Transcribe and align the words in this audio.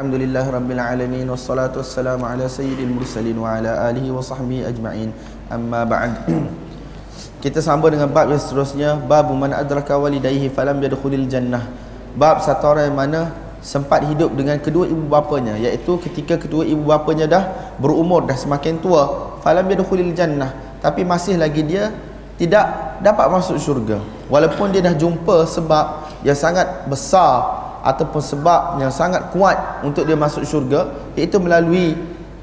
Alhamdulillah 0.00 0.48
Rabbil 0.48 0.80
Alamin 0.80 1.28
Wassalatu 1.28 1.84
wassalamu 1.84 2.24
ala 2.24 2.48
sayyidil 2.48 2.88
mursalin 2.88 3.36
Wa 3.36 3.60
ala 3.60 3.84
alihi 3.84 4.08
wa 4.08 4.24
sahbihi 4.24 4.64
ajma'in. 4.64 5.12
Amma 5.52 5.84
ba'd. 5.84 6.24
Kita 7.44 7.60
sambung 7.60 7.92
dengan 7.92 8.08
bab 8.08 8.32
yang 8.32 8.40
seterusnya 8.40 8.96
Bab 8.96 9.28
man 9.36 9.52
adraka 9.52 10.00
walidayhi 10.00 10.48
falam 10.48 10.80
yadukhulil 10.80 11.28
jannah. 11.28 11.68
Bab 12.16 12.40
satu 12.40 12.72
orang 12.72 12.88
yang 12.88 12.96
mana 12.96 13.20
Sempat 13.60 14.08
hidup 14.08 14.32
dengan 14.32 14.56
kedua 14.56 14.88
ibu 14.88 15.04
bapanya 15.04 15.60
Iaitu 15.60 16.00
ketika 16.00 16.40
kedua 16.40 16.64
ibu 16.64 16.80
bapanya 16.80 17.28
dah 17.28 17.44
Berumur, 17.76 18.24
dah 18.24 18.40
semakin 18.40 18.80
tua 18.80 19.36
Falam 19.44 19.68
yadukhulil 19.68 20.16
jannah. 20.16 20.80
Tapi 20.80 21.04
masih 21.04 21.36
lagi 21.36 21.60
dia 21.60 21.92
Tidak 22.40 23.04
dapat 23.04 23.28
masuk 23.28 23.60
syurga. 23.60 24.00
Walaupun 24.32 24.72
dia 24.72 24.80
dah 24.80 24.96
jumpa 24.96 25.44
sebab 25.44 26.08
Yang 26.24 26.40
sangat 26.40 26.88
besar 26.88 27.59
ataupun 27.80 28.20
sebab 28.20 28.80
yang 28.80 28.92
sangat 28.92 29.32
kuat 29.32 29.84
untuk 29.84 30.04
dia 30.04 30.16
masuk 30.16 30.44
syurga 30.44 30.92
iaitu 31.16 31.40
melalui 31.40 31.96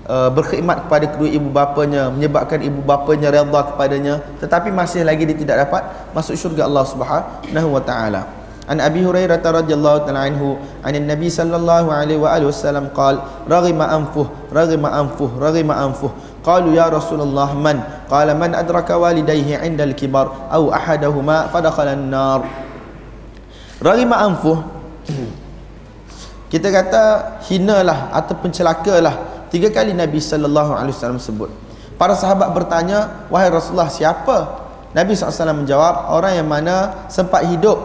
uh, 0.10 0.30
berkhidmat 0.34 0.88
kepada 0.88 1.06
kedua 1.14 1.30
ibu 1.30 1.50
bapanya 1.52 2.10
menyebabkan 2.10 2.64
ibu 2.64 2.82
bapanya 2.82 3.30
redha 3.30 3.62
kepadanya 3.74 4.14
tetapi 4.42 4.74
masih 4.74 5.06
lagi 5.06 5.28
dia 5.28 5.38
tidak 5.38 5.68
dapat 5.68 5.86
masuk 6.16 6.34
syurga 6.34 6.66
Allah 6.66 6.86
Subhanahu 6.88 7.70
wa 7.70 7.84
taala. 7.84 8.24
An 8.68 8.84
Abi 8.84 9.00
Hurairah 9.00 9.40
radhiyallahu 9.40 10.04
ta'ala 10.04 10.28
anhu 10.28 10.60
anin 10.84 11.08
Nabi 11.08 11.32
sallallahu 11.32 11.88
alaihi 11.88 12.20
wa 12.20 12.36
alihi 12.36 12.52
wasallam 12.52 12.92
qala 12.92 13.48
raghima 13.48 13.88
anfuh 13.88 14.28
raghima 14.52 14.92
anfuh 14.92 15.32
raghima 15.40 15.72
anfuh. 15.88 16.12
Qalu 16.44 16.76
ya 16.76 16.92
Rasulullah 16.92 17.48
man? 17.56 17.80
Qala 18.12 18.36
man 18.36 18.52
adraka 18.52 19.00
walidayhi 19.00 19.56
'inda 19.56 19.88
al-kibar 19.88 20.52
aw 20.52 20.68
ahadahuma 20.76 21.48
fadakhala 21.48 21.96
an-nar. 21.96 22.44
Raghima 23.80 24.20
anfuh 24.20 24.60
kita 26.54 26.68
kata 26.72 27.04
hinalah 27.52 28.12
ataupun 28.16 28.52
celakalah 28.52 29.46
tiga 29.52 29.72
kali 29.72 29.92
Nabi 29.92 30.20
sallallahu 30.20 30.72
alaihi 30.76 30.96
wasallam 30.96 31.20
sebut. 31.20 31.52
Para 31.98 32.14
sahabat 32.14 32.54
bertanya 32.54 33.28
wahai 33.34 33.50
Rasulullah 33.50 33.90
siapa? 33.90 34.68
Nabi 34.96 35.14
SAW 35.14 35.62
menjawab 35.62 36.10
orang 36.16 36.42
yang 36.42 36.48
mana 36.48 37.06
sempat 37.12 37.46
hidup 37.46 37.78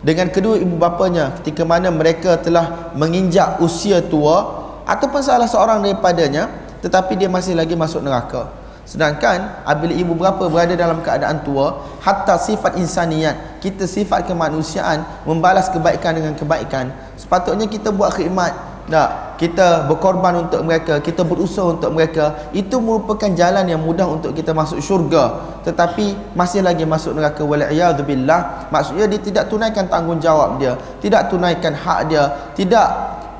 dengan 0.00 0.30
kedua 0.32 0.56
ibu 0.56 0.78
bapanya 0.80 1.34
ketika 1.40 1.68
mana 1.68 1.92
mereka 1.92 2.40
telah 2.40 2.94
menginjak 2.96 3.58
usia 3.60 4.00
tua 4.00 4.64
ataupun 4.88 5.20
salah 5.20 5.50
seorang 5.50 5.84
daripadanya 5.84 6.48
tetapi 6.80 7.18
dia 7.18 7.28
masih 7.28 7.58
lagi 7.58 7.76
masuk 7.76 8.00
neraka 8.00 8.48
Sedangkan 8.86 9.66
apabila 9.66 9.90
ibu 9.90 10.14
bapa 10.14 10.46
berada 10.46 10.78
dalam 10.78 11.02
keadaan 11.02 11.42
tua, 11.42 11.82
hatta 11.98 12.38
sifat 12.38 12.78
insaniat, 12.78 13.58
kita 13.58 13.82
sifat 13.82 14.30
kemanusiaan 14.30 15.02
membalas 15.26 15.66
kebaikan 15.74 16.14
dengan 16.14 16.38
kebaikan. 16.38 16.94
Sepatutnya 17.18 17.66
kita 17.66 17.90
buat 17.90 18.14
khidmat, 18.14 18.54
tak? 18.86 19.10
Kita 19.42 19.90
berkorban 19.90 20.46
untuk 20.46 20.62
mereka, 20.62 21.02
kita 21.02 21.26
berusaha 21.26 21.66
untuk 21.74 21.92
mereka. 21.92 22.48
Itu 22.54 22.78
merupakan 22.78 23.26
jalan 23.26 23.66
yang 23.66 23.82
mudah 23.82 24.06
untuk 24.06 24.32
kita 24.32 24.54
masuk 24.54 24.78
syurga. 24.78 25.58
Tetapi 25.66 26.38
masih 26.38 26.62
lagi 26.62 26.86
masuk 26.86 27.12
neraka 27.18 27.42
wal 27.42 27.66
billah. 28.06 28.70
Maksudnya 28.70 29.10
dia 29.10 29.18
tidak 29.18 29.50
tunaikan 29.50 29.90
tanggungjawab 29.90 30.62
dia, 30.62 30.78
tidak 31.02 31.26
tunaikan 31.26 31.74
hak 31.74 32.06
dia, 32.06 32.54
tidak 32.54 32.86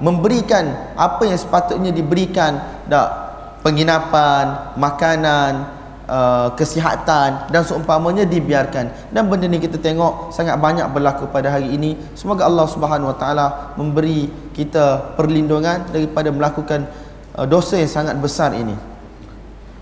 memberikan 0.03 0.75
apa 0.98 1.22
yang 1.25 1.38
sepatutnya 1.38 1.94
diberikan, 1.94 2.60
tak? 2.91 3.25
Penginapan, 3.67 4.78
makanan, 4.78 5.67
uh, 6.06 6.55
kesihatan 6.55 7.50
dan 7.50 7.62
seumpamanya 7.67 8.22
dibiarkan. 8.22 9.11
Dan 9.11 9.27
benda 9.27 9.50
ni 9.50 9.59
kita 9.59 9.83
tengok 9.83 10.31
sangat 10.31 10.55
banyak 10.62 10.86
berlaku 10.95 11.27
pada 11.34 11.50
hari 11.50 11.75
ini. 11.75 11.98
Semoga 12.14 12.47
Allah 12.47 12.70
Subhanahu 12.70 13.11
Wa 13.11 13.17
Taala 13.19 13.47
memberi 13.75 14.31
kita 14.55 15.19
perlindungan 15.19 15.91
daripada 15.91 16.31
melakukan 16.31 16.87
uh, 17.34 17.42
dosa 17.42 17.83
yang 17.83 17.91
sangat 17.91 18.14
besar 18.22 18.55
ini. 18.55 18.78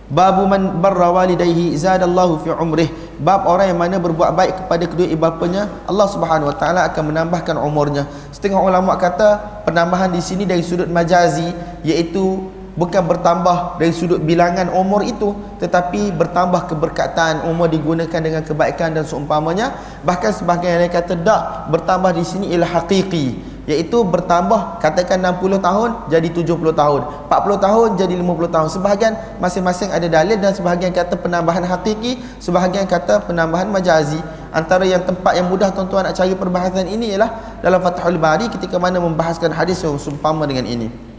Babu 0.04 0.44
man 0.44 0.84
barra 0.84 1.12
walidayhi 1.12 1.76
zadallahu 1.76 2.40
fi 2.40 2.56
umrih. 2.56 2.88
Bab 3.20 3.48
orang 3.48 3.72
yang 3.72 3.78
mana 3.78 3.96
berbuat 3.96 4.36
baik 4.36 4.52
kepada 4.64 4.84
kedua 4.84 5.06
ibu 5.06 5.22
bapanya, 5.22 5.70
Allah 5.88 6.08
Subhanahu 6.08 6.50
wa 6.50 6.56
taala 6.56 6.88
akan 6.88 7.14
menambahkan 7.14 7.56
umurnya. 7.56 8.04
Setengah 8.32 8.60
ulama 8.60 8.96
kata 9.00 9.62
penambahan 9.64 10.12
di 10.12 10.20
sini 10.20 10.44
dari 10.44 10.60
sudut 10.60 10.90
majazi 10.90 11.46
iaitu 11.86 12.52
bukan 12.74 13.02
bertambah 13.06 13.78
dari 13.78 13.94
sudut 13.94 14.18
bilangan 14.18 14.70
umur 14.74 15.06
itu 15.06 15.34
tetapi 15.62 16.10
bertambah 16.14 16.66
keberkatan 16.70 17.46
umur 17.46 17.70
digunakan 17.70 18.20
dengan 18.20 18.42
kebaikan 18.42 18.92
dan 18.92 19.06
seumpamanya. 19.06 19.74
Bahkan 20.02 20.30
sebahagian 20.42 20.84
yang 20.84 20.92
kata 20.92 21.14
tak 21.22 21.70
bertambah 21.70 22.10
di 22.14 22.24
sini 22.26 22.46
ialah 22.52 22.82
hakiki 22.82 23.54
iaitu 23.64 24.04
bertambah 24.04 24.76
katakan 24.76 25.24
60 25.24 25.56
tahun 25.56 25.90
jadi 26.12 26.28
70 26.28 26.52
tahun. 26.76 27.00
40 27.32 27.64
tahun 27.64 27.88
jadi 27.96 28.14
50 28.20 28.54
tahun. 28.54 28.68
Sebahagian 28.68 29.12
masing-masing 29.40 29.88
ada 29.88 30.04
dalil 30.04 30.36
dan 30.36 30.52
sebahagian 30.52 30.92
kata 30.92 31.16
penambahan 31.16 31.64
hakiki 31.64 32.20
sebahagian 32.42 32.84
kata 32.84 33.24
penambahan 33.24 33.70
majazi. 33.70 34.20
Antara 34.54 34.86
yang 34.86 35.02
tempat 35.02 35.34
yang 35.34 35.50
mudah 35.50 35.74
tuan-tuan 35.74 36.06
nak 36.06 36.14
cari 36.14 36.30
perbahasan 36.36 36.86
ini 36.86 37.16
ialah 37.16 37.58
dalam 37.58 37.82
Fathul 37.82 38.22
Bari 38.22 38.46
ketika 38.52 38.78
mana 38.78 39.02
membahaskan 39.02 39.50
hadis 39.50 39.82
yang 39.82 39.98
seumpama 39.98 40.46
dengan 40.46 40.62
ini 40.68 41.13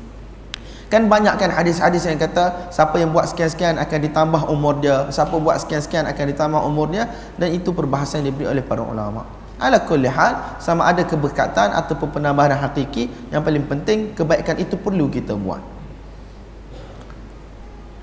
Kan 0.85 1.09
banyak 1.09 1.33
kan 1.41 1.49
hadis-hadis 1.49 2.05
yang 2.05 2.21
kata 2.21 2.69
siapa 2.69 3.01
yang 3.01 3.09
buat 3.09 3.25
sekian-sekian 3.25 3.81
akan 3.81 3.99
ditambah 4.05 4.41
umur 4.53 4.77
dia, 4.77 5.09
siapa 5.09 5.33
buat 5.41 5.57
sekian-sekian 5.65 6.05
akan 6.05 6.25
ditambah 6.29 6.61
umur 6.61 6.93
dia 6.93 7.09
dan 7.41 7.49
itu 7.49 7.73
perbahasan 7.73 8.21
yang 8.21 8.33
diberi 8.33 8.53
oleh 8.53 8.61
para 8.61 8.85
ulama. 8.85 9.25
Ala 9.55 9.81
kulli 9.81 10.11
hal 10.11 10.59
sama 10.61 10.85
ada 10.85 11.01
keberkatan 11.07 11.73
ataupun 11.73 12.19
penambahan 12.19 12.59
hakiki 12.59 13.07
yang 13.31 13.41
paling 13.41 13.63
penting 13.65 14.11
kebaikan 14.13 14.59
itu 14.61 14.75
perlu 14.77 15.09
kita 15.09 15.33
buat. 15.33 15.63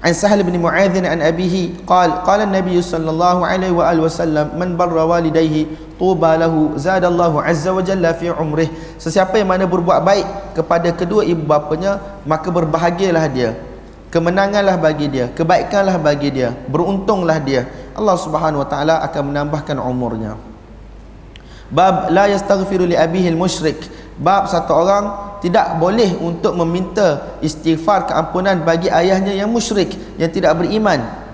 عن 0.01 0.13
سهل 0.13 0.45
بن 0.45 0.61
معاذ 0.61 0.93
عن 1.05 1.19
أبيه 1.25 1.83
قال 1.89 2.21
قال 2.21 2.39
النبي 2.45 2.77
صلى 2.81 3.09
الله 3.09 3.37
عليه 3.47 3.71
وآله 3.73 4.01
وسلم 4.05 4.53
من 4.53 4.77
بر 4.77 4.93
والديه 4.93 5.65
طوبى 5.97 6.31
له 6.37 6.53
زاد 6.77 7.01
الله 7.01 7.33
عز 7.43 7.65
وجل 7.67 8.05
في 8.21 8.29
عمره 8.29 8.69
sesiapa 9.01 9.41
yang 9.41 9.49
mana 9.49 9.65
berbuat 9.65 10.05
baik 10.05 10.27
kepada 10.53 10.93
kedua 10.93 11.25
ibu 11.25 11.41
bapanya 11.41 11.97
maka 12.29 12.53
berbahagialah 12.53 13.25
dia 13.25 13.57
kemenanganlah 14.13 14.77
bagi 14.77 15.09
dia 15.09 15.33
kebaikanlah 15.33 15.97
bagi 15.97 16.29
dia 16.29 16.53
beruntunglah 16.69 17.41
dia 17.41 17.65
Allah 17.97 18.17
Subhanahu 18.21 18.61
wa 18.61 18.69
taala 18.69 19.01
akan 19.01 19.33
menambahkan 19.33 19.81
umurnya 19.81 20.37
bab 21.73 22.13
la 22.13 22.29
yastaghfiru 22.29 22.85
li 22.85 22.93
abihi 22.93 23.33
al-musyrik 23.33 23.81
bab 24.21 24.49
satu 24.49 24.73
orang 24.73 25.05
tidak 25.41 25.77
boleh 25.77 26.17
untuk 26.17 26.57
meminta 26.57 27.37
istighfar 27.45 28.09
keampunan 28.09 28.65
bagi 28.65 28.89
ayahnya 28.89 29.33
yang 29.37 29.49
musyrik 29.53 29.93
yang 30.17 30.33
tidak 30.33 30.57
beriman 30.57 31.27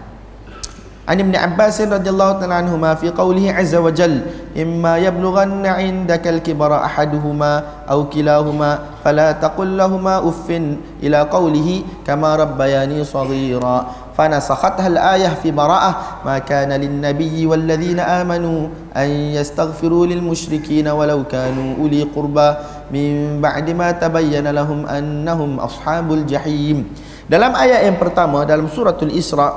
An 1.03 1.19
Ibn 1.19 1.35
Abbas 1.35 1.83
radhiyallahu 1.83 2.39
ta'ala 2.39 2.63
anhuma 2.63 2.95
fi 2.95 3.11
qawlihi 3.11 3.51
azza 3.51 3.83
wa 3.83 3.91
jal 3.91 4.23
imma 4.55 4.95
yablughanna 5.03 5.83
'indaka 5.83 6.31
al-kibara 6.31 6.79
ahaduhuma 6.87 7.83
aw 7.83 8.07
kilahuma 8.07 9.03
fala 9.03 9.35
taqul 9.35 9.67
lahumā 9.67 10.23
uffin 10.23 10.79
ila 11.03 11.27
qawlihi 11.27 12.07
kama 12.07 12.39
rabbayani 12.39 13.03
shaghira 13.03 14.03
فنسختها 14.13 14.87
الآية 14.87 15.41
في 15.41 15.51
براءة 15.51 16.21
ما 16.25 16.37
كان 16.37 16.69
للنبي 16.69 17.45
والذين 17.45 17.99
آمنوا 17.99 18.67
أن 18.97 19.09
يستغفروا 19.09 20.05
للمشركين 20.05 20.87
ولو 20.87 21.23
كانوا 21.23 21.81
أولي 21.81 22.13
قربى 22.13 22.49
min 22.88 23.40
ba'di 23.40 23.72
ma 23.76 23.92
tabayyana 23.92 24.52
lahum 24.52 24.84
annahum 24.88 25.60
ashabul 25.60 26.24
jahim. 26.24 26.88
Dalam 27.28 27.52
ayat 27.52 27.84
yang 27.84 28.00
pertama 28.00 28.48
dalam 28.48 28.68
suratul 28.72 29.12
isra 29.12 29.52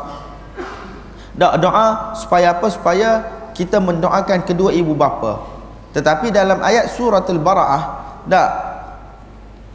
doa, 1.35 1.55
doa 1.55 1.87
supaya 2.19 2.51
apa? 2.55 2.67
Supaya 2.67 3.09
kita 3.55 3.79
mendoakan 3.79 4.43
kedua 4.43 4.75
ibu 4.75 4.91
bapa. 4.91 5.43
Tetapi 5.91 6.31
dalam 6.31 6.59
ayat 6.63 6.91
suratul 6.91 7.39
baraah 7.39 7.83
dak. 8.27 8.49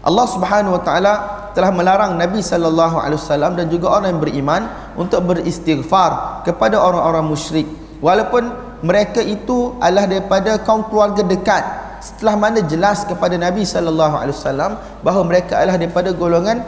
Allah 0.06 0.26
Subhanahu 0.30 0.78
wa 0.78 0.82
taala 0.86 1.14
telah 1.56 1.72
melarang 1.72 2.14
Nabi 2.14 2.44
sallallahu 2.44 3.00
alaihi 3.00 3.18
wasallam 3.18 3.56
dan 3.58 3.66
juga 3.72 3.96
orang 3.96 4.14
yang 4.14 4.22
beriman 4.22 4.62
untuk 4.94 5.24
beristighfar 5.24 6.44
kepada 6.44 6.78
orang-orang 6.78 7.26
musyrik. 7.26 7.66
Walaupun 7.98 8.52
mereka 8.84 9.24
itu 9.24 9.74
adalah 9.80 10.04
daripada 10.04 10.60
kaum 10.60 10.84
keluarga 10.86 11.24
dekat 11.24 11.64
setelah 12.06 12.38
mana 12.38 12.62
jelas 12.62 13.02
kepada 13.02 13.34
Nabi 13.34 13.66
sallallahu 13.66 14.14
alaihi 14.14 14.36
wasallam 14.38 14.78
bahawa 15.02 15.26
mereka 15.26 15.58
adalah 15.58 15.74
daripada 15.74 16.14
golongan 16.14 16.62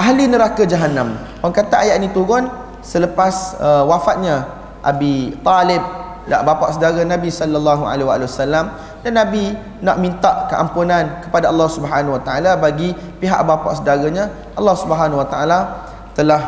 ahli 0.00 0.24
neraka 0.24 0.64
jahanam. 0.64 1.20
Orang 1.44 1.52
kata 1.52 1.84
ayat 1.84 2.00
ini 2.00 2.08
turun 2.16 2.48
selepas 2.80 3.60
uh, 3.60 3.84
wafatnya 3.84 4.48
Abi 4.80 5.36
Talib, 5.44 5.84
bapa 6.24 6.72
saudara 6.72 7.04
Nabi 7.04 7.28
sallallahu 7.28 7.84
alaihi 7.84 8.08
wasallam 8.24 8.72
dan 9.04 9.12
Nabi 9.16 9.52
nak 9.84 9.96
minta 10.00 10.48
keampunan 10.48 11.24
kepada 11.24 11.52
Allah 11.52 11.68
Subhanahu 11.68 12.16
Wa 12.16 12.22
Taala 12.24 12.56
bagi 12.56 12.96
pihak 13.20 13.44
bapa 13.44 13.76
saudaranya 13.76 14.32
Allah 14.56 14.76
Subhanahu 14.76 15.20
Wa 15.20 15.28
Taala 15.28 15.58
telah 16.16 16.42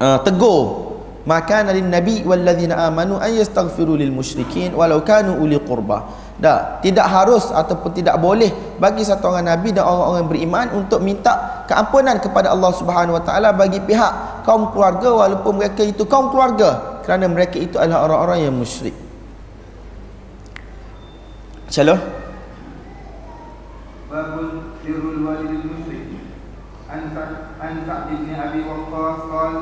uh, 0.00 0.18
tegur 0.24 0.85
maka 1.26 1.66
nabi 1.66 1.82
nabi 1.82 2.14
walladzina 2.22 2.86
amanu 2.86 3.18
an 3.18 3.34
yastaghfiru 3.34 3.98
lil 3.98 4.14
musyrikin 4.14 4.70
walau 4.72 5.02
kanu 5.02 5.36
uli 5.42 5.58
qurba 5.58 6.26
Dah, 6.36 6.84
tidak 6.84 7.08
harus 7.08 7.48
ataupun 7.48 7.96
tidak 7.96 8.20
boleh 8.20 8.52
bagi 8.76 9.00
satu 9.00 9.32
orang 9.32 9.48
nabi 9.48 9.72
dan 9.72 9.88
orang-orang 9.88 10.28
beriman 10.28 10.66
untuk 10.76 11.00
minta 11.00 11.64
keampunan 11.64 12.20
kepada 12.20 12.52
Allah 12.52 12.76
Subhanahu 12.76 13.16
Wa 13.16 13.24
Taala 13.24 13.56
bagi 13.56 13.80
pihak 13.80 14.44
kaum 14.44 14.68
keluarga 14.68 15.16
walaupun 15.16 15.56
mereka 15.56 15.80
itu 15.80 16.04
kaum 16.04 16.28
keluarga 16.28 17.00
kerana 17.08 17.24
mereka 17.32 17.56
itu 17.56 17.80
adalah 17.80 18.04
orang-orang 18.04 18.52
yang 18.52 18.52
musyrik. 18.52 18.92
Shalom. 21.72 22.04
Babul 24.12 24.76
birrul 24.84 25.24
walidil 25.24 25.72
musyrik. 25.72 26.20
An 26.84 27.16
Sa'd 27.16 28.12
bin 28.12 28.28
Abi 28.36 28.60
Waqqas 28.60 29.18
qala 29.24 29.60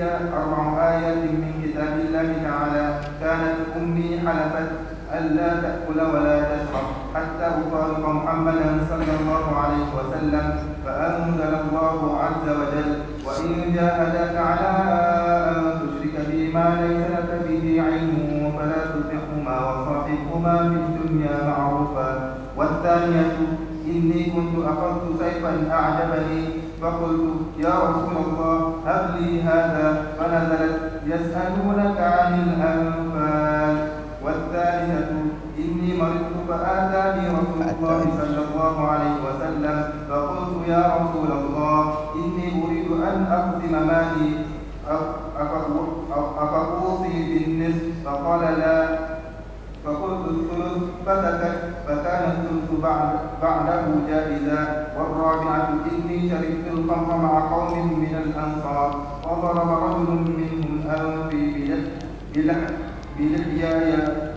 fi 0.00 0.08
arba'a 0.08 0.80
ayatin 0.96 1.36
min 1.36 1.52
kitabillahi 1.60 2.40
ta'ala 2.40 2.84
kanat 3.20 3.76
ummi 3.76 4.16
halafat 4.24 4.88
ألا 5.10 5.50
تأكل 5.60 5.98
ولا 6.14 6.36
تشرب 6.54 6.86
حتى 7.14 7.46
أفارق 7.46 8.08
محمدا 8.08 8.68
صلى 8.90 9.12
الله 9.20 9.44
عليه 9.58 9.86
وسلم 9.98 10.46
فأنزل 10.86 11.52
الله 11.66 11.98
عز 12.22 12.46
وجل 12.46 12.90
وإن 13.26 13.74
جاهداك 13.74 14.36
على 14.38 14.70
أن 15.50 15.80
تشرك 15.82 16.14
بي 16.30 16.52
ما 16.54 16.78
ليس 16.78 17.02
لك 17.10 17.30
به 17.48 17.82
علم 17.82 18.14
فلا 18.58 18.80
تطعهما 18.94 19.56
وصاحبهما 19.66 20.54
في 20.70 20.78
الدنيا 20.78 21.36
معروفا 21.48 22.34
والثانية 22.56 23.36
إني 23.86 24.24
كنت 24.30 24.54
أخذت 24.66 25.02
سيفا 25.22 25.52
أعجبني 25.74 26.42
فقلت 26.82 27.20
يا 27.58 27.74
رسول 27.88 28.16
الله 28.26 28.74
هب 28.86 29.16
لي 29.20 29.42
هذا 29.42 30.06
فنزلت 30.18 30.78
يسألونك 31.06 31.98
عن 32.00 32.32
الأنفال. 32.42 33.76
والثالثة 34.24 35.10
إني 35.58 35.96
مرضت 36.00 36.36
فآتاني 36.48 37.28
رسول 37.28 37.62
الله 37.62 38.00
صلى 38.20 38.40
الله 38.48 38.88
عليه 38.88 39.16
وسلم 39.26 39.76
فقلت 40.10 40.68
يا 40.68 40.84
رسول 41.00 41.30
الله 41.38 41.94
إني 42.14 42.64
أريد 42.64 42.88
أن 42.92 43.26
أقسم 43.32 43.72
مالي 43.86 44.32
أفأوصي 46.38 47.16
بالنصف. 47.28 47.84
فقال 48.04 48.40
لا. 48.58 49.09
الثلث 51.09 51.09
فسكت 51.09 51.57
فكان 51.87 52.23
الثلث 52.31 52.69
بعد 52.83 53.09
بعده 53.41 53.83
جائزا 54.09 54.87
والرابعة 54.97 55.69
إني 55.91 56.29
شربت 56.29 56.65
الخمر 56.71 57.17
مع 57.17 57.33
قوم 57.53 57.99
من 57.99 58.13
الأنصار 58.23 58.89
وضرب 59.29 59.69
رجل 59.83 60.09
منهم 60.39 60.73
أنفي 60.89 61.75
بلحم 62.35 62.73
بلحياي 63.19 63.91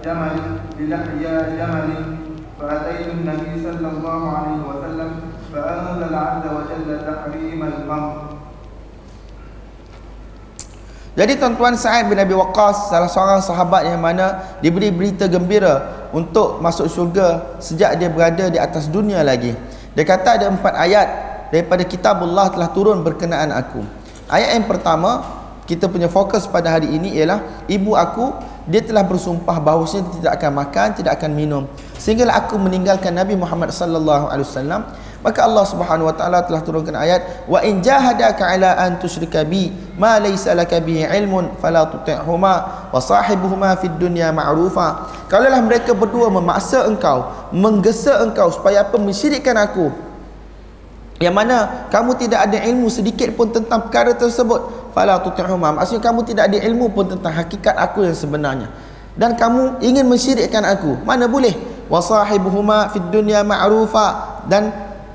جمل 0.04 0.36
بلحيا 0.78 1.34
جمل 1.58 1.90
فأتيت 2.60 3.06
النبي 3.06 3.52
صلى 3.62 3.88
الله 3.88 4.22
عليه 4.36 4.60
وسلم 4.70 5.10
فأنزل 5.52 6.14
عز 6.14 6.44
وجل 6.56 6.88
تحريم 7.06 7.60
الخمر 7.62 8.38
Jadi 11.18 11.34
tuan-tuan 11.34 11.74
Sa'id 11.74 12.06
bin 12.06 12.14
Abi 12.14 12.30
Waqqas 12.30 12.94
salah 12.94 13.10
seorang 13.10 13.42
sahabat 13.42 13.90
yang 13.90 13.98
mana 13.98 14.38
diberi 14.62 14.94
berita 14.94 15.26
gembira 15.26 16.01
untuk 16.13 16.61
masuk 16.61 16.85
syurga 16.87 17.57
sejak 17.57 17.97
dia 17.97 18.07
berada 18.07 18.47
di 18.47 18.61
atas 18.61 18.85
dunia 18.87 19.25
lagi. 19.25 19.57
Dia 19.97 20.05
kata 20.05 20.39
ada 20.39 20.45
empat 20.53 20.73
ayat 20.77 21.07
daripada 21.49 21.81
kitabullah 21.83 22.53
telah 22.53 22.69
turun 22.69 23.01
berkenaan 23.01 23.49
aku. 23.49 23.81
Ayat 24.29 24.55
yang 24.55 24.69
pertama 24.69 25.25
kita 25.65 25.89
punya 25.89 26.07
fokus 26.07 26.45
pada 26.45 26.69
hari 26.69 26.93
ini 26.93 27.17
ialah 27.17 27.65
ibu 27.65 27.97
aku 27.97 28.31
dia 28.63 28.79
telah 28.79 29.03
bersumpah 29.03 29.59
bahawa 29.59 29.83
dia 29.83 29.99
tidak 29.99 30.31
akan 30.39 30.51
makan, 30.63 30.87
tidak 30.95 31.11
akan 31.19 31.31
minum. 31.35 31.63
Sehinggalah 31.99 32.47
aku 32.47 32.55
meninggalkan 32.55 33.11
Nabi 33.11 33.35
Muhammad 33.35 33.75
sallallahu 33.75 34.31
alaihi 34.31 34.47
wasallam, 34.47 34.87
maka 35.23 35.47
Allah 35.47 35.63
Subhanahu 35.63 36.11
wa 36.11 36.15
taala 36.15 36.43
telah 36.43 36.59
turunkan 36.61 36.93
ayat 36.99 37.47
wa 37.47 37.63
in 37.63 37.79
jahadaka 37.79 38.43
ala 38.43 38.75
an 38.75 38.99
tusyrika 38.99 39.47
bi 39.47 39.71
ma 39.95 40.19
laysa 40.19 40.51
laka 40.51 40.83
bihi 40.83 41.07
ilmun 41.07 41.55
fala 41.63 41.87
tuti'huma 41.87 42.53
wa 42.91 42.99
sahibuhuma 42.99 43.79
fid 43.79 43.95
dunya 43.95 44.29
ma'rufa. 44.35 45.07
Kalaulah 45.31 45.63
mereka 45.63 45.95
berdua 45.95 46.27
memaksa 46.27 46.85
engkau, 46.85 47.49
menggesa 47.55 48.21
engkau 48.21 48.51
supaya 48.51 48.83
apa? 48.83 48.99
Mensyirikkan 48.99 49.55
aku, 49.57 49.89
yang 51.23 51.33
mana 51.33 51.87
kamu 51.87 52.19
tidak 52.19 52.51
ada 52.51 52.59
ilmu 52.59 52.91
sedikit 52.91 53.31
pun 53.39 53.47
tentang 53.47 53.87
perkara 53.87 54.11
tersebut 54.11 54.91
fala 54.91 55.23
tuti'huma. 55.23 55.71
Maksudnya 55.79 56.03
kamu 56.03 56.19
tidak 56.27 56.51
ada 56.51 56.57
ilmu 56.59 56.91
pun 56.91 57.07
tentang 57.07 57.31
hakikat 57.31 57.79
aku 57.79 58.03
yang 58.03 58.17
sebenarnya. 58.17 58.67
Dan 59.15 59.37
kamu 59.39 59.79
ingin 59.79 60.03
mensyirikkan 60.09 60.65
aku. 60.65 60.99
Mana 61.05 61.29
boleh? 61.29 61.53
Wasahibuhuma 61.87 62.89
fid 62.91 63.07
dunya 63.13 63.45
ma'rufa. 63.45 64.41
Dan 64.49 64.73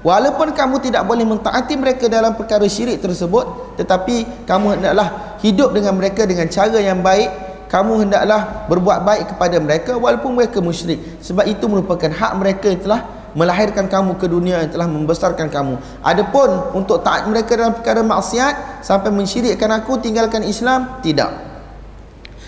walaupun 0.08 0.56
kamu 0.56 0.80
tidak 0.80 1.04
boleh 1.04 1.28
mentaati 1.28 1.76
mereka 1.76 2.08
dalam 2.08 2.32
perkara 2.32 2.64
syirik 2.64 3.04
tersebut 3.04 3.76
tetapi 3.76 4.48
kamu 4.48 4.80
hendaklah 4.80 5.36
hidup 5.44 5.76
dengan 5.76 6.00
mereka 6.00 6.24
dengan 6.24 6.48
cara 6.48 6.80
yang 6.80 7.04
baik 7.04 7.28
kamu 7.68 8.08
hendaklah 8.08 8.64
berbuat 8.72 9.04
baik 9.04 9.24
kepada 9.36 9.60
mereka 9.60 10.00
walaupun 10.00 10.32
mereka 10.32 10.64
musyrik 10.64 11.20
sebab 11.20 11.44
itu 11.44 11.68
merupakan 11.68 12.08
hak 12.08 12.32
mereka 12.40 12.72
yang 12.72 12.80
telah 12.80 13.00
melahirkan 13.36 13.84
kamu 13.92 14.16
ke 14.16 14.24
dunia 14.24 14.64
yang 14.64 14.72
telah 14.72 14.88
membesarkan 14.88 15.52
kamu. 15.52 15.76
Adapun 16.00 16.72
untuk 16.72 17.04
taat 17.04 17.28
mereka 17.28 17.60
dalam 17.60 17.76
perkara 17.76 18.00
maksiat 18.00 18.80
sampai 18.80 19.12
mensyirikkan 19.12 19.68
aku 19.68 20.00
tinggalkan 20.00 20.40
Islam 20.48 20.98
tidak. 21.04 21.28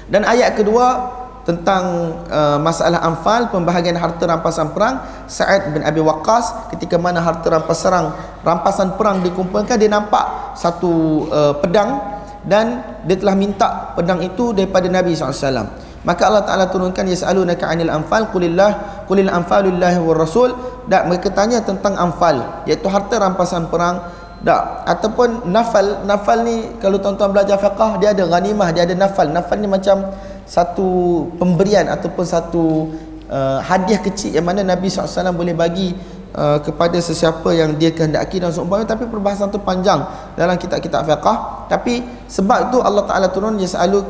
Dan 0.08 0.24
ayat 0.24 0.56
kedua 0.56 1.19
tentang 1.50 2.14
uh, 2.30 2.62
masalah 2.62 3.02
anfal 3.02 3.50
pembahagian 3.50 3.98
harta 3.98 4.30
rampasan 4.30 4.70
perang 4.70 5.26
Sa'ad 5.26 5.74
bin 5.74 5.82
Abi 5.82 5.98
Waqqas 5.98 6.70
ketika 6.70 6.94
mana 6.94 7.18
harta 7.18 7.50
rampasan 7.50 8.14
rampasan 8.46 8.94
perang 8.94 9.18
dikumpulkan 9.26 9.74
dia 9.74 9.90
nampak 9.90 10.54
satu 10.54 11.26
uh, 11.26 11.54
pedang 11.58 11.98
dan 12.46 12.86
dia 13.02 13.18
telah 13.18 13.34
minta 13.34 13.92
pedang 13.98 14.22
itu 14.22 14.54
daripada 14.54 14.86
Nabi 14.86 15.18
SAW 15.18 15.90
maka 16.00 16.32
Allah 16.32 16.44
Ta'ala 16.48 16.64
turunkan 16.72 17.04
yas'alunaka 17.04 17.68
'anil 17.68 17.92
anfal 17.92 18.32
qulillah 18.32 19.04
qulil 19.04 19.28
anfalullahi 19.28 20.00
war 20.00 20.16
rasul. 20.16 20.56
Dan 20.88 21.12
mereka 21.12 21.28
tanya 21.30 21.60
tentang 21.60 21.94
anfal 22.00 22.64
iaitu 22.64 22.88
harta 22.88 23.20
rampasan 23.20 23.68
perang. 23.68 24.00
Tak 24.40 24.88
ataupun 24.88 25.52
nafal 25.52 26.08
nafal 26.08 26.40
ni 26.40 26.80
kalau 26.80 26.96
tuan-tuan 26.96 27.28
belajar 27.28 27.60
fiqh 27.60 28.00
dia 28.00 28.16
ada 28.16 28.24
ghanimah 28.24 28.72
dia 28.72 28.88
ada 28.88 28.96
nafal. 28.96 29.28
Nafal 29.28 29.60
ni 29.60 29.68
macam 29.68 30.08
satu 30.50 31.30
pemberian 31.38 31.86
ataupun 31.86 32.26
satu 32.26 32.90
uh, 33.30 33.62
hadiah 33.62 34.02
kecil 34.02 34.34
yang 34.34 34.42
mana 34.42 34.66
Nabi 34.66 34.90
SAW 34.90 35.30
boleh 35.30 35.54
bagi 35.54 35.94
uh, 36.34 36.58
kepada 36.58 36.98
sesiapa 36.98 37.54
yang 37.54 37.78
dia 37.78 37.94
kehendaki 37.94 38.42
dan 38.42 38.50
seumpamanya. 38.50 38.98
Tapi 38.98 39.06
perbahasan 39.06 39.54
tu 39.54 39.62
panjang 39.62 40.02
dalam 40.34 40.58
kitab-kitab 40.58 41.06
fiqh 41.06 41.38
tapi 41.70 42.02
sebab 42.26 42.74
tu 42.74 42.82
Allah 42.82 43.06
Taala 43.06 43.30
turun 43.30 43.62
yasalu 43.62 44.02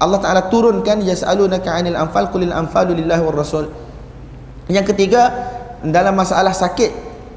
Allah 0.00 0.18
Taala 0.24 0.48
turunkan 0.48 1.04
yasalunaka 1.04 1.68
'anil 1.68 2.00
anfal 2.00 2.32
qulil 2.32 2.56
anfalu 2.56 2.96
lillahi 2.96 3.20
war 3.20 3.36
rasul. 3.36 3.68
Yang 4.72 4.96
ketiga 4.96 5.28
dalam 5.84 6.16
masalah 6.16 6.56
sakit 6.56 6.90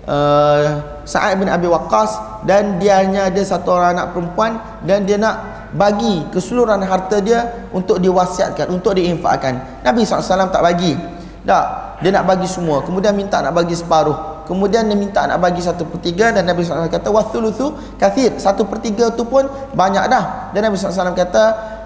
uh, 0.07 0.94
Sa'ad 1.05 1.37
bin 1.37 1.45
Abi 1.45 1.69
Waqqas 1.69 2.43
dan 2.49 2.81
dia 2.81 2.99
hanya 2.99 3.29
ada 3.29 3.41
satu 3.45 3.77
orang 3.77 3.93
anak 3.93 4.17
perempuan 4.17 4.57
dan 4.83 5.05
dia 5.05 5.21
nak 5.21 5.69
bagi 5.77 6.25
keseluruhan 6.33 6.81
harta 6.81 7.21
dia 7.21 7.69
untuk 7.69 8.01
diwasiatkan 8.01 8.73
untuk 8.73 8.97
diinfakkan 8.97 9.85
Nabi 9.85 10.01
SAW 10.01 10.49
tak 10.49 10.65
bagi. 10.65 10.97
Tak 11.45 11.65
dia 12.01 12.09
nak 12.09 12.25
bagi 12.25 12.49
semua. 12.49 12.81
Kemudian 12.81 13.13
minta 13.13 13.37
nak 13.39 13.53
bagi 13.53 13.77
separuh. 13.77 14.43
Kemudian 14.49 14.89
dia 14.89 14.97
minta 14.97 15.29
nak 15.29 15.41
bagi 15.41 15.61
satu 15.61 15.85
per 15.85 16.01
tiga 16.01 16.33
dan 16.33 16.49
Nabi 16.49 16.65
SAW 16.65 16.89
kata 16.89 17.13
wathuluthu 17.13 17.97
kathir. 18.01 18.33
Satu 18.41 18.65
per 18.65 18.81
tiga 18.81 19.13
tu 19.13 19.29
pun 19.29 19.45
banyak 19.77 20.09
dah. 20.09 20.51
Dan 20.57 20.65
Nabi 20.65 20.75
SAW 20.75 21.13
kata 21.13 21.43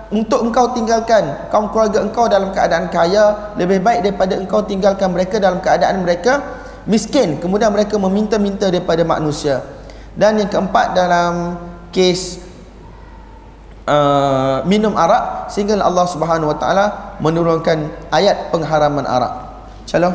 untuk 0.10 0.42
engkau 0.42 0.74
tinggalkan 0.74 1.52
kaum 1.54 1.70
keluarga 1.70 2.02
engkau 2.02 2.26
dalam 2.26 2.50
keadaan 2.50 2.90
kaya 2.90 3.54
lebih 3.62 3.78
baik 3.78 4.02
daripada 4.02 4.34
engkau 4.42 4.66
tinggalkan 4.66 5.14
mereka 5.14 5.38
dalam 5.38 5.62
keadaan 5.62 6.02
mereka 6.02 6.59
miskin 6.89 7.38
kemudian 7.38 7.69
mereka 7.69 7.96
meminta-minta 8.01 8.67
daripada 8.74 9.05
manusia 9.05 9.62
dan 10.17 10.41
yang 10.41 10.50
keempat 10.50 10.98
dalam 10.98 11.62
kes 11.93 12.50
uh, 13.89 14.62
minum 14.69 14.93
arak 14.93 15.50
sehingga 15.50 15.81
Allah 15.81 16.05
Subhanahu 16.05 16.53
wa 16.53 16.58
taala 16.58 16.86
menurunkan 17.19 17.89
ayat 18.13 18.53
pengharaman 18.53 19.03
arak. 19.03 19.34
Shalom. 19.89 20.13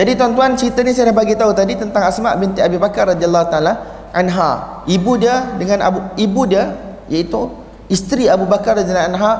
Jadi 0.00 0.16
tuan-tuan 0.16 0.56
cerita 0.56 0.80
ni 0.80 0.96
saya 0.96 1.12
dah 1.12 1.16
bagi 1.20 1.36
tahu 1.36 1.52
tadi 1.52 1.76
tentang 1.76 2.08
Asma 2.08 2.32
binti 2.32 2.64
Abi 2.64 2.80
Bakar 2.80 3.12
radhiyallahu 3.12 3.46
taala 3.52 3.72
anha. 4.16 4.80
Ibu 4.88 5.12
dia 5.20 5.60
dengan 5.60 5.84
abu 5.84 6.00
ibu 6.16 6.48
dia 6.48 6.72
iaitu 7.12 7.52
isteri 7.92 8.24
Abu 8.24 8.48
Bakar 8.48 8.80
radhiyallahu 8.80 9.12
anha 9.12 9.32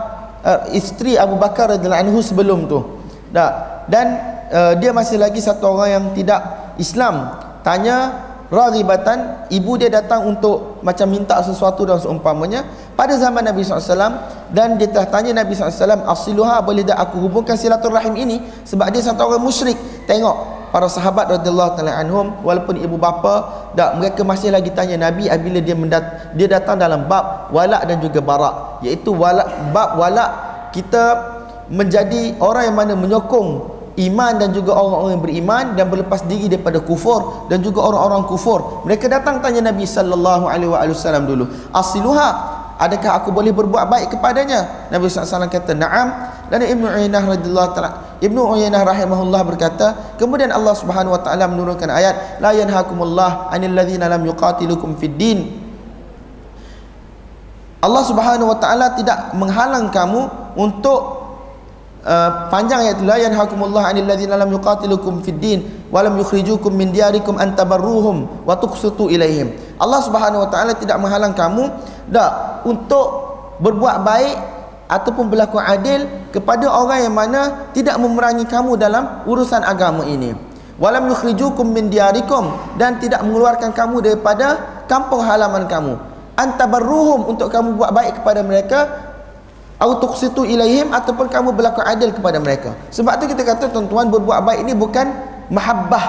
uh, 0.45 0.61
isteri 0.77 1.17
Abu 1.17 1.41
Bakar 1.41 1.73
radhiyallahu 1.73 2.05
anhu 2.05 2.21
sebelum 2.21 2.69
tu. 2.69 2.77
Dah. 3.33 3.89
Dan 3.89 4.21
uh, 4.53 4.77
dia 4.77 4.93
masih 4.93 5.17
lagi 5.17 5.41
satu 5.41 5.81
orang 5.81 5.97
yang 5.97 6.05
tidak 6.13 6.45
Islam. 6.77 7.41
Tanya 7.65 8.29
raghibatan 8.53 9.49
ibu 9.49 9.81
dia 9.81 9.89
datang 9.89 10.29
untuk 10.29 10.85
macam 10.85 11.09
minta 11.09 11.41
sesuatu 11.41 11.89
dan 11.89 11.97
seumpamanya 11.97 12.69
pada 13.01 13.17
zaman 13.17 13.41
Nabi 13.41 13.65
SAW 13.65 13.97
dan 14.53 14.77
dia 14.77 14.85
telah 14.93 15.09
tanya 15.09 15.41
Nabi 15.41 15.57
SAW 15.57 16.05
asiluha 16.05 16.61
boleh 16.61 16.85
tak 16.85 17.01
aku 17.01 17.17
hubungkan 17.25 17.57
silaturahim 17.57 18.13
ini? 18.13 18.45
Sebab 18.69 18.93
dia 18.93 19.01
satu 19.01 19.25
orang 19.25 19.41
musyrik. 19.41 19.81
Tengok 20.05 20.69
para 20.69 20.85
sahabat 20.85 21.33
radhiyallahu 21.33 21.81
taala 21.81 21.97
anhum 21.97 22.45
walaupun 22.45 22.77
ibu 22.77 23.01
bapa 23.01 23.73
tak 23.73 23.97
mereka 23.97 24.21
masih 24.21 24.53
lagi 24.53 24.69
tanya 24.77 25.01
Nabi 25.09 25.33
apabila 25.33 25.65
dia 25.65 25.73
mendat, 25.73 26.37
dia 26.37 26.45
datang 26.45 26.77
dalam 26.77 27.09
bab 27.09 27.49
walak 27.57 27.89
dan 27.89 28.05
juga 28.05 28.21
barak. 28.21 28.85
Iaitu 28.85 29.17
walak 29.17 29.49
bab 29.73 29.97
walak 29.97 30.31
kita 30.77 31.05
menjadi 31.73 32.37
orang 32.37 32.69
yang 32.69 32.77
mana 32.77 32.93
menyokong 33.01 33.81
iman 33.97 34.33
dan 34.37 34.53
juga 34.53 34.77
orang-orang 34.77 35.17
yang 35.17 35.25
beriman 35.25 35.65
dan 35.73 35.89
berlepas 35.89 36.21
diri 36.29 36.53
daripada 36.53 36.85
kufur 36.85 37.49
dan 37.49 37.65
juga 37.65 37.81
orang-orang 37.81 38.29
kufur. 38.29 38.85
Mereka 38.85 39.09
datang 39.09 39.41
tanya 39.41 39.73
Nabi 39.73 39.89
sallallahu 39.89 40.53
alaihi 40.53 40.93
wasallam 40.93 41.25
dulu 41.25 41.49
asiluha 41.73 42.60
adakah 42.81 43.21
aku 43.21 43.29
boleh 43.29 43.53
berbuat 43.53 43.85
baik 43.87 44.17
kepadanya? 44.17 44.89
Nabi 44.89 45.07
SAW 45.13 45.47
kata 45.53 45.77
na'am. 45.77 46.09
Dan 46.49 46.65
Ibnu 46.65 46.89
Uyainah 46.89 47.23
radhiyallahu 47.23 47.71
taala 47.77 47.91
Ibnu 48.19 48.41
Uyainah 48.43 48.83
rahimahullah 48.83 49.41
berkata 49.47 50.17
kemudian 50.19 50.51
Allah 50.51 50.75
Subhanahu 50.75 51.15
wa 51.15 51.23
taala 51.23 51.47
menurunkan 51.47 51.87
ayat 51.87 52.43
la 52.43 52.57
yanhakumullah 52.57 53.53
'anil 53.53 53.77
ladzina 53.77 54.09
lam 54.09 54.25
yuqatilukum 54.25 54.97
fid 54.97 55.15
din. 55.15 55.69
Allah 57.81 58.03
Subhanahu 58.05 58.51
wa 58.51 58.59
taala 58.59 58.97
tidak 58.97 59.33
menghalang 59.37 59.89
kamu 59.93 60.29
untuk 60.57 61.20
Uh, 62.01 62.49
panjang 62.49 62.81
ayat 62.81 63.05
la 63.05 63.21
yanhakumullah 63.21 63.93
'anil 63.93 64.09
ladzina 64.09 64.33
lam 64.33 64.49
yuqatilukum 64.49 65.21
fid 65.21 65.37
din 65.37 65.61
wa 65.93 66.01
lam 66.01 66.17
yukhrijukum 66.17 66.73
min 66.73 66.97
diyarikum 66.97 67.37
an 67.37 67.53
tabarruhum 67.53 68.25
wa 68.49 68.57
tuqsitu 68.57 69.13
ilaihim. 69.13 69.53
Allah 69.77 70.01
Subhanahu 70.01 70.41
wa 70.41 70.49
taala 70.49 70.73
tidak 70.73 70.97
menghalang 70.97 71.37
kamu 71.37 71.69
dak 72.09 72.65
untuk 72.65 73.07
berbuat 73.61 74.01
baik 74.01 74.37
ataupun 74.89 75.29
berlaku 75.29 75.61
adil 75.61 76.09
kepada 76.33 76.73
orang 76.73 77.05
yang 77.05 77.13
mana 77.13 77.69
tidak 77.77 78.01
memerangi 78.01 78.49
kamu 78.49 78.81
dalam 78.81 79.21
urusan 79.29 79.61
agama 79.61 80.09
ini. 80.09 80.33
Walam 80.81 81.05
yukhrijukum 81.13 81.69
min 81.69 81.93
diyarikum 81.93 82.49
dan 82.81 82.97
tidak 82.97 83.21
mengeluarkan 83.21 83.77
kamu 83.77 84.01
daripada 84.01 84.57
kampung 84.89 85.21
halaman 85.21 85.69
kamu. 85.69 86.01
Antabarruhum 86.41 87.29
untuk 87.29 87.53
kamu 87.53 87.77
buat 87.77 87.93
baik 87.93 88.25
kepada 88.25 88.41
mereka 88.41 89.10
au 89.81 89.97
tuqsitu 89.97 90.45
ilaihim 90.45 90.93
ataupun 90.93 91.27
kamu 91.33 91.57
berlaku 91.57 91.81
adil 91.81 92.13
kepada 92.13 92.37
mereka 92.37 92.77
sebab 92.93 93.17
tu 93.17 93.25
kita 93.27 93.43
kata 93.43 93.73
tuan-tuan 93.73 94.13
berbuat 94.13 94.45
baik 94.45 94.61
ini 94.69 94.77
bukan 94.77 95.09
mahabbah 95.49 96.05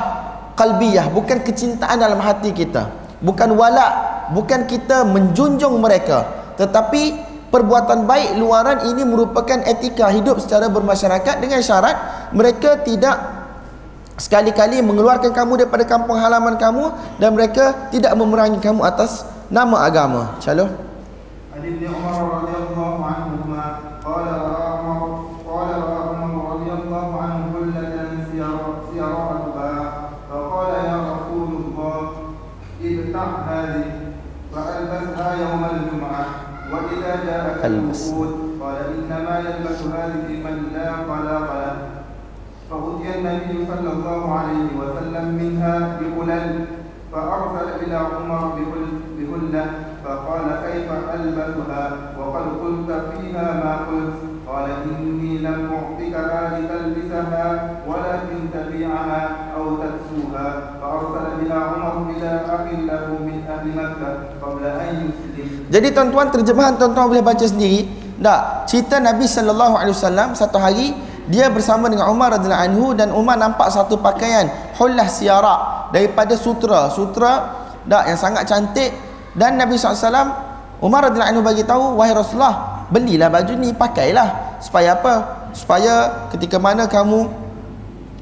qalbiyah 0.59 1.07
bukan 1.09 1.39
kecintaan 1.41 1.97
dalam 1.97 2.19
hati 2.19 2.51
kita 2.51 2.91
bukan 3.23 3.55
wala 3.55 3.87
bukan 4.35 4.67
kita 4.67 5.07
menjunjung 5.07 5.79
mereka 5.79 6.27
tetapi 6.59 7.31
perbuatan 7.47 8.03
baik 8.03 8.35
luaran 8.35 8.91
ini 8.91 9.07
merupakan 9.07 9.63
etika 9.63 10.11
hidup 10.11 10.43
secara 10.43 10.67
bermasyarakat 10.67 11.39
dengan 11.39 11.63
syarat 11.63 11.95
mereka 12.35 12.79
tidak 12.83 13.41
sekali-kali 14.21 14.85
mengeluarkan 14.85 15.33
kamu 15.33 15.65
daripada 15.65 15.83
kampung 15.89 16.19
halaman 16.21 16.55
kamu 16.59 16.93
dan 17.17 17.33
mereka 17.33 17.89
tidak 17.89 18.13
memerangi 18.13 18.61
kamu 18.61 18.85
atas 18.85 19.25
nama 19.49 19.81
agama. 19.81 20.37
Calon. 20.37 20.69
ألبسها 51.70 51.84
وقد 52.18 52.46
قلت 52.62 52.90
فيها 53.10 53.46
ما 53.62 53.74
قلت 53.88 54.18
قال 54.46 54.66
إني 54.70 55.38
لم 55.38 55.58
أعطك 55.74 56.14
ذلك 56.14 56.70
تلبسها 56.70 57.46
ولكن 57.88 58.38
تبيعها 58.54 59.22
أو 59.56 59.64
تكسوها 59.76 60.46
فأرسل 60.80 61.26
بها 61.40 61.60
عمر 61.60 62.10
إلى 62.16 62.30
أخ 62.46 62.64
له 62.90 63.04
من 63.28 63.38
أهل 63.50 63.66
مكة 63.74 64.10
قبل 64.42 64.62
أن 64.66 64.94
يسلم 65.06 65.48
Jadi 65.66 65.90
tuan-tuan 65.90 66.30
terjemahan 66.30 66.78
tuan-tuan 66.78 67.10
boleh 67.10 67.26
baca 67.26 67.42
sendiri. 67.42 67.90
Tak, 68.22 68.70
cerita 68.70 69.02
Nabi 69.02 69.26
sallallahu 69.26 69.74
alaihi 69.74 69.98
wasallam 69.98 70.30
satu 70.38 70.62
hari 70.62 70.94
dia 71.26 71.50
bersama 71.50 71.90
dengan 71.90 72.06
Umar 72.06 72.38
radhiyallahu 72.38 72.66
anhu 72.70 72.86
dan 72.94 73.10
Umar 73.10 73.34
nampak 73.34 73.66
satu 73.74 73.98
pakaian 73.98 74.46
hullah 74.78 75.10
siara 75.10 75.90
daripada 75.90 76.38
sutra. 76.38 76.86
Sutra 76.94 77.50
dak 77.82 78.06
yang 78.06 78.14
sangat 78.14 78.46
cantik 78.46 78.94
dan 79.34 79.58
Nabi 79.58 79.74
SAW 79.74 80.49
Umar 80.81 81.05
radhiyallahu 81.05 81.31
anhu 81.37 81.43
bagi 81.45 81.61
tahu 81.61 81.93
wahai 81.93 82.17
Rasulullah 82.17 82.85
belilah 82.89 83.29
baju 83.29 83.53
ni 83.53 83.69
pakailah. 83.69 84.57
Supaya 84.57 84.97
apa? 84.97 85.45
Supaya 85.53 86.25
ketika 86.33 86.57
mana 86.57 86.89
kamu 86.89 87.29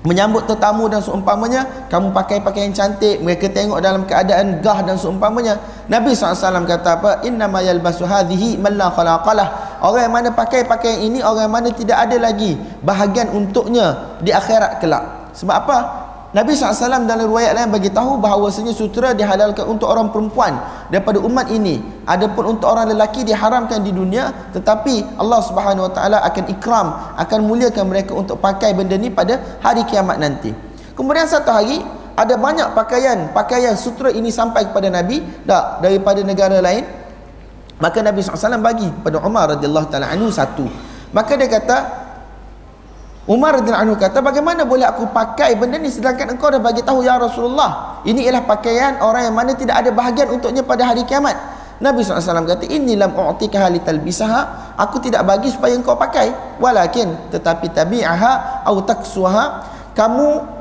menyambut 0.03 0.47
tetamu 0.47 0.87
dan 0.87 1.03
seumpamanya 1.03 1.87
kamu 1.87 2.11
pakai 2.11 2.43
pakaian 2.43 2.71
cantik. 2.75 3.19
Mereka 3.23 3.51
tengok 3.55 3.79
dalam 3.79 4.03
keadaan 4.03 4.59
gah 4.59 4.83
dan 4.83 4.99
seumpamanya. 4.99 5.55
Nabi 5.87 6.11
SAW 6.11 6.67
kata 6.67 6.99
apa? 6.99 7.11
Innama 7.23 7.63
yalbasu 7.63 8.03
hadhihi 8.03 8.59
man 8.59 8.75
la 8.75 8.91
khalaqalah. 8.91 9.79
Orang 9.79 10.03
yang 10.03 10.13
mana 10.19 10.29
pakai 10.35 10.67
pakaian 10.67 10.99
ini 10.99 11.23
orang 11.23 11.47
yang 11.47 11.55
mana 11.55 11.69
tidak 11.71 11.95
ada 11.95 12.19
lagi 12.19 12.59
bahagian 12.83 13.31
untuknya 13.31 14.19
di 14.19 14.35
akhirat 14.35 14.83
kelak. 14.83 15.31
Sebab 15.31 15.55
apa 15.55 15.77
Nabi 16.29 16.53
SAW 16.53 17.09
dalam 17.09 17.25
riwayat 17.25 17.57
lain 17.57 17.73
bagi 17.73 17.89
tahu 17.89 18.21
bahawasanya 18.21 18.69
sutera 18.69 19.17
dihalalkan 19.17 19.65
untuk 19.65 19.89
orang 19.89 20.13
perempuan 20.13 20.61
daripada 20.93 21.17
umat 21.25 21.49
ini. 21.49 21.81
Adapun 22.05 22.53
untuk 22.53 22.69
orang 22.69 22.93
lelaki 22.93 23.25
diharamkan 23.25 23.81
di 23.81 23.89
dunia 23.89 24.29
tetapi 24.53 25.17
Allah 25.17 25.41
Subhanahu 25.41 25.89
Wa 25.89 25.93
Taala 25.97 26.17
akan 26.21 26.43
ikram, 26.53 26.87
akan 27.17 27.39
muliakan 27.49 27.85
mereka 27.89 28.13
untuk 28.13 28.37
pakai 28.37 28.77
benda 28.77 28.93
ni 28.93 29.09
pada 29.09 29.57
hari 29.65 29.81
kiamat 29.89 30.21
nanti. 30.21 30.53
Kemudian 30.93 31.25
satu 31.25 31.49
hari 31.49 31.81
ada 32.13 32.37
banyak 32.37 32.77
pakaian, 32.77 33.33
pakaian 33.33 33.73
sutera 33.73 34.13
ini 34.13 34.29
sampai 34.29 34.69
kepada 34.69 34.85
Nabi 34.93 35.25
tak 35.49 35.81
daripada 35.81 36.21
negara 36.21 36.61
lain. 36.61 36.85
Maka 37.81 38.05
Nabi 38.05 38.21
SAW 38.21 38.61
bagi 38.61 38.85
pada 39.01 39.17
Umar 39.23 39.57
radhiyallahu 39.57 39.87
taala 39.89 40.13
anhu 40.13 40.29
satu. 40.29 40.69
Maka 41.09 41.33
dia 41.39 41.49
kata 41.49 41.77
Umar 43.29 43.61
radhiyallahu 43.61 43.93
anhu 43.93 43.97
kata 44.01 44.25
bagaimana 44.25 44.65
boleh 44.65 44.89
aku 44.89 45.13
pakai 45.13 45.53
benda 45.53 45.77
ni 45.77 45.93
sedangkan 45.93 46.33
engkau 46.33 46.49
dah 46.49 46.57
bagi 46.57 46.81
tahu 46.81 47.05
ya 47.05 47.21
Rasulullah? 47.21 48.01
Ini 48.01 48.25
ialah 48.25 48.41
pakaian 48.49 48.97
orang 49.05 49.29
yang 49.29 49.35
mana 49.37 49.53
tidak 49.53 49.85
ada 49.85 49.93
bahagian 49.93 50.33
untuknya 50.33 50.65
pada 50.65 50.89
hari 50.89 51.05
kiamat. 51.05 51.37
Nabi 51.77 52.01
SAW 52.01 52.25
kata 52.25 52.65
ini 52.65 52.97
lam 52.97 53.13
u'tika 53.13 53.69
halital 53.69 54.01
bisaha 54.01 54.73
aku 54.73 54.97
tidak 54.97 55.29
bagi 55.29 55.53
supaya 55.53 55.77
engkau 55.77 55.93
pakai. 55.93 56.57
Walakin 56.57 57.29
tetapi 57.29 57.69
tabi'aha 57.69 58.65
atau 58.65 58.81
taksuha 58.81 59.45
kamu 59.93 60.58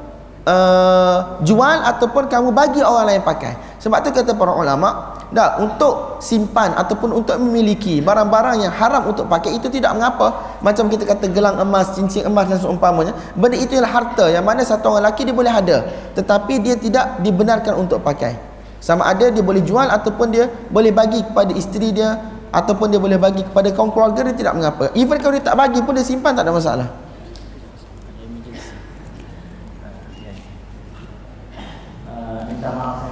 uh, 0.49 1.45
jual 1.45 1.77
ataupun 1.85 2.25
kamu 2.33 2.49
bagi 2.57 2.81
orang 2.81 3.13
lain 3.13 3.23
pakai 3.23 3.53
sebab 3.77 4.01
tu 4.01 4.11
kata 4.11 4.33
para 4.33 4.57
ulama 4.57 5.19
tak, 5.29 5.61
untuk 5.61 6.25
simpan 6.25 6.73
ataupun 6.73 7.13
untuk 7.13 7.37
memiliki 7.37 8.01
barang-barang 8.01 8.65
yang 8.65 8.73
haram 8.73 9.13
untuk 9.13 9.29
pakai 9.29 9.61
itu 9.61 9.69
tidak 9.69 9.93
mengapa. 9.93 10.57
Macam 10.65 10.89
kita 10.89 11.05
kata 11.05 11.29
gelang 11.29 11.61
emas, 11.61 11.93
cincin 11.93 12.25
emas 12.25 12.49
dan 12.49 12.57
seumpamanya. 12.57 13.13
Benda 13.37 13.61
itu 13.61 13.77
ialah 13.77 13.93
harta 13.93 14.25
yang 14.33 14.41
mana 14.41 14.65
satu 14.65 14.89
orang 14.89 15.05
lelaki 15.05 15.29
dia 15.29 15.37
boleh 15.37 15.53
ada. 15.53 15.77
Tetapi 16.17 16.55
dia 16.65 16.81
tidak 16.81 17.21
dibenarkan 17.21 17.77
untuk 17.77 18.01
pakai. 18.01 18.41
Sama 18.81 19.05
ada 19.05 19.29
dia 19.29 19.45
boleh 19.45 19.61
jual 19.61 19.85
ataupun 19.85 20.33
dia 20.33 20.49
boleh 20.73 20.97
bagi 20.97 21.21
kepada 21.21 21.53
isteri 21.53 21.93
dia 21.93 22.17
ataupun 22.49 22.89
dia 22.89 22.97
boleh 22.97 23.21
bagi 23.21 23.45
kepada 23.45 23.69
kaum 23.77 23.93
keluarga 23.93 24.33
dia 24.33 24.35
tidak 24.35 24.57
mengapa. 24.57 24.89
Even 24.97 25.21
kalau 25.21 25.37
dia 25.37 25.45
tak 25.45 25.61
bagi 25.61 25.85
pun 25.85 25.93
dia 25.93 26.09
simpan 26.09 26.33
tak 26.33 26.49
ada 26.49 26.57
masalah. 26.57 26.89
jamaah 32.69 33.08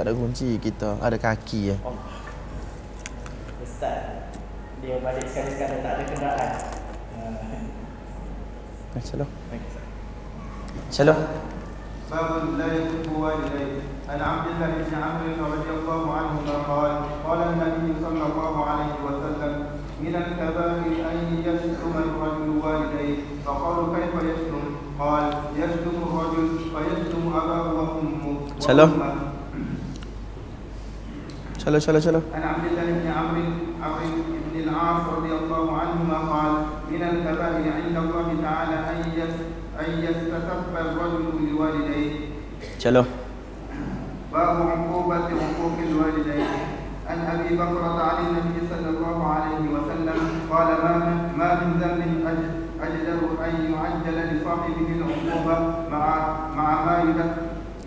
tak 0.00 0.02
ada 0.06 0.12
kunci 0.12 0.60
kita 0.60 1.00
ada 1.00 1.16
kaki 1.16 1.72
ya 1.72 1.76
oh. 1.84 1.96
ustaz 3.64 4.28
dia 4.84 5.00
balik 5.00 5.24
sekali-sekali 5.28 5.76
tak 5.84 5.92
ada 5.98 6.04
kenderaan 6.08 6.54
Shalom. 8.96 9.28
Shalom. 10.88 11.20
باب 12.10 12.30
لا 12.58 12.66
يسب 12.74 13.12
والديه 13.18 13.82
عن 14.08 14.20
عبد 14.20 14.46
الله 14.46 14.70
بن 14.86 14.94
عمرو 15.02 15.52
رضي 15.52 15.70
الله 15.78 16.02
عنهما 16.14 16.54
قال 16.70 16.92
قال 17.26 17.38
النبي 17.42 17.92
صلى 18.02 18.22
الله 18.30 18.64
عليه 18.64 18.94
وسلم 19.06 19.54
من 20.00 20.14
الكبائر 20.16 20.92
ان 21.10 21.18
يشتم 21.46 21.92
الرجل 21.98 22.48
والديه 22.64 23.16
فقالوا 23.44 23.94
كيف 23.96 24.14
يشتم 24.30 24.62
قال 24.98 25.24
يشتم 25.56 25.94
الرجل 26.06 26.48
فيشتم 26.72 27.22
اباه 27.36 27.72
وامه 27.74 28.36
سلام 28.58 28.90
شلو 31.61 31.79
شلو 31.79 31.99
شلو 31.99 32.21
عن 32.35 32.43
عبد 32.51 32.65
الله 32.69 32.85
بن 32.97 33.07
عمرو 33.17 33.43
عمرو 33.85 34.21
بن 34.53 34.59
العاص 34.65 35.03
رضي 35.17 35.31
الله 35.41 35.65
عنهما 35.81 36.17
قال 36.31 36.51
من 36.91 37.01
الكبائر 37.11 37.65
عند 37.77 37.97
الله 38.03 38.27
تعالى 38.45 38.77
أن 38.91 39.01
أن 39.81 39.89
يستسب 40.05 40.73
الرجل 40.85 41.25
لوالديه. 41.49 42.11
شلو 42.79 43.03
باب 44.33 44.57
عقوبة 44.71 45.27
عقوق 45.43 45.77
الوالدين. 45.89 46.47
عن 47.09 47.19
أبي 47.33 47.55
بكرة 47.55 47.97
عن 48.09 48.17
النبي 48.25 48.59
صلى 48.71 48.89
الله 48.89 49.17
عليه 49.33 49.63
وسلم 49.75 50.17
قال 50.51 50.67
ما 50.83 50.93
من 51.05 51.17
ما 51.37 51.49
من 51.61 51.71
ذنب 51.81 52.11
أجدر 52.81 53.21
أن 53.45 53.53
يعجل 53.73 54.17
لصاحبه 54.29 54.87
العقوبة 54.97 55.57
مع 55.91 56.05
مع 56.55 56.85
ما 56.85 56.95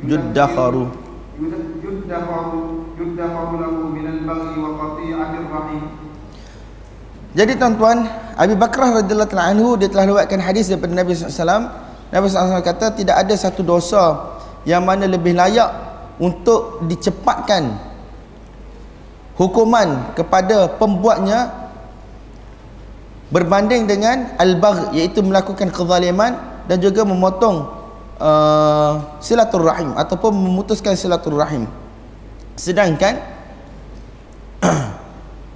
يدخر 0.04 0.87
يدخر 1.85 2.63
يدخر 3.13 3.50
له 3.62 3.74
من 3.94 4.06
البغي 4.08 4.54
وقطيعة 4.58 5.32
الرحم 5.44 5.82
Jadi 7.30 7.62
tuan-tuan, 7.62 8.10
Abi 8.34 8.58
Bakrah 8.58 9.06
radhiyallahu 9.06 9.38
anhu 9.38 9.78
dia 9.78 9.86
telah 9.86 10.10
riwayatkan 10.10 10.42
hadis 10.42 10.66
daripada 10.66 10.98
Nabi 10.98 11.13
SAW. 11.13 11.70
Nabi 12.10 12.25
SAW 12.25 12.58
kata 12.66 12.98
tidak 12.98 13.22
ada 13.22 13.38
satu 13.38 13.62
dosa 13.62 14.34
yang 14.66 14.82
mana 14.82 15.06
lebih 15.06 15.38
layak 15.38 15.70
untuk 16.18 16.82
dicepatkan 16.89 17.78
hukuman 19.38 20.10
kepada 20.18 20.74
pembuatnya 20.82 21.54
berbanding 23.30 23.86
dengan 23.86 24.34
al-bagh 24.42 24.98
iaitu 24.98 25.22
melakukan 25.22 25.70
kezaliman 25.70 26.34
dan 26.66 26.82
juga 26.82 27.06
memotong 27.06 27.70
uh, 28.20 29.22
silaturrahim 29.22 29.96
ataupun 29.96 30.34
memutuskan 30.34 30.98
silaturrahim. 30.98 31.70
Sedangkan 32.55 33.19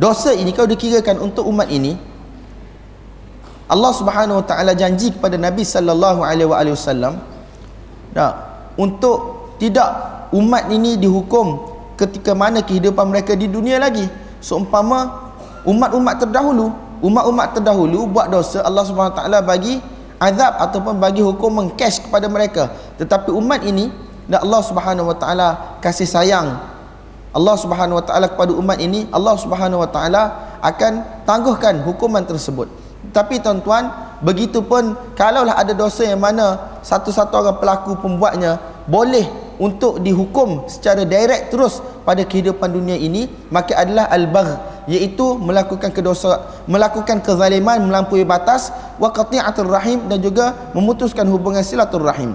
dosa 0.03 0.35
ini 0.35 0.51
kalau 0.55 0.69
dikirakan 0.71 1.23
untuk 1.23 1.47
umat 1.47 1.71
ini 1.71 1.95
Allah 3.69 3.93
Subhanahu 3.93 4.41
Wa 4.43 4.47
Taala 4.49 4.73
janji 4.73 5.13
kepada 5.13 5.37
Nabi 5.37 5.61
sallallahu 5.63 6.25
alaihi 6.25 6.73
wasallam 6.73 7.21
untuk 8.81 9.53
tidak 9.61 9.89
umat 10.33 10.73
ini 10.73 10.97
dihukum 10.97 11.77
ketika 12.01 12.33
mana 12.33 12.65
kehidupan 12.65 13.11
mereka 13.13 13.37
di 13.37 13.47
dunia 13.47 13.77
lagi. 13.77 14.09
Seumpama 14.39 15.31
umat-umat 15.67 16.23
terdahulu 16.23 16.89
umat-umat 17.03 17.55
terdahulu 17.55 18.11
buat 18.11 18.27
dosa 18.31 18.63
Allah 18.67 18.83
Subhanahu 18.83 19.15
Wa 19.15 19.19
Taala 19.23 19.39
bagi 19.43 19.79
azab 20.19 20.59
ataupun 20.59 20.99
bagi 20.99 21.23
hukum 21.23 21.63
mengcash 21.63 22.03
kepada 22.03 22.27
mereka. 22.27 22.75
Tetapi 22.99 23.31
umat 23.31 23.63
ini 23.63 23.91
dan 24.27 24.43
Allah 24.43 24.63
Subhanahu 24.67 25.11
Wa 25.15 25.17
Taala 25.19 25.49
kasih 25.79 26.09
sayang 26.09 26.59
Allah 27.39 27.55
Subhanahu 27.55 28.03
Wa 28.03 28.05
Taala 28.11 28.27
kepada 28.27 28.51
umat 28.59 28.83
ini 28.83 29.07
Allah 29.15 29.39
Subhanahu 29.39 29.87
Wa 29.87 29.91
Taala 29.95 30.23
akan 30.59 31.23
tangguhkan 31.23 31.87
hukuman 31.87 32.27
tersebut. 32.27 32.67
Tapi 33.15 33.39
tuan-tuan 33.39 34.19
begitupun 34.27 35.15
kalaulah 35.15 35.55
ada 35.55 35.71
dosa 35.71 36.03
yang 36.03 36.19
mana 36.19 36.83
satu-satu 36.83 37.31
orang 37.39 37.57
pelaku 37.63 37.95
pembuatnya 38.03 38.59
boleh 38.91 39.31
untuk 39.63 40.03
dihukum 40.03 40.67
secara 40.67 41.07
direct 41.07 41.55
terus 41.55 41.79
pada 42.03 42.27
kehidupan 42.27 42.75
dunia 42.75 42.99
ini 42.99 43.31
maka 43.55 43.79
adalah 43.79 44.11
al-bagh 44.11 44.59
iaitu 44.91 45.39
melakukan 45.39 45.95
kedosa 45.95 46.47
melakukan 46.67 47.23
kezaliman 47.23 47.79
melampaui 47.85 48.27
batas 48.27 48.75
wa 48.99 49.11
qati'atul 49.15 49.71
rahim 49.71 50.07
dan 50.11 50.19
juga 50.19 50.55
memutuskan 50.75 51.27
hubungan 51.31 51.63
silaturrahim 51.63 52.35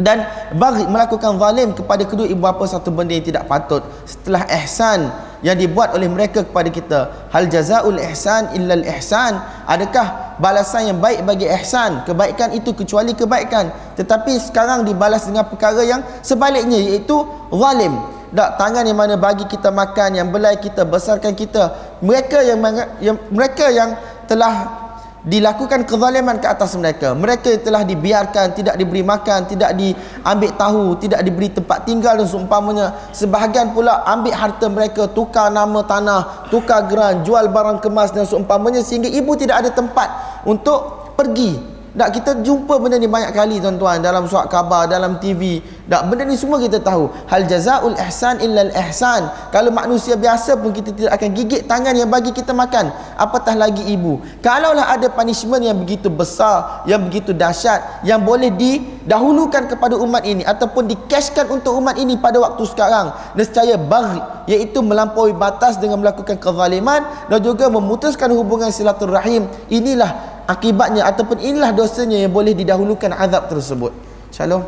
dan 0.00 0.24
bagi 0.56 0.88
melakukan 0.88 1.36
zalim 1.36 1.76
kepada 1.76 2.08
kedua 2.08 2.24
ibu 2.24 2.40
bapa 2.40 2.64
satu 2.64 2.88
benda 2.88 3.12
yang 3.12 3.26
tidak 3.28 3.44
patut. 3.44 3.84
Setelah 4.08 4.48
ihsan 4.64 5.12
yang 5.44 5.58
dibuat 5.58 5.92
oleh 5.92 6.08
mereka 6.08 6.40
kepada 6.40 6.72
kita. 6.72 7.00
Hal 7.28 7.50
jazaul 7.52 8.00
ihsan 8.00 8.56
illa 8.56 8.72
al 8.72 8.84
ihsan. 8.88 9.36
Adakah 9.68 10.38
balasan 10.40 10.96
yang 10.96 10.98
baik 10.98 11.28
bagi 11.28 11.44
ihsan? 11.60 12.08
Kebaikan 12.08 12.56
itu 12.56 12.72
kecuali 12.72 13.12
kebaikan. 13.12 13.68
Tetapi 14.00 14.32
sekarang 14.40 14.88
dibalas 14.88 15.28
dengan 15.28 15.44
perkara 15.44 15.84
yang 15.84 16.00
sebaliknya 16.24 16.80
iaitu 16.80 17.28
zalim. 17.52 17.92
Tak 18.32 18.56
tangan 18.56 18.88
yang 18.88 18.96
mana 18.96 19.20
bagi 19.20 19.44
kita 19.44 19.68
makan 19.68 20.16
yang 20.16 20.32
belai 20.32 20.56
kita 20.56 20.88
besarkan 20.88 21.36
kita. 21.36 21.76
Mereka 22.00 22.40
yang, 22.48 22.58
yang 23.04 23.20
mereka 23.28 23.68
yang 23.68 23.92
telah 24.24 24.88
dilakukan 25.22 25.86
kezaliman 25.86 26.42
ke 26.42 26.46
atas 26.50 26.74
mereka. 26.74 27.14
Mereka 27.14 27.62
telah 27.62 27.86
dibiarkan 27.86 28.58
tidak 28.58 28.74
diberi 28.74 29.06
makan 29.06 29.46
tidak 29.46 29.74
diambil 29.78 30.50
tahu 30.58 30.84
tidak 30.98 31.22
diberi 31.22 31.48
tempat 31.50 31.86
tinggal 31.86 32.18
dan 32.18 32.26
seumpamanya. 32.26 32.94
Sebahagian 33.14 33.70
pula 33.70 34.02
ambil 34.06 34.34
harta 34.34 34.66
mereka 34.66 35.06
tukar 35.10 35.48
nama 35.48 35.80
tanah 35.86 36.50
tukar 36.50 36.90
geran 36.90 37.22
jual 37.22 37.48
barang 37.48 37.78
kemas 37.80 38.10
dan 38.10 38.26
seumpamanya 38.26 38.82
sehingga 38.82 39.08
ibu 39.08 39.32
tidak 39.38 39.62
ada 39.62 39.70
tempat 39.70 40.10
untuk 40.44 41.14
pergi 41.14 41.71
tak 41.92 42.08
kita 42.16 42.40
jumpa 42.40 42.80
benda 42.80 42.96
ni 42.96 43.04
banyak 43.04 43.36
kali 43.36 43.60
tuan-tuan 43.60 44.00
dalam 44.00 44.24
surat 44.24 44.48
khabar, 44.48 44.88
dalam 44.88 45.20
TV. 45.20 45.60
Tak 45.84 46.08
benda 46.08 46.24
ni 46.24 46.40
semua 46.40 46.56
kita 46.56 46.80
tahu. 46.80 47.12
Hal 47.28 47.44
jazaul 47.44 47.92
ihsan 48.08 48.40
illal 48.40 48.72
ihsan. 48.88 49.28
Kalau 49.52 49.68
manusia 49.68 50.16
biasa 50.16 50.56
pun 50.56 50.72
kita 50.72 50.88
tidak 50.96 51.12
akan 51.20 51.28
gigit 51.36 51.68
tangan 51.68 51.92
yang 51.92 52.08
bagi 52.08 52.32
kita 52.32 52.56
makan. 52.56 52.88
Apatah 53.20 53.52
lagi 53.60 53.84
ibu. 53.92 54.24
Kalaulah 54.40 54.88
ada 54.88 55.12
punishment 55.12 55.60
yang 55.60 55.76
begitu 55.76 56.08
besar, 56.08 56.80
yang 56.88 57.04
begitu 57.04 57.36
dahsyat, 57.36 58.00
yang 58.08 58.24
boleh 58.24 58.48
didahulukan 58.48 59.68
kepada 59.68 59.92
umat 60.00 60.24
ini 60.24 60.48
ataupun 60.48 60.88
dikashkan 60.88 61.44
untuk 61.52 61.76
umat 61.76 62.00
ini 62.00 62.16
pada 62.16 62.40
waktu 62.40 62.64
sekarang. 62.72 63.12
Nescaya 63.36 63.76
baghi 63.76 64.48
iaitu 64.48 64.80
melampaui 64.80 65.36
batas 65.36 65.76
dengan 65.76 66.00
melakukan 66.00 66.40
kezaliman 66.40 67.04
dan 67.28 67.38
juga 67.44 67.68
memutuskan 67.68 68.32
hubungan 68.32 68.72
silaturrahim. 68.72 69.44
Inilah 69.68 70.31
akibatnya 70.47 71.05
ataupun 71.07 71.37
inilah 71.41 71.75
dosanya 71.75 72.23
yang 72.23 72.31
boleh 72.31 72.55
didahulukan 72.55 73.11
azab 73.13 73.51
tersebut. 73.51 73.91
Shalom. 74.31 74.63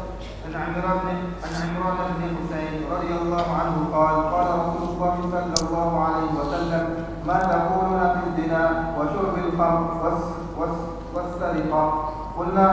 قلنا 12.39 12.67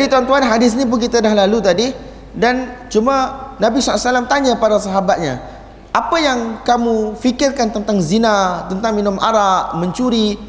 Jadi 0.00 0.16
tuan-tuan 0.16 0.40
hadis 0.48 0.72
ni 0.80 0.88
pun 0.88 0.96
kita 0.96 1.20
dah 1.20 1.36
lalu 1.44 1.60
tadi 1.60 1.92
dan 2.32 2.88
cuma 2.88 3.52
Nabi 3.60 3.84
SAW 3.84 4.24
tanya 4.24 4.56
para 4.56 4.80
sahabatnya 4.80 5.44
apa 5.92 6.16
yang 6.16 6.64
kamu 6.64 7.20
fikirkan 7.20 7.68
tentang 7.68 8.00
zina, 8.00 8.64
tentang 8.72 8.96
minum 8.96 9.20
arak, 9.20 9.76
mencuri 9.76 10.40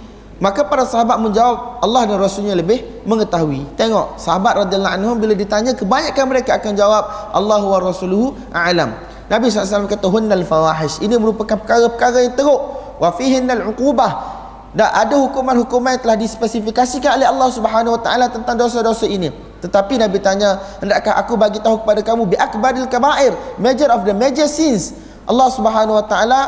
Maka 0.41 0.65
para 0.65 0.87
sahabat 0.89 1.21
menjawab 1.21 1.85
Allah 1.85 2.09
dan 2.09 2.17
Rasulnya 2.17 2.57
lebih 2.57 2.81
mengetahui. 3.05 3.77
Tengok 3.77 4.17
sahabat 4.17 4.65
radhiyallahu 4.65 4.95
anhum 4.97 5.15
bila 5.21 5.37
ditanya 5.37 5.77
kebanyakan 5.77 6.25
mereka 6.25 6.57
akan 6.57 6.73
jawab 6.73 7.03
Allah 7.29 7.61
wa 7.61 7.77
Rasuluhu 7.77 8.33
a'lam. 8.49 8.89
Nabi 9.29 9.53
SAW 9.53 9.85
kata 9.85 10.09
hunnal 10.09 10.41
fawahish. 10.41 10.97
Ini 11.05 11.21
merupakan 11.21 11.61
perkara-perkara 11.61 12.25
yang 12.25 12.33
teruk. 12.33 12.57
Wa 12.97 13.13
fihinnal 13.13 13.69
uqubah. 13.69 14.40
Dan 14.71 14.87
ada 14.87 15.19
hukuman-hukuman 15.19 15.99
yang 15.99 16.03
telah 16.03 16.15
dispesifikasikan 16.15 17.19
oleh 17.19 17.27
Allah 17.27 17.49
Subhanahu 17.51 17.99
Wa 17.99 18.01
Taala 18.07 18.25
tentang 18.31 18.55
dosa-dosa 18.55 19.03
ini. 19.03 19.27
Tetapi 19.59 19.99
Nabi 19.99 20.17
tanya, 20.23 20.63
hendakkah 20.79 21.19
aku 21.19 21.35
bagi 21.35 21.59
tahu 21.59 21.83
kepada 21.83 22.01
kamu 22.01 22.31
bi 22.31 22.35
akbaril 22.39 22.87
kaba'ir, 22.87 23.35
major 23.59 23.91
of 23.91 24.07
the 24.07 24.15
major 24.15 24.47
sins. 24.47 24.95
Allah 25.27 25.51
Subhanahu 25.51 25.99
Wa 25.99 26.05
Taala 26.07 26.41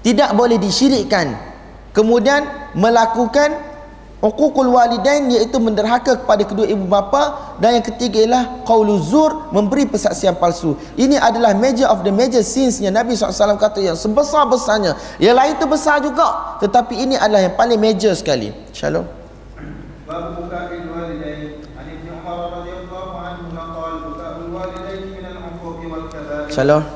tidak 0.00 0.32
boleh 0.32 0.56
disyirikkan. 0.56 1.36
Kemudian 1.92 2.48
melakukan 2.72 3.75
Uququl 4.16 4.72
walidain 4.72 5.28
iaitu 5.28 5.60
menderhaka 5.60 6.16
kepada 6.16 6.40
kedua 6.48 6.64
ibu 6.64 6.88
bapa 6.88 7.52
dan 7.60 7.76
yang 7.76 7.84
ketiga 7.84 8.16
ialah 8.24 8.64
qaulu 8.64 8.96
zur 8.96 9.52
memberi 9.52 9.84
persaksian 9.84 10.32
palsu. 10.40 10.72
Ini 10.96 11.20
adalah 11.20 11.52
major 11.52 11.84
of 11.92 12.00
the 12.00 12.08
major 12.08 12.40
sins 12.40 12.80
yang 12.80 12.96
Nabi 12.96 13.12
SAW 13.12 13.60
kata 13.60 13.84
yang 13.84 13.92
sebesar-besarnya. 13.92 14.96
Yang 15.20 15.36
lain 15.36 15.52
itu 15.60 15.66
besar 15.68 16.00
juga 16.00 16.56
tetapi 16.64 16.96
ini 16.96 17.20
adalah 17.20 17.44
yang 17.44 17.60
paling 17.60 17.76
major 17.76 18.16
sekali. 18.16 18.56
Shalom. 18.72 19.04
Bab 20.08 20.32
buka'il 20.40 20.88
walidain. 20.88 21.60
An 21.76 21.84
Ibn 21.84 22.06
Umar 22.16 22.36
radhiyallahu 22.56 23.14
anhu 23.20 23.52
qala 23.52 23.96
buka'ul 24.00 24.48
walidain 24.48 25.12
min 25.12 25.24
al-uquq 25.28 25.80
wal 25.92 26.08
kaba'ir. 26.08 26.56
Shalom. 26.56 26.95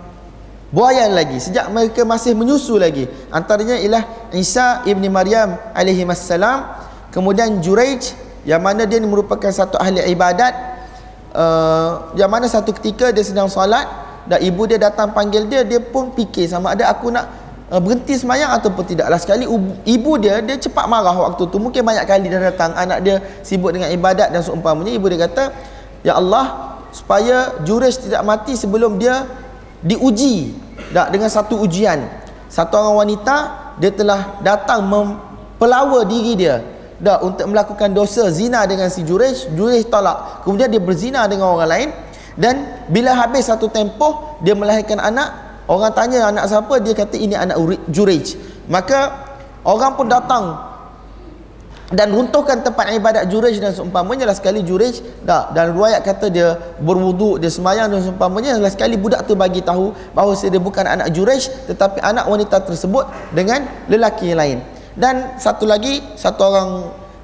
buayan 0.71 1.11
lagi 1.11 1.37
sejak 1.37 1.67
mereka 1.67 2.01
masih 2.07 2.33
menyusu 2.33 2.79
lagi. 2.79 3.05
Antaranya 3.29 3.77
ialah 3.77 4.03
Isa 4.31 4.81
ibni 4.87 5.11
Maryam 5.11 5.59
alaihi 5.75 6.07
wassalam 6.07 6.65
kemudian 7.11 7.59
Juraij 7.59 8.15
yang 8.47 8.63
mana 8.63 8.87
dia 8.87 8.97
merupakan 9.03 9.51
satu 9.51 9.77
ahli 9.77 10.01
ibadat. 10.09 10.73
Uh, 11.31 12.11
yang 12.19 12.27
mana 12.27 12.43
satu 12.43 12.75
ketika 12.75 13.07
dia 13.07 13.23
sedang 13.23 13.47
solat 13.47 13.87
dan 14.27 14.43
ibu 14.43 14.67
dia 14.67 14.75
datang 14.75 15.15
panggil 15.15 15.47
dia 15.47 15.63
dia 15.63 15.79
pun 15.79 16.11
fikir 16.11 16.43
sama 16.43 16.75
ada 16.75 16.91
aku 16.91 17.07
nak 17.07 17.23
uh, 17.71 17.79
berhenti 17.79 18.19
semayang 18.19 18.51
ataupun 18.51 18.83
tidak 18.83 19.07
lah 19.07 19.15
sekali 19.15 19.47
ibu 19.87 20.11
dia 20.19 20.43
dia 20.43 20.59
cepat 20.59 20.91
marah 20.91 21.15
waktu 21.15 21.47
tu. 21.47 21.55
Mungkin 21.55 21.87
banyak 21.87 22.03
kali 22.03 22.27
dia 22.27 22.51
datang 22.51 22.75
anak 22.75 22.99
dia 22.99 23.15
sibuk 23.47 23.71
dengan 23.71 23.87
ibadat 23.95 24.27
dan 24.27 24.43
seumpamanya 24.43 24.91
ibu 24.91 25.07
dia 25.07 25.23
kata 25.23 25.55
ya 26.03 26.19
Allah 26.19 26.75
supaya 26.91 27.63
Juraij 27.63 27.95
tidak 27.95 28.19
mati 28.27 28.59
sebelum 28.59 28.99
dia 28.99 29.23
diuji. 29.85 30.55
Tak 30.91 31.13
dengan 31.13 31.29
satu 31.29 31.61
ujian. 31.61 32.05
Satu 32.51 32.77
orang 32.77 33.05
wanita 33.07 33.35
dia 33.79 33.91
telah 33.93 34.41
datang 34.41 34.85
mempelawa 34.85 36.03
diri 36.07 36.33
dia. 36.37 36.61
Dah 37.01 37.17
untuk 37.25 37.49
melakukan 37.49 37.89
dosa 37.89 38.29
zina 38.29 38.61
dengan 38.69 38.93
si 38.93 39.01
Jurej 39.01 39.49
Jurej 39.57 39.89
tolak. 39.89 40.45
Kemudian 40.45 40.69
dia 40.69 40.81
berzina 40.81 41.25
dengan 41.25 41.53
orang 41.57 41.69
lain. 41.69 41.89
Dan 42.37 42.85
bila 42.87 43.11
habis 43.17 43.49
satu 43.49 43.67
tempoh 43.67 44.39
dia 44.45 44.53
melahirkan 44.55 45.01
anak. 45.01 45.51
Orang 45.69 45.93
tanya 45.95 46.27
anak 46.27 46.51
siapa 46.51 46.83
dia 46.83 46.91
kata 46.91 47.15
ini 47.15 47.31
anak 47.37 47.55
Jurej 47.87 48.35
maka 48.71 49.27
orang 49.67 49.99
pun 49.99 50.07
datang 50.07 50.70
dan 51.91 52.07
runtuhkan 52.15 52.63
tempat 52.63 52.95
ibadat 52.95 53.27
Jurej 53.27 53.59
dan 53.59 53.75
seumpamanya 53.75 54.23
lah 54.23 54.35
sekali 54.35 54.63
Jurej 54.63 55.03
dah 55.27 55.51
dan 55.51 55.75
riwayat 55.75 56.01
kata 56.01 56.31
dia 56.31 56.55
berwuduk 56.79 57.43
dia 57.43 57.51
semayang 57.51 57.91
dan 57.91 57.99
seumpamanya 57.99 58.55
lah 58.57 58.71
sekali 58.71 58.95
budak 58.95 59.27
tu 59.27 59.35
bagi 59.35 59.59
tahu 59.59 59.91
bahawa 60.15 60.33
dia 60.35 60.61
bukan 60.61 60.87
anak 60.87 61.11
Jurej 61.11 61.51
tetapi 61.67 61.99
anak 61.99 62.25
wanita 62.31 62.63
tersebut 62.63 63.07
dengan 63.35 63.67
lelaki 63.91 64.31
yang 64.31 64.39
lain. 64.39 64.57
Dan 64.95 65.39
satu 65.39 65.63
lagi 65.63 66.03
satu 66.19 66.41
orang 66.51 66.69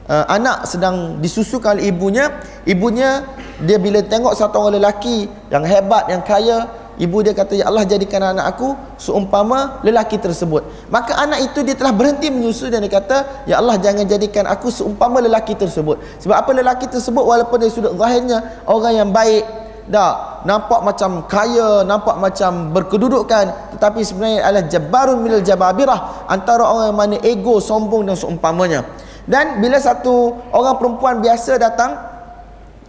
uh, 0.07 0.25
anak 0.31 0.67
sedang 0.67 1.19
disusukan 1.19 1.79
oleh 1.79 1.91
ibunya. 1.91 2.31
Ibunya 2.63 3.23
dia 3.63 3.79
bila 3.79 3.99
tengok 4.03 4.35
satu 4.35 4.67
orang 4.67 4.79
lelaki 4.79 5.27
yang 5.51 5.63
hebat 5.67 6.07
yang 6.11 6.23
kaya 6.23 6.67
Ibu 6.97 7.21
dia 7.21 7.37
kata, 7.37 7.53
Ya 7.53 7.69
Allah 7.69 7.85
jadikan 7.85 8.25
anak 8.25 8.57
aku 8.57 8.73
seumpama 8.97 9.85
lelaki 9.85 10.17
tersebut. 10.17 10.65
Maka 10.89 11.13
anak 11.13 11.45
itu 11.45 11.61
dia 11.61 11.77
telah 11.77 11.93
berhenti 11.93 12.33
menyusu 12.33 12.73
dan 12.73 12.81
dia 12.81 12.89
kata, 12.89 13.45
Ya 13.45 13.61
Allah 13.61 13.77
jangan 13.77 14.01
jadikan 14.09 14.49
aku 14.49 14.73
seumpama 14.73 15.21
lelaki 15.21 15.53
tersebut. 15.53 16.01
Sebab 16.25 16.33
apa 16.33 16.51
lelaki 16.57 16.89
tersebut 16.89 17.21
walaupun 17.21 17.61
dia 17.61 17.69
sudah 17.69 17.93
zahirnya 17.93 18.65
orang 18.65 18.93
yang 18.97 19.09
baik, 19.13 19.45
dah 19.85 20.41
nampak 20.41 20.81
macam 20.81 21.29
kaya, 21.29 21.85
nampak 21.85 22.17
macam 22.17 22.73
berkedudukan, 22.73 23.77
tetapi 23.77 24.01
sebenarnya 24.01 24.41
adalah 24.41 24.65
jabarun 24.65 25.17
minal 25.21 25.45
jababirah 25.45 26.25
antara 26.25 26.65
orang 26.65 26.85
yang 26.89 26.97
mana 26.97 27.17
ego, 27.21 27.61
sombong 27.61 28.09
dan 28.09 28.17
seumpamanya. 28.17 28.81
Dan 29.29 29.61
bila 29.61 29.77
satu 29.77 30.33
orang 30.49 30.81
perempuan 30.81 31.21
biasa 31.21 31.61
datang, 31.61 31.93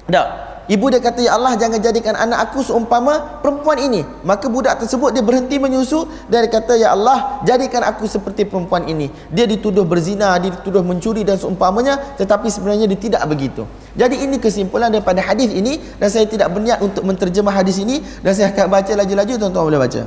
dah 0.08 0.47
Ibu 0.68 0.92
dia 0.92 1.00
kata, 1.00 1.24
Ya 1.24 1.32
Allah 1.32 1.56
jangan 1.56 1.80
jadikan 1.80 2.12
anak 2.12 2.52
aku 2.52 2.60
seumpama 2.60 3.40
perempuan 3.40 3.80
ini. 3.80 4.04
Maka 4.20 4.52
budak 4.52 4.76
tersebut 4.84 5.16
dia 5.16 5.24
berhenti 5.24 5.56
menyusu 5.56 6.04
dan 6.28 6.44
dia 6.44 6.52
kata, 6.52 6.76
Ya 6.76 6.92
Allah 6.92 7.40
jadikan 7.48 7.80
aku 7.88 8.04
seperti 8.04 8.44
perempuan 8.44 8.84
ini. 8.84 9.08
Dia 9.32 9.48
dituduh 9.48 9.88
berzina, 9.88 10.36
dia 10.36 10.52
dituduh 10.52 10.84
mencuri 10.84 11.24
dan 11.24 11.40
seumpamanya. 11.40 12.20
Tetapi 12.20 12.52
sebenarnya 12.52 12.84
dia 12.84 13.00
tidak 13.00 13.24
begitu. 13.24 13.64
Jadi 13.96 14.20
ini 14.20 14.36
kesimpulan 14.36 14.92
daripada 14.92 15.24
hadis 15.24 15.48
ini. 15.56 15.80
Dan 15.96 16.12
saya 16.12 16.28
tidak 16.28 16.52
berniat 16.52 16.84
untuk 16.84 17.00
menterjemah 17.00 17.64
hadis 17.64 17.80
ini. 17.80 18.04
Dan 18.20 18.36
saya 18.36 18.52
akan 18.52 18.68
baca 18.68 18.92
laju-laju, 18.92 19.32
tuan-tuan 19.40 19.64
boleh 19.72 19.80
baca. 19.80 20.04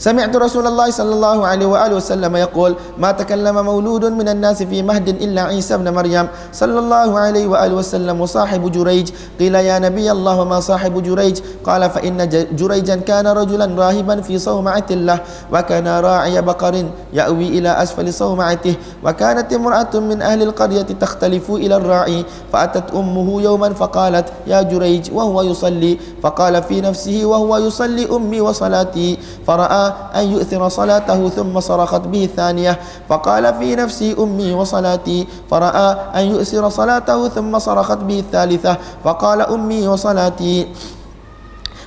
سمعت 0.00 0.32
رسول 0.32 0.64
الله 0.64 0.88
صلى 0.96 1.12
الله 1.12 1.38
عليه 1.46 1.66
وآله 1.68 2.00
وسلم 2.00 2.32
يقول 2.36 2.72
ما 2.96 3.12
تكلم 3.12 3.52
مولود 3.52 4.04
من 4.16 4.28
الناس 4.32 4.64
في 4.64 4.80
مهد 4.80 5.08
إلا 5.20 5.52
عيسى 5.52 5.76
بن 5.76 5.92
مريم. 5.92 6.24
صلى 6.56 6.78
الله 6.78 7.10
عليه 7.20 7.46
وآله 7.46 7.74
وسلم 7.76 8.16
وصاحب 8.16 8.72
جريج. 8.72 9.12
قيل 9.36 9.54
يا 9.54 9.76
نبي 9.76 10.08
الله 10.08 10.40
وما 10.40 10.60
صاحب 10.60 11.02
جريج؟ 11.04 11.40
قال 11.68 11.84
فإن 11.90 12.16
جريجا 12.56 12.96
كان 12.96 13.26
رجلا 13.28 13.66
راهبا 13.76 14.24
في 14.24 14.40
صومعة 14.40 14.88
الله 14.90 15.18
وكان 15.52 15.88
راعي 15.88 16.40
بقر 16.40 16.74
يأوي 17.12 17.48
إلى 17.60 17.68
أسفل 17.82 18.08
صومعته 18.08 19.04
وكانت 19.04 19.52
امرأة 19.52 19.92
من 20.00 20.22
أهل 20.22 20.42
القرية 20.42 20.88
تختلف 20.96 21.50
إلى 21.50 21.76
الراعي 21.76 22.24
فأتت 22.52 22.96
أمه 22.96 23.42
يوما 23.42 23.68
فقالت 23.76 24.26
يا 24.48 24.62
جريج 24.64 25.12
وهو 25.12 25.42
يصلي؟ 25.42 26.00
فقال 26.24 26.62
في 26.62 26.80
نفسه 26.80 27.20
وهو 27.24 27.56
يصلي 27.56 28.08
أمي 28.08 28.40
وصلاتي. 28.40 29.18
فرأى 29.46 29.92
أن 30.16 30.24
يؤثر 30.32 30.68
صلاته 30.68 31.28
ثم 31.28 31.60
صرخت 31.60 32.00
به 32.00 32.24
الثانية 32.24 32.78
فقال 33.08 33.54
في 33.54 33.76
نفسي 33.76 34.16
أمي 34.18 34.52
وصلاتي 34.54 35.26
فرأى 35.50 35.88
أن 36.14 36.24
يؤثر 36.24 36.68
صلاته 36.68 37.28
ثم 37.28 37.58
صرخت 37.58 37.98
به 37.98 38.18
الثالثة 38.18 38.76
فقال 39.04 39.40
أمي 39.40 39.88
وصلاتي 39.88 40.68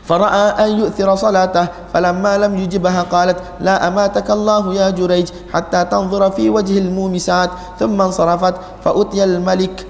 فرأى 0.03 0.45
أن 0.65 0.69
يؤثر 0.79 1.15
صلاته 1.15 1.67
فلما 1.93 2.37
لم 2.37 2.57
يجبها 2.57 3.01
قالت 3.01 3.37
لا 3.59 3.87
أماتك 3.87 4.31
الله 4.31 4.73
يا 4.73 4.89
جريج 4.89 5.27
حتى 5.53 5.85
تنظر 5.85 6.31
في 6.31 6.49
وجه 6.49 6.77
المومسات 6.77 7.49
ثم 7.79 8.01
انصرفت 8.01 8.55
فأتي 8.83 9.23
الملك 9.23 9.87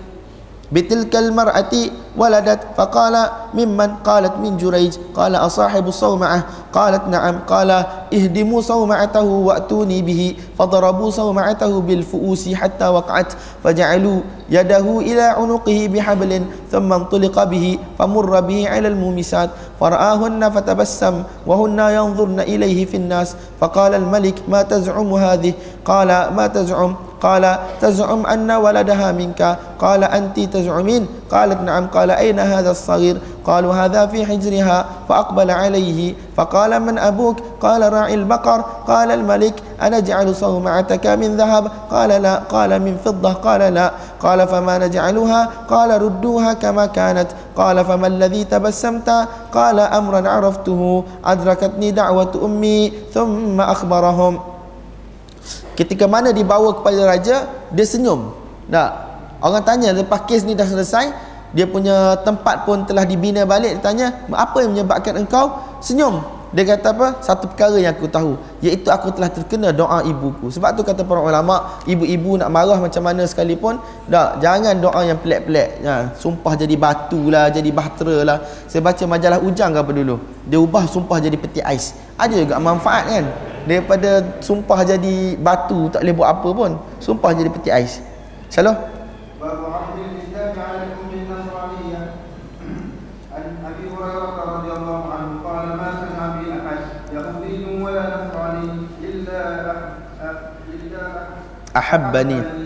بتلك 0.73 1.13
المرأة 1.15 1.73
ولدت 2.17 2.60
فقال 2.78 3.15
ممن؟ 3.54 3.89
قالت 4.02 4.34
من 4.41 4.58
جريج. 4.58 4.97
قال 5.13 5.36
أصاحب 5.36 5.88
الصومعة. 5.88 6.43
قالت 6.73 7.07
نعم 7.07 7.39
قال 7.47 7.71
اهدموا 8.13 8.62
صومعته 8.62 9.21
وأتوني 9.23 10.01
به 10.01 10.36
فضربوا 10.59 11.09
صومعته 11.09 11.81
بالفؤوس 11.81 12.49
حتى 12.53 12.88
وقعت 12.88 13.33
فجعلوا 13.63 14.19
يده 14.49 14.99
إلى 14.99 15.21
عنقه 15.21 15.79
بحبل 15.93 16.31
ثم 16.71 16.93
انطلق 16.93 17.43
به 17.43 17.79
فمر 17.99 18.39
به 18.39 18.69
على 18.69 18.88
المومسات 18.88 19.49
فرآهن 19.79 20.49
فتبسم 20.49 21.23
وهن 21.47 21.79
ينظرن 21.79 22.39
إليه 22.39 22.86
في 22.86 22.97
الناس 22.97 23.36
فقال 23.62 23.93
الملك 23.93 24.36
ما 24.47 24.62
تزعم 24.62 25.13
هذه؟ 25.13 25.53
قال 25.86 26.07
ما 26.36 26.47
تزعم؟ 26.47 26.95
قال 27.21 27.57
تزعم 27.81 28.25
أن 28.25 28.51
ولدها 28.51 29.12
منك 29.12 29.57
قال 29.79 30.03
أنت 30.03 30.39
تزعمين؟ 30.39 31.07
قالت 31.31 31.62
نعم 31.62 31.88
قال 31.88 32.12
أين 32.12 32.39
هذا 32.39 32.71
الصغير؟ 32.71 33.17
قالوا 33.43 33.73
هذا 33.75 34.08
في 34.08 34.25
حجرها 34.25 34.86
فأقبل 35.10 35.51
عليه 35.51 36.15
فقال 36.38 36.79
من 36.79 36.95
أبوك؟ 36.97 37.38
قال 37.62 37.93
راعي 37.93 38.13
البقر. 38.13 38.60
قال 38.88 39.12
الملك 39.12 39.56
أنا 39.82 39.99
جعل 39.99 40.36
صومعتك 40.36 41.06
من 41.08 41.38
ذهب؟ 41.38 41.71
قال 41.91 42.10
لا. 42.10 42.36
قال 42.47 42.71
من 42.79 42.97
فضة؟ 43.06 43.34
قال 43.34 43.62
لا. 43.73 43.91
قال 44.19 44.47
فما 44.47 44.77
نجعلها؟ 44.77 45.41
قال 45.69 45.89
ردوها 46.01 46.53
كما 46.53 46.86
كانت. 46.86 47.27
قال 47.56 47.86
فما 47.86 48.08
الذي 48.08 48.43
تبسمت؟ 48.43 49.10
قال 49.53 49.77
أمرا 49.79 50.29
عرفته 50.29 51.03
أدركتني 51.25 51.91
دعوة 51.91 52.34
أمي 52.45 52.93
ثم 53.13 53.62
أخبرهم. 53.62 54.39
Ketika 55.73 56.06
mana 56.06 56.29
dibawa 56.29 56.69
kepada 56.79 57.01
raja? 57.03 57.38
Dia 57.73 57.84
senyum. 57.84 58.29
Tak 58.69 59.13
Orang 59.43 59.67
tanya 59.67 59.91
lepas 59.91 60.23
kes 60.23 60.47
ni 60.47 60.56
dah 60.56 60.63
selesai 60.63 61.12
Dia 61.53 61.69
punya 61.69 62.17
tempat 62.25 62.65
pun 62.65 62.81
telah 62.83 63.05
dibina 63.05 63.45
balik. 63.45 63.77
Dia 63.77 63.83
tanya 63.85 64.07
Apa 64.33 64.65
yang 64.65 64.73
menyebabkan 64.73 65.13
engkau? 65.21 65.53
Senyum. 65.79 66.25
Dia 66.53 66.69
kata 66.69 66.93
apa? 66.93 67.07
Satu 67.25 67.49
perkara 67.49 67.81
yang 67.81 67.97
aku 67.97 68.05
tahu 68.05 68.37
Iaitu 68.61 68.93
aku 68.93 69.09
telah 69.09 69.29
terkena 69.29 69.73
doa 69.73 70.05
ibuku. 70.05 70.53
Sebab 70.53 70.77
tu 70.77 70.85
kata 70.85 71.01
para 71.01 71.21
ulama 71.21 71.81
Ibu-ibu 71.89 72.37
nak 72.37 72.49
marah 72.53 72.77
macam 72.77 73.01
mana 73.01 73.25
sekalipun 73.25 73.81
tak, 74.05 74.37
Jangan 74.41 74.77
doa 74.77 75.01
yang 75.01 75.17
pelik-pelik. 75.17 75.81
Ya, 75.81 76.13
Sumpah 76.13 76.53
jadi 76.53 76.77
batu 76.77 77.33
lah 77.33 77.49
Jadi 77.49 77.69
bahtera 77.73 78.17
lah 78.21 78.37
Saya 78.69 78.85
baca 78.85 79.03
majalah 79.05 79.41
Ujang 79.41 79.73
ke 79.73 79.79
apa 79.81 79.91
dulu 79.93 80.15
Dia 80.45 80.61
ubah 80.61 80.85
sumpah 80.85 81.17
jadi 81.17 81.37
peti 81.37 81.61
ais. 81.61 81.97
Ada 82.17 82.45
juga 82.45 82.61
manfaat 82.61 83.09
kan? 83.09 83.25
Daripada 83.65 84.21
sumpah 84.41 84.85
jadi 84.85 85.37
batu 85.37 85.89
Tak 85.89 86.05
boleh 86.05 86.15
buat 86.17 86.29
apa 86.37 86.49
pun 86.53 86.71
Sumpah 87.01 87.33
jadi 87.33 87.49
peti 87.49 87.73
ais. 87.73 87.97
Shalom 88.53 88.77
أحبني. 101.77 102.62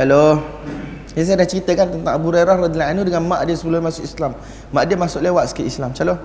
Hello. 0.00 0.40
Ya, 1.12 1.28
saya 1.28 1.44
dah 1.44 1.48
ceritakan 1.52 2.00
tentang 2.00 2.16
Abu 2.16 2.32
Hurairah 2.32 2.56
radhiyallahu 2.56 2.92
anhu 2.96 3.04
dengan 3.04 3.20
mak 3.28 3.44
dia 3.44 3.52
sebelum 3.52 3.84
masuk 3.84 4.08
Islam. 4.08 4.32
Mak 4.72 4.88
dia 4.88 4.96
masuk 4.96 5.20
lewat 5.20 5.52
sikit 5.52 5.68
Islam. 5.68 5.92
Hello. 5.92 6.16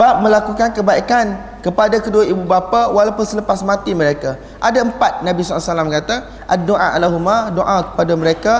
Bab 0.00 0.24
melakukan 0.24 0.72
kebaikan 0.72 1.36
kepada 1.60 2.00
kedua 2.00 2.24
ibu 2.24 2.40
bapa 2.48 2.88
walaupun 2.88 3.20
selepas 3.20 3.60
mati 3.60 3.92
mereka. 3.92 4.40
Ada 4.56 4.80
empat 4.80 5.20
Nabi 5.20 5.44
SAW 5.44 5.92
kata, 5.92 6.48
Ad-doa 6.48 6.96
alahuma, 6.96 7.52
doa 7.52 7.84
kepada 7.92 8.16
mereka, 8.16 8.54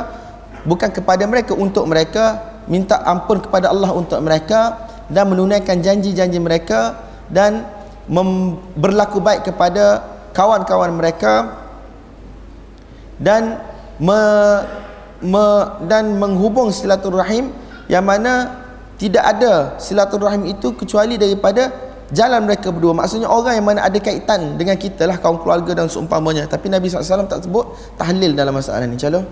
bukan 0.69 0.93
kepada 0.93 1.25
mereka, 1.25 1.57
untuk 1.57 1.89
mereka, 1.89 2.45
minta 2.69 3.01
ampun 3.09 3.41
kepada 3.41 3.73
Allah 3.73 3.89
untuk 3.89 4.21
mereka, 4.21 4.85
dan 5.09 5.33
menunaikan 5.33 5.81
janji-janji 5.81 6.37
mereka, 6.37 7.09
dan 7.33 7.65
berlaku 8.77 9.25
baik 9.25 9.49
kepada 9.49 10.05
kawan-kawan 10.37 10.93
mereka, 10.93 11.57
dan 13.17 13.65
me, 13.97 14.21
me, 15.25 15.45
dan 15.89 16.21
menghubung 16.21 16.69
silaturahim 16.69 17.49
yang 17.89 18.05
mana 18.05 18.60
tidak 19.01 19.25
ada 19.25 19.81
silaturahim 19.81 20.45
itu 20.45 20.77
kecuali 20.77 21.17
daripada 21.17 21.73
jalan 22.13 22.45
mereka 22.45 22.69
berdua. 22.69 22.93
Maksudnya 22.93 23.33
orang 23.33 23.57
yang 23.57 23.65
mana 23.65 23.81
ada 23.89 23.97
kaitan 23.97 24.61
dengan 24.61 24.77
kita 24.77 25.09
lah 25.09 25.17
kaum 25.17 25.41
keluarga 25.41 25.73
dan 25.73 25.89
seumpamanya. 25.89 26.45
Tapi 26.45 26.69
Nabi 26.69 26.93
SAW 26.93 27.25
tak 27.25 27.49
sebut 27.49 27.65
tahlil 27.97 28.37
dalam 28.37 28.53
masalah 28.53 28.85
ni. 28.85 29.01
Calon. 29.01 29.25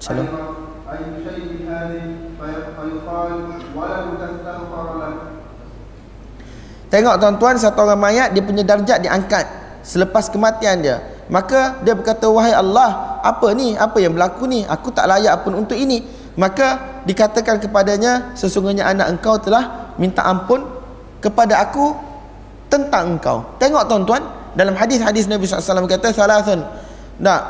Salam. 0.00 0.26
Tengok 6.88 7.14
tuan-tuan 7.18 7.56
satu 7.58 7.82
orang 7.84 7.98
mayat 7.98 8.28
dia 8.30 8.42
punya 8.44 8.62
darjat 8.62 9.02
diangkat 9.02 9.63
selepas 9.84 10.32
kematian 10.32 10.80
dia. 10.80 11.04
Maka 11.28 11.80
dia 11.84 11.92
berkata 11.92 12.26
wahai 12.28 12.56
Allah 12.56 13.20
apa 13.20 13.52
ni? 13.52 13.76
Apa 13.76 14.00
yang 14.00 14.16
berlaku 14.16 14.48
ni? 14.48 14.64
Aku 14.64 14.90
tak 14.90 15.06
layak 15.06 15.44
pun 15.44 15.54
untuk 15.54 15.76
ini. 15.76 16.04
Maka 16.34 17.00
dikatakan 17.06 17.62
kepadanya 17.62 18.34
sesungguhnya 18.34 18.88
anak 18.90 19.14
engkau 19.14 19.38
telah 19.38 19.94
minta 20.00 20.26
ampun 20.26 20.66
kepada 21.22 21.62
aku 21.62 21.94
tentang 22.66 23.16
engkau. 23.16 23.44
Tengok 23.62 23.86
tuan-tuan 23.86 24.24
dalam 24.58 24.74
hadis-hadis 24.74 25.30
Nabi 25.30 25.46
SAW 25.46 25.86
kata 25.86 26.10
salasun. 26.10 26.60
Nak 27.22 27.40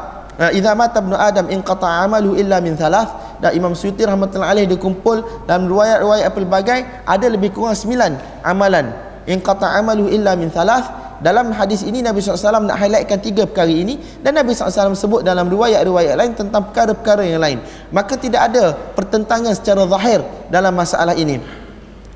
idza 0.53 0.77
mata 0.77 1.01
ibnu 1.01 1.17
adam 1.17 1.49
in 1.49 1.65
qata 1.65 2.05
amalu 2.05 2.37
illa 2.37 2.61
min 2.61 2.77
thalath. 2.77 3.41
Dan 3.43 3.59
Imam 3.59 3.75
Suyuti 3.75 4.07
rahmatullahi 4.07 4.53
alaih 4.55 4.65
dia 4.71 4.79
kumpul 4.79 5.25
dalam 5.49 5.67
riwayat-riwayat 5.67 6.31
pelbagai 6.31 6.81
ada 7.03 7.27
lebih 7.27 7.51
kurang 7.51 7.75
sembilan 7.75 8.45
amalan. 8.47 8.93
In 9.27 9.41
qata 9.41 9.75
amalu 9.81 10.13
illa 10.13 10.37
min 10.39 10.53
thalath 10.53 11.04
dalam 11.23 11.55
hadis 11.55 11.87
ini 11.87 12.03
Nabi 12.03 12.19
SAW 12.19 12.67
nak 12.67 12.79
highlightkan 12.81 13.23
tiga 13.23 13.47
perkara 13.47 13.71
ini 13.71 14.01
dan 14.23 14.35
Nabi 14.35 14.51
SAW 14.51 14.97
sebut 14.99 15.23
dalam 15.23 15.47
riwayat-riwayat 15.47 16.19
lain 16.19 16.33
tentang 16.35 16.71
perkara-perkara 16.71 17.23
yang 17.23 17.39
lain. 17.39 17.59
Maka 17.95 18.19
tidak 18.19 18.51
ada 18.51 18.75
pertentangan 18.95 19.55
secara 19.55 19.87
zahir 19.87 20.27
dalam 20.51 20.75
masalah 20.75 21.15
ini. 21.15 21.39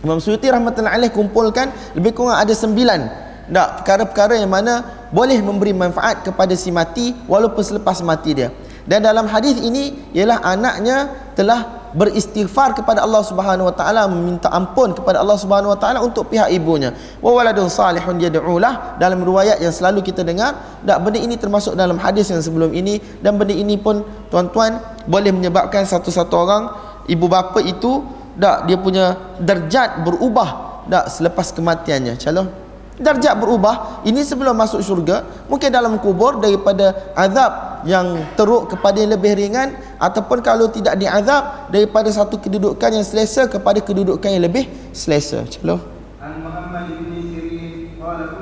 Imam 0.02 0.18
Suyuti 0.22 0.46
rahmatullahi 0.46 0.94
alaih 0.94 1.10
kumpulkan 1.10 1.70
lebih 1.94 2.14
kurang 2.14 2.38
ada 2.38 2.54
sembilan. 2.54 3.30
Tak 3.48 3.82
perkara-perkara 3.82 4.38
yang 4.38 4.52
mana 4.52 5.06
boleh 5.08 5.40
memberi 5.40 5.72
manfaat 5.72 6.26
kepada 6.26 6.52
si 6.52 6.68
mati 6.68 7.16
walaupun 7.26 7.62
selepas 7.64 8.02
mati 8.04 8.36
dia. 8.36 8.52
Dan 8.88 9.04
dalam 9.04 9.28
hadis 9.28 9.56
ini 9.60 10.12
ialah 10.16 10.40
anaknya 10.44 11.12
telah 11.36 11.77
beristighfar 11.94 12.76
kepada 12.76 13.04
Allah 13.04 13.24
Subhanahu 13.24 13.68
wa 13.68 13.74
taala 13.74 14.04
meminta 14.08 14.52
ampun 14.52 14.92
kepada 14.92 15.24
Allah 15.24 15.38
Subhanahu 15.40 15.72
wa 15.72 15.78
taala 15.78 16.04
untuk 16.04 16.28
pihak 16.28 16.52
ibunya. 16.52 16.92
Wa 17.24 17.30
waladun 17.32 17.72
salihun 17.72 18.20
yad'ulah. 18.20 19.00
Dalam 19.00 19.24
riwayat 19.24 19.62
yang 19.62 19.72
selalu 19.72 20.04
kita 20.04 20.26
dengar 20.26 20.80
tak 20.84 20.98
benda 21.00 21.18
ini 21.20 21.40
termasuk 21.40 21.72
dalam 21.78 21.96
hadis 21.96 22.28
yang 22.28 22.44
sebelum 22.44 22.74
ini. 22.76 23.00
Dan 23.24 23.40
benda 23.40 23.56
ini 23.56 23.80
pun 23.80 24.04
tuan-tuan 24.28 24.80
boleh 25.08 25.32
menyebabkan 25.32 25.88
satu-satu 25.88 26.34
orang 26.36 26.62
ibu 27.08 27.26
bapa 27.26 27.64
itu 27.64 28.04
tak 28.38 28.70
dia 28.70 28.78
punya 28.78 29.18
derjat 29.40 30.04
berubah 30.04 30.82
tak 30.88 31.08
selepas 31.12 31.52
kematiannya. 31.56 32.16
Calon 32.20 32.67
darjat 32.98 33.38
berubah 33.38 34.02
ini 34.02 34.26
sebelum 34.26 34.54
masuk 34.58 34.82
syurga 34.82 35.22
mungkin 35.46 35.70
dalam 35.70 35.96
kubur 36.02 36.42
daripada 36.42 37.14
azab 37.14 37.82
yang 37.86 38.26
teruk 38.34 38.74
kepada 38.74 38.98
yang 38.98 39.14
lebih 39.14 39.38
ringan 39.38 39.78
ataupun 40.02 40.42
kalau 40.42 40.66
tidak 40.70 40.98
diazab 40.98 41.70
daripada 41.70 42.10
satu 42.10 42.42
kedudukan 42.42 42.90
yang 42.90 43.06
selesa 43.06 43.46
kepada 43.46 43.78
kedudukan 43.78 44.30
yang 44.30 44.44
lebih 44.46 44.66
selesa. 44.90 45.46
Hello. 45.62 45.78
Al 46.18 46.42
Muhammad 46.42 46.90
ibn 46.90 47.14
Sirin 47.30 47.94
qala 48.02 48.37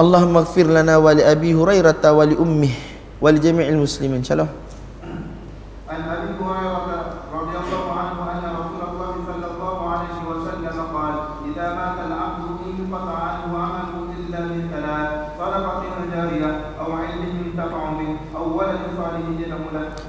Allahumma 0.00 0.40
ighfir 0.48 0.64
lana 0.64 0.96
wa 0.96 1.12
li 1.12 1.20
Abi 1.20 1.52
Hurairah 1.52 2.00
wa 2.00 2.24
li 2.24 2.32
ummi 2.32 2.72
wa 3.20 3.28
li 3.28 3.36
jami'il 3.36 3.76
muslimin. 3.76 4.24
Shalom. 4.24 4.48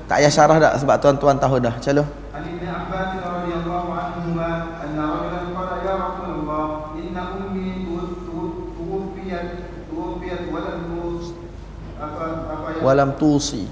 Tak 0.08 0.20
payah 0.20 0.32
syarah 0.32 0.58
dah 0.60 0.72
sebab 0.80 0.96
tuan-tuan 1.04 1.36
tahu 1.36 1.60
dah. 1.60 1.76
Calon. 1.84 2.08
walam 12.82 13.16
tusi 13.16 13.66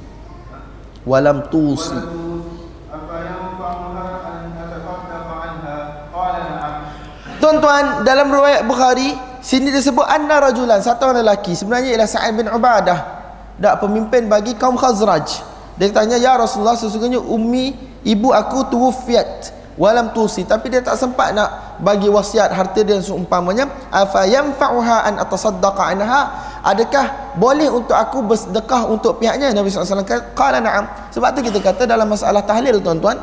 walam 1.05 1.45
tusi 1.49 1.97
Tuan-tuan, 7.39 8.03
dalam 8.03 8.27
riwayat 8.27 8.67
Bukhari, 8.67 9.15
sini 9.39 9.71
disebut 9.71 10.03
anna 10.03 10.43
rajulan, 10.43 10.83
satu 10.83 11.07
orang 11.07 11.23
lelaki. 11.23 11.55
Sebenarnya 11.55 11.95
ialah 11.95 12.09
Sa'id 12.11 12.35
bin 12.35 12.51
Ubadah. 12.51 12.99
Dak 13.55 13.79
pemimpin 13.79 14.27
bagi 14.27 14.59
kaum 14.59 14.75
Khazraj. 14.75 15.39
Dia 15.79 15.87
tanya, 15.95 16.19
"Ya 16.19 16.35
Rasulullah, 16.35 16.75
sesungguhnya 16.75 17.23
ummi, 17.23 17.71
ibu 18.03 18.35
aku 18.35 18.67
tuwfiyat 18.67 19.55
walam 19.79 20.11
tusi, 20.11 20.43
tapi 20.43 20.67
dia 20.67 20.83
tak 20.83 20.99
sempat 20.99 21.31
nak 21.31 21.79
bagi 21.79 22.11
wasiat 22.11 22.51
harta 22.51 22.83
dia 22.83 22.99
seumpamanya, 22.99 23.71
afa 23.87 24.27
yanfa'uha 24.27 25.07
an 25.07 25.23
atasaddaqa 25.23 25.83
anha?" 25.95 26.21
Adakah 26.59 27.35
boleh 27.39 27.71
untuk 27.71 27.95
aku 27.95 28.19
bersedekah 28.23 28.87
untuk 28.91 29.17
pihaknya? 29.17 29.55
Nabi 29.55 29.71
SAW 29.71 30.03
kata, 30.03 30.35
"Qala 30.35 30.59
na'am." 30.59 30.85
Sebab 31.15 31.29
tu 31.35 31.39
kita 31.45 31.59
kata 31.63 31.87
dalam 31.87 32.11
masalah 32.11 32.43
tahlil 32.43 32.83
tuan-tuan, 32.83 33.15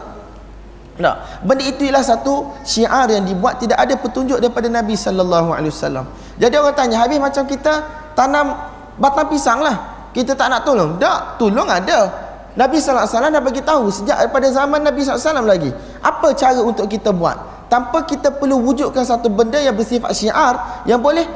Tak. 0.97 1.45
Benda 1.45 1.61
ialah 1.61 2.01
satu 2.01 2.57
syiar 2.65 3.05
yang 3.13 3.29
dibuat 3.29 3.61
tidak 3.61 3.77
ada 3.77 3.95
petunjuk 4.01 4.41
daripada 4.41 4.65
Nabi 4.73 4.97
sallallahu 4.97 5.53
alaihi 5.53 5.69
wasallam. 5.69 6.09
Jadi 6.41 6.57
orang 6.57 6.73
tanya, 6.73 7.05
habis 7.05 7.21
macam 7.21 7.45
kita 7.45 7.85
tanam 8.17 8.57
batang 8.97 9.29
pisang 9.29 9.61
lah. 9.61 10.09
Kita 10.17 10.33
tak 10.33 10.49
nak 10.49 10.65
tolong. 10.65 10.97
Tak, 10.97 11.37
tolong 11.37 11.69
ada. 11.69 12.09
Nabi 12.57 12.81
sallallahu 12.81 13.05
alaihi 13.05 13.13
wasallam 13.13 13.33
dah 13.37 13.45
bagi 13.45 13.61
tahu 13.61 13.85
sejak 13.93 14.17
daripada 14.25 14.49
zaman 14.49 14.81
Nabi 14.81 15.05
sallallahu 15.05 15.21
alaihi 15.21 15.29
wasallam 15.29 15.49
lagi. 15.49 15.71
Apa 16.01 16.29
cara 16.33 16.61
untuk 16.65 16.87
kita 16.89 17.13
buat? 17.13 17.37
Tanpa 17.69 18.09
kita 18.09 18.33
perlu 18.33 18.57
wujudkan 18.65 19.05
satu 19.05 19.29
benda 19.29 19.61
yang 19.61 19.77
bersifat 19.77 20.17
syiar 20.17 20.87
yang 20.89 21.05
boleh 21.05 21.29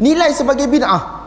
dinilai 0.00 0.32
sebagai 0.32 0.64
bid'ah. 0.66 1.20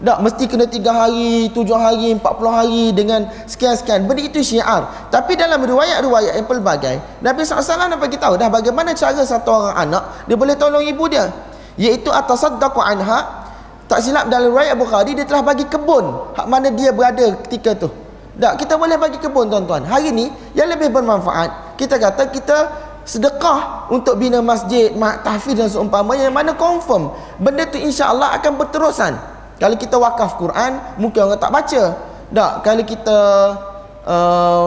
Tak, 0.00 0.16
mesti 0.24 0.48
kena 0.48 0.64
3 0.64 0.80
hari, 0.96 1.52
7 1.52 1.76
hari, 1.76 2.16
40 2.16 2.24
hari 2.48 2.84
dengan 2.96 3.28
sekian-sekian. 3.44 4.08
Benda 4.08 4.24
itu 4.24 4.40
syiar. 4.40 5.12
Tapi 5.12 5.36
dalam 5.36 5.60
riwayat-riwayat 5.60 6.40
yang 6.40 6.48
pelbagai, 6.48 7.20
Nabi 7.20 7.44
SAW 7.44 7.60
dah 7.68 8.00
tahu 8.00 8.34
dah 8.40 8.48
bagaimana 8.48 8.96
cara 8.96 9.20
satu 9.20 9.52
orang 9.52 9.76
anak 9.76 10.24
dia 10.24 10.40
boleh 10.40 10.56
tolong 10.56 10.80
ibu 10.80 11.04
dia. 11.04 11.28
Iaitu 11.76 12.08
atasaddaqu 12.08 12.80
anha. 12.80 13.44
Tak 13.92 14.00
silap 14.00 14.32
dalam 14.32 14.54
riwayat 14.54 14.72
Bukhari 14.78 15.12
dia 15.12 15.26
telah 15.26 15.42
bagi 15.42 15.66
kebun 15.66 16.32
hak 16.38 16.46
mana 16.48 16.72
dia 16.72 16.94
berada 16.96 17.36
ketika 17.44 17.76
tu. 17.76 17.92
Tak, 18.40 18.56
kita 18.56 18.80
boleh 18.80 18.96
bagi 18.96 19.20
kebun 19.20 19.52
tuan-tuan. 19.52 19.84
Hari 19.84 20.16
ni 20.16 20.32
yang 20.56 20.72
lebih 20.72 20.88
bermanfaat, 20.88 21.76
kita 21.76 22.00
kata 22.00 22.32
kita 22.32 22.56
sedekah 23.04 23.90
untuk 23.90 24.20
bina 24.20 24.38
masjid, 24.44 24.92
mak 24.94 25.24
tahfiz 25.26 25.56
dan 25.56 25.68
seumpamanya 25.68 26.28
yang 26.28 26.36
mana 26.36 26.52
confirm 26.54 27.10
benda 27.40 27.66
tu 27.66 27.80
insya-Allah 27.80 28.36
akan 28.38 28.52
berterusan. 28.60 29.12
Kalau 29.60 29.76
kita 29.76 30.00
wakaf 30.00 30.40
Quran, 30.40 30.80
mungkin 30.96 31.28
orang 31.28 31.40
tak 31.40 31.52
baca. 31.52 31.82
Tak, 32.32 32.52
kalau 32.64 32.84
kita 32.86 33.18
uh, 34.08 34.66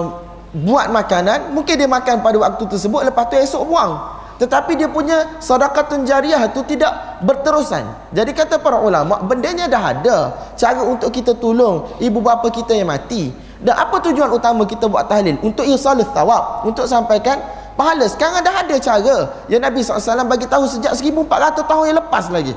buat 0.54 0.94
makanan, 0.94 1.50
mungkin 1.50 1.82
dia 1.82 1.90
makan 1.90 2.22
pada 2.22 2.38
waktu 2.38 2.64
tersebut, 2.70 3.02
lepas 3.10 3.26
tu 3.26 3.36
esok 3.42 3.64
buang. 3.66 4.22
Tetapi 4.38 4.78
dia 4.78 4.90
punya 4.90 5.40
sedekatun 5.42 6.06
jariah 6.06 6.46
tu 6.52 6.62
tidak 6.68 7.24
berterusan. 7.26 7.86
Jadi 8.14 8.38
kata 8.38 8.62
para 8.62 8.78
ulama, 8.82 9.24
bendanya 9.26 9.66
dah 9.66 9.84
ada. 9.94 10.18
Cara 10.54 10.84
untuk 10.86 11.10
kita 11.10 11.34
tolong 11.38 11.98
ibu 11.98 12.22
bapa 12.22 12.52
kita 12.54 12.78
yang 12.78 12.92
mati. 12.92 13.34
Dan 13.64 13.80
apa 13.80 14.04
tujuan 14.04 14.30
utama 14.30 14.68
kita 14.68 14.92
buat 14.92 15.08
tahlil? 15.08 15.40
Untuk 15.40 15.64
irsalus 15.64 16.12
thawab, 16.12 16.68
untuk 16.68 16.84
sampaikan 16.84 17.40
pahala. 17.74 18.06
Sekarang 18.10 18.42
dah 18.42 18.66
ada 18.66 18.76
cara 18.78 19.16
yang 19.50 19.62
Nabi 19.62 19.82
SAW 19.82 20.26
bagi 20.26 20.48
tahu 20.50 20.66
sejak 20.66 20.94
1400 20.96 21.64
tahun 21.66 21.84
yang 21.90 21.98
lepas 22.00 22.30
lagi. 22.30 22.54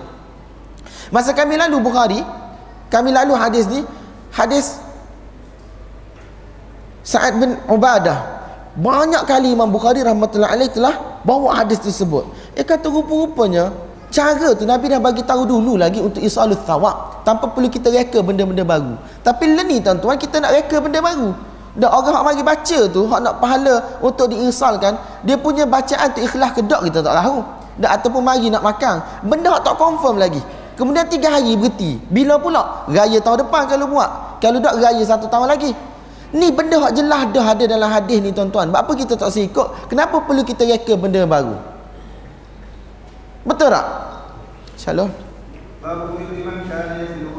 Masa 1.10 1.30
kami 1.32 1.54
lalu 1.54 1.78
Bukhari, 1.78 2.20
kami 2.90 3.14
lalu 3.14 3.32
hadis 3.38 3.64
ni, 3.70 3.86
hadis 4.34 4.82
Sa'ad 7.06 7.38
bin 7.38 7.54
Ubadah. 7.70 8.34
Banyak 8.76 9.24
kali 9.24 9.54
Imam 9.54 9.70
Bukhari 9.70 10.02
rahmatullahi 10.02 10.52
alaih 10.52 10.68
telah 10.68 11.22
bawa 11.22 11.62
hadis 11.62 11.80
tersebut. 11.80 12.26
Eh 12.58 12.66
kata 12.66 12.90
rupa-rupanya 12.92 13.72
cara 14.12 14.52
tu 14.52 14.68
Nabi 14.68 14.90
dah 14.90 15.00
bagi 15.00 15.22
tahu 15.24 15.48
dulu 15.48 15.78
lagi 15.80 16.02
untuk 16.02 16.20
isalul 16.20 16.58
thawab 16.66 17.24
tanpa 17.24 17.48
perlu 17.50 17.72
kita 17.72 17.88
reka 17.88 18.20
benda-benda 18.20 18.66
baru. 18.66 19.00
Tapi 19.22 19.48
ni 19.48 19.80
tuan-tuan 19.80 20.18
kita 20.20 20.42
nak 20.42 20.52
reka 20.52 20.76
benda 20.82 21.00
baru. 21.00 21.32
Dan 21.76 21.92
orang 21.92 22.14
hak 22.16 22.24
mari 22.24 22.40
baca 22.40 22.78
tu 22.88 23.04
hak 23.04 23.20
nak 23.20 23.36
pahala 23.36 24.00
untuk 24.00 24.32
diinsalkan, 24.32 24.96
dia 25.20 25.36
punya 25.36 25.68
bacaan 25.68 26.08
tu 26.16 26.24
ikhlas 26.24 26.56
ke 26.56 26.64
tak 26.64 26.80
kita 26.88 27.04
tak 27.04 27.12
tahu. 27.12 27.44
Dan 27.76 27.88
ataupun 27.92 28.24
mari 28.24 28.48
nak 28.48 28.64
makan, 28.64 29.04
benda 29.28 29.52
hak 29.52 29.60
tak 29.60 29.76
confirm 29.76 30.16
lagi. 30.16 30.40
Kemudian 30.76 31.04
tiga 31.08 31.36
hari 31.36 31.56
berhenti. 31.56 32.00
Bila 32.08 32.40
pula? 32.40 32.88
Raya 32.88 33.20
tahun 33.20 33.48
depan 33.48 33.68
kalau 33.68 33.92
buat. 33.92 34.40
Kalau 34.40 34.60
tak 34.60 34.76
raya 34.80 35.04
satu 35.04 35.28
tahun 35.28 35.48
lagi. 35.48 35.72
Ni 36.36 36.52
benda 36.52 36.80
hak 36.80 36.92
jelas 36.96 37.28
dah 37.32 37.46
ada 37.56 37.64
dalam 37.64 37.88
hadis 37.88 38.20
ni 38.20 38.32
tuan-tuan. 38.32 38.68
Apa 38.72 38.92
kita 38.92 39.16
tak 39.16 39.32
seikut? 39.32 39.88
Kenapa 39.88 40.20
perlu 40.20 40.44
kita 40.44 40.68
reka 40.68 40.96
benda 40.96 41.24
baru? 41.24 41.56
Betul 43.44 43.72
tak? 43.72 43.86
Shalom. 44.76 45.08
Babu 45.80 46.18
iman 46.18 46.56
kana 46.66 46.98
yasilu 46.98 47.36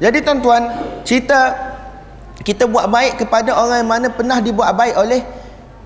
Jadi 0.00 0.24
tuan-tuan, 0.24 0.62
cerita 1.04 1.70
kita 2.40 2.64
buat 2.64 2.88
baik 2.88 3.20
kepada 3.20 3.52
orang 3.52 3.84
yang 3.84 3.90
mana 3.90 4.08
pernah 4.08 4.40
dibuat 4.40 4.72
baik 4.72 4.96
oleh 4.96 5.20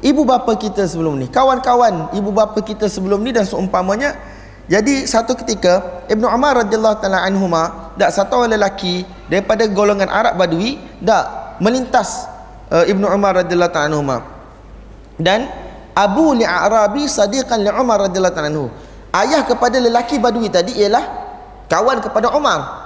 ibu 0.07 0.22
bapa 0.22 0.55
kita 0.55 0.86
sebelum 0.86 1.18
ni. 1.18 1.26
Kawan-kawan 1.26 2.14
ibu 2.14 2.30
bapa 2.30 2.62
kita 2.62 2.86
sebelum 2.86 3.26
ni 3.26 3.34
dan 3.34 3.43
seumpamanya. 3.43 4.14
Jadi 4.64 5.05
satu 5.05 5.36
ketika 5.36 6.07
Ibnu 6.09 6.24
Umar 6.24 6.64
radhiyallahu 6.64 6.97
taala 7.03 7.20
anhuma 7.20 7.93
dak 8.01 8.09
satu 8.14 8.41
orang 8.41 8.57
lelaki 8.57 9.05
daripada 9.28 9.68
golongan 9.68 10.09
Arab 10.09 10.41
Badui 10.41 10.80
dak 11.05 11.59
melintas 11.61 12.24
uh, 12.72 12.86
Ibnu 12.86 13.05
Umar 13.05 13.45
radhiyallahu 13.45 13.72
taala 13.74 13.93
anhuma. 13.93 14.16
Dan 15.20 15.51
Abu 15.93 16.32
li 16.39 16.47
Arabi 16.49 17.05
sadiqan 17.11 17.61
li 17.61 17.68
Umar 17.68 18.09
radhiyallahu 18.09 18.34
taala 18.34 18.49
anhu. 18.49 18.66
Ayah 19.12 19.43
kepada 19.45 19.76
lelaki 19.82 20.16
Badui 20.22 20.49
tadi 20.49 20.80
ialah 20.80 21.03
kawan 21.68 22.01
kepada 22.01 22.32
Umar. 22.32 22.84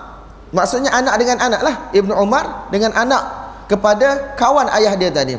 Maksudnya 0.49 0.88
anak 0.92 1.14
dengan 1.20 1.38
anak 1.44 1.61
lah 1.61 1.74
Ibnu 1.92 2.12
Umar 2.16 2.72
dengan 2.72 2.96
anak 2.96 3.22
kepada 3.68 4.32
kawan 4.40 4.72
ayah 4.72 4.96
dia 4.96 5.12
tadi 5.12 5.36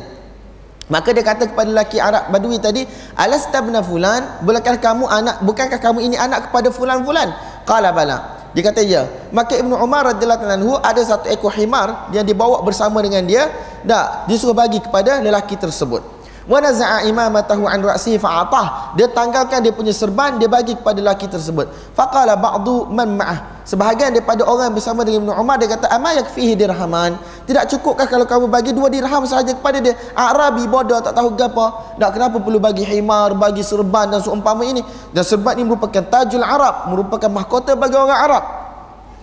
Maka 0.90 1.14
dia 1.14 1.22
kata 1.22 1.46
kepada 1.46 1.70
lelaki 1.70 2.02
Arab 2.02 2.34
Badui 2.34 2.58
tadi, 2.58 2.82
"Alastabna 3.14 3.78
fulan? 3.78 4.42
Bukankah 4.42 4.82
kamu 4.82 5.06
anak 5.06 5.38
bukankah 5.46 5.78
kamu 5.78 6.02
ini 6.02 6.18
anak 6.18 6.50
kepada 6.50 6.74
fulan-fulan?" 6.74 7.30
Qala 7.62 7.94
bala. 7.94 8.42
Dia 8.50 8.66
kata 8.66 8.82
ya. 8.82 9.06
Maka 9.30 9.54
Ibnu 9.54 9.78
Umar 9.78 10.10
radhiyallahu 10.10 10.50
anhu 10.50 10.74
ada 10.82 10.98
satu 10.98 11.30
ekor 11.30 11.54
himar 11.54 12.10
yang 12.10 12.26
dibawa 12.26 12.66
bersama 12.66 12.98
dengan 13.06 13.22
dia, 13.22 13.46
dak 13.86 14.26
disuruh 14.26 14.50
bagi 14.50 14.82
kepada 14.82 15.22
lelaki 15.22 15.54
tersebut 15.54 16.19
wa 16.48 16.58
naza'a 16.60 17.04
imamatahu 17.04 17.68
an 17.68 17.80
ra'si 17.84 18.16
fa'atah. 18.16 18.96
Dia 18.96 19.08
tanggalkan 19.12 19.60
dia 19.60 19.72
punya 19.74 19.92
serban 19.92 20.40
dia 20.40 20.48
bagi 20.48 20.72
kepada 20.76 21.00
lelaki 21.00 21.28
tersebut. 21.28 21.68
Faqala 21.92 22.36
ba'du 22.38 22.88
man 22.88 23.20
ma'ah. 23.20 23.64
Sebahagian 23.68 24.10
daripada 24.16 24.42
orang 24.48 24.72
yang 24.72 24.76
bersama 24.76 25.04
dengan 25.06 25.28
Ibnu 25.28 25.32
Umar 25.36 25.60
dia 25.60 25.70
kata 25.70 25.86
ama 25.92 26.10
yakfihi 26.16 26.58
dirhaman? 26.58 27.20
Tidak 27.44 27.64
cukupkah 27.76 28.08
kalau 28.08 28.26
kamu 28.26 28.50
bagi 28.50 28.72
dua 28.74 28.90
dirham 28.90 29.22
sahaja 29.28 29.52
kepada 29.54 29.78
dia? 29.78 29.94
Arabi 30.16 30.66
bodoh 30.66 30.98
tak 30.98 31.14
tahu 31.14 31.36
apa 31.38 31.94
tak 32.00 32.10
kenapa 32.16 32.36
perlu 32.40 32.58
bagi 32.58 32.82
himar 32.82 33.36
bagi 33.36 33.62
serban 33.62 34.10
dan 34.10 34.24
seumpama 34.24 34.66
ini? 34.66 34.82
Dan 35.14 35.22
serban 35.22 35.54
ini 35.54 35.68
merupakan 35.68 36.02
tajul 36.02 36.42
Arab 36.42 36.88
merupakan 36.90 37.30
mahkota 37.30 37.76
bagi 37.76 37.94
orang 37.94 38.20
Arab. 38.20 38.44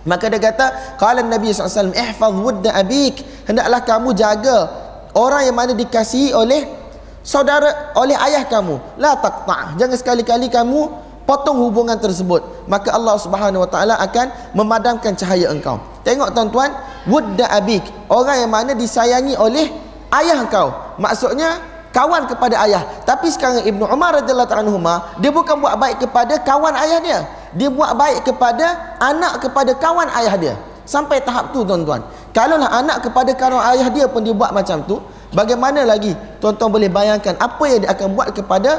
Maka 0.08 0.32
dia 0.32 0.40
kata, 0.40 0.96
qala 0.96 1.20
Nabi 1.20 1.52
SAW, 1.52 1.92
ihfaz 1.92 2.32
wudda 2.32 2.72
abik. 2.72 3.20
Hendaklah 3.44 3.84
kamu 3.84 4.16
jaga 4.16 4.70
orang 5.12 5.44
yang 5.44 5.56
mana 5.56 5.76
dikasihi 5.76 6.32
oleh 6.32 6.77
saudara 7.28 7.92
oleh 7.92 8.16
ayah 8.16 8.48
kamu 8.48 8.80
la 8.96 9.12
taqta. 9.20 9.76
Jangan 9.76 9.96
sekali-kali 10.00 10.48
kamu 10.48 10.88
potong 11.28 11.60
hubungan 11.60 12.00
tersebut. 12.00 12.40
Maka 12.64 12.96
Allah 12.96 13.20
Subhanahu 13.20 13.68
wa 13.68 13.68
taala 13.68 14.00
akan 14.00 14.56
memadamkan 14.56 15.12
cahaya 15.12 15.52
engkau. 15.52 15.76
Tengok 16.08 16.32
tuan-tuan 16.32 16.72
wudda 17.04 17.52
abik 17.52 17.84
orang 18.08 18.48
yang 18.48 18.48
mana 18.48 18.72
disayangi 18.72 19.36
oleh 19.36 19.68
ayah 20.16 20.40
kau. 20.48 20.72
Maksudnya 20.96 21.60
kawan 21.92 22.24
kepada 22.24 22.64
ayah. 22.64 22.80
Tapi 23.04 23.28
sekarang 23.28 23.60
Ibnu 23.68 23.84
Umar 23.84 24.16
radhiyallahu 24.24 24.48
anhu 24.56 24.80
dia 25.20 25.28
bukan 25.28 25.60
buat 25.60 25.76
baik 25.76 26.08
kepada 26.08 26.40
kawan 26.40 26.72
ayah 26.80 26.98
dia. 27.04 27.20
Dia 27.52 27.68
buat 27.68 27.92
baik 27.92 28.24
kepada 28.24 28.96
anak 28.96 29.44
kepada 29.44 29.76
kawan 29.76 30.08
ayah 30.24 30.34
dia. 30.40 30.54
Sampai 30.88 31.20
tahap 31.20 31.52
tu 31.52 31.60
tuan-tuan. 31.68 32.00
Kalaulah 32.32 32.72
anak 32.72 33.04
kepada 33.04 33.36
kawan 33.36 33.60
ayah 33.76 33.92
dia 33.92 34.08
pun 34.08 34.24
dia 34.24 34.32
buat 34.32 34.56
macam 34.56 34.80
tu 34.88 34.96
Bagaimana 35.28 35.84
lagi 35.84 36.16
tuan-tuan 36.40 36.72
boleh 36.72 36.88
bayangkan 36.88 37.36
apa 37.36 37.64
yang 37.68 37.84
dia 37.84 37.90
akan 37.92 38.06
buat 38.16 38.28
kepada 38.32 38.70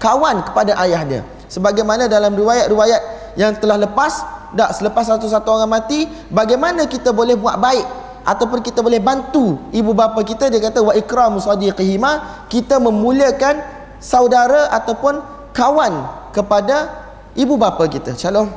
kawan 0.00 0.40
kepada 0.46 0.72
ayah 0.86 1.02
dia. 1.04 1.22
Sebagaimana 1.52 2.08
dalam 2.08 2.32
riwayat-riwayat 2.32 3.02
yang 3.36 3.52
telah 3.60 3.76
lepas, 3.76 4.24
tak 4.56 4.70
selepas 4.72 5.04
satu-satu 5.04 5.48
orang 5.48 5.68
mati, 5.68 6.08
bagaimana 6.32 6.88
kita 6.88 7.12
boleh 7.12 7.36
buat 7.36 7.60
baik 7.60 7.84
ataupun 8.24 8.60
kita 8.60 8.84
boleh 8.84 9.00
bantu 9.00 9.56
ibu 9.72 9.96
bapa 9.96 10.20
kita 10.20 10.52
dia 10.52 10.60
kata 10.60 10.84
wa 10.84 10.92
ikramu 10.92 11.40
sadiqihima 11.40 12.44
kita 12.52 12.76
memuliakan 12.76 13.64
saudara 13.96 14.68
ataupun 14.68 15.24
kawan 15.56 15.92
kepada 16.36 16.92
ibu 17.32 17.56
bapa 17.56 17.88
kita. 17.88 18.12
Shalom. 18.16 18.48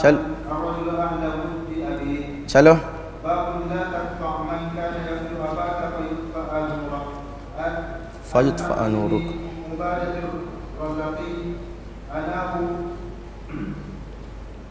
چلو 0.00 0.18
فيطفى 8.32 8.74
نورك 8.94 9.26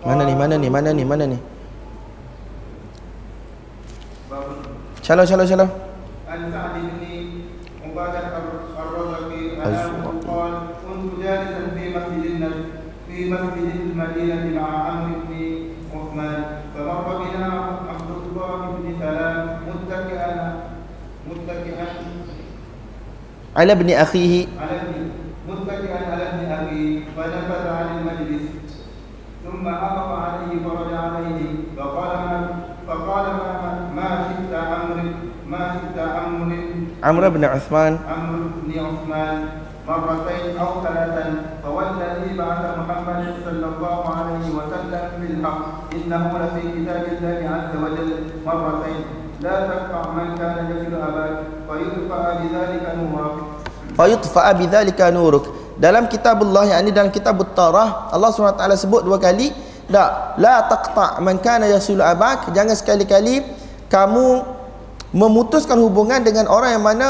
منني 0.05 0.35
منني 0.35 0.69
منني 0.69 1.05
منني. 1.05 1.37
شلو 5.03 5.25
شلو 5.25 5.45
شلو؟ 5.45 5.67
أن 6.33 6.41
تعلمني 6.53 7.15
مبادرة 7.85 8.35
الرجل 8.79 9.61
أنا 9.61 9.83
قال 10.27 10.53
كنت 10.85 11.11
جالسا 11.23 11.61
في 11.75 11.83
مسجد 11.95 12.51
في 13.07 13.17
مسجد 13.31 13.88
المدينة 14.09 14.61
مع 14.61 14.67
عمرو 14.89 15.19
بن 15.29 15.35
عثمان 15.93 16.43
فمر 16.75 17.07
بنا 17.17 17.49
عبد 17.89 18.09
الله 18.09 18.57
بن 18.57 18.95
سلام 18.99 19.59
متكئا 19.67 20.59
متكئا 21.29 21.87
على 23.57 23.71
ابن 23.71 23.89
أخيه. 23.89 24.47
على 24.61 24.75
ابن 24.81 25.09
متكئا 25.49 25.99
على 26.11 26.23
ابن 26.23 26.51
أخيه 26.51 26.99
فنفذ 27.17 27.67
عن 27.67 27.87
المجلس. 27.97 28.49
ثم 29.45 29.67
أغض 29.67 30.11
عليه 30.19 30.51
فرجع 30.65 30.99
عليه 30.99 31.41
فقال 31.77 32.17
ما 32.17 32.49
فقال 32.87 33.25
ما 33.25 33.89
ما 33.95 34.09
شئت 34.27 34.53
عمرو 34.53 35.09
ما 35.47 35.73
شئت 35.73 35.99
عمرو 35.99 36.55
عمرو 37.03 37.29
بن 37.29 37.45
عثمان. 37.45 37.99
عمرو 38.09 38.49
بن 38.63 38.71
عثمان. 38.85 39.49
مرتين 39.88 40.56
أو 40.56 40.70
ثلاثا 40.80 41.26
فوالذي 41.62 42.30
بعث 42.38 42.62
محمد 42.80 43.22
صلى 43.44 43.66
الله 43.72 44.00
عليه 44.16 44.46
وسلم 44.56 45.04
بالحق 45.20 45.60
إنه 45.92 46.22
لفي 46.40 46.62
كتاب 46.76 47.04
الله 47.12 47.40
عز 47.54 47.72
وجل 47.84 48.10
مرتين 48.46 49.00
لا 49.44 49.56
تقطع 49.68 50.02
من 50.16 50.28
كان 50.40 50.56
يجل 50.72 50.94
أباك 50.94 51.36
فيطفأ 51.68 52.22
بذلك 52.40 52.84
نورك 52.96 53.36
فيطفأ 53.96 54.46
بذلك 54.52 55.00
نورك 55.00 55.46
dalam 55.74 56.06
kitab 56.06 56.38
Allah 56.38 56.70
yang 56.70 56.86
ini 56.86 56.94
dalam 56.94 57.10
kitab 57.10 57.34
Tarah 57.50 58.06
Allah 58.14 58.30
SWT 58.30 58.62
sebut 58.78 59.02
dua 59.02 59.18
kali 59.18 59.50
tak 59.90 60.38
la 60.38 60.70
taqta 60.70 61.18
man 61.18 61.42
kana 61.42 61.66
yasul 61.66 61.98
abak 61.98 62.54
jangan 62.54 62.78
sekali-kali 62.78 63.42
kamu 63.90 64.46
memutuskan 65.10 65.78
hubungan 65.82 66.22
dengan 66.22 66.46
orang 66.46 66.78
yang 66.78 66.84
mana 66.86 67.08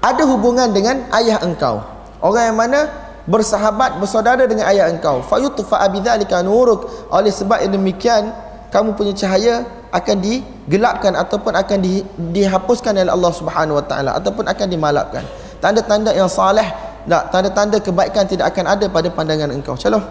ada 0.00 0.22
hubungan 0.24 0.72
dengan 0.72 1.04
ayah 1.12 1.40
engkau. 1.44 1.84
Orang 2.20 2.52
yang 2.52 2.56
mana 2.56 2.88
bersahabat 3.28 4.00
bersaudara 4.00 4.48
dengan 4.48 4.68
ayah 4.72 4.88
engkau. 4.88 5.20
Fayutfa 5.24 5.80
bidzalika 5.92 6.40
nuruk. 6.40 6.88
Oleh 7.12 7.32
sebab 7.32 7.60
yang 7.60 7.76
demikian 7.76 8.32
kamu 8.72 8.96
punya 8.96 9.12
cahaya 9.12 9.68
akan 9.90 10.16
digelapkan 10.22 11.12
ataupun 11.18 11.52
akan 11.52 11.78
di, 11.82 12.06
dihapuskan 12.32 12.96
oleh 12.96 13.12
Allah 13.12 13.32
Subhanahu 13.34 13.76
wa 13.82 13.84
taala 13.84 14.10
ataupun 14.16 14.46
akan 14.48 14.66
dimalapkan. 14.70 15.24
Tanda-tanda 15.60 16.16
yang 16.16 16.30
saleh 16.30 16.64
tak? 17.08 17.32
Tanda-tanda 17.32 17.76
kebaikan 17.80 18.24
tidak 18.28 18.52
akan 18.54 18.64
ada 18.76 18.86
pada 18.88 19.08
pandangan 19.10 19.50
engkau. 19.50 19.74
Calon 19.76 20.04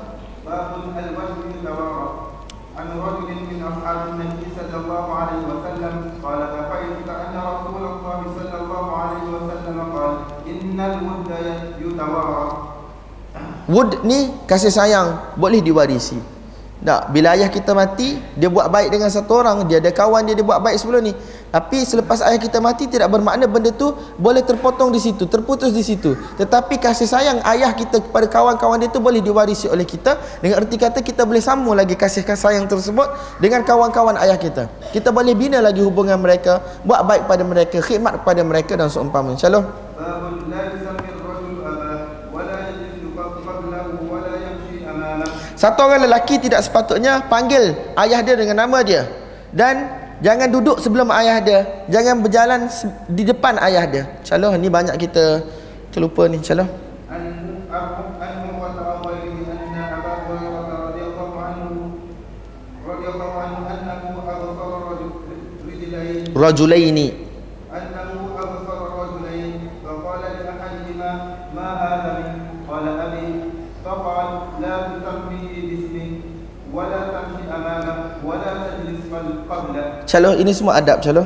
Wood 13.70 14.01
ni 14.01 14.34
kasih 14.49 14.74
sayang 14.74 15.38
boleh 15.38 15.61
diwarisi. 15.61 16.17
Tak, 16.80 17.11
bila 17.11 17.36
ayah 17.36 17.51
kita 17.51 17.76
mati, 17.76 18.15
dia 18.39 18.47
buat 18.47 18.72
baik 18.72 18.88
dengan 18.95 19.11
satu 19.11 19.43
orang, 19.43 19.67
dia 19.67 19.84
ada 19.84 19.91
kawan 19.91 20.24
dia 20.24 20.32
dia 20.32 20.47
buat 20.47 20.63
baik 20.63 20.80
sebelum 20.80 21.03
ni. 21.03 21.13
Tapi 21.51 21.84
selepas 21.84 22.24
ayah 22.24 22.39
kita 22.39 22.63
mati 22.63 22.88
tidak 22.88 23.11
bermakna 23.11 23.51
benda 23.51 23.67
tu 23.76 23.91
boleh 24.15 24.39
terpotong 24.39 24.88
di 24.88 24.97
situ, 24.97 25.28
terputus 25.28 25.76
di 25.76 25.84
situ. 25.84 26.15
Tetapi 26.39 26.80
kasih 26.80 27.03
sayang 27.03 27.43
ayah 27.51 27.76
kita 27.76 27.99
kepada 27.99 28.32
kawan-kawan 28.32 28.80
dia 28.80 28.88
tu 28.88 29.03
boleh 29.03 29.20
diwarisi 29.20 29.67
oleh 29.67 29.84
kita 29.84 30.15
dengan 30.39 30.63
erti 30.63 30.80
kata 30.80 31.03
kita 31.03 31.28
boleh 31.28 31.43
sambung 31.43 31.76
lagi 31.76 31.99
kasih 31.99 32.24
sayang 32.24 32.63
tersebut 32.63 33.11
dengan 33.43 33.59
kawan-kawan 33.67 34.15
ayah 34.24 34.39
kita. 34.39 34.72
Kita 34.95 35.11
boleh 35.11 35.36
bina 35.36 35.59
lagi 35.59 35.84
hubungan 35.84 36.15
mereka, 36.15 36.63
buat 36.88 37.03
baik 37.03 37.28
pada 37.28 37.43
mereka, 37.43 37.84
khidmat 37.84 38.24
kepada 38.24 38.39
mereka 38.39 38.80
dan 38.80 38.88
seumpama. 38.88 39.36
Insyaallah. 39.36 39.67
Satu 45.60 45.84
orang 45.84 46.07
lelaki 46.07 46.39
tidak 46.39 46.64
sepatutnya 46.64 47.28
panggil 47.28 47.76
ayah 47.99 48.24
dia 48.24 48.39
dengan 48.39 48.64
nama 48.64 48.80
dia 48.80 49.12
dan 49.51 49.91
jangan 50.24 50.47
duduk 50.47 50.80
sebelum 50.80 51.12
ayah 51.12 51.43
dia, 51.43 51.60
jangan 51.91 52.24
berjalan 52.24 52.72
di 53.12 53.28
depan 53.28 53.60
ayah 53.68 53.84
dia. 53.84 54.03
Insyaallah 54.24 54.55
ni 54.55 54.72
banyak 54.72 54.95
kita 54.95 55.43
terlupa 55.91 56.32
ni 56.32 56.39
insyaallah. 56.39 56.70
Rajulaini 66.39 67.29
Caloh 80.10 80.34
ini 80.34 80.49
semua 80.57 80.82
adab 80.82 81.05
caloh. 81.05 81.22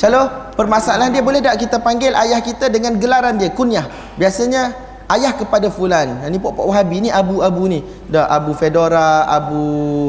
Caloh, 0.00 0.24
permasalahan 0.56 1.12
dia 1.12 1.20
boleh 1.20 1.44
tak 1.44 1.60
kita 1.60 1.76
panggil 1.76 2.16
ayah 2.16 2.40
kita 2.40 2.72
dengan 2.72 2.96
gelaran 2.96 3.36
dia, 3.36 3.52
kunyah. 3.52 3.84
Biasanya 4.16 4.72
ayah 5.12 5.36
kepada 5.36 5.68
fulan. 5.68 6.24
Ini 6.24 6.40
pokok-pokok 6.40 6.72
Wahabi 6.72 7.04
ni 7.04 7.10
Abu-abu 7.12 7.68
ni. 7.68 7.84
Dah 8.08 8.32
Abu 8.32 8.56
Fedora, 8.56 9.28
Abu 9.28 9.60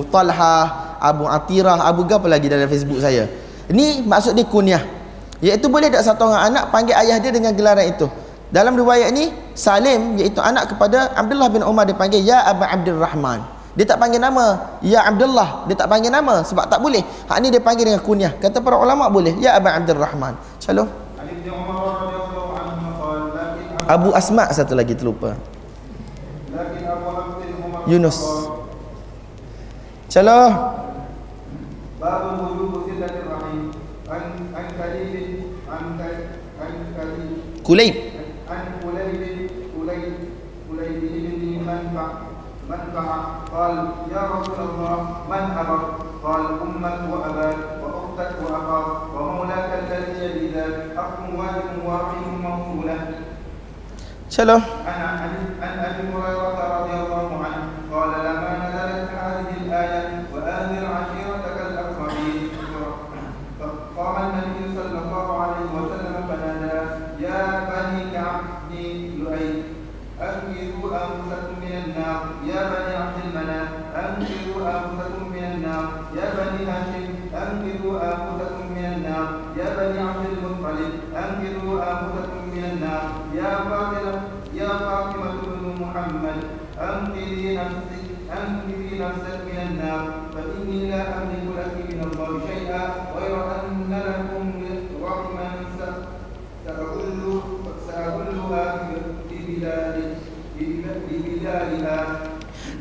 Talha, 0.07 0.95
Abu 0.95 1.27
Atirah, 1.27 1.83
Abu 1.83 2.07
apa 2.07 2.31
lagi 2.31 2.47
dalam 2.47 2.71
Facebook 2.71 3.03
saya. 3.03 3.27
Ini 3.67 4.07
maksud 4.07 4.31
dia 4.31 4.47
kunyah. 4.47 5.02
Iaitu 5.43 5.67
boleh 5.67 5.91
tak 5.91 6.07
satu 6.07 6.31
orang 6.31 6.55
anak 6.55 6.71
panggil 6.71 6.95
ayah 6.95 7.19
dia 7.19 7.35
dengan 7.35 7.51
gelaran 7.51 7.83
itu? 7.83 8.07
Dalam 8.47 8.79
riwayat 8.79 9.11
ni 9.11 9.27
Salim 9.51 10.15
iaitu 10.15 10.39
anak 10.39 10.71
kepada 10.71 11.11
Abdullah 11.19 11.51
bin 11.51 11.67
Umar 11.67 11.83
dia 11.83 11.97
panggil 11.97 12.23
Ya 12.23 12.47
Abu 12.47 12.63
Abdul 12.63 12.95
Rahman. 12.95 13.43
Dia 13.75 13.83
tak 13.83 13.99
panggil 13.99 14.23
nama 14.23 14.79
Ya 14.79 15.03
Abdullah. 15.03 15.67
Dia 15.67 15.75
tak 15.75 15.91
panggil 15.91 16.15
nama 16.15 16.47
sebab 16.47 16.71
tak 16.71 16.79
boleh. 16.79 17.03
Hak 17.27 17.43
ni 17.43 17.51
dia 17.51 17.59
panggil 17.59 17.91
dengan 17.91 17.99
kunyah. 17.99 18.31
Kata 18.39 18.63
para 18.63 18.79
ulama 18.79 19.11
boleh. 19.11 19.35
Ya 19.43 19.59
Abu 19.59 19.67
Abdul 19.67 19.99
Rahman. 19.99 20.39
Shalom. 20.63 20.87
Abu 23.83 24.15
Asma' 24.15 24.47
satu 24.55 24.79
lagi 24.79 24.95
terlupa. 24.95 25.35
Yunus. 27.83 28.47
Shalom. 30.07 30.55
Babu 31.99 32.72
كليب. 37.63 37.95
عن 38.49 38.63
كليب 38.83 39.49
كليب 39.75 40.13
كليب 40.69 41.01
بن 41.01 41.43
منفع 41.67 42.07
منفع 42.69 43.15
قال 43.53 43.75
يا 44.11 44.21
رسول 44.35 44.59
الله 44.69 44.97
من 45.29 45.43
أبر 45.57 45.81
قال 46.23 46.45
أمك 46.61 46.99
وأباك 47.11 47.57
وأختك 47.83 48.31
وأخاك 48.43 48.87
ومولاك 49.15 49.69
الذي 49.83 50.25
يليك 50.25 50.97
حق 50.97 51.17
واجب 51.37 51.71
ورحم 51.85 52.25
موصولة 52.43 52.97
Shalom 54.33 54.61
عن 54.87 55.73
أبي 55.87 56.03
هريرة 56.09 56.57
رضي 56.79 56.93
الله 57.05 57.29
عنه. 57.42 57.42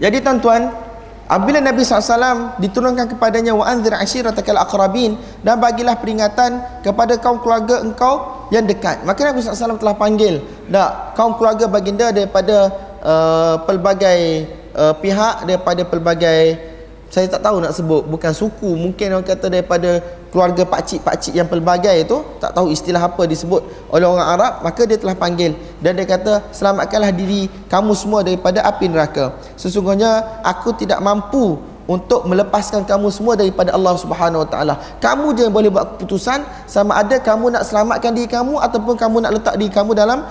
Jadi 0.03 0.19
tuan-tuan 0.19 0.91
Apabila 1.33 1.65
Nabi 1.65 1.81
SAW 1.81 2.61
diturunkan 2.61 3.09
kepadanya 3.17 3.57
wa 3.57 3.65
anzir 3.65 3.97
ashiratakal 3.97 4.61
aqrabin 4.61 5.17
dan 5.41 5.57
bagilah 5.57 5.97
peringatan 5.97 6.61
kepada 6.85 7.17
kaum 7.17 7.41
keluarga 7.41 7.81
engkau 7.81 8.45
yang 8.53 8.69
dekat. 8.69 9.01
Maka 9.09 9.33
Nabi 9.33 9.41
SAW 9.41 9.81
telah 9.81 9.97
panggil 9.97 10.45
dak 10.69 11.17
kaum 11.17 11.33
keluarga 11.41 11.73
baginda 11.73 12.13
daripada 12.13 12.69
uh, 13.01 13.65
pelbagai 13.65 14.45
uh, 14.77 14.93
pihak 15.01 15.49
daripada 15.49 15.89
pelbagai 15.89 16.72
saya 17.13 17.29
tak 17.29 17.45
tahu 17.45 17.61
nak 17.61 17.77
sebut 17.77 18.09
bukan 18.09 18.33
suku 18.33 18.73
mungkin 18.73 19.21
orang 19.21 19.29
kata 19.29 19.53
daripada 19.53 20.01
keluarga 20.33 20.65
pakcik-pakcik 20.65 21.37
yang 21.37 21.45
pelbagai 21.45 22.09
itu 22.09 22.25
tak 22.41 22.57
tahu 22.57 22.73
istilah 22.73 23.05
apa 23.05 23.29
disebut 23.29 23.61
oleh 23.93 24.09
orang 24.09 24.33
Arab 24.33 24.53
maka 24.65 24.89
dia 24.89 24.97
telah 24.97 25.13
panggil 25.13 25.53
dan 25.85 25.93
dia 25.93 26.09
kata 26.09 26.41
selamatkanlah 26.57 27.13
diri 27.13 27.53
kamu 27.69 27.93
semua 27.93 28.25
daripada 28.25 28.65
api 28.65 28.89
neraka 28.89 29.37
sesungguhnya 29.61 30.41
aku 30.41 30.73
tidak 30.73 31.05
mampu 31.05 31.61
untuk 31.85 32.25
melepaskan 32.25 32.89
kamu 32.89 33.13
semua 33.13 33.37
daripada 33.37 33.75
Allah 33.75 33.99
Subhanahu 33.99 34.47
Wa 34.47 34.49
Taala. 34.49 34.75
Kamu 35.03 35.35
je 35.35 35.51
yang 35.51 35.55
boleh 35.55 35.67
buat 35.67 35.99
keputusan 35.99 36.47
sama 36.71 37.03
ada 37.03 37.19
kamu 37.19 37.59
nak 37.59 37.67
selamatkan 37.67 38.15
diri 38.15 38.31
kamu 38.31 38.55
ataupun 38.57 38.95
kamu 38.95 39.19
nak 39.19 39.33
letak 39.35 39.59
diri 39.59 39.67
kamu 39.75 39.91
dalam 39.99 40.23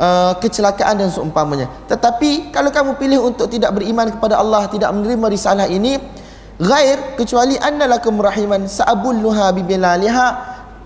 uh, 0.00 0.32
kecelakaan 0.40 1.04
dan 1.04 1.12
seumpamanya. 1.12 1.68
Tetapi 1.86 2.50
kalau 2.50 2.72
kamu 2.72 2.96
pilih 2.96 3.20
untuk 3.20 3.52
tidak 3.52 3.76
beriman 3.76 4.10
kepada 4.16 4.40
Allah, 4.40 4.64
tidak 4.72 4.90
menerima 4.96 5.26
risalah 5.28 5.68
ini, 5.68 6.00
ghair 6.58 7.18
kecuali 7.18 7.58
annalakum 7.58 8.18
rahiman 8.18 8.66
sa'abulluha 8.70 9.50
bibilaliha. 9.54 10.26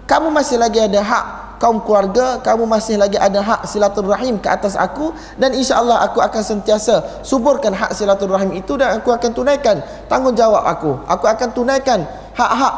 Kamu 0.08 0.32
masih 0.32 0.56
lagi 0.56 0.80
ada 0.80 1.04
hak 1.04 1.26
kaum 1.58 1.82
keluarga 1.82 2.38
kamu 2.38 2.64
masih 2.70 2.96
lagi 2.96 3.18
ada 3.18 3.42
hak 3.42 3.66
silaturahim 3.66 4.38
ke 4.38 4.46
atas 4.46 4.78
aku 4.78 5.10
dan 5.36 5.50
insya-Allah 5.52 6.06
aku 6.06 6.22
akan 6.22 6.42
sentiasa 6.42 7.20
suburkan 7.26 7.74
hak 7.74 7.92
silaturahim 7.98 8.54
itu 8.54 8.78
dan 8.78 9.02
aku 9.02 9.10
akan 9.10 9.30
tunaikan 9.34 9.82
tanggungjawab 10.06 10.64
aku. 10.64 11.02
Aku 11.04 11.26
akan 11.26 11.48
tunaikan 11.52 12.06
hak-hak 12.32 12.74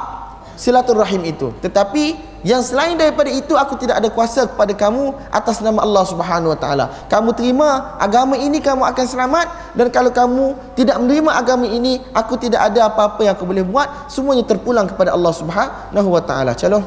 silaturahim 0.56 1.22
itu. 1.28 1.52
Tetapi 1.60 2.29
yang 2.40 2.64
selain 2.64 2.96
daripada 2.96 3.28
itu 3.28 3.52
aku 3.52 3.76
tidak 3.76 4.00
ada 4.00 4.08
kuasa 4.08 4.48
kepada 4.48 4.72
kamu 4.72 5.12
atas 5.28 5.60
nama 5.60 5.84
Allah 5.84 6.04
Subhanahu 6.08 6.56
Wa 6.56 6.58
Taala. 6.60 6.84
Kamu 7.12 7.36
terima 7.36 8.00
agama 8.00 8.40
ini 8.40 8.64
kamu 8.64 8.80
akan 8.80 9.04
selamat 9.04 9.76
dan 9.76 9.92
kalau 9.92 10.08
kamu 10.08 10.56
tidak 10.72 10.96
menerima 10.96 11.30
agama 11.36 11.68
ini 11.68 12.00
aku 12.16 12.40
tidak 12.40 12.64
ada 12.72 12.88
apa-apa 12.88 13.28
yang 13.28 13.36
aku 13.36 13.44
boleh 13.44 13.64
buat. 13.64 14.08
Semuanya 14.08 14.48
terpulang 14.48 14.88
kepada 14.88 15.12
Allah 15.12 15.32
Subhanahu 15.36 16.08
Wa 16.08 16.22
Taala. 16.24 16.56
Calon. 16.56 16.84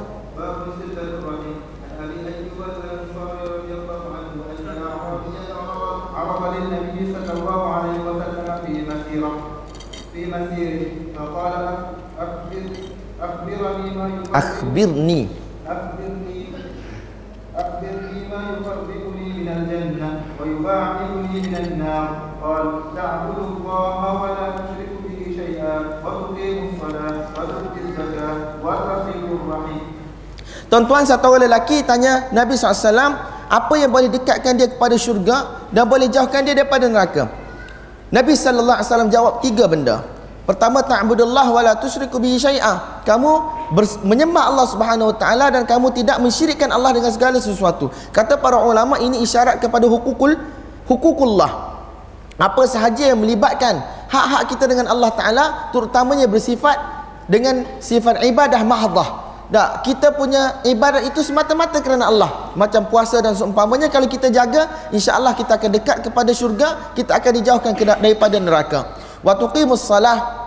Akhbirni 14.34 15.43
ويباعدني 21.33 21.41
من 21.49 21.55
النار 21.57 22.09
قال 22.45 22.67
تعبد 22.97 23.39
الله 23.39 24.01
ولا 24.23 24.47
تشرك 24.61 24.93
به 25.05 25.19
شيئا 25.37 25.75
وتقيم 26.05 26.57
الصلاه 26.69 27.17
وتؤتي 27.37 27.81
الزكاه 27.89 28.37
وتصل 28.65 29.23
الرحم 29.25 29.79
Tuan-tuan 30.69 31.01
satu 31.09 31.33
orang 31.33 31.49
lelaki 31.49 31.81
tanya 31.81 32.29
Nabi 32.29 32.53
SAW 32.53 32.93
apa 33.49 33.75
yang 33.81 33.89
boleh 33.89 34.13
dekatkan 34.13 34.53
dia 34.53 34.69
kepada 34.69 35.01
syurga 35.01 35.65
dan 35.73 35.89
boleh 35.89 36.13
jauhkan 36.13 36.45
dia 36.45 36.53
daripada 36.53 36.85
neraka. 36.85 37.25
Nabi 38.13 38.37
sallallahu 38.37 38.77
alaihi 38.77 38.89
wasallam 38.93 39.09
jawab 39.09 39.41
tiga 39.41 39.65
benda. 39.65 40.05
Pertama 40.45 40.85
ta'budullah 40.85 41.49
wa 41.49 41.61
la 41.65 41.73
tusyriku 41.73 42.21
bihi 42.21 42.37
syai'a. 42.37 43.01
Kamu 43.09 43.33
bers- 43.73 43.97
menyembah 44.05 44.45
Allah 44.53 44.69
Subhanahu 44.69 45.09
wa 45.09 45.17
taala 45.17 45.49
dan 45.49 45.65
kamu 45.65 45.89
tidak 45.97 46.21
mensyirikkan 46.21 46.69
Allah 46.69 46.93
dengan 46.93 47.17
segala 47.17 47.41
sesuatu. 47.41 47.89
Kata 48.13 48.37
para 48.37 48.61
ulama 48.61 49.01
ini 49.01 49.25
isyarat 49.25 49.65
kepada 49.65 49.89
hukukul 49.89 50.37
hukukullah. 50.88 51.76
Apa 52.38 52.66
sahaja 52.66 53.14
yang 53.14 53.22
melibatkan 53.22 53.80
hak-hak 54.10 54.52
kita 54.52 54.66
dengan 54.68 54.90
Allah 54.90 55.12
taala 55.16 55.46
terutamanya 55.72 56.28
bersifat 56.28 56.76
dengan 57.30 57.64
sifat 57.80 58.20
ibadah 58.26 58.62
mahdah. 58.66 59.10
Tak, 59.54 59.86
kita 59.86 60.18
punya 60.18 60.66
ibadat 60.66 61.06
itu 61.06 61.22
semata-mata 61.22 61.78
kerana 61.78 62.10
Allah. 62.10 62.50
Macam 62.58 62.90
puasa 62.90 63.22
dan 63.22 63.38
seumpamanya 63.38 63.86
kalau 63.86 64.10
kita 64.10 64.34
jaga, 64.34 64.90
insya-Allah 64.90 65.38
kita 65.38 65.62
akan 65.62 65.70
dekat 65.78 65.98
kepada 66.02 66.32
syurga, 66.34 66.90
kita 66.98 67.14
akan 67.14 67.32
dijauhkan 67.38 67.72
daripada 67.78 68.42
neraka. 68.42 68.98
Wa 69.22 69.38
tuqimus 69.38 69.86
salah. 69.86 70.42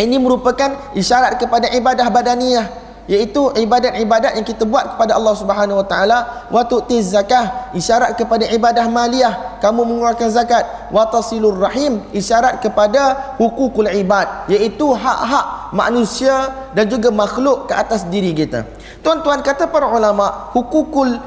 Ini 0.00 0.16
merupakan 0.18 0.94
isyarat 0.96 1.36
kepada 1.38 1.70
ibadah 1.70 2.08
badaniyah 2.10 2.83
iaitu 3.04 3.52
ibadat-ibadat 3.52 4.36
yang 4.36 4.46
kita 4.46 4.64
buat 4.64 4.96
kepada 4.96 5.16
Allah 5.16 5.34
Subhanahu 5.36 5.80
wa 5.84 5.86
taala. 5.86 6.18
Wa 6.48 6.64
tu'tiz 6.64 7.12
zakah 7.12 7.72
isyarat 7.76 8.16
kepada 8.16 8.48
ibadah 8.48 8.88
maliyah. 8.88 9.60
Kamu 9.60 9.84
mengeluarkan 9.84 10.28
zakat. 10.32 10.64
Wa 10.88 11.08
tasilur 11.08 11.56
rahim 11.56 12.00
isyarat 12.16 12.64
kepada 12.64 13.34
hukukul 13.36 13.88
ibad. 13.92 14.48
Iaitu 14.48 14.92
hak-hak 14.92 15.76
manusia 15.76 16.52
dan 16.72 16.88
juga 16.88 17.12
makhluk 17.12 17.68
ke 17.68 17.74
atas 17.76 18.08
diri 18.08 18.32
kita. 18.32 18.64
Tuan-tuan 19.04 19.44
kata 19.44 19.68
para 19.68 19.88
ulama 19.88 20.52
hukukul 20.56 21.20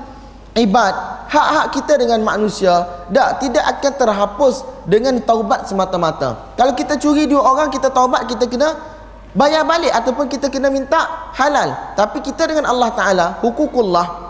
ibad 0.57 1.17
hak-hak 1.27 1.75
kita 1.75 1.93
dengan 2.01 2.23
manusia 2.23 2.87
tak 3.11 3.43
tidak 3.43 3.63
akan 3.77 3.93
terhapus 3.93 4.55
dengan 4.87 5.19
taubat 5.21 5.67
semata-mata. 5.67 6.55
Kalau 6.55 6.73
kita 6.73 6.95
curi 6.97 7.27
dua 7.27 7.43
orang 7.43 7.69
kita 7.69 7.91
taubat 7.91 8.25
kita 8.25 8.47
kena 8.47 8.96
bayar 9.37 9.61
balik 9.63 9.93
ataupun 9.93 10.25
kita 10.25 10.49
kena 10.49 10.73
minta 10.73 11.29
halal 11.37 11.93
tapi 11.93 12.25
kita 12.25 12.49
dengan 12.49 12.65
Allah 12.65 12.89
Taala 12.97 13.25
hukukullah 13.45 14.27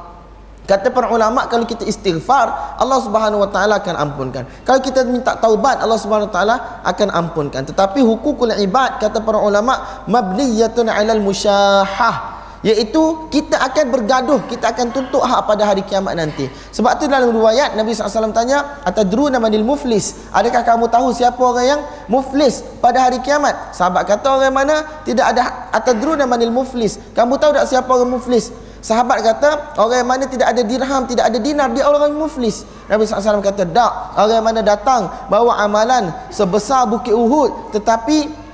Kata 0.67 0.91
para 0.91 1.07
ulama 1.07 1.47
kalau 1.47 1.63
kita 1.63 1.87
istighfar 1.87 2.75
Allah 2.75 2.99
Subhanahu 2.99 3.39
wa 3.39 3.47
taala 3.47 3.79
akan 3.79 3.95
ampunkan. 4.03 4.43
Kalau 4.67 4.83
kita 4.83 5.07
minta 5.07 5.39
taubat 5.39 5.79
Allah 5.79 5.95
Subhanahu 5.95 6.27
wa 6.27 6.33
taala 6.35 6.55
akan 6.83 7.07
ampunkan. 7.07 7.63
Tetapi 7.71 8.03
hukukul 8.03 8.51
ibad 8.51 8.99
kata 8.99 9.23
para 9.23 9.39
ulama 9.39 10.03
mabniyatun 10.11 10.91
'alal 10.91 11.23
musyahah 11.23 12.36
iaitu 12.65 13.29
kita 13.29 13.57
akan 13.61 13.85
bergaduh 13.93 14.39
kita 14.49 14.73
akan 14.73 14.89
tuntut 14.89 15.21
hak 15.21 15.45
pada 15.45 15.63
hari 15.69 15.85
kiamat 15.85 16.17
nanti. 16.17 16.49
Sebab 16.73 16.97
tu 16.97 17.05
dalam 17.05 17.29
riwayat 17.29 17.77
Nabi 17.77 17.93
SAW 17.93 18.33
tanya 18.33 18.81
atadruna 18.81 19.37
manil 19.37 19.61
muflis? 19.61 20.29
Adakah 20.33 20.65
kamu 20.65 20.89
tahu 20.89 21.13
siapa 21.13 21.37
orang 21.37 21.65
yang 21.77 21.81
muflis 22.09 22.65
pada 22.81 23.05
hari 23.05 23.21
kiamat? 23.21 23.73
Sahabat 23.73 24.09
kata 24.09 24.41
orang 24.41 24.53
mana? 24.53 24.75
Tidak 25.05 25.25
ada. 25.25 25.69
Atadruna 25.69 26.25
manil 26.25 26.49
muflis? 26.49 26.97
Kamu 27.13 27.37
tahu 27.37 27.53
tak 27.53 27.69
siapa 27.69 27.89
orang 27.89 28.17
muflis? 28.17 28.49
Sahabat 28.77 29.19
kata, 29.19 29.75
orang 29.81 30.05
mana 30.05 30.23
tidak 30.29 30.53
ada 30.53 30.61
dirham, 30.61 31.03
tidak 31.09 31.27
ada 31.27 31.39
dinar, 31.41 31.67
dia 31.73 31.83
orang 31.83 32.13
muflis. 32.13 32.63
Nabi 32.87 33.03
SAW 33.03 33.43
kata, 33.43 33.67
tak. 33.67 33.91
Orang 34.15 34.45
mana 34.45 34.61
datang, 34.63 35.09
bawa 35.27 35.59
amalan 35.59 36.13
sebesar 36.29 36.87
bukit 36.87 37.11
Uhud, 37.11 37.73
tetapi 37.73 38.46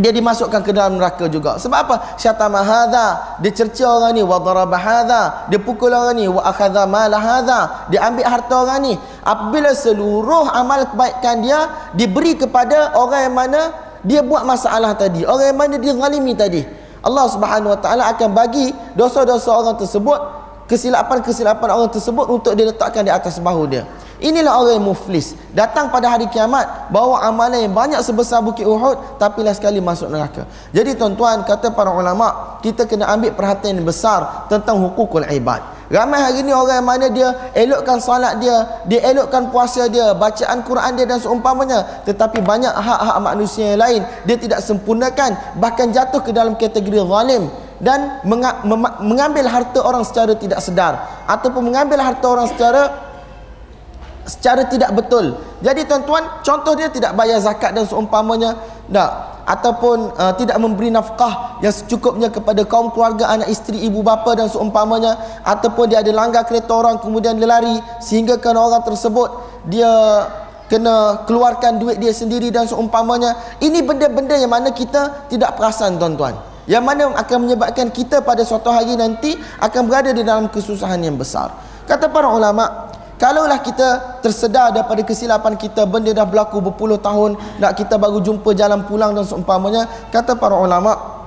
dia 0.00 0.08
dimasukkan 0.08 0.64
ke 0.64 0.72
dalam 0.72 0.96
neraka 0.96 1.28
juga. 1.28 1.60
Sebab 1.60 1.78
apa? 1.84 1.96
Syatama 2.16 2.64
hadha, 2.64 3.36
dia 3.44 3.52
cerca 3.52 3.84
orang 3.84 4.16
ni, 4.16 4.22
wa 4.24 4.40
daraba 4.40 4.78
hadha, 4.80 5.22
dia 5.52 5.60
pukul 5.60 5.92
orang 5.92 6.16
ni, 6.16 6.24
wa 6.32 6.40
akhadha 6.40 6.88
mala 6.88 7.20
hadha, 7.20 7.90
dia 7.92 8.00
ambil 8.08 8.24
harta 8.24 8.54
orang 8.56 8.80
ni. 8.80 8.94
Apabila 9.20 9.76
seluruh 9.76 10.48
amal 10.48 10.88
kebaikan 10.88 11.44
dia 11.44 11.92
diberi 11.92 12.40
kepada 12.40 12.96
orang 12.96 13.28
yang 13.28 13.36
mana 13.36 13.60
dia 14.00 14.24
buat 14.24 14.48
masalah 14.48 14.96
tadi, 14.96 15.28
orang 15.28 15.52
yang 15.52 15.58
mana 15.60 15.74
dia 15.76 15.92
zalimi 15.92 16.32
tadi. 16.32 16.64
Allah 17.02 17.26
Subhanahu 17.28 17.74
Wa 17.76 17.80
Taala 17.82 18.02
akan 18.14 18.30
bagi 18.32 18.70
dosa-dosa 18.96 19.50
orang 19.52 19.76
tersebut 19.76 20.41
kesilapan-kesilapan 20.72 21.68
orang 21.68 21.92
tersebut 21.92 22.24
untuk 22.32 22.56
diletakkan 22.56 23.04
di 23.04 23.12
atas 23.12 23.36
bahu 23.36 23.68
dia. 23.68 23.84
Inilah 24.22 24.56
orang 24.56 24.80
yang 24.80 24.86
muflis. 24.88 25.36
Datang 25.52 25.92
pada 25.92 26.08
hari 26.08 26.30
kiamat 26.32 26.88
bawa 26.88 27.26
amalan 27.28 27.68
yang 27.68 27.74
banyak 27.76 28.00
sebesar 28.00 28.40
bukit 28.40 28.64
Uhud 28.64 29.20
tapi 29.20 29.44
lah 29.44 29.52
sekali 29.52 29.84
masuk 29.84 30.08
neraka. 30.08 30.48
Jadi 30.72 30.96
tuan-tuan 30.96 31.44
kata 31.44 31.74
para 31.74 31.92
ulama, 31.92 32.56
kita 32.64 32.88
kena 32.88 33.10
ambil 33.12 33.36
perhatian 33.36 33.76
yang 33.76 33.84
besar 33.84 34.48
tentang 34.48 34.80
hukukul 34.80 35.26
ibad. 35.26 35.60
Ramai 35.92 36.24
hari 36.24 36.40
ni 36.40 36.56
orang 36.56 36.80
yang 36.80 36.88
mana 36.88 37.06
dia 37.12 37.28
elokkan 37.52 38.00
solat 38.00 38.40
dia, 38.40 38.80
dia 38.88 39.04
elokkan 39.12 39.52
puasa 39.52 39.92
dia, 39.92 40.16
bacaan 40.16 40.64
Quran 40.64 40.96
dia 40.96 41.04
dan 41.04 41.20
seumpamanya. 41.20 42.00
Tetapi 42.08 42.40
banyak 42.40 42.72
hak-hak 42.72 43.18
manusia 43.20 43.76
yang 43.76 43.80
lain 43.82 44.00
dia 44.24 44.40
tidak 44.40 44.64
sempurnakan, 44.64 45.36
bahkan 45.60 45.92
jatuh 45.92 46.24
ke 46.24 46.32
dalam 46.32 46.56
kategori 46.56 46.96
zalim 46.96 47.50
dan 47.82 48.22
mengambil 49.02 49.50
harta 49.50 49.82
orang 49.82 50.06
secara 50.06 50.38
tidak 50.38 50.62
sedar 50.62 51.26
ataupun 51.26 51.66
mengambil 51.66 51.98
harta 51.98 52.26
orang 52.30 52.46
secara 52.46 53.10
secara 54.22 54.70
tidak 54.70 54.94
betul. 54.94 55.34
Jadi 55.58 55.82
tuan-tuan, 55.82 56.46
contoh 56.46 56.78
dia 56.78 56.86
tidak 56.94 57.18
bayar 57.18 57.42
zakat 57.42 57.74
dan 57.74 57.82
seumpamanya. 57.82 58.54
Tak 58.86 59.32
ataupun 59.42 60.14
uh, 60.14 60.34
tidak 60.38 60.54
memberi 60.62 60.94
nafkah 60.94 61.58
yang 61.58 61.74
secukupnya 61.74 62.30
kepada 62.30 62.62
kaum 62.62 62.94
keluarga 62.94 63.26
anak 63.26 63.50
isteri 63.50 63.82
ibu 63.82 63.98
bapa 63.98 64.38
dan 64.38 64.46
seumpamanya 64.46 65.18
ataupun 65.42 65.90
dia 65.90 65.98
ada 65.98 66.14
langgar 66.14 66.46
kereta 66.46 66.70
orang 66.70 67.02
kemudian 67.02 67.34
dia 67.34 67.50
lari 67.50 67.82
sehingga 67.98 68.38
kan 68.38 68.54
orang 68.54 68.86
tersebut 68.86 69.34
dia 69.66 69.90
kena 70.70 71.26
keluarkan 71.26 71.82
duit 71.82 71.98
dia 71.98 72.14
sendiri 72.14 72.54
dan 72.54 72.70
seumpamanya 72.70 73.34
ini 73.58 73.82
benda-benda 73.82 74.38
yang 74.38 74.50
mana 74.50 74.70
kita 74.70 75.26
tidak 75.26 75.58
perasan 75.58 75.98
tuan-tuan 75.98 76.51
yang 76.70 76.86
mana 76.86 77.10
akan 77.14 77.48
menyebabkan 77.48 77.90
kita 77.90 78.22
pada 78.22 78.46
suatu 78.46 78.70
hari 78.70 78.94
nanti 78.94 79.34
akan 79.58 79.82
berada 79.86 80.14
di 80.14 80.22
dalam 80.22 80.46
kesusahan 80.46 81.02
yang 81.02 81.18
besar. 81.18 81.50
Kata 81.86 82.06
para 82.08 82.30
ulama 82.30 82.92
Kalaulah 83.22 83.62
kita 83.62 84.18
tersedar 84.18 84.74
daripada 84.74 84.98
kesilapan 85.06 85.54
kita 85.54 85.86
Benda 85.86 86.10
dah 86.10 86.26
berlaku 86.26 86.58
berpuluh 86.58 86.98
tahun 86.98 87.38
Nak 87.62 87.78
kita 87.78 87.94
baru 87.94 88.18
jumpa 88.18 88.50
jalan 88.50 88.82
pulang 88.82 89.14
dan 89.14 89.22
seumpamanya 89.22 89.86
Kata 90.10 90.34
para 90.34 90.58
ulama' 90.58 91.22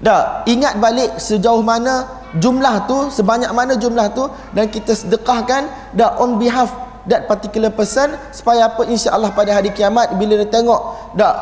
Dah 0.00 0.48
ingat 0.48 0.80
balik 0.80 1.20
sejauh 1.20 1.60
mana 1.60 2.08
jumlah 2.40 2.88
tu 2.88 3.12
Sebanyak 3.12 3.52
mana 3.52 3.76
jumlah 3.76 4.16
tu 4.16 4.32
Dan 4.56 4.72
kita 4.72 4.96
sedekahkan 4.96 5.92
Dah 5.92 6.16
on 6.24 6.40
behalf 6.40 6.72
that 7.04 7.28
particular 7.28 7.68
person 7.68 8.16
Supaya 8.32 8.72
apa 8.72 8.88
insya 8.88 9.12
Allah 9.12 9.28
pada 9.36 9.60
hari 9.60 9.68
kiamat 9.76 10.16
Bila 10.16 10.40
dia 10.40 10.48
tengok 10.48 11.12
Dah 11.20 11.34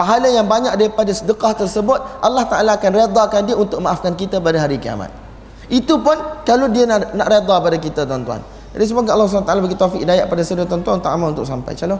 pahala 0.00 0.32
yang 0.32 0.48
banyak 0.48 0.72
daripada 0.80 1.12
sedekah 1.12 1.52
tersebut 1.52 2.00
Allah 2.24 2.48
Ta'ala 2.48 2.80
akan 2.80 2.90
redakan 2.96 3.40
dia 3.44 3.56
untuk 3.60 3.84
maafkan 3.84 4.16
kita 4.16 4.40
pada 4.40 4.56
hari 4.64 4.80
kiamat 4.80 5.12
Itu 5.68 6.00
pun 6.00 6.16
kalau 6.48 6.72
dia 6.72 6.88
nak, 6.88 7.12
nak 7.12 7.28
reda 7.28 7.56
pada 7.60 7.76
kita 7.76 8.08
tuan-tuan 8.08 8.40
jadi 8.70 8.84
semoga 8.86 9.18
Allah 9.18 9.26
SWT 9.26 9.50
bagi 9.66 9.74
taufik 9.74 10.00
hidayah 10.06 10.30
pada 10.30 10.42
saudara 10.46 10.70
tuan-tuan 10.70 11.02
untuk 11.02 11.10
amal 11.10 11.34
untuk 11.34 11.42
sampai. 11.42 11.74
Calon. 11.74 11.98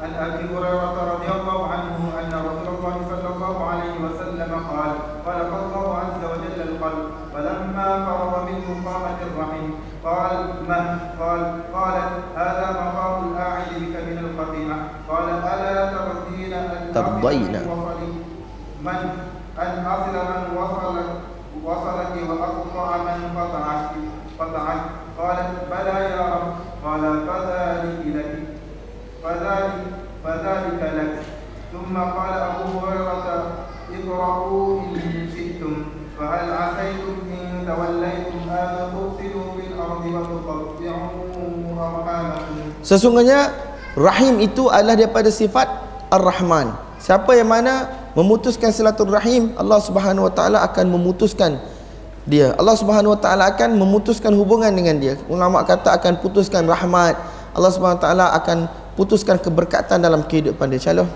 An 0.00 0.12
Abi 0.16 0.48
Hurairah 0.48 1.20
radhiyallahu 1.20 1.64
anhu 1.68 2.08
anna 2.16 2.38
Rasulullah 2.40 2.94
sallallahu 3.04 3.60
alaihi 3.64 4.00
wasallam 4.00 4.50
qala 4.64 4.96
qala 5.24 5.44
azza 5.44 6.24
wa 6.24 6.36
jalla 6.40 6.62
al-qalb 6.68 7.04
falamma 7.32 8.44
minhu 8.48 8.72
qamat 8.80 9.18
ar-rahim 9.24 9.72
qala 10.04 10.76
qala 11.16 11.48
qala 11.72 12.02
hadha 12.36 12.68
maqam 12.76 13.12
al-a'id 13.32 13.72
bika 13.80 14.04
min 14.04 14.16
al-qati'ah 14.20 14.80
qala 15.08 15.32
ala 15.40 15.76
tardina 16.95 17.59
an 17.59 17.59
tardina 17.59 17.59
man 18.81 19.01
an 19.59 19.71
asila 19.85 20.21
man 20.29 20.43
wasala 20.57 21.03
wasalaki 21.61 22.19
wa 22.25 22.35
aqta'a 22.49 22.95
man 23.05 23.19
qata'ak 23.35 23.81
qata'ak 24.39 24.81
قالت 25.21 25.69
بلى 25.69 25.97
يا 26.17 26.23
رب 26.33 26.53
قال 26.81 27.03
فذلك 27.27 28.01
لك 28.15 28.33
فذلك 29.23 29.73
فذلك 30.23 30.81
لك 30.97 31.13
ثم 31.71 31.93
قال 31.97 32.33
أبو 32.33 32.65
هريرة 32.79 33.27
اقرأوا 33.91 34.81
إن 34.97 35.29
شئتم 35.35 35.73
فهل 36.19 36.45
عسيتم 36.53 37.15
إن 37.37 37.67
توليتم 37.67 38.39
أن 38.49 38.67
تفسدوا 38.91 39.47
في 39.55 39.63
الأرض 39.67 40.03
وتقطعوا 40.09 41.11
أرحامكم 41.77 42.55
Sesungguhnya 42.81 43.53
Rahim 43.93 44.41
itu 44.41 44.71
adalah 44.73 44.97
daripada 44.97 45.29
sifat 45.29 45.69
Ar-Rahman. 46.09 46.73
Siapa 47.06 47.38
yang 47.38 47.46
mana 47.46 47.86
memutuskan 48.18 48.74
silaturahim, 48.74 49.54
Allah 49.54 49.78
Subhanahu 49.78 50.26
Wa 50.26 50.32
Taala 50.34 50.58
akan 50.66 50.90
memutuskan 50.90 51.62
dia. 52.26 52.50
Allah 52.58 52.74
Subhanahu 52.74 53.14
Wa 53.14 53.20
Taala 53.22 53.46
akan 53.54 53.78
memutuskan 53.78 54.34
hubungan 54.34 54.74
dengan 54.74 54.98
dia. 54.98 55.14
Ulama 55.30 55.62
kata 55.62 55.94
akan 56.02 56.18
putuskan 56.18 56.66
rahmat. 56.66 57.14
Allah 57.54 57.70
Subhanahu 57.70 58.02
Wa 58.02 58.04
Taala 58.10 58.26
akan 58.34 58.66
putuskan 58.98 59.38
keberkatan 59.38 60.02
dalam 60.02 60.26
kehidupan 60.26 60.66
dia. 60.66 60.82
Calon 60.82 61.06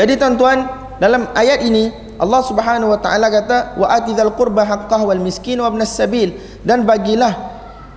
Jadi 0.00 0.16
tuan-tuan, 0.16 0.64
dalam 0.96 1.28
ayat 1.36 1.60
ini 1.60 1.92
Allah 2.16 2.40
Subhanahu 2.40 2.88
wa 2.88 3.00
taala 3.04 3.28
kata 3.28 3.76
wa 3.76 3.84
atizal 3.92 4.32
qurba 4.32 4.64
haqqah 4.64 5.04
wal 5.04 5.20
miskin 5.20 5.60
wa 5.60 5.68
ibnas 5.68 5.92
sabil 5.92 6.40
dan 6.64 6.88
bagilah 6.88 7.36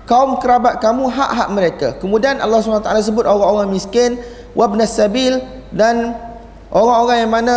kaum 0.03 0.35
kerabat 0.35 0.83
kamu 0.83 1.07
hak-hak 1.07 1.49
mereka. 1.55 1.87
Kemudian 2.03 2.43
Allah 2.43 2.59
Subhanahu 2.59 2.83
wa 2.83 2.87
taala 2.91 2.99
sebut 2.99 3.23
orang-orang 3.23 3.71
miskin 3.71 4.19
wa 4.51 4.67
ibnas 4.67 4.91
sabil 4.91 5.39
dan 5.71 6.11
orang-orang 6.75 7.23
yang 7.23 7.31
mana 7.31 7.55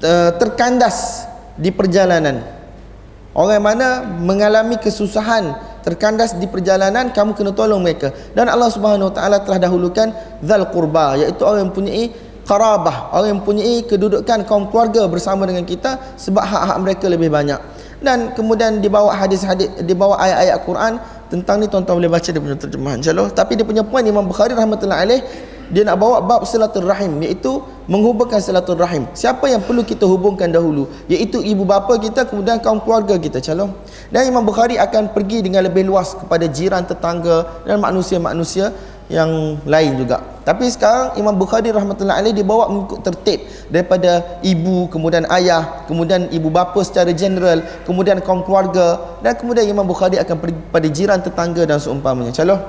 uh, 0.00 0.32
terkandas 0.40 1.28
di 1.60 1.68
perjalanan. 1.68 2.40
Orang 3.36 3.60
yang 3.60 3.68
mana 3.68 3.88
mengalami 4.00 4.80
kesusahan 4.80 5.60
terkandas 5.82 6.38
di 6.38 6.46
perjalanan 6.46 7.10
kamu 7.10 7.34
kena 7.34 7.52
tolong 7.52 7.82
mereka. 7.82 8.14
Dan 8.32 8.48
Allah 8.48 8.70
Subhanahu 8.70 9.10
Wa 9.10 9.14
Taala 9.18 9.36
telah 9.42 9.58
dahulukan 9.58 10.14
zal 10.40 10.64
qurba 10.70 11.18
iaitu 11.18 11.42
orang 11.42 11.66
yang 11.66 11.70
mempunyai 11.74 12.04
qarabah 12.42 13.14
orang 13.14 13.28
yang 13.30 13.38
mempunyai 13.38 13.86
kedudukan 13.86 14.42
kaum 14.46 14.66
keluarga 14.66 15.06
bersama 15.06 15.46
dengan 15.46 15.62
kita 15.62 16.18
sebab 16.18 16.42
hak-hak 16.42 16.78
mereka 16.82 17.06
lebih 17.06 17.30
banyak. 17.30 17.58
Dan 18.02 18.34
kemudian 18.34 18.82
dibawa 18.82 19.14
hadis-hadis 19.14 19.70
dibawa 19.86 20.18
ayat-ayat 20.18 20.58
Quran 20.66 20.92
tentang 21.30 21.62
ni 21.62 21.70
tuan-tuan 21.70 22.02
boleh 22.02 22.10
baca 22.10 22.26
dia 22.26 22.42
punya 22.42 22.58
terjemahan 22.58 22.98
insyaallah. 22.98 23.30
Tapi 23.30 23.54
dia 23.54 23.62
punya 23.62 23.86
poin 23.86 24.02
Imam 24.02 24.26
Bukhari 24.26 24.58
rahmatullah 24.58 25.06
alaih 25.06 25.22
dia 25.72 25.88
nak 25.88 25.96
bawa 25.96 26.20
bab 26.20 26.44
silaturahim 26.44 27.24
iaitu 27.24 27.64
menghubungkan 27.88 28.44
silaturahim. 28.44 29.08
Siapa 29.16 29.48
yang 29.48 29.64
perlu 29.64 29.80
kita 29.80 30.04
hubungkan 30.04 30.52
dahulu? 30.52 30.84
Iaitu 31.08 31.40
ibu 31.40 31.64
bapa 31.64 31.96
kita 31.96 32.28
kemudian 32.28 32.60
kaum 32.60 32.84
keluarga 32.84 33.16
kita 33.16 33.40
calon. 33.40 33.72
Dan 34.12 34.28
Imam 34.28 34.44
Bukhari 34.44 34.76
akan 34.76 35.16
pergi 35.16 35.40
dengan 35.40 35.64
lebih 35.64 35.88
luas 35.88 36.12
kepada 36.12 36.44
jiran 36.44 36.84
tetangga 36.84 37.64
dan 37.64 37.80
manusia-manusia 37.80 38.68
yang 39.08 39.56
lain 39.64 39.96
juga. 39.96 40.20
Tapi 40.44 40.68
sekarang 40.68 41.16
Imam 41.16 41.40
Bukhari 41.40 41.72
rahmatullah 41.72 42.20
alaih 42.20 42.36
dibawa 42.36 42.68
mengikut 42.68 43.00
tertib 43.08 43.48
daripada 43.72 44.40
ibu 44.44 44.92
kemudian 44.92 45.24
ayah 45.32 45.88
kemudian 45.88 46.28
ibu 46.34 46.52
bapa 46.52 46.84
secara 46.84 47.16
general 47.16 47.64
kemudian 47.88 48.20
kaum 48.20 48.44
keluarga 48.44 49.00
dan 49.24 49.40
kemudian 49.40 49.72
Imam 49.72 49.88
Bukhari 49.88 50.20
akan 50.20 50.36
pergi 50.36 50.60
pada 50.68 50.88
jiran 50.92 51.18
tetangga 51.24 51.64
dan 51.64 51.80
seumpamanya. 51.80 52.34
Calon 52.36 52.60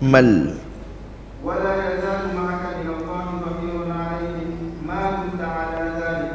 mal 0.00 0.56
ولا 1.46 1.78
يزال 1.78 2.34
معك 2.34 2.64
من 2.82 2.88
الله 2.90 3.24
ظهير 3.38 3.86
عليهم 3.86 4.82
ما 4.82 5.02
كنت 5.22 5.42
على 5.46 5.82
ذلك 5.94 6.34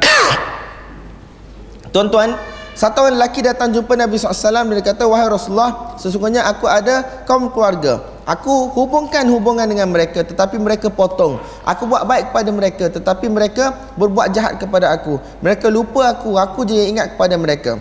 Tuan-tuan, 1.92 2.32
satu 2.72 3.04
orang 3.04 3.20
lelaki 3.20 3.44
datang 3.44 3.68
jumpa 3.68 3.92
Nabi 3.92 4.16
SAW 4.16 4.32
dan 4.64 4.72
dia 4.72 4.80
kata, 4.80 5.04
Wahai 5.04 5.28
Rasulullah, 5.28 5.92
sesungguhnya 6.00 6.40
aku 6.48 6.64
ada 6.64 7.04
kaum 7.28 7.52
keluarga. 7.52 8.00
Aku 8.24 8.72
hubungkan 8.72 9.28
hubungan 9.28 9.68
dengan 9.68 9.92
mereka 9.92 10.24
tetapi 10.24 10.56
mereka 10.56 10.88
potong. 10.88 11.36
Aku 11.68 11.84
buat 11.84 12.08
baik 12.08 12.32
kepada 12.32 12.48
mereka 12.48 12.84
tetapi 12.88 13.28
mereka 13.28 13.76
berbuat 14.00 14.32
jahat 14.32 14.56
kepada 14.56 14.88
aku. 14.96 15.20
Mereka 15.44 15.68
lupa 15.68 16.16
aku, 16.16 16.40
aku 16.40 16.64
je 16.64 16.72
yang 16.80 16.96
ingat 16.96 17.12
kepada 17.12 17.36
mereka. 17.36 17.76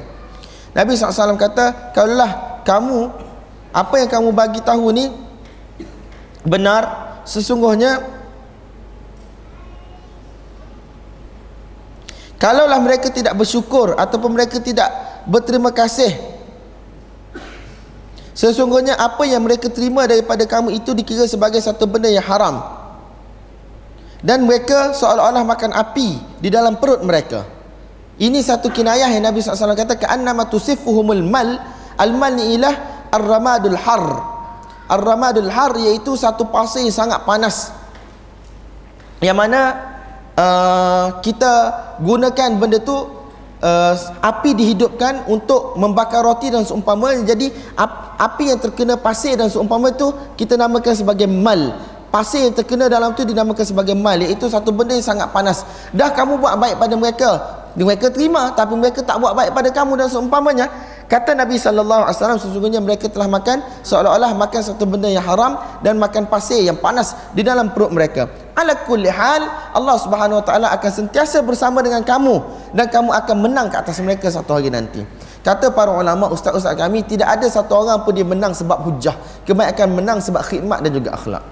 Nabi 0.76 0.92
SAW 0.92 1.40
kata, 1.40 1.96
Kalaulah 1.96 2.60
kamu, 2.68 3.16
apa 3.72 3.96
yang 3.96 4.10
kamu 4.12 4.30
bagi 4.36 4.60
tahu 4.60 4.92
ni 4.92 5.08
benar, 6.47 6.83
sesungguhnya 7.27 8.17
Kalaulah 12.37 12.77
mereka 12.85 13.09
tidak 13.09 13.33
bersyukur 13.33 13.97
ataupun 13.97 14.37
mereka 14.37 14.61
tidak 14.61 14.93
berterima 15.25 15.73
kasih 15.73 16.13
Sesungguhnya 18.37 19.01
apa 19.01 19.25
yang 19.25 19.41
mereka 19.41 19.73
terima 19.73 20.05
daripada 20.05 20.45
kamu 20.45 20.77
itu 20.77 20.93
dikira 20.93 21.25
sebagai 21.25 21.57
satu 21.57 21.89
benda 21.89 22.13
yang 22.13 22.21
haram. 22.21 22.61
Dan 24.21 24.45
mereka 24.45 24.93
seolah-olah 24.93 25.41
makan 25.41 25.73
api 25.73 26.21
di 26.45 26.53
dalam 26.53 26.77
perut 26.77 27.01
mereka. 27.01 27.49
Ini 28.21 28.37
satu 28.45 28.69
kinayah 28.69 29.09
yang 29.09 29.25
Nabi 29.25 29.41
SAW 29.41 29.73
kata 29.73 29.97
Ka'annama 29.97 30.53
tusifuhumul 30.53 31.25
mal. 31.25 31.57
Al-mal 31.97 32.37
ni 32.37 32.61
ilah 32.61 33.09
Ar-ramadul 33.09 33.73
har 33.73 34.36
Ar-ramadul 34.87 35.51
har 35.51 35.75
iaitu 35.75 36.15
satu 36.15 36.47
pasir 36.47 36.87
yang 36.87 36.95
sangat 36.95 37.27
panas. 37.27 37.75
Yang 39.19 39.37
mana 39.37 39.61
uh, 40.39 41.07
kita 41.25 41.53
gunakan 41.99 42.51
benda 42.55 42.79
tu 42.79 42.95
uh, 42.95 43.95
api 44.23 44.55
dihidupkan 44.55 45.27
untuk 45.27 45.75
membakar 45.75 46.23
roti 46.23 46.55
dan 46.55 46.63
seumpama. 46.63 47.19
Jadi 47.27 47.51
ap, 47.75 48.15
api 48.21 48.55
yang 48.55 48.61
terkena 48.63 48.95
pasir 48.95 49.35
dan 49.35 49.51
seumpama 49.51 49.91
tu 49.91 50.15
kita 50.39 50.55
namakan 50.55 50.95
sebagai 50.95 51.27
mal. 51.27 51.83
Pasir 52.07 52.47
yang 52.47 52.55
terkena 52.55 52.87
dalam 52.87 53.13
tu 53.19 53.27
dinamakan 53.27 53.67
sebagai 53.67 53.99
mal. 53.99 54.17
Iaitu 54.23 54.47
satu 54.47 54.71
benda 54.71 54.95
yang 54.95 55.05
sangat 55.05 55.35
panas. 55.35 55.67
Dah 55.91 56.15
kamu 56.15 56.39
buat 56.39 56.55
baik 56.57 56.79
pada 56.79 56.95
mereka 56.95 57.31
mereka 57.77 58.09
terima. 58.09 58.55
Tapi 58.55 58.73
mereka 58.79 59.03
tak 59.03 59.19
buat 59.19 59.35
baik 59.35 59.51
pada 59.53 59.69
kamu 59.75 59.99
dan 59.99 60.09
seumpamanya 60.09 60.71
Kata 61.07 61.39
Nabi 61.39 61.55
sallallahu 61.55 62.03
alaihi 62.03 62.19
wasallam 62.19 62.41
sesungguhnya 62.43 62.83
mereka 62.83 63.07
telah 63.07 63.31
makan 63.31 63.63
seolah-olah 63.87 64.35
makan 64.35 64.59
satu 64.59 64.91
benda 64.91 65.07
yang 65.07 65.23
haram 65.23 65.55
dan 65.79 66.03
makan 66.03 66.27
pasir 66.27 66.59
yang 66.67 66.75
panas 66.83 67.15
di 67.31 67.47
dalam 67.47 67.71
perut 67.71 67.95
mereka. 67.95 68.27
Ala 68.59 68.75
kulli 68.83 69.07
hal 69.07 69.47
Allah 69.71 69.97
Subhanahu 70.03 70.43
wa 70.43 70.45
taala 70.45 70.67
akan 70.75 70.91
sentiasa 70.91 71.47
bersama 71.47 71.79
dengan 71.79 72.03
kamu 72.03 72.43
dan 72.75 72.91
kamu 72.91 73.15
akan 73.23 73.37
menang 73.39 73.71
ke 73.71 73.79
atas 73.79 74.03
mereka 74.03 74.27
satu 74.35 74.59
hari 74.59 74.67
nanti. 74.67 75.07
Kata 75.47 75.71
para 75.71 75.95
ulama 75.95 76.27
ustaz-ustaz 76.27 76.75
kami 76.75 77.07
tidak 77.07 77.39
ada 77.39 77.47
satu 77.47 77.87
orang 77.87 78.03
pun 78.03 78.11
dia 78.11 78.27
menang 78.27 78.51
sebab 78.51 78.83
hujah. 78.83 79.15
Kebanyakan 79.47 79.95
menang 79.95 80.19
sebab 80.19 80.43
khidmat 80.43 80.83
dan 80.83 80.91
juga 80.91 81.15
akhlak. 81.15 81.45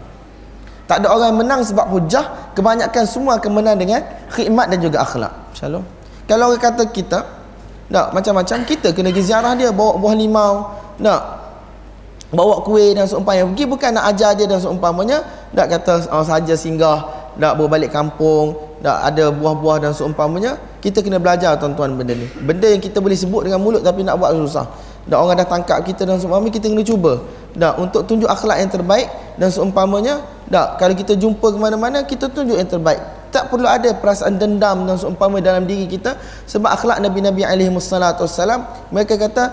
Tak 0.90 0.98
ada 0.98 1.14
orang 1.14 1.30
yang 1.30 1.40
menang 1.46 1.60
sebab 1.62 1.86
hujah, 1.94 2.52
kebanyakan 2.58 3.06
semua 3.06 3.38
akan 3.38 3.52
menang 3.54 3.78
dengan 3.78 4.02
khidmat 4.34 4.66
dan 4.66 4.82
juga 4.82 5.06
akhlak. 5.06 5.32
Shalom. 5.54 5.86
Kalau 6.26 6.50
orang 6.50 6.58
kata 6.58 6.90
kita 6.90 7.43
tak 7.92 8.16
macam-macam 8.16 8.64
kita 8.64 8.96
kena 8.96 9.12
pergi 9.12 9.28
ziarah 9.28 9.52
dia 9.52 9.68
bawa 9.68 10.00
buah 10.00 10.14
limau, 10.16 10.72
nak 11.00 11.20
bawa 12.32 12.64
kuih 12.64 12.96
dan 12.96 13.04
seumpamanya. 13.04 13.46
Pergi 13.52 13.64
bukan 13.68 13.90
nak 13.94 14.04
ajar 14.14 14.32
dia 14.34 14.46
dan 14.48 14.58
seumpamanya, 14.58 15.22
tak 15.52 15.66
kata 15.70 16.08
oh, 16.08 16.24
saja 16.24 16.54
singgah, 16.56 17.30
tak 17.36 17.52
bawa 17.60 17.68
balik 17.68 17.92
kampung, 17.92 18.56
tak 18.80 19.14
ada 19.14 19.28
buah-buah 19.30 19.84
dan 19.84 19.92
seumpamanya. 19.92 20.56
Kita 20.80 21.00
kena 21.00 21.20
belajar 21.20 21.56
tuan-tuan 21.60 21.96
benda 21.96 22.12
ni. 22.16 22.28
Benda 22.40 22.68
yang 22.68 22.80
kita 22.80 23.00
boleh 23.00 23.16
sebut 23.16 23.44
dengan 23.48 23.60
mulut 23.60 23.80
tapi 23.80 24.04
nak 24.04 24.16
buat 24.20 24.32
susah. 24.36 24.68
Tak 25.04 25.20
orang 25.20 25.36
dah 25.36 25.48
tangkap 25.48 25.84
kita 25.84 26.08
dan 26.08 26.16
seumpamanya 26.16 26.52
kita 26.52 26.66
kena 26.72 26.84
cuba. 26.84 27.20
Tak 27.54 27.74
untuk 27.76 28.02
tunjuk 28.08 28.28
akhlak 28.28 28.64
yang 28.64 28.70
terbaik 28.72 29.08
dan 29.36 29.48
seumpamanya, 29.52 30.24
tak 30.48 30.80
kalau 30.80 30.94
kita 30.96 31.12
jumpa 31.16 31.46
ke 31.52 31.58
mana-mana 31.60 32.02
kita 32.04 32.32
tunjuk 32.32 32.56
yang 32.56 32.68
terbaik 32.68 33.00
tak 33.34 33.50
perlu 33.50 33.66
ada 33.66 33.90
perasaan 33.98 34.38
dendam 34.38 34.86
dan 34.86 34.94
seumpama 34.94 35.42
dalam 35.42 35.66
diri 35.66 35.90
kita 35.90 36.14
sebab 36.46 36.70
akhlak 36.70 37.02
Nabi-Nabi 37.02 37.42
alaihi 37.42 37.74
wassalatu 37.74 38.22
wassalam 38.22 38.62
mereka 38.94 39.18
kata 39.18 39.50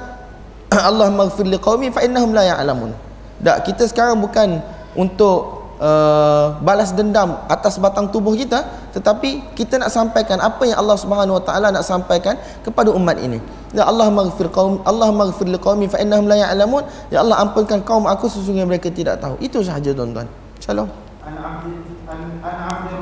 Allah 0.90 1.10
maghfir 1.10 1.50
liqaumi 1.50 1.90
fa 1.90 2.06
innahum 2.06 2.30
la 2.38 2.46
ya'lamun. 2.46 2.94
Tak 3.42 3.66
kita 3.66 3.90
sekarang 3.90 4.22
bukan 4.22 4.62
untuk 4.94 5.66
uh, 5.82 6.62
balas 6.62 6.94
dendam 6.94 7.42
atas 7.50 7.82
batang 7.82 8.14
tubuh 8.14 8.38
kita 8.38 8.70
tetapi 8.94 9.58
kita 9.58 9.82
nak 9.82 9.90
sampaikan 9.90 10.38
apa 10.38 10.62
yang 10.70 10.78
Allah 10.78 11.02
Subhanahu 11.02 11.42
wa 11.42 11.44
taala 11.44 11.74
nak 11.74 11.82
sampaikan 11.82 12.38
kepada 12.62 12.94
umat 12.94 13.18
ini. 13.18 13.42
Ya 13.74 13.90
Allah 13.90 14.14
maghfir 14.14 14.54
qaum 14.54 14.86
Allah 14.86 15.10
maghfir 15.10 15.50
liqaumi 15.50 15.90
fa 15.90 15.98
innahum 15.98 16.30
la 16.30 16.38
ya'lamun. 16.38 16.86
Ya 17.10 17.26
Allah 17.26 17.42
ampunkan 17.42 17.82
kaum 17.82 18.06
aku 18.06 18.30
sesungguhnya 18.30 18.70
mereka 18.70 18.94
tidak 18.94 19.18
tahu. 19.18 19.42
Itu 19.42 19.66
sahaja 19.66 19.90
tuan-tuan. 19.90 20.30
Shalom. 20.62 20.88
عن 22.12 23.01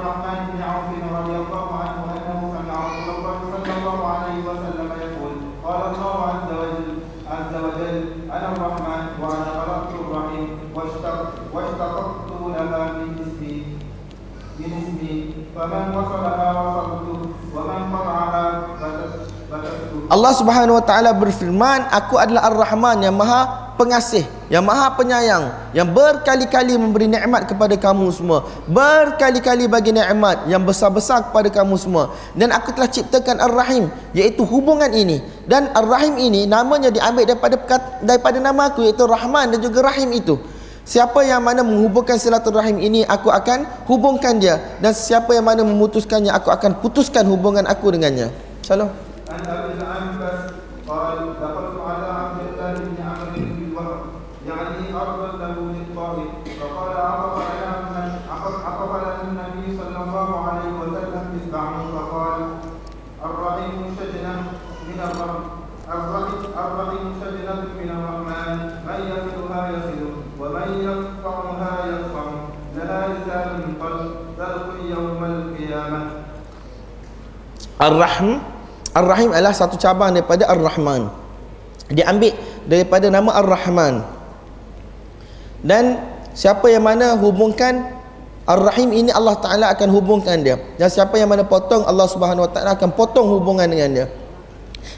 Allah 20.19 20.35
Subhanahu 20.35 20.75
wa 20.75 20.83
taala 20.83 21.15
berfirman, 21.15 21.87
Aku 21.95 22.19
adalah 22.19 22.51
Ar-Rahman 22.51 23.07
yang 23.07 23.15
Maha 23.15 23.71
pengasih, 23.79 24.27
yang 24.51 24.67
maha 24.67 24.91
penyayang, 24.99 25.71
yang 25.71 25.87
berkali-kali 25.87 26.75
memberi 26.75 27.07
nikmat 27.07 27.47
kepada 27.47 27.79
kamu 27.79 28.11
semua, 28.11 28.43
berkali-kali 28.67 29.71
bagi 29.71 29.95
nikmat 29.95 30.43
yang 30.51 30.59
besar-besar 30.67 31.31
kepada 31.31 31.47
kamu 31.47 31.79
semua. 31.79 32.11
Dan 32.35 32.51
aku 32.51 32.75
telah 32.75 32.91
ciptakan 32.91 33.39
Ar-Rahim, 33.39 33.87
iaitu 34.11 34.43
hubungan 34.43 34.91
ini. 34.91 35.23
Dan 35.47 35.71
Ar-Rahim 35.71 36.19
ini 36.19 36.43
namanya 36.43 36.91
diambil 36.91 37.23
daripada 37.23 37.55
daripada 38.03 38.37
nama 38.43 38.67
aku 38.67 38.83
iaitu 38.83 39.07
Rahman 39.07 39.55
dan 39.55 39.63
juga 39.63 39.87
Rahim 39.87 40.11
itu. 40.11 40.35
Siapa 40.83 41.23
yang 41.23 41.39
mana 41.39 41.63
menghubungkan 41.63 42.19
silaturahim 42.19 42.81
ini 42.81 43.05
aku 43.05 43.29
akan 43.29 43.85
hubungkan 43.85 44.41
dia 44.41 44.57
dan 44.81 44.89
siapa 44.91 45.37
yang 45.37 45.45
mana 45.45 45.61
memutuskannya 45.61 46.33
aku 46.33 46.49
akan 46.49 46.81
putuskan 46.83 47.29
hubungan 47.29 47.63
aku 47.69 47.93
dengannya. 47.93 48.33
Salam. 48.65 49.08
عن 49.31 49.41
ابي 49.55 49.73
العنبس 49.73 50.39
قال 50.87 51.17
دخلت 51.41 51.75
على 51.87 52.07
عبد 52.19 52.39
الله 52.47 52.73
بن 52.73 52.97
عمرو 53.09 53.31
بن 53.35 53.75
وهب. 53.75 54.01
يعني 54.47 54.95
أرضا 54.95 55.37
له 55.37 55.55
للطائف. 55.75 56.29
فقال 56.59 56.97
عقب 56.97 57.41
على 57.49 57.65
عقب 58.65 58.89
على 58.95 59.15
النبي 59.23 59.77
صلى 59.77 59.97
الله 60.03 60.29
عليه 60.47 60.71
وسلم 60.81 61.23
مذبعا 61.33 61.71
فقال 61.93 62.41
الرحيم 63.25 63.95
شجنا 63.99 64.33
من 64.87 64.99
الرحم 65.07 65.43
الرحيم 66.57 67.05
شجنا 67.21 67.53
من 67.79 67.89
الرحمن. 67.97 68.57
من 68.87 68.99
يصلها 69.11 69.69
يصل 69.69 70.01
ومن 70.39 70.69
يقطعها 70.87 71.85
يقطع 71.85 72.25
لها 72.75 73.07
لسان 73.07 73.73
قلب 73.81 74.11
تلقي 74.37 74.81
يوم 74.89 75.23
القيامة. 75.23 76.01
الرحم 77.81 78.37
Ar-Rahim 78.93 79.29
adalah 79.29 79.53
satu 79.53 79.77
cabang 79.77 80.17
daripada 80.17 80.49
Ar-Rahman. 80.49 81.09
Diambil 81.89 82.33
daripada 82.65 83.09
nama 83.09 83.37
Ar-Rahman. 83.37 84.01
Dan 85.61 85.99
siapa 86.33 86.69
yang 86.71 86.85
mana 86.85 87.13
hubungkan 87.17 87.99
Ar-Rahim 88.49 88.89
ini 88.89 89.13
Allah 89.13 89.37
Ta'ala 89.37 89.69
akan 89.77 89.89
hubungkan 89.93 90.41
dia. 90.41 90.57
Dan 90.81 90.89
siapa 90.89 91.21
yang 91.21 91.29
mana 91.29 91.45
potong 91.45 91.85
Allah 91.85 92.09
Subhanahu 92.09 92.49
Wa 92.49 92.51
Ta'ala 92.51 92.69
akan 92.73 92.89
potong 92.97 93.29
hubungan 93.29 93.69
dengan 93.69 93.89
dia. 93.93 94.07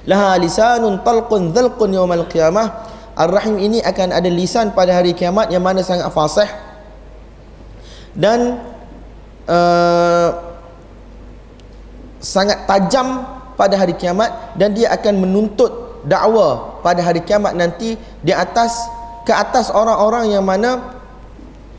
Laha 0.08 0.40
lisanun 0.40 1.04
talqun 1.04 1.52
dhalqun 1.52 1.92
yawmal 1.92 2.32
qiyamah. 2.32 2.88
Ar-Rahim 3.12 3.60
ini 3.60 3.84
akan 3.84 4.16
ada 4.16 4.30
lisan 4.32 4.72
pada 4.72 4.96
hari 4.96 5.12
kiamat 5.12 5.52
yang 5.52 5.60
mana 5.60 5.84
sangat 5.84 6.08
fasih. 6.16 6.48
Dan 8.16 8.56
uh, 9.52 10.30
sangat 12.24 12.64
tajam 12.72 13.41
pada 13.56 13.76
hari 13.78 13.96
kiamat 13.96 14.56
dan 14.58 14.74
dia 14.76 14.92
akan 14.92 15.24
menuntut 15.28 16.04
dakwa 16.06 16.82
pada 16.82 17.02
hari 17.06 17.22
kiamat 17.22 17.54
nanti 17.54 17.96
di 18.26 18.34
atas 18.34 18.90
ke 19.22 19.34
atas 19.34 19.70
orang-orang 19.70 20.34
yang 20.34 20.42
mana 20.42 21.02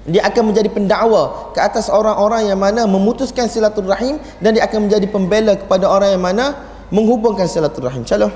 dia 0.02 0.26
akan 0.26 0.50
menjadi 0.50 0.66
pendakwa 0.70 1.54
ke 1.54 1.60
atas 1.62 1.86
orang-orang 1.86 2.50
yang 2.50 2.58
mana 2.58 2.86
memutuskan 2.90 3.46
silaturahim 3.46 4.18
dan 4.42 4.54
dia 4.58 4.66
akan 4.66 4.90
menjadi 4.90 5.06
pembela 5.06 5.54
kepada 5.54 5.86
orang 5.86 6.18
yang 6.18 6.22
mana 6.22 6.58
menghubungkan 6.90 7.46
silaturahim. 7.46 8.02
Calon. 8.02 8.34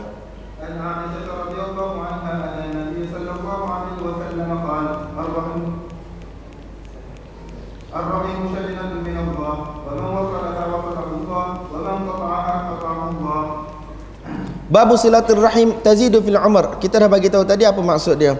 Babu 14.66 14.98
silaturrahim 14.98 15.78
tazidu 15.78 16.18
fil 16.18 16.38
umar. 16.38 16.82
Kita 16.82 16.98
dah 16.98 17.06
bagi 17.06 17.30
tahu 17.30 17.46
tadi 17.46 17.62
apa 17.62 17.78
maksud 17.78 18.18
dia. 18.18 18.34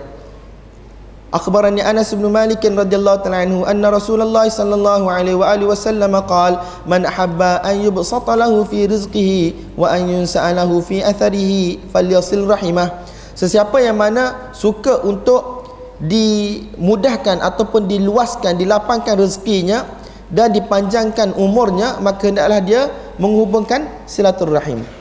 Akhbarani 1.31 1.83
Anas 1.83 2.15
bin 2.15 2.27
Malik 2.31 2.63
radhiyallahu 2.63 3.19
ta'ala 3.23 3.43
anhu 3.45 3.67
anna 3.67 3.91
Rasulullah 3.91 4.47
sallallahu 4.47 5.11
alaihi 5.11 5.35
wa 5.35 5.47
alihi 5.51 5.69
wasallam 5.69 6.15
qala 6.25 6.63
man 6.87 7.03
ahabba 7.03 7.61
an 7.67 7.83
yubsata 7.83 8.39
lahu 8.39 8.63
fi 8.63 8.87
rizqihi 8.87 9.75
wa 9.75 9.91
an 9.91 10.07
yunsa'alahu 10.07 10.83
fi 10.87 11.03
atharihi 11.03 11.93
falyasil 11.93 12.47
rahimah. 12.47 13.07
Sesiapa 13.37 13.83
yang 13.85 13.99
mana 13.99 14.55
suka 14.55 15.03
untuk 15.05 15.67
dimudahkan 16.01 17.43
ataupun 17.43 17.85
diluaskan, 17.85 18.57
dilapangkan 18.57 19.19
rezekinya 19.21 19.85
dan 20.33 20.51
dipanjangkan 20.57 21.37
umurnya, 21.37 22.01
maka 22.01 22.33
hendaklah 22.33 22.63
dia 22.65 22.83
menghubungkan 23.21 23.87
silaturrahim. 24.09 24.96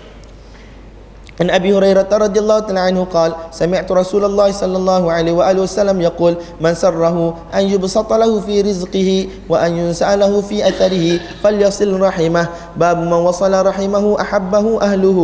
عن 1.41 1.49
أبي 1.49 1.77
هريرة 1.77 2.07
رضي 2.11 2.39
الله 2.39 2.59
تعالى 2.59 2.79
عنه 2.79 3.03
قال 3.11 3.35
سمعت 3.51 3.91
رسول 3.91 4.25
الله 4.25 4.51
صلى 4.51 4.77
الله 4.77 5.11
عليه 5.11 5.31
وآله 5.31 5.61
وسلم 5.61 6.01
يقول 6.01 6.33
من 6.61 6.73
سره 6.75 7.35
أن 7.55 7.63
يبسط 7.67 8.13
له 8.13 8.31
في 8.39 8.61
رزقه 8.61 9.27
وأن 9.49 9.71
ينسأ 9.77 10.15
له 10.15 10.41
في 10.41 10.67
أثره 10.67 11.19
فليصل 11.43 11.99
رحمه. 12.01 12.47
باب 12.77 12.97
من 12.97 13.13
وصل 13.13 13.65
رحمه 13.65 14.21
أحبه 14.21 14.81
أهله. 14.81 15.19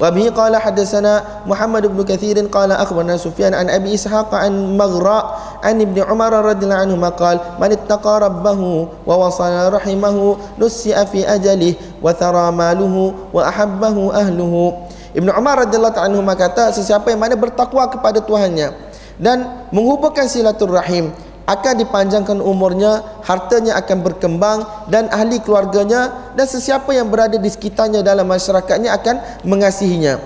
وبه 0.00 0.30
قال 0.30 0.56
حدثنا 0.56 1.24
محمد 1.46 1.86
بن 1.86 2.00
كثير 2.04 2.36
قال 2.48 2.72
أخبرنا 2.72 3.16
سفيان 3.16 3.54
عن 3.54 3.70
أبي 3.70 3.94
إسحاق 3.94 4.34
عن 4.34 4.76
مغراء 4.80 5.24
عن 5.64 5.80
ابن 5.80 6.02
عمر 6.02 6.32
رضي 6.32 6.64
الله 6.64 6.76
عنهما 6.76 7.08
قال 7.08 7.40
من 7.60 7.72
اتقى 7.72 8.20
ربه 8.20 8.60
ووصل 9.06 9.72
رحمه 9.72 10.16
نسئ 10.58 10.96
في 11.06 11.20
أجله 11.34 11.74
وثرى 12.02 12.52
ماله 12.52 13.12
وأحبه 13.32 13.96
أهله. 14.14 14.72
Ibn 15.10 15.28
Umar 15.34 15.66
radhiyallahu 15.66 15.98
anhu 15.98 16.22
kata 16.22 16.70
sesiapa 16.70 17.10
yang 17.10 17.18
mana 17.18 17.34
bertakwa 17.34 17.86
kepada 17.90 18.22
Tuhannya 18.22 18.70
dan 19.18 19.66
menghubungkan 19.74 20.30
silaturrahim 20.30 21.10
akan 21.50 21.74
dipanjangkan 21.82 22.38
umurnya, 22.38 23.02
hartanya 23.26 23.74
akan 23.82 24.06
berkembang 24.06 24.62
dan 24.86 25.10
ahli 25.10 25.42
keluarganya 25.42 26.30
dan 26.38 26.46
sesiapa 26.46 26.94
yang 26.94 27.10
berada 27.10 27.34
di 27.34 27.50
sekitarnya 27.50 28.06
dalam 28.06 28.30
masyarakatnya 28.30 28.94
akan 28.94 29.16
mengasihinya. 29.42 30.22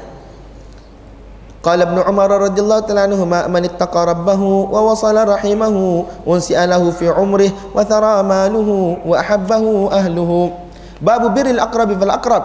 Qala 1.65 1.89
Ibn 1.89 2.05
Umar 2.05 2.29
radhiyallahu 2.29 2.85
ta'ala 2.85 3.09
anhu 3.09 3.25
man 3.25 3.63
ittaqa 3.65 4.13
rabbahu 4.13 4.69
wa 4.69 4.93
wasala 4.93 5.25
rahimahu 5.25 6.05
unsi'alahu 6.29 6.93
fi 6.93 7.09
umrih 7.09 7.57
wa 7.73 7.81
thara 7.89 8.21
maluhu 8.21 9.01
wa 9.01 9.17
ahabbahu 9.17 9.89
ahluhu. 9.89 10.53
Babu 11.01 11.33
birril 11.33 11.57
aqrab 11.57 11.89
fal 11.97 12.13
aqrab. 12.21 12.45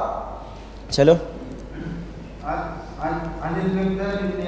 Shalom. 0.88 1.29
عن 3.43 3.55
المقداد 3.65 4.19
بن 4.37 4.45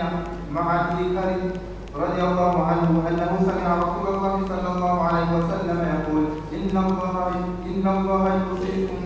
معدي 0.53 1.05
كريم 1.16 1.51
رضي 1.97 2.20
الله 2.28 2.55
عنه 2.68 2.91
انه 3.09 3.32
سمع 3.49 3.68
رسول 3.84 4.07
الله 4.14 4.34
صلى 4.49 4.68
الله 4.76 4.97
عليه 5.09 5.30
وسلم 5.39 5.78
يقول 5.95 6.24
ان 6.53 6.74
الله 6.76 7.26
ان 7.66 7.84
الله 7.97 8.22
يوصيكم 8.45 9.01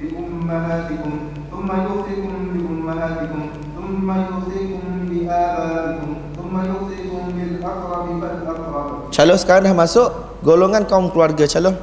بامهاتكم 0.00 1.12
ثم 1.52 1.68
يوصيكم 1.86 2.32
بامهاتكم 2.54 3.42
ثم 3.76 4.08
يوصيكم 4.10 4.82
بآبائكم 5.10 6.10
ثم 6.36 6.54
يوصيكم 6.70 7.22
بالاقرب 7.36 8.06
فالاقرب. 8.20 8.88
Calo 9.12 9.34
sekarang 9.36 9.68
dah 9.68 9.76
masuk 9.76 10.08
golongan 10.40 10.88
kaum 10.88 11.12
keluarga 11.12 11.44
calo. 11.44 11.76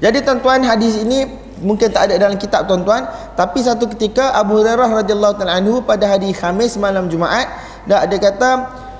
Jadi 0.00 0.24
tuan-tuan 0.24 0.64
hadis 0.64 1.00
ini 1.04 1.28
mungkin 1.60 1.92
tak 1.92 2.08
ada 2.08 2.16
dalam 2.16 2.40
kitab 2.40 2.64
tuan-tuan 2.64 3.04
tapi 3.36 3.60
satu 3.60 3.84
ketika 3.92 4.32
Abu 4.32 4.64
Hurairah 4.64 5.04
radhiyallahu 5.04 5.36
taala 5.36 5.60
anhu 5.60 5.84
pada 5.84 6.08
hari 6.08 6.32
Khamis 6.32 6.80
malam 6.80 7.12
Jumaat 7.12 7.52
dah 7.84 8.08
ada 8.08 8.16
kata 8.16 8.50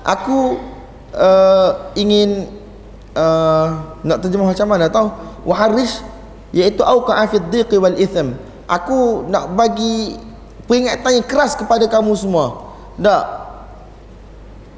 aku 0.05 0.61
uh, 1.17 1.89
ingin 1.97 2.53
uh, 3.17 3.97
nak 4.05 4.21
terjemah 4.21 4.53
macam 4.53 4.69
mana 4.69 4.93
tahu 4.93 5.09
waharish 5.41 6.05
iaitu 6.53 6.85
auqa 6.85 7.17
fi 7.25 7.41
dhiqi 7.49 7.81
wal 7.81 7.97
ithm 7.97 8.37
aku 8.69 9.25
nak 9.25 9.57
bagi 9.57 10.21
peringatan 10.71 11.19
yang 11.19 11.27
keras 11.27 11.59
kepada 11.59 11.83
kamu 11.91 12.15
semua. 12.15 12.71
Tak. 12.95 13.25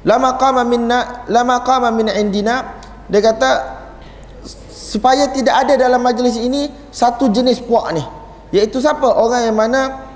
Lama 0.02 0.34
qama 0.36 0.66
minna 0.66 1.22
lama 1.30 1.62
qama 1.62 1.94
min 1.94 2.10
indina. 2.10 2.82
Dia 3.06 3.22
kata 3.22 3.50
supaya 4.94 5.26
tidak 5.34 5.66
ada 5.66 5.74
dalam 5.74 5.98
majlis 5.98 6.38
ini 6.38 6.70
satu 6.94 7.26
jenis 7.26 7.58
puak 7.66 7.90
ni 7.90 8.04
iaitu 8.54 8.78
siapa 8.78 9.02
orang 9.02 9.50
yang 9.50 9.58
mana 9.58 10.06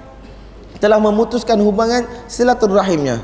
telah 0.78 1.02
memutuskan 1.02 1.58
hubungan 1.58 2.06
silaturahimnya 2.30 3.18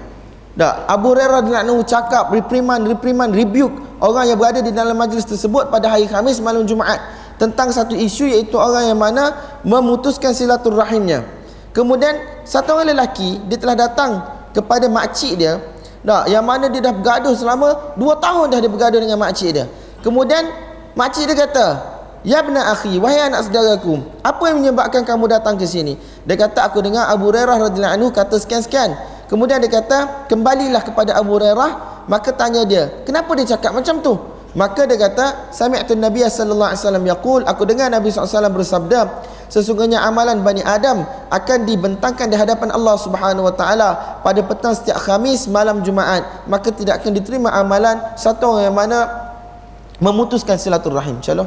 tak 0.59 0.75
Abu 0.91 1.15
Hurairah 1.15 1.47
radhiyallahu 1.47 1.87
cakap 1.87 2.35
reprimand 2.35 2.83
reprimand 2.91 3.31
rebuke 3.31 3.79
orang 4.03 4.27
yang 4.27 4.39
berada 4.39 4.59
di 4.59 4.75
dalam 4.75 4.99
majlis 4.99 5.23
tersebut 5.23 5.71
pada 5.71 5.95
hari 5.95 6.11
Khamis 6.11 6.43
malam 6.43 6.67
Jumaat 6.67 6.99
tentang 7.39 7.71
satu 7.71 7.95
isu 7.95 8.27
iaitu 8.31 8.59
orang 8.59 8.91
yang 8.91 8.99
mana 8.99 9.35
memutuskan 9.67 10.31
silaturahimnya. 10.31 11.27
Kemudian 11.75 12.15
satu 12.47 12.79
orang 12.79 12.95
lelaki 12.95 13.43
dia 13.51 13.59
telah 13.59 13.75
datang 13.75 14.23
kepada 14.55 14.87
makcik 14.87 15.35
dia 15.35 15.59
tak 16.07 16.31
yang 16.31 16.47
mana 16.47 16.71
dia 16.71 16.85
dah 16.85 16.95
bergaduh 16.95 17.35
selama 17.35 17.97
2 17.99 18.23
tahun 18.23 18.47
dah 18.55 18.59
dia 18.63 18.71
bergaduh 18.71 19.01
dengan 19.03 19.19
makcik 19.19 19.51
dia. 19.51 19.67
Kemudian 20.05 20.74
makcik 20.95 21.31
dia 21.31 21.37
kata, 21.47 21.67
"Ya 22.25 22.41
bna 22.41 22.73
akhi, 22.75 22.97
wahai 22.99 23.29
anak 23.29 23.47
saudaraku, 23.47 24.03
apa 24.23 24.43
yang 24.51 24.65
menyebabkan 24.65 25.03
kamu 25.03 25.31
datang 25.31 25.55
ke 25.61 25.67
sini?" 25.67 25.95
Dia 26.27 26.39
kata, 26.39 26.67
"Aku 26.71 26.81
dengar 26.81 27.11
Abu 27.11 27.31
Hurairah 27.31 27.71
radhiyallahu 27.71 27.95
anhu 27.99 28.09
kata 28.11 28.39
sekian-sekian." 28.41 29.15
Kemudian 29.25 29.59
dia 29.59 29.73
kata, 29.73 30.29
kembalilah 30.29 30.85
kepada 30.85 31.17
Abu 31.17 31.37
Hurairah. 31.41 32.05
Maka 32.05 32.37
tanya 32.37 32.69
dia, 32.69 33.03
kenapa 33.09 33.33
dia 33.33 33.57
cakap 33.57 33.73
macam 33.73 34.05
tu? 34.05 34.13
Maka 34.55 34.87
dia 34.87 34.95
kata, 34.95 35.51
Sami'atun 35.51 35.99
Nabi 35.99 36.23
sallallahu 36.23 36.71
alaihi 36.71 36.83
wasallam 36.85 37.05
yaqul, 37.09 37.41
aku 37.43 37.67
dengar 37.67 37.91
Nabi 37.91 38.15
SAW 38.15 38.55
bersabda, 38.55 39.27
sesungguhnya 39.51 39.99
amalan 40.05 40.47
Bani 40.47 40.63
Adam 40.63 41.03
akan 41.33 41.59
dibentangkan 41.67 42.31
di 42.31 42.39
hadapan 42.39 42.71
Allah 42.71 42.95
Subhanahu 42.95 43.51
wa 43.51 43.55
taala 43.57 44.21
pada 44.23 44.45
petang 44.47 44.77
setiap 44.77 45.01
Khamis 45.03 45.51
malam 45.51 45.83
Jumaat, 45.83 46.47
maka 46.47 46.71
tidak 46.71 47.03
akan 47.03 47.19
diterima 47.19 47.51
amalan 47.51 47.99
satu 48.15 48.55
orang 48.55 48.71
yang 48.71 48.77
mana 48.79 48.99
memutuskan 50.03 50.59
silaturahim. 50.59 51.23
Shalom. 51.23 51.47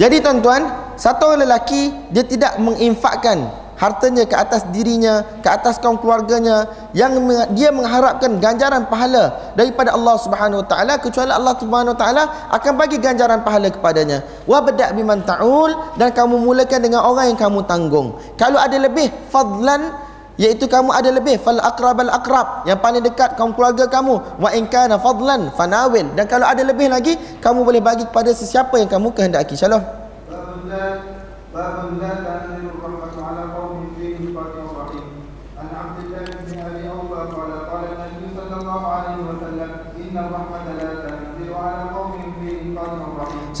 Jadi 0.00 0.16
tuan-tuan, 0.24 0.62
satu 0.96 1.28
orang 1.28 1.44
lelaki 1.44 1.92
dia 2.08 2.24
tidak 2.24 2.56
menginfakkan 2.56 3.59
hartanya 3.80 4.28
ke 4.28 4.36
atas 4.36 4.68
dirinya, 4.68 5.24
ke 5.40 5.48
atas 5.48 5.80
kaum 5.80 5.96
keluarganya 5.96 6.68
yang 6.92 7.16
dia 7.56 7.72
mengharapkan 7.72 8.36
ganjaran 8.36 8.84
pahala 8.92 9.56
daripada 9.56 9.96
Allah 9.96 10.20
Subhanahu 10.20 10.60
Wa 10.62 10.68
Taala 10.68 10.94
kecuali 11.00 11.32
Allah 11.32 11.56
Subhanahu 11.56 11.96
Wa 11.96 11.98
Taala 11.98 12.22
akan 12.52 12.72
bagi 12.76 13.00
ganjaran 13.00 13.40
pahala 13.40 13.72
kepadanya. 13.72 14.20
Wa 14.44 14.60
bada' 14.60 14.92
biman 14.92 15.24
ta'ul 15.24 15.96
dan 15.96 16.12
kamu 16.12 16.44
mulakan 16.44 16.80
dengan 16.84 17.00
orang 17.08 17.32
yang 17.32 17.40
kamu 17.40 17.64
tanggung. 17.64 18.20
Kalau 18.36 18.60
ada 18.60 18.76
lebih 18.76 19.08
fadlan 19.32 19.96
iaitu 20.36 20.64
kamu 20.68 20.88
ada 20.92 21.12
lebih 21.12 21.36
fal 21.40 21.60
aqrabal 21.60 22.08
aqrab 22.08 22.64
yang 22.64 22.80
paling 22.80 23.04
dekat 23.04 23.36
kaum 23.36 23.52
keluarga 23.52 23.84
kamu 23.88 24.40
wa 24.40 24.48
in 24.56 24.64
kana 24.72 24.96
fadlan 24.96 25.52
fanawil 25.52 26.08
dan 26.16 26.24
kalau 26.24 26.48
ada 26.48 26.64
lebih 26.64 26.88
lagi 26.88 27.20
kamu 27.44 27.60
boleh 27.60 27.84
bagi 27.84 28.08
kepada 28.08 28.32
sesiapa 28.32 28.80
yang 28.80 28.88
kamu 28.88 29.12
kehendaki 29.12 29.52
shalom 29.52 29.84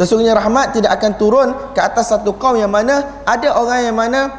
Sesungguhnya 0.00 0.32
rahmat 0.32 0.80
tidak 0.80 0.96
akan 0.96 1.12
turun 1.20 1.48
ke 1.76 1.80
atas 1.84 2.08
satu 2.08 2.32
kaum 2.40 2.56
yang 2.56 2.72
mana 2.72 3.20
ada 3.28 3.52
orang 3.52 3.84
yang 3.84 3.92
mana 3.92 4.32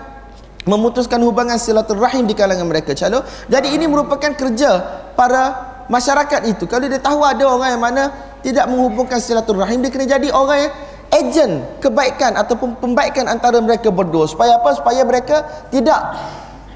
memutuskan 0.65 1.21
hubungan 1.21 1.61
silaturahim 1.61 2.25
di 2.25 2.33
kalangan 2.33 2.65
mereka 2.65 2.97
calo 2.97 3.21
jadi 3.45 3.69
ini 3.69 3.85
merupakan 3.85 4.33
kerja 4.33 4.81
para 5.13 5.69
masyarakat 5.85 6.49
itu. 6.49 6.65
Kalau 6.65 6.89
dia 6.89 6.97
tahu 6.97 7.21
ada 7.21 7.45
orang 7.45 7.77
yang 7.77 7.83
mana 7.83 8.09
tidak 8.41 8.65
menghubungkan 8.73 9.21
silaturahim 9.21 9.85
dia 9.85 9.93
kena 9.93 10.09
jadi 10.09 10.33
orang 10.33 10.57
yang 10.65 10.73
ejen 11.13 11.51
kebaikan 11.77 12.41
ataupun 12.41 12.81
pembaikan 12.81 13.29
antara 13.29 13.61
mereka 13.61 13.93
berdua. 13.93 14.25
Supaya 14.25 14.57
apa? 14.57 14.73
Supaya 14.73 15.05
mereka 15.05 15.45
tidak 15.69 16.17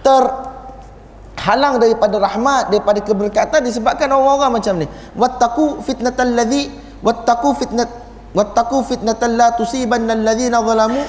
terhalang 0.06 1.82
daripada 1.82 2.22
rahmat 2.22 2.70
daripada 2.70 3.02
keberkatan 3.02 3.66
disebabkan 3.66 4.14
orang-orang 4.14 4.62
macam 4.62 4.78
ni. 4.78 4.86
Wattaqu 5.18 5.82
fitnatal 5.82 6.38
ladzi 6.38 6.70
wattaqu 7.02 7.50
fitnat 7.58 8.05
wattaqu 8.36 8.84
fitnatal 8.84 9.34
la 9.34 9.56
tusibanna 9.56 10.14
alladhina 10.14 10.60
zalamu 10.60 11.02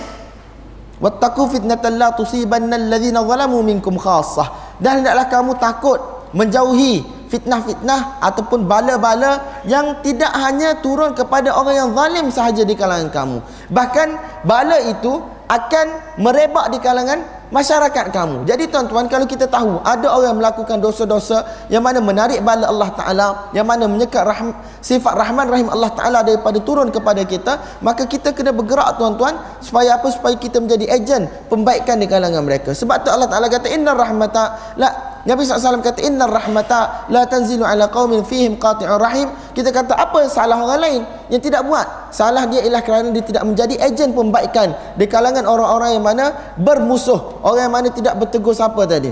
Wattaqu 0.96 1.52
fitnatan 1.52 2.00
la 2.00 2.08
tusibanna 2.16 2.80
alladhina 2.80 3.20
zalamu 3.20 3.60
minkum 3.60 4.00
khassah. 4.00 4.80
Dan 4.80 5.04
hendaklah 5.04 5.28
kamu 5.28 5.52
takut 5.60 6.00
menjauhi 6.32 7.04
fitnah-fitnah 7.28 8.22
ataupun 8.24 8.64
bala-bala 8.64 9.60
yang 9.68 10.00
tidak 10.00 10.32
hanya 10.32 10.80
turun 10.80 11.12
kepada 11.12 11.52
orang 11.52 11.76
yang 11.76 11.90
zalim 11.92 12.26
sahaja 12.32 12.62
di 12.64 12.72
kalangan 12.72 13.12
kamu. 13.12 13.38
Bahkan 13.68 14.08
bala 14.48 14.78
itu 14.88 15.20
akan 15.46 15.86
merebak 16.16 16.72
di 16.72 16.78
kalangan 16.80 17.20
masyarakat 17.50 18.10
kamu. 18.10 18.46
Jadi 18.46 18.66
tuan-tuan 18.70 19.06
kalau 19.06 19.26
kita 19.26 19.46
tahu 19.46 19.78
ada 19.86 20.10
orang 20.10 20.38
melakukan 20.38 20.82
dosa-dosa 20.82 21.46
yang 21.70 21.82
mana 21.82 22.02
menarik 22.02 22.42
bala 22.42 22.66
Allah 22.66 22.90
Taala, 22.94 23.28
yang 23.54 23.66
mana 23.66 23.86
menyekat 23.86 24.22
rahm, 24.26 24.50
sifat 24.82 25.14
Rahman 25.14 25.46
Rahim 25.46 25.68
Allah 25.70 25.90
Taala 25.94 26.18
daripada 26.26 26.58
turun 26.62 26.90
kepada 26.90 27.22
kita, 27.22 27.80
maka 27.82 28.06
kita 28.06 28.34
kena 28.34 28.50
bergerak 28.50 28.98
tuan-tuan 28.98 29.38
supaya 29.62 29.98
apa? 29.98 30.10
Supaya 30.10 30.34
kita 30.34 30.58
menjadi 30.58 30.90
ejen 30.90 31.30
pembaikan 31.46 31.98
di 32.02 32.06
kalangan 32.10 32.42
mereka. 32.42 32.74
Sebab 32.74 33.06
tu 33.06 33.08
Allah 33.10 33.30
Taala 33.30 33.46
kata 33.46 33.70
inna 33.70 33.94
rahmata 33.94 34.74
la 34.78 35.15
Nabi 35.26 35.42
SAW 35.42 35.82
kata 35.82 36.06
inna 36.06 36.30
rahmata 36.30 37.10
la 37.10 37.26
tanzilu 37.26 37.66
ala 37.66 37.90
qaumin 37.90 38.22
fihim 38.22 38.54
qati'ur 38.62 39.02
rahim. 39.02 39.26
Kita 39.50 39.74
kata 39.74 39.98
apa 39.98 40.30
salah 40.30 40.54
orang 40.54 40.78
lain 40.78 41.02
yang 41.34 41.42
tidak 41.42 41.66
buat? 41.66 42.14
Salah 42.14 42.46
dia 42.46 42.62
ialah 42.62 42.82
kerana 42.86 43.10
dia 43.10 43.26
tidak 43.26 43.42
menjadi 43.42 43.74
ejen 43.82 44.14
pembaikan 44.14 44.70
di 44.94 45.10
kalangan 45.10 45.42
orang-orang 45.42 45.98
yang 45.98 46.04
mana 46.06 46.54
bermusuh, 46.54 47.42
orang 47.42 47.66
yang 47.66 47.74
mana 47.74 47.88
tidak 47.90 48.14
bertegur 48.14 48.54
siapa 48.54 48.86
tadi. 48.86 49.10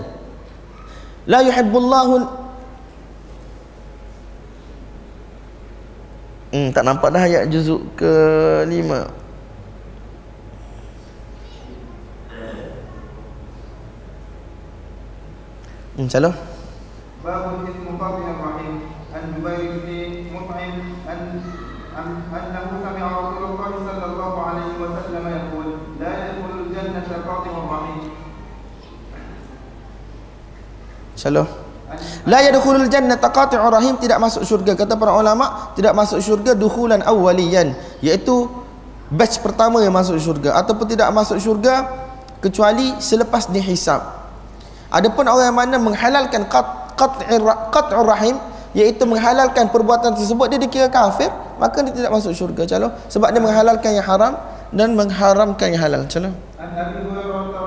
La 1.27 1.43
yuhibbullahu 1.43 2.45
Hmm, 6.55 6.71
tak 6.71 6.87
nampak 6.87 7.11
dah 7.11 7.27
ayat 7.27 7.51
juzuk 7.51 7.83
ke 7.99 8.15
lima. 8.71 9.11
إن 16.04 16.08
شاء 16.10 16.20
الله 16.22 16.34
باب 17.26 17.44
اسم 17.68 17.86
فاطمة 18.00 18.30
الرحيم 18.40 18.76
عن 19.14 19.24
جبير 19.36 19.72
بن 19.84 20.36
مطعم 20.36 20.76
أن 21.10 21.22
أنه 22.32 22.68
سمع 22.84 23.06
رسول 23.20 23.44
الله 23.44 23.72
صلى 23.88 24.06
الله 24.06 24.34
عليه 24.42 24.72
وسلم 24.80 25.26
يقول 25.28 25.68
لا 26.00 26.12
يدخل 26.26 26.52
الجنة 26.66 27.08
فاطمة 27.28 27.58
الرحيم 27.64 28.02
إن 31.14 31.20
شاء 31.20 31.32
الله 31.32 31.48
La 32.30 32.46
yadkhulul 32.46 32.86
jannata 32.86 33.34
qati'ur 33.34 33.74
rahim 33.74 33.98
tidak 33.98 34.22
masuk 34.22 34.46
syurga 34.46 34.78
kata 34.78 34.94
para 34.94 35.10
ulama 35.18 35.74
tidak 35.74 35.98
masuk 35.98 36.22
syurga 36.22 36.54
dukhulan 36.54 37.02
awwaliyan 37.02 37.74
iaitu 38.06 38.46
batch 39.10 39.42
pertama 39.42 39.82
yang 39.82 39.90
masuk 39.90 40.22
syurga 40.22 40.54
ataupun 40.62 40.86
tidak 40.86 41.10
masuk 41.10 41.42
syurga 41.42 41.90
kecuali 42.46 42.94
selepas 43.02 43.50
dihisab 43.50 44.06
Adapun 44.95 45.27
orang 45.27 45.51
yang 45.51 45.59
mana 45.59 45.77
menghalalkan 45.83 46.47
qat'ir 46.47 47.43
qat'ur 47.75 48.07
rahim 48.07 48.39
iaitu 48.79 49.03
menghalalkan 49.03 49.67
perbuatan 49.75 50.15
tersebut 50.15 50.47
dia 50.55 50.59
dikira 50.63 50.87
kafir 50.87 51.35
maka 51.59 51.83
dia 51.83 51.91
tidak 51.91 52.15
masuk 52.15 52.31
syurga. 52.31 52.63
Calon 52.63 52.95
sebab 53.11 53.35
dia 53.35 53.43
menghalalkan 53.43 53.91
yang 53.91 54.07
haram 54.07 54.39
dan 54.71 54.95
mengharamkan 54.95 55.75
yang 55.75 55.83
halal. 55.83 56.07
Calon 56.07 56.31
Nabi 56.59 57.03
Muhammad 57.07 57.64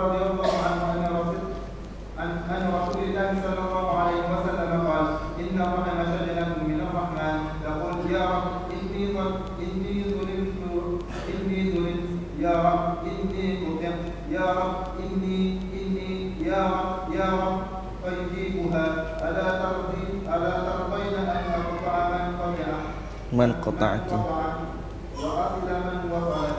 man 23.38 23.52
qata'ati. 23.62 24.18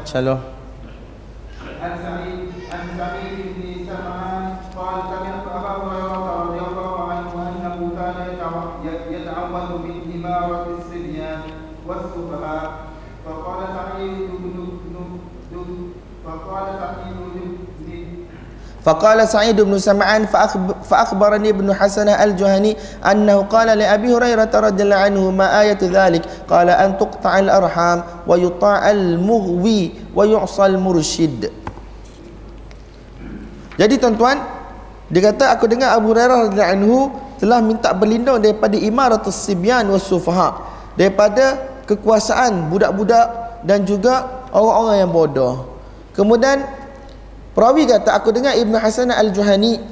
Shalom. 0.07 0.39
فقال 18.88 19.16
سعيد 19.24 19.56
بن 19.64 19.80
سمعان 19.80 20.28
فأخب- 20.28 20.84
فأخبرني 20.84 21.50
ابن 21.56 21.72
حسن 21.72 22.04
الجهني 22.04 22.76
أنه 23.00 23.48
قال 23.48 23.72
لأبي 23.80 24.12
هريرة 24.12 24.52
رضي 24.52 24.84
الله 24.84 24.96
عنه 25.08 25.24
ما 25.32 25.48
آية 25.64 25.80
ذلك 25.80 26.28
قال 26.52 26.68
أن 26.68 27.00
تقطع 27.00 27.40
الأرحام 27.40 28.28
ويطاع 28.28 28.82
المغوي 28.92 29.82
ويعصى 30.12 30.66
المرشد 30.76 31.48
Jadi 33.80 33.98
tuan-tuan 33.98 34.38
Dia 35.10 35.32
kata 35.32 35.56
aku 35.56 35.66
dengar 35.66 35.96
Abu 35.96 36.12
Hurairah 36.12 36.52
radhiyallahu 36.52 36.74
anhu 36.76 36.98
Telah 37.40 37.60
minta 37.64 37.90
berlindung 37.96 38.44
daripada 38.44 38.76
imaratus 38.76 39.48
sibyan 39.48 39.88
was 39.90 40.04
sufaha 40.06 40.60
Daripada 41.00 41.56
kekuasaan 41.88 42.68
budak-budak 42.68 43.64
Dan 43.64 43.88
juga 43.88 44.46
orang-orang 44.52 44.98
yang 45.08 45.12
bodoh 45.16 45.54
Kemudian 46.14 46.77
Perawi 47.59 47.91
kata 47.91 48.15
aku 48.15 48.31
dengar 48.31 48.55
Ibn 48.55 48.71
Hasan 48.79 49.11
Al-Juhani 49.11 49.83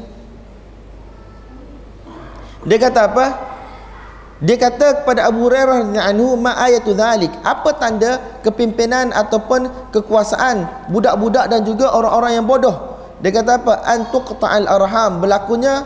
Dia 2.62 2.78
kata 2.78 3.10
apa? 3.10 3.26
Dia 4.38 4.54
kata 4.54 5.02
kepada 5.02 5.26
Abu 5.26 5.50
Hurairah 5.50 5.82
anhu 5.98 6.38
ma 6.38 6.54
ayatu 6.62 6.94
dhalik. 6.94 7.34
Apa 7.42 7.74
tanda 7.74 8.22
kepimpinan 8.46 9.10
ataupun 9.10 9.90
kekuasaan 9.90 10.86
budak-budak 10.94 11.50
dan 11.50 11.66
juga 11.66 11.90
orang-orang 11.90 12.38
yang 12.38 12.46
bodoh? 12.46 13.02
Dia 13.18 13.34
kata 13.34 13.58
apa? 13.58 13.82
An 13.82 14.14
tuqta'al 14.14 14.70
arham. 14.70 15.18
Berlakunya 15.18 15.82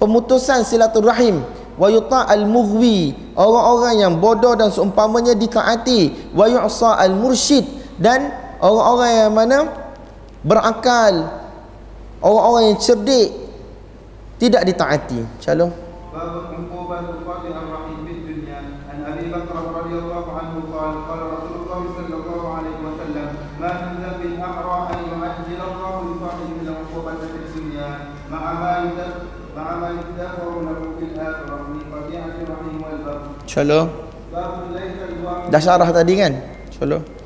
pemutusan 0.00 0.64
silaturahim 0.64 1.44
wa 1.76 1.92
yuta'al 1.92 2.48
mughwi. 2.48 3.12
Orang-orang 3.36 4.00
yang 4.00 4.16
bodoh 4.16 4.56
dan 4.56 4.72
seumpamanya 4.72 5.36
ditaati 5.36 6.32
wa 6.32 6.48
yu'sa 6.48 6.96
al 6.96 7.12
mursyid 7.12 7.68
dan 8.00 8.32
orang-orang 8.64 9.10
yang 9.12 9.32
mana 9.36 9.87
berakal 10.42 11.14
orang-orang 12.22 12.74
yang 12.74 12.78
cerdik 12.78 13.28
tidak 14.38 14.62
ditaati 14.66 15.20
shalom 15.42 15.70
Shalom. 33.48 33.88
Dah 35.48 35.58
syarah 35.58 35.88
tadi 35.90 36.14
kan? 36.20 36.32
Shalom. 36.70 37.17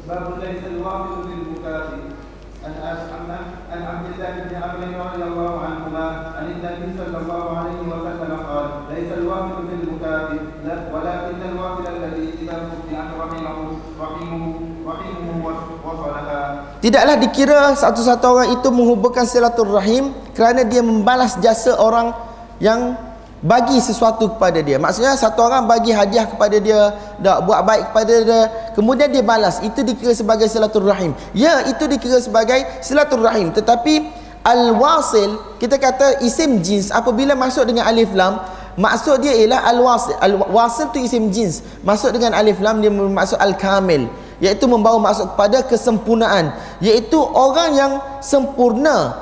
Tidaklah 16.83 17.14
dikira 17.14 17.78
satu-satu 17.78 18.24
orang 18.26 18.49
itu 18.59 18.68
menghubungkan 18.74 19.22
silaturahim 19.22 20.11
kerana 20.35 20.66
dia 20.66 20.83
membalas 20.83 21.39
jasa 21.39 21.78
orang 21.78 22.11
yang 22.59 22.99
bagi 23.39 23.78
sesuatu 23.78 24.35
kepada 24.35 24.59
dia. 24.59 24.83
Maksudnya 24.83 25.14
satu 25.14 25.47
orang 25.47 25.70
bagi 25.70 25.95
hadiah 25.95 26.26
kepada 26.26 26.59
dia, 26.59 26.91
dak 27.22 27.47
buat 27.47 27.62
baik 27.62 27.95
kepada 27.95 28.14
dia, 28.26 28.41
kemudian 28.74 29.14
dia 29.14 29.22
balas. 29.22 29.62
Itu 29.62 29.87
dikira 29.87 30.11
sebagai 30.11 30.51
silaturahim. 30.51 31.14
Ya, 31.39 31.62
itu 31.70 31.87
dikira 31.87 32.18
sebagai 32.18 32.66
silaturahim. 32.83 33.55
Tetapi 33.55 34.11
al-wasil, 34.43 35.39
kita 35.62 35.78
kata 35.78 36.18
isim 36.26 36.66
jins 36.66 36.91
apabila 36.91 37.39
masuk 37.39 37.62
dengan 37.62 37.87
alif 37.87 38.11
lam, 38.11 38.43
maksud 38.74 39.22
dia 39.22 39.39
ialah 39.39 39.70
al-wasil. 39.70 40.18
Al-wasil 40.18 40.91
tu 40.91 40.99
isim 40.99 41.30
jins. 41.30 41.62
Masuk 41.87 42.11
dengan 42.11 42.35
alif 42.35 42.59
lam 42.59 42.83
dia 42.83 42.91
bermaksud 42.91 43.39
al-kamil 43.39 44.11
iaitu 44.43 44.66
membawa 44.66 44.99
maksud 44.99 45.38
kepada 45.38 45.62
kesempurnaan. 45.62 46.51
Iaitu 46.82 47.14
orang 47.16 47.70
yang 47.78 47.93
sempurna 48.18 49.14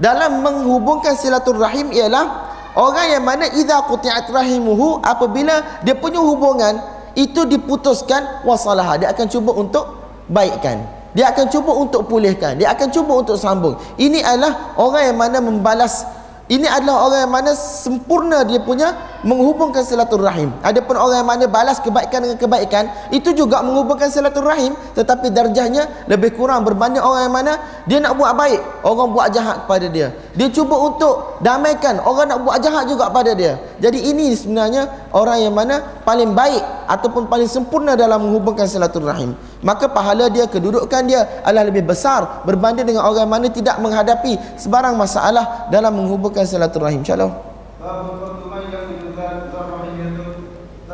dalam 0.00 0.40
menghubungkan 0.40 1.12
silaturahim 1.14 1.92
ialah 1.92 2.48
orang 2.72 3.06
yang 3.12 3.22
mana 3.22 3.44
idza 3.52 3.84
quti'at 3.84 4.32
rahimuhu 4.32 5.04
apabila 5.04 5.84
dia 5.84 5.94
punya 5.94 6.18
hubungan 6.18 6.80
itu 7.14 7.46
diputuskan 7.46 8.42
wasalah 8.42 8.96
dia 8.96 9.12
akan 9.12 9.26
cuba 9.28 9.52
untuk 9.52 9.84
baikkan. 10.32 10.80
Dia 11.14 11.30
akan 11.30 11.46
cuba 11.46 11.70
untuk 11.78 12.10
pulihkan. 12.10 12.58
Dia 12.58 12.74
akan 12.74 12.90
cuba 12.90 13.22
untuk 13.22 13.38
sambung. 13.38 13.78
Ini 13.94 14.18
adalah 14.18 14.74
orang 14.74 15.14
yang 15.14 15.18
mana 15.20 15.38
membalas 15.38 16.02
ini 16.44 16.68
adalah 16.68 17.08
orang 17.08 17.20
yang 17.24 17.32
mana 17.32 17.52
sempurna 17.56 18.44
dia 18.44 18.60
punya 18.60 18.92
menghubungkan 19.24 19.80
silaturahim. 19.80 20.52
Adapun 20.60 20.92
orang 20.92 21.24
yang 21.24 21.28
mana 21.28 21.44
balas 21.48 21.80
kebaikan 21.80 22.20
dengan 22.20 22.36
kebaikan, 22.36 22.84
itu 23.16 23.32
juga 23.32 23.64
menghubungkan 23.64 24.12
silaturahim 24.12 24.76
tetapi 24.92 25.32
darjahnya 25.32 26.04
lebih 26.04 26.36
kurang 26.36 26.60
berbanding 26.68 27.00
orang 27.00 27.32
yang 27.32 27.34
mana 27.34 27.52
dia 27.88 27.96
nak 27.96 28.20
buat 28.20 28.36
baik, 28.36 28.60
orang 28.84 29.08
buat 29.16 29.32
jahat 29.32 29.64
kepada 29.64 29.86
dia. 29.88 30.12
Dia 30.36 30.52
cuba 30.52 30.76
untuk 30.76 31.40
damaikan, 31.40 32.04
orang 32.04 32.36
nak 32.36 32.44
buat 32.44 32.60
jahat 32.60 32.92
juga 32.92 33.08
pada 33.08 33.32
dia. 33.32 33.56
Jadi 33.80 34.04
ini 34.04 34.36
sebenarnya 34.36 35.08
orang 35.16 35.40
yang 35.40 35.56
mana 35.56 35.80
paling 36.04 36.36
baik 36.36 36.60
ataupun 36.92 37.24
paling 37.24 37.48
sempurna 37.48 37.96
dalam 37.96 38.20
menghubungkan 38.20 38.68
silaturahim 38.68 39.32
Maka 39.63 39.91
pahala 39.91 40.31
dia, 40.31 40.47
kedudukan 40.47 41.03
dia 41.07 41.43
adalah 41.43 41.67
lebih 41.67 41.83
besar 41.83 42.43
berbanding 42.47 42.87
dengan 42.87 43.03
orang 43.03 43.27
yang 43.27 43.31
mana 43.31 43.47
tidak 43.51 43.75
menghadapi 43.83 44.39
sebarang 44.55 44.95
masalah 44.95 45.67
dalam 45.67 45.91
menghubungkan 45.95 46.47
silaturahim. 46.47 47.03
Insya-Allah. 47.03 47.49
باب 47.79 48.11
فضل 48.19 48.43
من 48.51 48.63
يصل 48.75 49.15
ذات 49.15 49.55
الرحم 49.55 49.99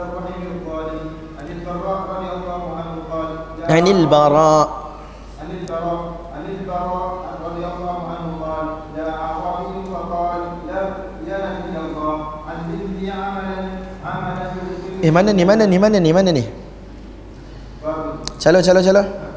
الرحم 0.06 0.42
الظالم 0.54 1.06
عن 1.40 1.48
البراء 1.56 2.00
رضي 2.14 2.30
الله 2.38 2.62
عنه 2.78 2.94
قال 3.12 3.30
جاء 3.58 3.72
عن 3.74 3.88
البراء 3.88 4.66
عن 5.42 5.48
البراء 5.60 6.02
عن 6.36 6.44
البراء 6.46 7.10
رضي 7.46 7.66
الله 7.74 7.98
عنه 8.12 8.28
قال 8.46 8.66
جاء 8.98 9.10
اعرابي 9.10 9.78
فقال 9.92 10.42
لا 10.70 10.82
يا 11.26 11.40
نبي 11.58 11.76
الله 11.86 12.16
علمني 12.50 13.06
عملا 13.12 13.60
عملا 14.06 14.46
يدخلني 14.54 15.04
Eh 15.06 15.12
mana 15.14 15.30
ni? 15.34 15.44
Mana 15.46 15.64
ni? 15.70 15.78
Mana 15.78 15.98
ni? 16.02 16.10
Mana 16.14 16.30
ni? 16.34 16.44
चलो 18.41 18.61
चलो 18.63 18.83
चलो। 18.83 19.30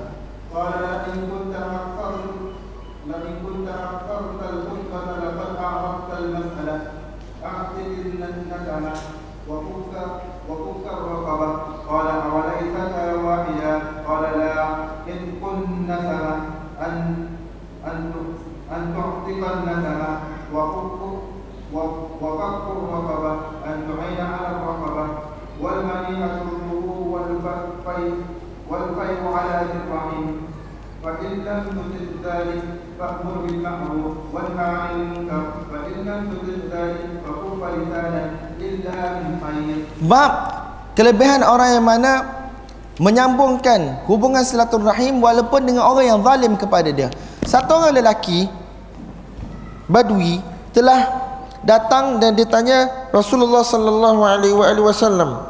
bab 40.14 40.32
kelebihan 40.94 41.42
orang 41.42 41.82
yang 41.82 41.86
mana 41.86 42.12
menyambungkan 43.02 44.06
hubungan 44.06 44.46
silaturahim 44.46 45.18
walaupun 45.18 45.66
dengan 45.66 45.90
orang 45.90 46.06
yang 46.06 46.20
zalim 46.22 46.54
kepada 46.54 46.94
dia. 46.94 47.10
Satu 47.42 47.82
orang 47.82 47.98
lelaki 47.98 48.46
badui 49.90 50.38
telah 50.70 51.10
datang 51.66 52.22
dan 52.22 52.38
ditanya 52.38 53.10
Rasulullah 53.10 53.66
sallallahu 53.66 54.22
alaihi 54.22 54.54
wasallam. 54.86 55.50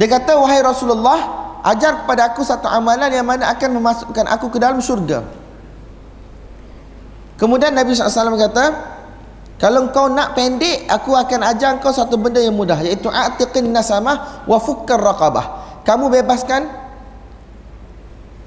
Dia 0.00 0.08
kata 0.08 0.40
wahai 0.40 0.64
Rasulullah 0.64 1.18
ajar 1.60 2.00
kepada 2.00 2.32
aku 2.32 2.40
satu 2.40 2.64
amalan 2.64 3.12
yang 3.12 3.28
mana 3.28 3.52
akan 3.52 3.76
memasukkan 3.76 4.24
aku 4.32 4.48
ke 4.48 4.56
dalam 4.56 4.80
syurga. 4.80 5.20
Kemudian 7.36 7.76
Nabi 7.76 7.92
sallallahu 7.92 8.08
alaihi 8.08 8.20
wasallam 8.24 8.38
kata 8.40 8.64
kalau 9.60 9.92
kau 9.92 10.08
nak 10.08 10.32
pendek, 10.32 10.88
aku 10.88 11.12
akan 11.12 11.52
ajar 11.52 11.76
kau 11.84 11.92
satu 11.92 12.16
benda 12.16 12.40
yang 12.40 12.56
mudah 12.56 12.80
iaitu 12.80 13.12
a'tiqin 13.12 13.68
nasamah 13.68 14.48
wa 14.48 14.56
fukkar 14.56 14.96
raqabah. 14.96 15.76
Kamu 15.84 16.08
bebaskan 16.08 16.64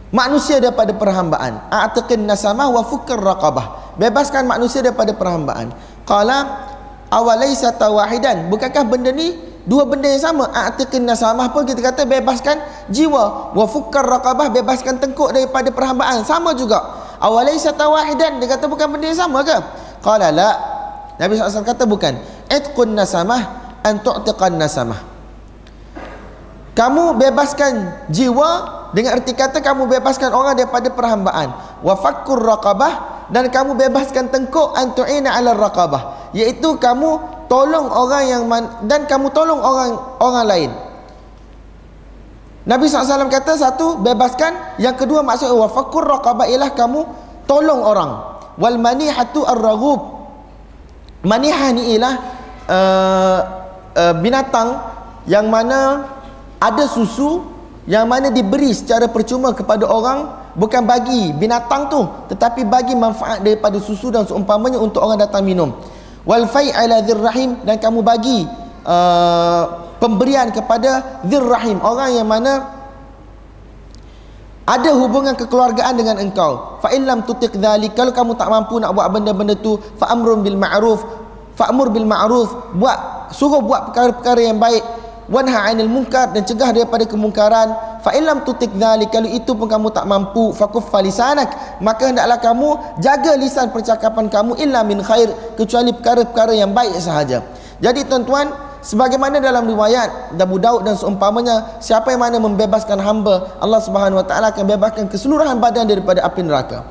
manusia 0.10 0.58
daripada 0.58 0.90
perhambaan. 0.90 1.70
A'tiqin 1.70 2.26
nasamah 2.26 2.66
wa 2.74 2.82
fukkar 2.82 3.22
raqabah. 3.22 3.94
Bebaskan 4.02 4.50
manusia 4.50 4.82
daripada 4.82 5.14
perhambaan. 5.14 5.70
Qala 6.02 6.66
awalaysa 7.14 7.78
tawahidan? 7.78 8.50
Bukankah 8.50 8.82
benda 8.90 9.14
ni 9.14 9.38
dua 9.70 9.86
benda 9.86 10.10
yang 10.10 10.34
sama? 10.34 10.50
A'tiqin 10.50 11.06
nasamah 11.06 11.54
pun 11.54 11.62
kita 11.70 11.94
kata 11.94 12.10
bebaskan 12.10 12.58
jiwa, 12.90 13.54
wa 13.54 13.66
fukkar 13.70 14.02
raqabah 14.02 14.50
bebaskan 14.50 14.98
tengkuk 14.98 15.30
daripada 15.30 15.70
perhambaan. 15.70 16.26
Sama 16.26 16.58
juga. 16.58 16.82
Awalaysa 17.22 17.70
tawahidan? 17.78 18.42
Dia 18.42 18.58
kata 18.58 18.66
bukan 18.66 18.98
benda 18.98 19.14
yang 19.14 19.30
sama 19.30 19.46
ke? 19.46 19.62
Qala 20.02 20.34
la 20.34 20.73
Nabi 21.22 21.38
SAW 21.38 21.66
kata 21.66 21.86
bukan. 21.86 22.18
Itqun 22.50 22.98
nasamah 22.98 23.42
an 23.86 24.02
tu'tiqan 24.02 24.58
nasamah. 24.58 25.00
Kamu 26.74 27.22
bebaskan 27.22 28.06
jiwa 28.10 28.50
dengan 28.98 29.22
erti 29.22 29.38
kata 29.38 29.62
kamu 29.62 29.86
bebaskan 29.94 30.34
orang 30.34 30.58
daripada 30.58 30.90
perhambaan. 30.90 31.54
Wa 31.86 31.94
fakkur 31.94 32.42
raqabah 32.42 33.26
dan 33.30 33.54
kamu 33.54 33.78
bebaskan 33.78 34.34
tengkuk 34.34 34.74
an 34.74 34.98
tu'ina 34.98 35.38
'ala 35.38 35.54
raqabah. 35.54 36.34
Iaitu 36.34 36.82
kamu 36.82 37.10
tolong 37.46 37.94
orang 37.94 38.24
yang 38.26 38.44
man, 38.50 38.90
dan 38.90 39.06
kamu 39.06 39.30
tolong 39.30 39.62
orang 39.62 39.94
orang 40.18 40.46
lain. 40.50 40.72
Nabi 42.64 42.88
SAW 42.88 43.30
kata 43.30 43.60
satu 43.60 44.00
bebaskan, 44.02 44.80
yang 44.82 44.98
kedua 44.98 45.22
maksud 45.22 45.52
wa 45.54 45.70
fakkur 45.70 46.02
raqabah 46.10 46.50
ialah 46.50 46.74
kamu 46.74 47.06
tolong 47.46 47.86
orang. 47.86 48.34
Wal 48.58 48.78
manihatu 48.82 49.46
ar-raghub 49.46 50.13
Manihah 51.24 51.72
ni 51.72 51.96
ialah 51.96 52.16
uh, 52.68 53.40
uh, 53.96 54.14
binatang 54.20 54.76
yang 55.24 55.48
mana 55.48 56.04
ada 56.60 56.84
susu 56.84 57.48
yang 57.88 58.12
mana 58.12 58.28
diberi 58.28 58.76
secara 58.76 59.08
percuma 59.08 59.56
kepada 59.56 59.88
orang 59.88 60.52
bukan 60.60 60.84
bagi 60.84 61.32
binatang 61.32 61.88
tu 61.88 62.04
tetapi 62.28 62.68
bagi 62.68 62.92
manfaat 62.96 63.40
daripada 63.40 63.80
susu 63.80 64.12
dan 64.12 64.28
seumpamanya 64.28 64.84
untuk 64.84 65.00
orang 65.00 65.16
datang 65.16 65.48
minum. 65.48 65.72
Wal 66.28 66.44
fai 66.52 66.76
ala 66.76 67.00
rahim 67.04 67.56
dan 67.64 67.80
kamu 67.80 68.04
bagi 68.04 68.44
uh, 68.84 69.64
pemberian 70.04 70.52
kepada 70.52 71.24
rahim 71.24 71.80
orang 71.80 72.20
yang 72.20 72.28
mana 72.28 72.83
ada 74.64 74.96
hubungan 74.96 75.36
kekeluargaan 75.36 76.00
dengan 76.00 76.16
engkau. 76.24 76.80
Fa 76.80 76.88
illam 76.96 77.28
tutiq 77.28 77.60
dhalik 77.60 78.00
kalau 78.00 78.16
kamu 78.16 78.32
tak 78.40 78.48
mampu 78.48 78.80
nak 78.80 78.96
buat 78.96 79.12
benda-benda 79.12 79.60
tu 79.60 79.76
fa 80.00 80.08
amrun 80.16 80.40
bil 80.40 80.56
ma'ruf 80.56 81.04
fa'mur 81.54 81.94
bil 81.94 82.08
ma'ruf 82.10 82.50
buat 82.74 83.30
suruh 83.34 83.62
buat 83.62 83.92
perkara-perkara 83.92 84.42
yang 84.42 84.58
baik. 84.58 84.82
Wanha 85.32 85.72
'anil 85.72 85.88
munkar 85.88 86.36
dan 86.36 86.44
cegah 86.44 86.76
daripada 86.76 87.08
kemungkaran. 87.08 88.00
Fa 88.04 88.12
illam 88.12 88.44
tutiq 88.44 88.76
dhalik 88.76 89.12
kalau 89.12 89.32
itu 89.32 89.56
pun 89.56 89.68
kamu 89.72 89.88
tak 89.96 90.04
mampu 90.04 90.52
fakuf 90.52 90.92
falisanak 90.92 91.80
maka 91.80 92.12
hendaklah 92.12 92.36
kamu 92.44 92.76
jaga 93.00 93.40
lisan 93.40 93.72
percakapan 93.72 94.28
kamu 94.28 94.60
illa 94.60 94.84
min 94.84 95.00
khair 95.00 95.32
kecuali 95.56 95.96
perkara-perkara 95.96 96.52
yang 96.52 96.76
baik 96.76 97.00
sahaja. 97.00 97.40
Jadi 97.80 98.04
tuan-tuan 98.04 98.52
sebagaimana 98.84 99.40
dalam 99.40 99.64
riwayat 99.66 100.36
Abu 100.36 100.60
Daud 100.60 100.84
dan 100.84 101.00
seumpamanya 101.00 101.80
siapa 101.80 102.12
yang 102.12 102.22
mana 102.22 102.38
membebaskan 102.38 103.00
hamba 103.00 103.58
Allah 103.64 103.80
Subhanahu 103.80 104.20
wa 104.20 104.28
taala 104.28 104.52
akan 104.52 104.68
bebaskan 104.68 105.08
keseluruhan 105.08 105.58
badan 105.64 105.88
daripada 105.88 106.22
api 106.22 106.44
neraka. 106.44 106.84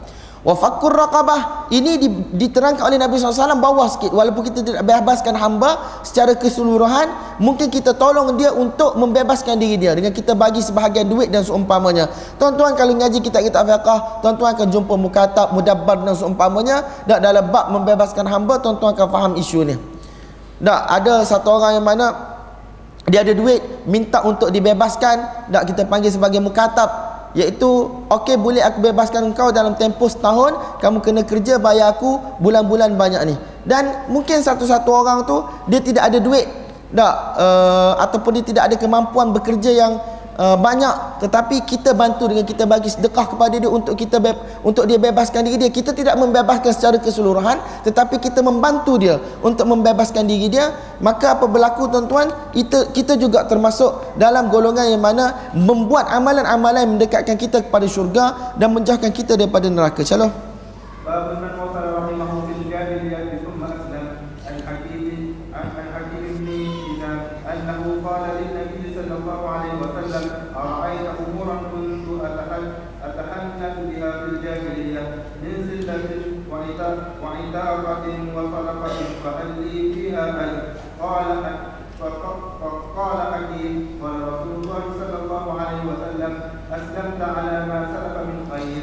Wa 0.42 0.58
fakkur 0.58 0.90
raqabah 0.90 1.70
ini 1.70 2.02
diterangkan 2.34 2.82
oleh 2.82 2.98
Nabi 2.98 3.14
SAW 3.14 3.62
bawah 3.62 3.86
sikit. 3.86 4.10
Walaupun 4.10 4.50
kita 4.50 4.66
tidak 4.66 4.82
bebaskan 4.82 5.38
hamba 5.38 6.02
secara 6.02 6.34
keseluruhan 6.34 7.38
mungkin 7.38 7.70
kita 7.70 7.94
tolong 7.94 8.34
dia 8.34 8.50
untuk 8.50 8.98
membebaskan 8.98 9.54
diri 9.54 9.78
dia 9.78 9.94
dengan 9.94 10.10
kita 10.10 10.34
bagi 10.34 10.58
sebahagian 10.58 11.06
duit 11.06 11.30
dan 11.30 11.46
seumpamanya. 11.46 12.10
Tuan-tuan 12.42 12.74
kalau 12.74 12.90
ngaji 12.98 13.22
kita 13.22 13.38
kita 13.38 13.62
fiqah 13.62 14.18
tuan-tuan 14.18 14.58
akan 14.58 14.66
jumpa 14.66 14.94
mukatab 14.98 15.54
mudabbar 15.54 16.02
dan 16.02 16.18
seumpamanya. 16.18 17.06
Dan 17.06 17.22
dalam 17.22 17.46
bab 17.54 17.70
membebaskan 17.70 18.26
hamba 18.26 18.58
tuan-tuan 18.58 18.98
akan 18.98 19.08
faham 19.14 19.32
isu 19.38 19.62
ni 19.62 19.91
tak 20.62 20.80
ada 20.86 21.26
satu 21.26 21.58
orang 21.58 21.82
yang 21.82 21.86
mana 21.86 22.06
dia 23.10 23.26
ada 23.26 23.34
duit 23.34 23.58
minta 23.84 24.22
untuk 24.22 24.54
dibebaskan 24.54 25.50
tak 25.50 25.74
kita 25.74 25.82
panggil 25.90 26.14
sebagai 26.14 26.38
mukatab 26.38 27.12
iaitu 27.32 27.88
okey 28.12 28.36
boleh 28.36 28.60
aku 28.60 28.78
bebaskan 28.84 29.32
engkau 29.32 29.48
dalam 29.50 29.72
tempoh 29.74 30.08
setahun 30.08 30.78
kamu 30.78 31.00
kena 31.00 31.22
kerja 31.24 31.56
bayar 31.56 31.96
aku 31.96 32.20
bulan-bulan 32.38 32.94
banyak 32.94 33.22
ni. 33.32 33.36
Dan 33.64 34.10
mungkin 34.12 34.44
satu-satu 34.44 34.90
orang 34.92 35.24
tu 35.24 35.40
dia 35.66 35.80
tidak 35.80 36.12
ada 36.12 36.18
duit. 36.20 36.46
Tak 36.92 37.14
uh, 37.40 37.92
ataupun 38.04 38.36
dia 38.36 38.44
tidak 38.44 38.62
ada 38.68 38.76
kemampuan 38.76 39.32
bekerja 39.32 39.72
yang 39.72 39.96
uh, 40.38 40.56
banyak 40.56 41.24
tetapi 41.24 41.64
kita 41.68 41.92
bantu 41.92 42.30
dengan 42.30 42.46
kita 42.46 42.64
bagi 42.64 42.88
sedekah 42.88 43.26
kepada 43.34 43.56
dia 43.58 43.70
untuk 43.70 43.94
kita 43.98 44.18
untuk 44.62 44.84
dia 44.88 44.98
bebaskan 45.00 45.46
diri 45.46 45.56
dia. 45.66 45.70
Kita 45.72 45.92
tidak 45.92 46.16
membebaskan 46.16 46.72
secara 46.72 46.96
keseluruhan 47.00 47.60
tetapi 47.84 48.20
kita 48.20 48.40
membantu 48.40 48.96
dia 49.00 49.20
untuk 49.44 49.68
membebaskan 49.68 50.24
diri 50.28 50.52
dia. 50.52 50.72
Maka 51.02 51.38
apa 51.38 51.50
berlaku 51.50 51.90
tuan-tuan? 51.90 52.30
Kita 52.54 52.94
kita 52.94 53.18
juga 53.18 53.44
termasuk 53.48 54.16
dalam 54.16 54.48
golongan 54.48 54.86
yang 54.88 55.02
mana 55.02 55.50
membuat 55.56 56.08
amalan-amalan 56.12 56.80
yang 56.86 56.92
mendekatkan 57.00 57.36
kita 57.36 57.64
kepada 57.66 57.86
syurga 57.90 58.54
dan 58.56 58.70
menjauhkan 58.70 59.10
kita 59.10 59.34
daripada 59.34 59.66
neraka. 59.66 60.06
Insyaallah 60.06 60.52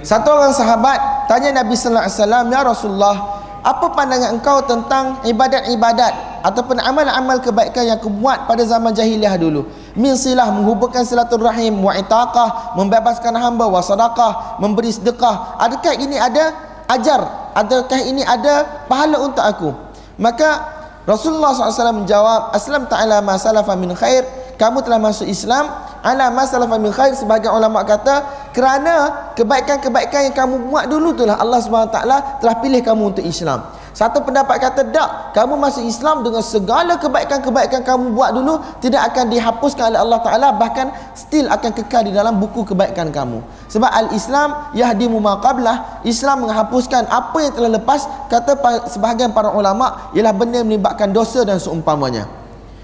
Satu 0.10 0.34
orang 0.34 0.50
sahabat 0.58 1.30
tanya 1.30 1.62
Nabi 1.62 1.78
sallallahu 1.78 2.02
alaihi 2.02 2.18
wasallam, 2.18 2.46
"Ya 2.50 2.62
Rasulullah, 2.66 3.16
apa 3.62 3.86
pandangan 3.94 4.42
engkau 4.42 4.58
tentang 4.66 5.22
ibadat-ibadat 5.22 6.42
ataupun 6.42 6.82
amal-amal 6.82 7.38
kebaikan 7.38 7.86
yang 7.86 8.02
kau 8.02 8.10
buat 8.10 8.50
pada 8.50 8.66
zaman 8.66 8.90
jahiliah 8.98 9.38
dulu?" 9.38 9.70
Min 9.94 10.18
silah 10.18 10.50
menghubungkan 10.50 11.06
silaturahim, 11.06 11.78
wa 11.78 11.94
itaqah, 11.94 12.74
membebaskan 12.74 13.38
hamba, 13.38 13.70
wa 13.70 13.86
sadaqah, 13.86 14.58
memberi 14.58 14.90
sedekah. 14.90 15.62
Adakah 15.62 15.94
ini 16.02 16.18
ada 16.18 16.70
ajar 16.90 17.54
adakah 17.54 18.02
ini 18.02 18.26
ada 18.26 18.66
pahala 18.90 19.22
untuk 19.22 19.46
aku 19.46 19.70
maka 20.18 20.82
Rasulullah 21.06 21.54
SAW 21.54 22.04
menjawab 22.04 22.54
aslam 22.54 22.90
ta'ala 22.90 23.22
ma 23.22 23.38
salafa 23.38 23.78
min 23.78 23.94
khair 23.94 24.26
kamu 24.58 24.82
telah 24.82 25.00
masuk 25.00 25.30
Islam 25.30 25.70
ala 26.04 26.32
ma 26.32 26.44
salafa 26.48 26.80
min 26.80 26.92
khair 26.94 27.16
sebagai 27.16 27.52
ulama 27.52 27.84
kata 27.84 28.50
kerana 28.56 29.32
kebaikan-kebaikan 29.36 30.32
yang 30.32 30.36
kamu 30.36 30.72
buat 30.72 30.86
dulu 30.88 31.16
itulah 31.16 31.38
Allah 31.38 31.60
SWT 31.60 31.98
telah 32.44 32.56
pilih 32.62 32.82
kamu 32.84 33.16
untuk 33.16 33.26
Islam 33.26 33.80
satu 34.00 34.24
pendapat 34.24 34.64
kata 34.64 34.82
tak, 34.96 35.36
kamu 35.36 35.58
masuk 35.58 35.84
Islam 35.84 36.22
dengan 36.22 36.40
segala 36.40 36.96
kebaikan-kebaikan 37.02 37.82
kamu 37.82 38.16
buat 38.16 38.32
dulu 38.32 38.62
tidak 38.80 39.12
akan 39.12 39.28
dihapuskan 39.28 39.92
oleh 39.92 40.00
Allah 40.00 40.20
Taala 40.24 40.48
bahkan 40.56 40.88
still 41.18 41.52
akan 41.52 41.74
kekal 41.74 42.08
di 42.08 42.16
dalam 42.16 42.40
buku 42.40 42.64
kebaikan 42.64 43.10
kamu. 43.12 43.42
Sebab 43.68 43.90
al-Islam 43.90 44.72
yahdimu 44.78 45.18
ma 45.20 45.44
qablah, 45.44 46.06
Islam 46.08 46.48
menghapuskan 46.48 47.12
apa 47.12 47.38
yang 47.44 47.52
telah 47.52 47.76
lepas 47.76 48.08
kata 48.32 48.56
sebahagian 48.88 49.34
para 49.34 49.52
ulama 49.52 50.14
ialah 50.16 50.32
benda 50.32 50.62
yang 50.62 50.70
melibatkan 50.70 51.12
dosa 51.12 51.42
dan 51.44 51.60
seumpamanya. 51.60 52.30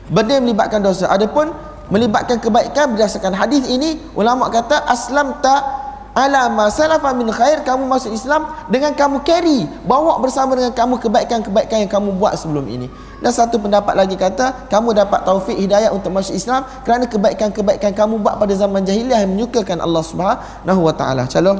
Benda 0.09 0.35
yang 0.35 0.45
melibatkan 0.51 0.83
dosa. 0.83 1.07
Adapun 1.07 1.53
melibatkan 1.89 2.41
kebaikan 2.41 2.93
berdasarkan 2.97 3.33
hadis 3.35 3.65
ini 3.69 4.01
ulama 4.17 4.49
kata 4.49 4.85
aslam 4.89 5.37
tak 5.41 5.85
ala 6.15 6.47
ma 6.47 6.71
salafa 6.71 7.11
min 7.11 7.27
khair. 7.29 7.61
Kamu 7.61 7.85
masuk 7.85 8.15
Islam 8.15 8.47
dengan 8.71 8.95
kamu 8.95 9.21
carry 9.27 9.67
bawa 9.83 10.17
bersama 10.23 10.55
dengan 10.55 10.71
kamu 10.71 10.97
kebaikan-kebaikan 11.03 11.85
yang 11.85 11.91
kamu 11.91 12.15
buat 12.15 12.39
sebelum 12.39 12.65
ini. 12.71 12.87
Dan 13.19 13.31
satu 13.35 13.59
pendapat 13.59 13.93
lagi 13.99 14.15
kata 14.15 14.71
kamu 14.71 14.95
dapat 14.95 15.27
taufik 15.27 15.59
hidayah 15.59 15.91
untuk 15.91 16.15
masuk 16.15 16.33
Islam 16.33 16.63
kerana 16.87 17.05
kebaikan-kebaikan 17.11 17.91
kamu 17.91 18.23
buat 18.23 18.39
pada 18.39 18.55
zaman 18.55 18.87
jahiliah 18.87 19.27
yang 19.27 19.35
menyukakan 19.35 19.83
Allah 19.83 20.03
Subhanahu 20.03 20.81
wa 20.81 20.93
taala. 20.95 21.27
Calon 21.27 21.59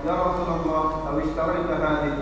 ya 0.00 0.14
Rasulullah 0.16 0.89
aw 1.40 1.48
ishtarayta 1.56 1.76
hadhihi 1.84 2.19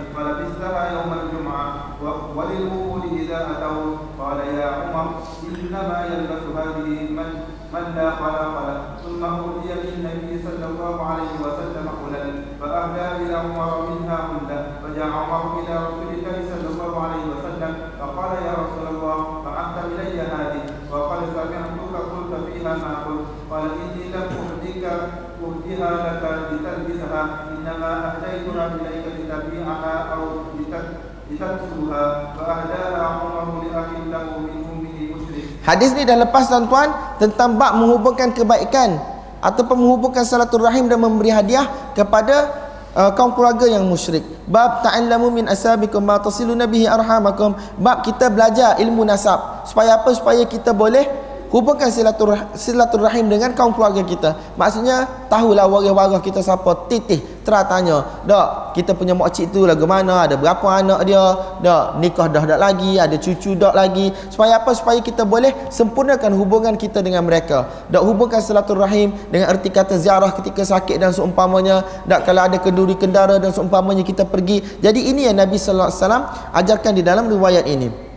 Hadis 35.69 35.93
ni 35.93 36.09
dah 36.09 36.17
lepas 36.17 36.49
tuan-tuan 36.49 36.89
tentang 37.21 37.61
bab 37.61 37.77
menghubungkan 37.77 38.33
kebaikan 38.33 38.97
ataupun 39.45 39.77
menghubungkan 39.77 40.25
rahim 40.65 40.89
dan 40.89 40.97
memberi 40.97 41.29
hadiah 41.29 41.93
kepada 41.93 42.49
uh, 42.97 43.13
kaum 43.13 43.37
keluarga 43.37 43.69
yang 43.69 43.85
musyrik. 43.85 44.25
Bab 44.49 44.81
ta'allamu 44.81 45.29
min 45.29 45.45
asabikum 45.45 46.01
ma 46.01 46.17
tasiluna 46.25 46.65
bihi 46.65 46.89
arhamakum. 46.89 47.53
Bab 47.77 48.01
kita 48.01 48.33
belajar 48.33 48.81
ilmu 48.81 49.05
nasab. 49.05 49.69
Supaya 49.69 50.01
apa? 50.01 50.09
Supaya 50.17 50.49
kita 50.49 50.73
boleh 50.73 51.05
hubungkan 51.53 51.93
silaturah, 51.93 52.49
silaturahim 52.57 53.29
dengan 53.29 53.53
kaum 53.53 53.77
keluarga 53.77 54.01
kita. 54.05 54.57
Maksudnya 54.57 55.05
tahulah 55.29 55.69
waris-waris 55.69 56.25
kita 56.25 56.41
siapa, 56.41 56.89
titih, 56.89 57.21
terah 57.49 57.65
tanya. 57.65 58.05
Dak, 58.29 58.77
kita 58.77 58.93
punya 58.93 59.17
makcik 59.17 59.49
tu 59.49 59.65
lagu 59.65 59.89
mana, 59.89 60.29
ada 60.29 60.37
berapa 60.37 60.61
anak 60.69 61.09
dia, 61.09 61.25
dak 61.65 61.97
nikah 61.97 62.29
dah 62.29 62.45
dak 62.45 62.61
lagi, 62.61 63.01
ada 63.01 63.17
cucu 63.17 63.57
dak 63.57 63.73
lagi. 63.73 64.13
Supaya 64.29 64.61
apa? 64.61 64.77
Supaya 64.77 65.01
kita 65.01 65.25
boleh 65.25 65.57
sempurnakan 65.73 66.37
hubungan 66.37 66.77
kita 66.77 67.01
dengan 67.01 67.25
mereka. 67.25 67.89
Dak 67.89 68.05
hubungkan 68.05 68.45
silaturahim 68.45 69.17
dengan 69.33 69.49
erti 69.49 69.73
kata 69.73 69.97
ziarah 69.97 70.37
ketika 70.37 70.61
sakit 70.69 71.01
dan 71.01 71.17
seumpamanya. 71.17 71.81
Dak 72.05 72.29
kalau 72.29 72.45
ada 72.45 72.61
kenduri 72.61 73.01
kendara 73.01 73.41
dan 73.41 73.57
seumpamanya 73.57 74.05
kita 74.05 74.29
pergi. 74.29 74.61
Jadi 74.85 75.09
ini 75.09 75.25
yang 75.25 75.41
Nabi 75.41 75.57
sallallahu 75.57 75.89
alaihi 75.89 76.03
wasallam 76.05 76.25
ajarkan 76.53 76.93
di 76.93 77.01
dalam 77.01 77.25
riwayat 77.33 77.65
ini. 77.65 78.08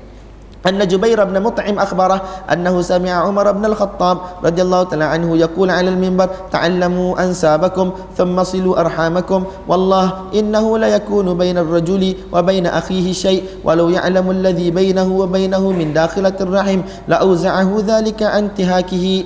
أن 0.67 0.87
جبير 0.87 1.23
بن 1.23 1.41
مطعم 1.41 1.79
أخبره 1.79 2.21
أنه 2.53 2.81
سمع 2.81 3.11
عمر 3.11 3.51
بن 3.51 3.65
الخطاب 3.65 4.17
رضي 4.43 4.61
الله 4.61 4.83
تعالى 4.83 5.03
عنه 5.03 5.37
يقول 5.37 5.69
على 5.69 5.89
المنبر 5.89 6.29
تعلموا 6.51 7.23
أنسابكم 7.23 7.91
ثم 8.17 8.43
صلوا 8.43 8.79
أرحامكم 8.79 9.43
والله 9.67 10.13
إنه 10.35 10.77
لا 10.77 10.87
يكون 10.87 11.37
بين 11.37 11.57
الرجل 11.57 12.15
وبين 12.33 12.65
أخيه 12.67 13.13
شيء 13.13 13.43
ولو 13.63 13.89
يعلم 13.89 14.31
الذي 14.31 14.71
بينه 14.71 15.11
وبينه 15.17 15.71
من 15.71 15.93
داخلة 15.93 16.35
الرحم 16.41 16.81
لأوزعه 17.07 17.83
ذلك 17.87 18.23
عن 18.23 18.43
انتهاكه. 18.43 19.23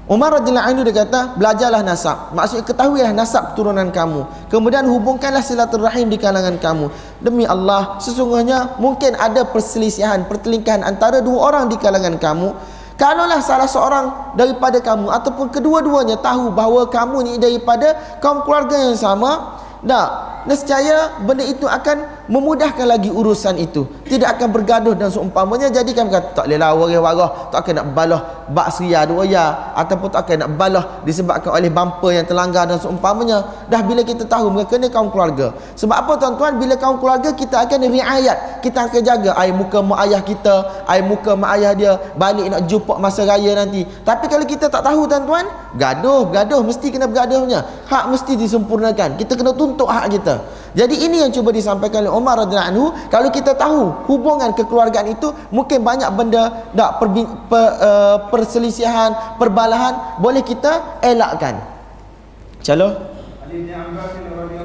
Umar 0.05 0.37
radhiyallahu 0.37 0.69
anhu 0.69 0.83
dia 0.85 1.01
kata, 1.01 1.33
belajarlah 1.41 1.81
nasab. 1.81 2.37
Maksudnya 2.37 2.69
ketahuilah 2.69 3.17
nasab 3.17 3.57
keturunan 3.57 3.89
kamu. 3.89 4.29
Kemudian 4.53 4.85
hubungkanlah 4.85 5.41
silaturahim 5.41 6.13
di 6.13 6.21
kalangan 6.21 6.61
kamu. 6.61 6.93
Demi 7.25 7.49
Allah, 7.49 7.97
sesungguhnya 8.05 8.77
mungkin 8.77 9.17
ada 9.17 9.49
perselisihan, 9.49 10.29
pertelingkahan 10.29 10.85
antara 10.85 11.25
dua 11.25 11.49
orang 11.49 11.73
di 11.73 11.81
kalangan 11.81 12.21
kamu. 12.21 12.53
Kalaulah 13.01 13.41
salah 13.41 13.65
seorang 13.65 14.37
daripada 14.37 14.77
kamu 14.79 15.09
ataupun 15.09 15.49
kedua-duanya 15.49 16.21
tahu 16.21 16.53
bahawa 16.53 16.85
kamu 16.93 17.17
ni 17.25 17.33
daripada 17.41 17.97
kaum 18.21 18.45
keluarga 18.45 18.77
yang 18.77 18.95
sama, 19.01 19.57
dah 19.81 20.37
nescaya 20.45 21.17
benda 21.25 21.49
itu 21.49 21.65
akan 21.65 22.24
memudahkan 22.27 22.87
lagi 22.89 23.13
urusan 23.13 23.61
itu. 23.61 23.85
Tidak 24.09 24.25
akan 24.25 24.49
bergaduh 24.53 24.97
dan 24.97 25.13
seumpamanya 25.13 25.69
jadi 25.69 25.91
kami 25.93 26.09
kata 26.09 26.29
tak 26.33 26.45
boleh 26.49 26.59
lah 26.61 26.73
warah-warah 26.73 27.31
tak 27.53 27.59
akan 27.65 27.75
nak 27.81 27.89
balah 27.93 28.21
bak 28.49 28.69
seria 28.73 29.05
dua 29.05 29.29
ya 29.29 29.75
ataupun 29.77 30.09
tak 30.09 30.29
akan 30.29 30.37
nak 30.45 30.51
balah 30.57 30.85
disebabkan 31.05 31.53
oleh 31.53 31.69
bumper 31.69 32.17
yang 32.17 32.27
terlanggar 32.29 32.65
dan 32.65 32.81
seumpamanya. 32.81 33.69
Dah 33.69 33.85
bila 33.85 34.01
kita 34.01 34.25
tahu 34.25 34.49
mereka 34.49 34.81
ni 34.81 34.89
kaum 34.89 35.13
keluarga. 35.13 35.53
Sebab 35.77 35.97
apa 35.97 36.13
tuan-tuan? 36.17 36.57
Bila 36.57 36.75
kaum 36.81 36.97
keluarga 36.97 37.33
kita 37.33 37.61
akan 37.69 37.79
riayat 37.93 38.65
kita 38.65 38.89
akan 38.89 39.01
jaga 39.05 39.31
air 39.37 39.53
muka 39.53 39.85
mak 39.85 39.99
ayah 40.09 40.21
kita 40.25 40.85
air 40.89 41.05
muka 41.05 41.37
mak 41.37 41.61
ayah 41.61 41.73
dia. 41.77 41.93
Balik 42.17 42.49
nak 42.49 42.65
jumpa 42.65 42.97
masa 42.97 43.29
raya 43.29 43.53
nanti. 43.53 43.85
Tapi 43.85 44.29
kalau 44.33 44.49
kita 44.49 44.73
tak 44.73 44.81
tahu 44.81 45.05
tuan-tuan 45.05 45.45
gaduh 45.77 46.33
gaduh. 46.33 46.65
Mesti 46.65 46.89
kena 46.89 47.05
bergaduhnya. 47.05 47.65
Hak 47.93 48.09
mesti 48.09 48.33
disempurnakan. 48.41 49.21
Kita 49.21 49.37
kena 49.37 49.53
tuntut 49.53 49.89
hak 49.89 50.09
kita 50.17 50.64
jadi 50.75 51.07
ini 51.07 51.23
yang 51.23 51.31
cuba 51.31 51.55
disampaikan 51.55 52.03
oleh 52.03 52.11
Umar 52.11 52.35
radhiyallahu 52.43 52.71
anhu, 52.75 52.87
kalau 53.07 53.31
kita 53.31 53.55
tahu 53.55 53.95
hubungan 54.11 54.51
kekeluargaan 54.59 55.15
itu 55.15 55.31
mungkin 55.55 55.87
banyak 55.87 56.11
benda 56.19 56.67
dak 56.75 56.99
per, 56.99 57.15
per, 57.47 57.67
uh, 57.79 58.17
perselisihan, 58.27 59.39
perbalahan 59.39 60.19
boleh 60.19 60.43
kita 60.43 60.99
elakkan. 60.99 61.63
Insya-Allah. 62.59 63.07
Ali 63.47 63.71
bin 63.71 63.71
Abi 63.71 63.95
radhiyallahu 63.95 64.64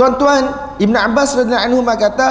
Tuan-tuan 0.00 0.48
Ibn 0.80 0.96
Abbas 0.96 1.36
radhiyallahu 1.36 1.84
anhu 1.84 1.84
kata 1.84 2.26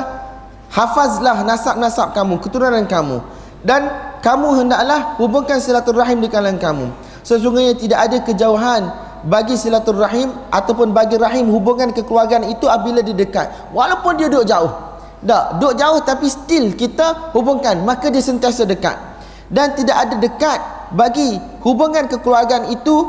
hafazlah 0.74 1.46
nasab-nasab 1.46 2.18
kamu 2.18 2.41
keturunan 2.41 2.82
kamu. 2.90 3.22
Dan 3.62 3.94
kamu 4.26 4.66
hendaklah 4.66 5.14
hubungkan 5.22 5.62
silaturahim 5.62 6.18
di 6.18 6.34
kalangan 6.34 6.58
kamu. 6.58 6.90
Sesungguhnya 7.22 7.78
tidak 7.78 8.10
ada 8.10 8.18
kejauhan 8.26 8.90
bagi 9.30 9.54
silaturahim 9.54 10.34
ataupun 10.50 10.98
bagi 10.98 11.22
rahim 11.22 11.46
hubungan 11.54 11.94
kekeluargaan 11.94 12.50
itu 12.50 12.66
apabila 12.66 13.06
dia 13.06 13.14
dekat. 13.14 13.54
Walaupun 13.70 14.18
dia 14.18 14.34
duduk 14.34 14.50
jauh. 14.50 14.74
Tak 15.22 15.62
duduk 15.62 15.78
jauh 15.78 16.02
tapi 16.02 16.26
still 16.26 16.74
kita 16.74 17.38
hubungkan 17.38 17.86
maka 17.86 18.10
dia 18.10 18.26
sentiasa 18.26 18.66
dekat. 18.66 18.98
Dan 19.46 19.78
tidak 19.78 20.10
ada 20.10 20.18
dekat 20.18 20.60
bagi 20.98 21.38
hubungan 21.62 22.10
kekeluargaan 22.10 22.74
itu 22.74 23.06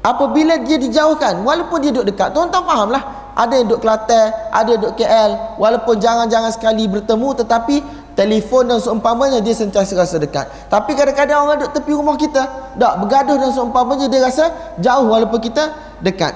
apabila 0.00 0.56
dia 0.64 0.80
dijauhkan. 0.80 1.44
Walaupun 1.44 1.84
dia 1.84 1.92
duduk 1.92 2.16
dekat 2.16 2.32
tuan-tuan 2.32 2.64
fahamlah 2.64 3.23
ada 3.34 3.52
yang 3.58 3.66
duduk 3.66 3.82
Kelantan 3.82 4.30
ada 4.54 4.68
yang 4.70 4.80
duduk 4.80 4.96
KL 4.98 5.58
walaupun 5.58 5.98
jangan-jangan 5.98 6.54
sekali 6.54 6.86
bertemu 6.86 7.28
tetapi 7.42 7.76
telefon 8.14 8.70
dan 8.70 8.78
seumpamanya 8.78 9.42
dia 9.42 9.52
sentiasa 9.52 9.92
rasa 9.98 10.16
dekat. 10.22 10.46
Tapi 10.70 10.94
kadang-kadang 10.94 11.44
orang 11.44 11.58
duduk 11.62 11.74
tepi 11.74 11.92
rumah 11.92 12.14
kita 12.14 12.42
tak 12.78 12.94
bergaduh 13.02 13.36
dan 13.36 13.50
seumpamanya 13.50 14.06
dia 14.06 14.22
rasa 14.22 14.54
jauh 14.78 15.10
walaupun 15.10 15.42
kita 15.42 15.74
dekat. 16.00 16.32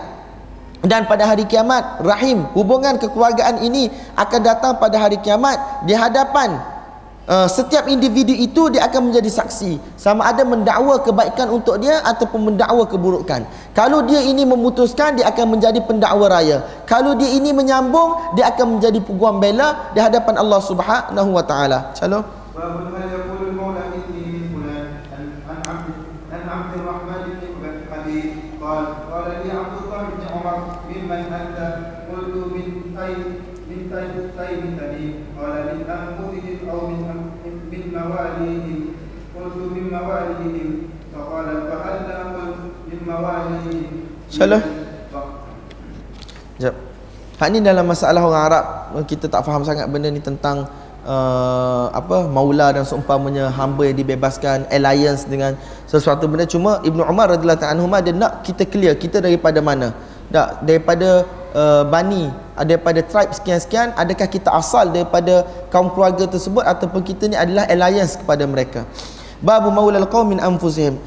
Dan 0.79 1.11
pada 1.11 1.27
hari 1.27 1.43
kiamat 1.43 2.03
rahim 2.07 2.47
hubungan 2.55 3.03
kekeluargaan 3.03 3.67
ini 3.67 3.91
akan 4.15 4.41
datang 4.47 4.73
pada 4.79 4.95
hari 4.95 5.19
kiamat 5.19 5.59
di 5.83 5.91
hadapan 5.91 6.78
uh, 7.29 7.47
setiap 7.47 7.87
individu 7.87 8.33
itu 8.33 8.73
dia 8.73 8.89
akan 8.89 9.13
menjadi 9.13 9.29
saksi. 9.29 9.77
Sama 10.01 10.27
ada 10.27 10.43
mendakwa 10.43 10.99
kebaikan 11.05 11.53
untuk 11.53 11.77
dia 11.79 12.01
ataupun 12.03 12.53
mendakwa 12.53 12.89
keburukan. 12.89 13.45
Kalau 13.77 14.03
dia 14.03 14.25
ini 14.25 14.49
memutuskan 14.49 15.21
dia 15.21 15.29
akan 15.29 15.61
menjadi 15.61 15.79
pendakwa 15.85 16.27
raya. 16.33 16.65
Kalau 16.89 17.15
dia 17.15 17.29
ini 17.29 17.53
menyambung 17.53 18.35
dia 18.35 18.49
akan 18.51 18.81
menjadi 18.81 18.99
peguam 19.05 19.39
bela 19.39 19.93
di 19.93 20.01
hadapan 20.01 20.41
Allah 20.41 20.61
Subhanahu 20.65 21.31
wa 21.37 21.45
taala. 21.45 21.93
Calon 21.95 22.25
Salah. 44.39 44.63
Sekejap. 46.55 46.75
Hak 47.43 47.49
ni 47.51 47.59
dalam 47.59 47.83
masalah 47.91 48.23
orang 48.23 48.45
Arab 48.47 48.65
kita 49.11 49.27
tak 49.27 49.43
faham 49.43 49.67
sangat 49.67 49.91
benda 49.91 50.07
ni 50.15 50.23
tentang 50.23 50.71
uh, 51.03 51.91
apa 51.91 52.31
maula 52.31 52.71
dan 52.71 52.87
seumpamanya 52.87 53.51
hamba 53.51 53.91
yang 53.91 53.99
dibebaskan 53.99 54.67
alliance 54.71 55.27
dengan 55.27 55.59
sesuatu 55.91 56.31
benda 56.31 56.47
cuma 56.47 56.79
Ibnu 56.87 57.03
Umar 57.03 57.35
radhiyallahu 57.35 57.67
anhu 57.67 57.91
dia 58.03 58.15
nak 58.15 58.43
kita 58.47 58.63
clear 58.67 58.95
kita 58.95 59.23
daripada 59.23 59.59
mana 59.59 59.95
tak 60.31 60.67
daripada 60.67 61.27
uh, 61.55 61.83
bani 61.87 62.31
daripada 62.63 63.03
tribe 63.07 63.31
sekian-sekian 63.35 63.95
adakah 63.95 64.27
kita 64.27 64.51
asal 64.51 64.91
daripada 64.91 65.47
kaum 65.71 65.91
keluarga 65.95 66.27
tersebut 66.27 66.67
ataupun 66.67 67.07
kita 67.07 67.31
ni 67.31 67.35
adalah 67.39 67.71
alliance 67.71 68.19
kepada 68.19 68.47
mereka 68.47 68.83
babu 69.39 69.71
maulal 69.71 70.07
qaum 70.11 70.31
min 70.35 70.43
anfusihim 70.43 70.99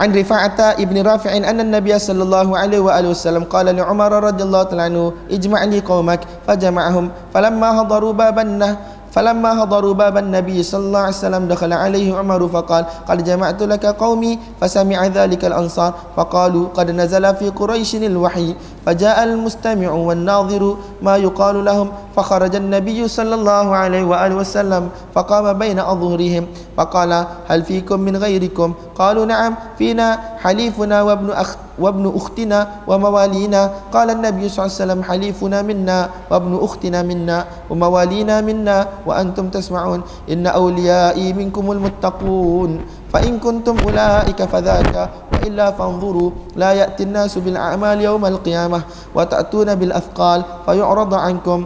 عن 0.00 0.16
رفاعة 0.16 0.60
ابن 0.80 0.96
رافع 1.02 1.36
أن 1.36 1.60
النبي 1.60 1.92
صلى 1.98 2.22
الله 2.22 2.58
عليه 2.58 2.80
وآله 2.80 3.08
وسلم 3.12 3.44
قال 3.44 3.66
لعمر 3.76 4.12
رضي 4.32 4.42
الله 4.42 4.62
تعالى 4.62 4.82
عنه 4.82 5.12
اجمع 5.30 5.60
لي 5.64 5.80
قومك 5.80 6.20
فجمعهم 6.48 7.10
فلما 7.34 7.68
حضروا 7.80 8.12
باب 8.12 8.38
النهر 8.38 8.76
فلما 9.15 9.61
حضروا 9.61 9.93
باب 9.93 10.17
النبي 10.17 10.63
صلى 10.63 10.85
الله 10.85 10.99
عليه 10.99 11.09
وسلم 11.23 11.47
دخل 11.47 11.73
عليه 11.73 12.17
عمر 12.17 12.47
فقال 12.47 12.85
قد 13.07 13.23
جمعت 13.23 13.63
لك 13.63 13.85
قومي 13.85 14.39
فسمع 14.61 15.07
ذلك 15.07 15.45
الأنصار 15.45 15.93
فقالوا 16.17 16.67
قد 16.67 16.91
نزل 16.91 17.35
في 17.35 17.49
قريش 17.49 17.95
الوحي 17.95 18.55
فجاء 18.85 19.23
المستمع 19.23 19.91
والناظر 19.91 20.77
ما 21.01 21.17
يقال 21.17 21.65
لهم 21.65 21.87
فخرج 22.15 22.55
النبي 22.55 23.07
صلى 23.07 23.35
الله 23.35 23.75
عليه 23.75 24.03
وآله 24.03 24.35
وسلم 24.35 24.89
فقام 25.15 25.53
بين 25.59 25.79
أظهرهم 25.79 26.47
فقال 26.77 27.25
هل 27.47 27.63
فيكم 27.63 27.99
من 27.99 28.17
غيركم؟ 28.17 28.73
قالوا 28.95 29.25
نعم 29.25 29.55
فينا 29.77 30.19
حليفنا 30.43 31.01
وابن 31.01 31.29
أخ 31.31 31.55
وابن 31.79 32.05
أختنا 32.15 32.87
وموالينا. 32.87 33.61
قال 33.93 34.07
النبي 34.09 34.49
صلى 34.49 34.59
الله 34.59 34.71
عليه 34.73 34.83
وسلم 34.83 35.01
حليفنا 35.03 35.61
منا 35.61 35.99
وابن 36.31 36.53
أختنا 36.61 36.99
منا 37.01 37.37
وموالينا 37.69 38.41
منا 38.41 38.77
وأنتم 39.05 39.49
تسمعون. 39.49 40.01
إن 40.31 40.47
أوليائي 40.47 41.33
منكم 41.33 41.65
المتقون. 41.71 42.71
فإن 43.13 43.39
كنتم 43.39 43.75
أولئك 43.83 44.39
فذاك 44.43 45.09
وإلا 45.33 45.71
فانظروا. 45.71 46.31
لا 46.55 46.71
يأتي 46.73 47.03
الناس 47.03 47.37
بالأعمال 47.37 48.01
يوم 48.01 48.25
القيامة 48.25 48.81
وتأتون 49.15 49.75
بالأثقال 49.75 50.39
فيعرض 50.65 51.13
عنكم. 51.13 51.59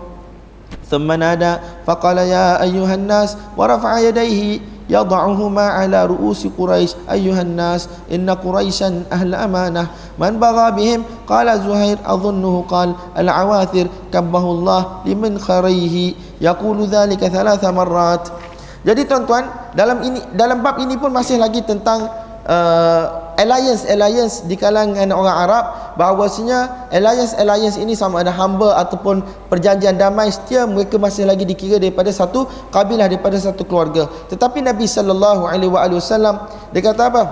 ثم 0.90 1.06
نادى 1.12 1.86
فقال 1.86 2.18
يا 2.18 2.62
أيها 2.66 2.96
الناس 2.96 3.38
ورفع 3.58 4.00
يديه 4.00 4.60
yadahuhuma 4.90 5.78
ala 5.78 6.10
ruusi 6.10 6.50
Quraisy 6.50 6.98
ayyuhan 7.06 7.54
nas 7.54 7.86
inna 8.10 8.34
Quraishan 8.34 9.06
ahl 9.14 9.32
amanah 9.38 9.94
man 10.18 10.42
bagha 10.42 10.74
bihim 10.74 11.06
qala 11.30 11.62
Zuhair 11.62 12.02
adhunnuhu 12.02 12.66
qala 12.66 12.98
al 13.14 13.30
awathir 13.30 13.86
kabbahu 14.10 14.60
Allah 14.60 15.06
liman 15.06 15.38
kharihi 15.38 16.42
yaqulu 16.42 16.90
dhalika 16.90 17.30
thalath 17.30 17.64
marrat 17.70 18.34
jadi 18.82 19.06
tuan-tuan 19.06 19.46
dalam 19.78 20.02
ini 20.02 20.20
dalam 20.34 20.66
bab 20.66 20.82
ini 20.82 20.98
pun 20.98 21.14
masih 21.14 21.38
lagi 21.38 21.62
tentang 21.62 22.10
uh, 22.50 23.29
alliance-alliance 23.40 24.44
di 24.44 24.60
kalangan 24.60 25.08
orang 25.16 25.38
Arab 25.48 25.64
bahawasanya 25.96 26.92
alliance-alliance 26.92 27.80
ini 27.80 27.96
sama 27.96 28.20
ada 28.20 28.36
hamba 28.36 28.76
ataupun 28.84 29.24
perjanjian 29.48 29.96
damai 29.96 30.28
setia 30.28 30.68
mereka 30.68 31.00
masih 31.00 31.24
lagi 31.24 31.48
dikira 31.48 31.80
daripada 31.80 32.12
satu 32.12 32.44
kabilah 32.76 33.08
daripada 33.08 33.40
satu 33.40 33.64
keluarga. 33.64 34.12
Tetapi 34.28 34.60
Nabi 34.60 34.84
sallallahu 34.84 35.48
alaihi 35.48 35.72
wasallam 35.72 36.44
dia 36.76 36.84
kata 36.84 37.08
apa? 37.08 37.24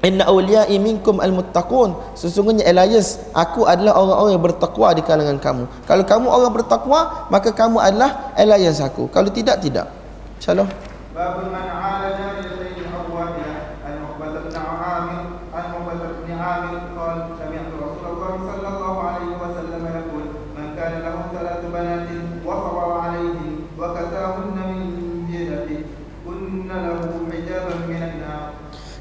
Inna 0.00 0.24
awliya 0.32 0.64
minkum 0.80 1.20
al-muttaqun. 1.20 2.16
Sesungguhnya 2.16 2.64
alliance 2.64 3.20
Aku 3.36 3.68
adalah 3.68 4.00
orang-orang 4.00 4.32
yang 4.32 4.44
bertakwa 4.48 4.96
di 4.96 5.04
kalangan 5.04 5.36
kamu. 5.36 5.64
Kalau 5.84 6.04
kamu 6.08 6.26
orang 6.32 6.52
bertakwa 6.56 7.28
Maka 7.28 7.52
kamu 7.52 7.76
adalah 7.76 8.32
alliance 8.32 8.80
aku. 8.80 9.12
Kalau 9.12 9.28
tidak, 9.28 9.60
tidak. 9.60 9.92
InsyaAllah 10.40 10.72
Babul 11.12 11.52
man'ala 11.52 12.16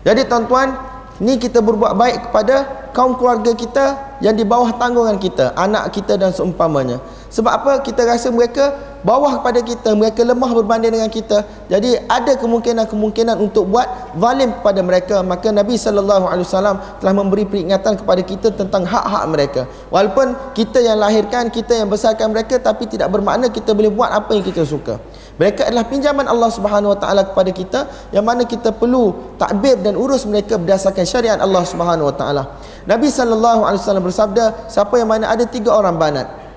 Jadi 0.03 0.25
tuan-tuan, 0.27 0.75
ni 1.19 1.35
kita 1.35 1.59
berbuat 1.59 1.93
baik 1.95 2.17
kepada 2.29 2.55
kaum 2.95 3.19
keluarga 3.19 3.51
kita 3.53 4.17
yang 4.23 4.35
di 4.35 4.47
bawah 4.47 4.75
tanggungan 4.79 5.19
kita, 5.19 5.51
anak 5.55 5.91
kita 5.91 6.15
dan 6.15 6.31
seumpamanya. 6.31 7.03
Sebab 7.29 7.51
apa? 7.51 7.71
Kita 7.83 8.07
rasa 8.07 8.31
mereka 8.31 8.88
bawah 9.01 9.39
kepada 9.39 9.59
kita 9.63 9.95
mereka 9.95 10.21
lemah 10.27 10.51
berbanding 10.51 10.91
dengan 10.91 11.11
kita. 11.11 11.47
Jadi 11.71 11.95
ada 12.07 12.35
kemungkinan-kemungkinan 12.35 13.39
untuk 13.39 13.71
buat 13.71 13.87
zalim 14.15 14.51
kepada 14.59 14.81
mereka. 14.83 15.15
Maka 15.23 15.55
Nabi 15.55 15.79
sallallahu 15.79 16.25
alaihi 16.27 16.45
wasallam 16.47 16.77
telah 16.99 17.13
memberi 17.15 17.47
peringatan 17.47 17.99
kepada 17.99 18.21
kita 18.23 18.47
tentang 18.51 18.83
hak-hak 18.83 19.23
mereka. 19.31 19.61
Walaupun 19.93 20.55
kita 20.55 20.83
yang 20.83 20.99
lahirkan 20.99 21.47
kita 21.47 21.79
yang 21.79 21.87
besarkan 21.87 22.35
mereka 22.35 22.59
tapi 22.59 22.87
tidak 22.87 23.07
bermakna 23.11 23.47
kita 23.47 23.71
boleh 23.71 23.91
buat 23.91 24.11
apa 24.11 24.35
yang 24.35 24.43
kita 24.43 24.67
suka. 24.67 24.99
Mereka 25.39 25.71
adalah 25.71 25.87
pinjaman 25.87 26.27
Allah 26.27 26.51
Subhanahu 26.51 26.91
wa 26.91 26.99
taala 26.99 27.23
kepada 27.23 27.55
kita 27.55 27.87
yang 28.11 28.27
mana 28.27 28.43
kita 28.43 28.75
perlu 28.75 29.35
takbir 29.39 29.79
dan 29.79 29.95
urus 29.95 30.27
mereka 30.27 30.59
berdasarkan 30.59 31.07
syariat 31.07 31.39
Allah 31.39 31.63
Subhanahu 31.63 32.11
wa 32.11 32.15
taala. 32.15 32.43
Nabi 32.83 33.07
sallallahu 33.07 33.63
alaihi 33.63 33.79
wasallam 33.79 34.03
bersabda 34.03 34.67
siapa 34.67 34.99
yang 34.99 35.07
mana 35.07 35.31
ada 35.31 35.47
tiga 35.47 35.71
orang 35.71 35.95
banat 35.95 36.48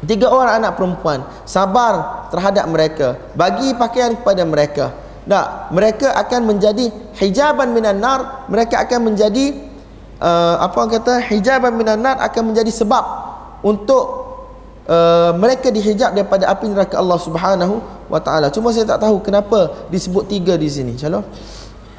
Tiga 0.00 0.32
orang 0.32 0.64
anak 0.64 0.80
perempuan 0.80 1.20
sabar 1.44 2.26
terhadap 2.32 2.64
mereka, 2.72 3.20
bagi 3.36 3.76
pakaian 3.76 4.16
kepada 4.16 4.42
mereka. 4.48 4.96
Nah, 5.28 5.68
mereka 5.68 6.16
akan 6.16 6.48
menjadi 6.48 6.88
hijaban 7.20 7.76
minan 7.76 8.00
nar, 8.00 8.48
mereka 8.48 8.80
akan 8.80 9.12
menjadi 9.12 9.52
uh, 10.16 10.56
apa 10.64 10.74
orang 10.80 10.92
kata 10.96 11.14
hijaban 11.28 11.76
minan 11.76 12.00
nar 12.00 12.16
akan 12.16 12.52
menjadi 12.52 12.72
sebab 12.72 13.04
untuk 13.60 14.04
uh, 14.88 15.36
mereka 15.36 15.68
dihijab 15.68 16.16
daripada 16.16 16.48
api 16.48 16.72
neraka 16.72 16.96
Allah 16.96 17.20
Subhanahu 17.20 17.84
wa 18.08 18.20
taala. 18.24 18.48
Cuma 18.48 18.72
saya 18.72 18.88
tak 18.88 19.04
tahu 19.04 19.20
kenapa 19.20 19.88
disebut 19.92 20.32
tiga 20.32 20.56
di 20.56 20.68
sini. 20.72 20.96
Shalom. 20.96 21.24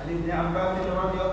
Ali 0.01 0.17
bin 0.17 0.33
Abbas 0.33 1.30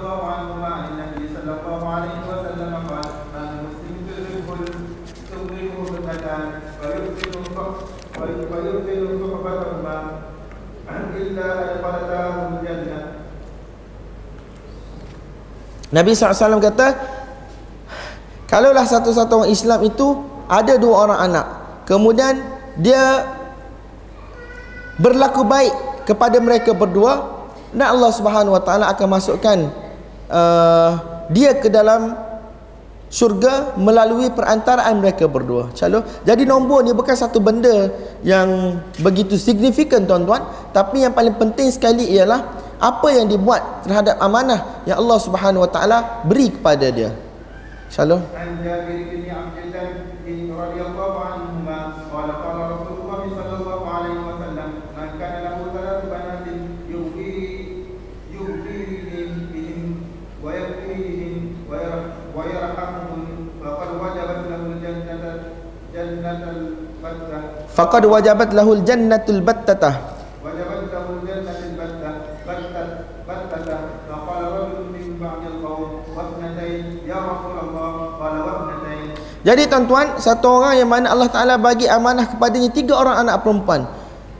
Nabi 15.88 16.12
SAW 16.12 16.60
kata 16.60 16.86
Kalaulah 18.48 18.84
satu-satu 18.84 19.44
orang 19.44 19.52
Islam 19.52 19.80
itu 19.84 20.24
Ada 20.48 20.76
dua 20.76 21.08
orang 21.08 21.20
anak 21.32 21.46
Kemudian 21.88 22.40
dia 22.80 23.24
Berlaku 25.00 25.44
baik 25.44 26.04
kepada 26.04 26.40
mereka 26.40 26.72
berdua 26.76 27.44
Dan 27.72 27.88
Allah 27.88 28.10
Subhanahu 28.12 28.56
Wa 28.56 28.62
Taala 28.64 28.84
akan 28.92 29.08
masukkan 29.08 29.58
uh, 30.28 30.90
Dia 31.32 31.56
ke 31.56 31.68
dalam 31.72 32.28
syurga 33.08 33.72
melalui 33.80 34.28
perantaraan 34.28 35.00
mereka 35.00 35.24
berdua. 35.24 35.72
Calon. 35.72 36.04
Jadi 36.24 36.44
nombor 36.44 36.84
ni 36.84 36.92
bukan 36.92 37.16
satu 37.16 37.40
benda 37.40 37.88
yang 38.20 38.78
begitu 39.00 39.40
signifikan 39.40 40.04
tuan-tuan, 40.04 40.44
tapi 40.76 41.04
yang 41.04 41.16
paling 41.16 41.34
penting 41.40 41.72
sekali 41.72 42.04
ialah 42.12 42.67
apa 42.78 43.08
yang 43.10 43.26
dibuat 43.26 43.82
terhadap 43.82 44.18
amanah 44.22 44.82
yang 44.86 45.02
Allah 45.02 45.18
Subhanahu 45.18 45.66
Wa 45.66 45.70
Taala 45.70 45.98
beri 46.26 46.54
kepada 46.54 46.86
dia. 46.94 47.10
Shalom. 47.90 48.22
Faqad 67.78 68.10
wajabat 68.10 68.50
lahul 68.58 68.82
jannatul 68.82 69.38
battah 69.38 70.17
Jadi 79.46 79.70
tuan-tuan, 79.70 80.18
satu 80.18 80.58
orang 80.58 80.74
yang 80.82 80.90
mana 80.90 81.14
Allah 81.14 81.30
Ta'ala 81.30 81.54
bagi 81.54 81.86
amanah 81.86 82.26
kepadanya 82.26 82.74
tiga 82.74 82.98
orang 82.98 83.22
anak 83.22 83.46
perempuan. 83.46 83.86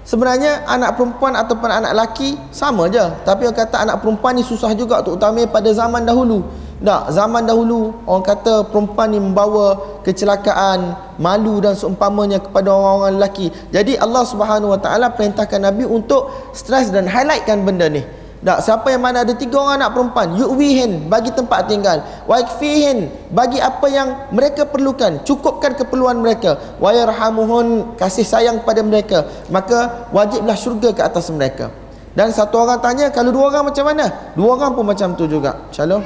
Sebenarnya 0.08 0.64
anak 0.64 0.96
perempuan 0.96 1.36
ataupun 1.36 1.68
anak 1.68 1.92
lelaki 1.92 2.34
sama 2.48 2.88
je. 2.88 3.04
Tapi 3.28 3.44
orang 3.44 3.60
kata 3.60 3.76
anak 3.84 4.00
perempuan 4.00 4.40
ni 4.40 4.42
susah 4.42 4.72
juga 4.72 5.04
terutama 5.04 5.44
pada 5.44 5.68
zaman 5.70 6.02
dahulu. 6.02 6.42
Tak, 6.78 7.10
zaman 7.10 7.44
dahulu 7.44 7.92
orang 8.08 8.24
kata 8.24 8.70
perempuan 8.72 9.10
ni 9.12 9.20
membawa 9.20 9.76
kecelakaan, 10.06 10.96
malu 11.20 11.60
dan 11.60 11.76
seumpamanya 11.76 12.40
kepada 12.40 12.72
orang-orang 12.72 13.18
lelaki. 13.20 13.52
Jadi 13.68 14.00
Allah 14.00 14.24
Subhanahu 14.24 14.72
Wa 14.72 14.80
Taala 14.80 15.12
perintahkan 15.12 15.60
Nabi 15.60 15.84
untuk 15.84 16.30
stress 16.56 16.88
dan 16.88 17.04
highlightkan 17.04 17.66
benda 17.66 17.90
ni. 17.92 18.00
Tak, 18.38 18.62
siapa 18.62 18.94
yang 18.94 19.02
mana 19.02 19.26
ada 19.26 19.34
tiga 19.34 19.58
orang 19.58 19.82
anak 19.82 19.98
perempuan 19.98 20.38
Yu'wihin, 20.38 21.10
bagi 21.10 21.34
tempat 21.34 21.66
tinggal. 21.66 22.06
Wa'ikfihin, 22.30 23.10
bagi 23.34 23.58
apa 23.58 23.86
yang 23.90 24.30
mereka 24.30 24.62
perlukan 24.62 25.18
Cukupkan 25.26 25.74
keperluan 25.74 26.22
mereka. 26.22 26.54
Wa'yarhamuhun, 26.78 27.98
kasih 27.98 28.22
sayang 28.22 28.62
kepada 28.62 28.86
mereka. 28.86 29.26
Maka 29.50 30.06
wajiblah 30.14 30.54
syurga 30.54 30.94
ke 30.94 31.02
atas 31.02 31.34
mereka. 31.34 31.74
Dan 32.14 32.30
satu 32.30 32.62
orang 32.62 32.78
tanya, 32.78 33.10
kalau 33.10 33.34
dua 33.34 33.50
orang 33.50 33.74
macam 33.74 33.84
mana? 33.90 34.06
Dua 34.38 34.54
orang 34.54 34.70
pun 34.74 34.86
macam 34.86 35.18
tu 35.18 35.26
juga. 35.26 35.66
Shalom 35.74 36.02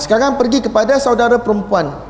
Sekarang 0.00 0.40
pergi 0.40 0.64
kepada 0.64 0.96
saudara 0.96 1.36
perempuan. 1.36 2.05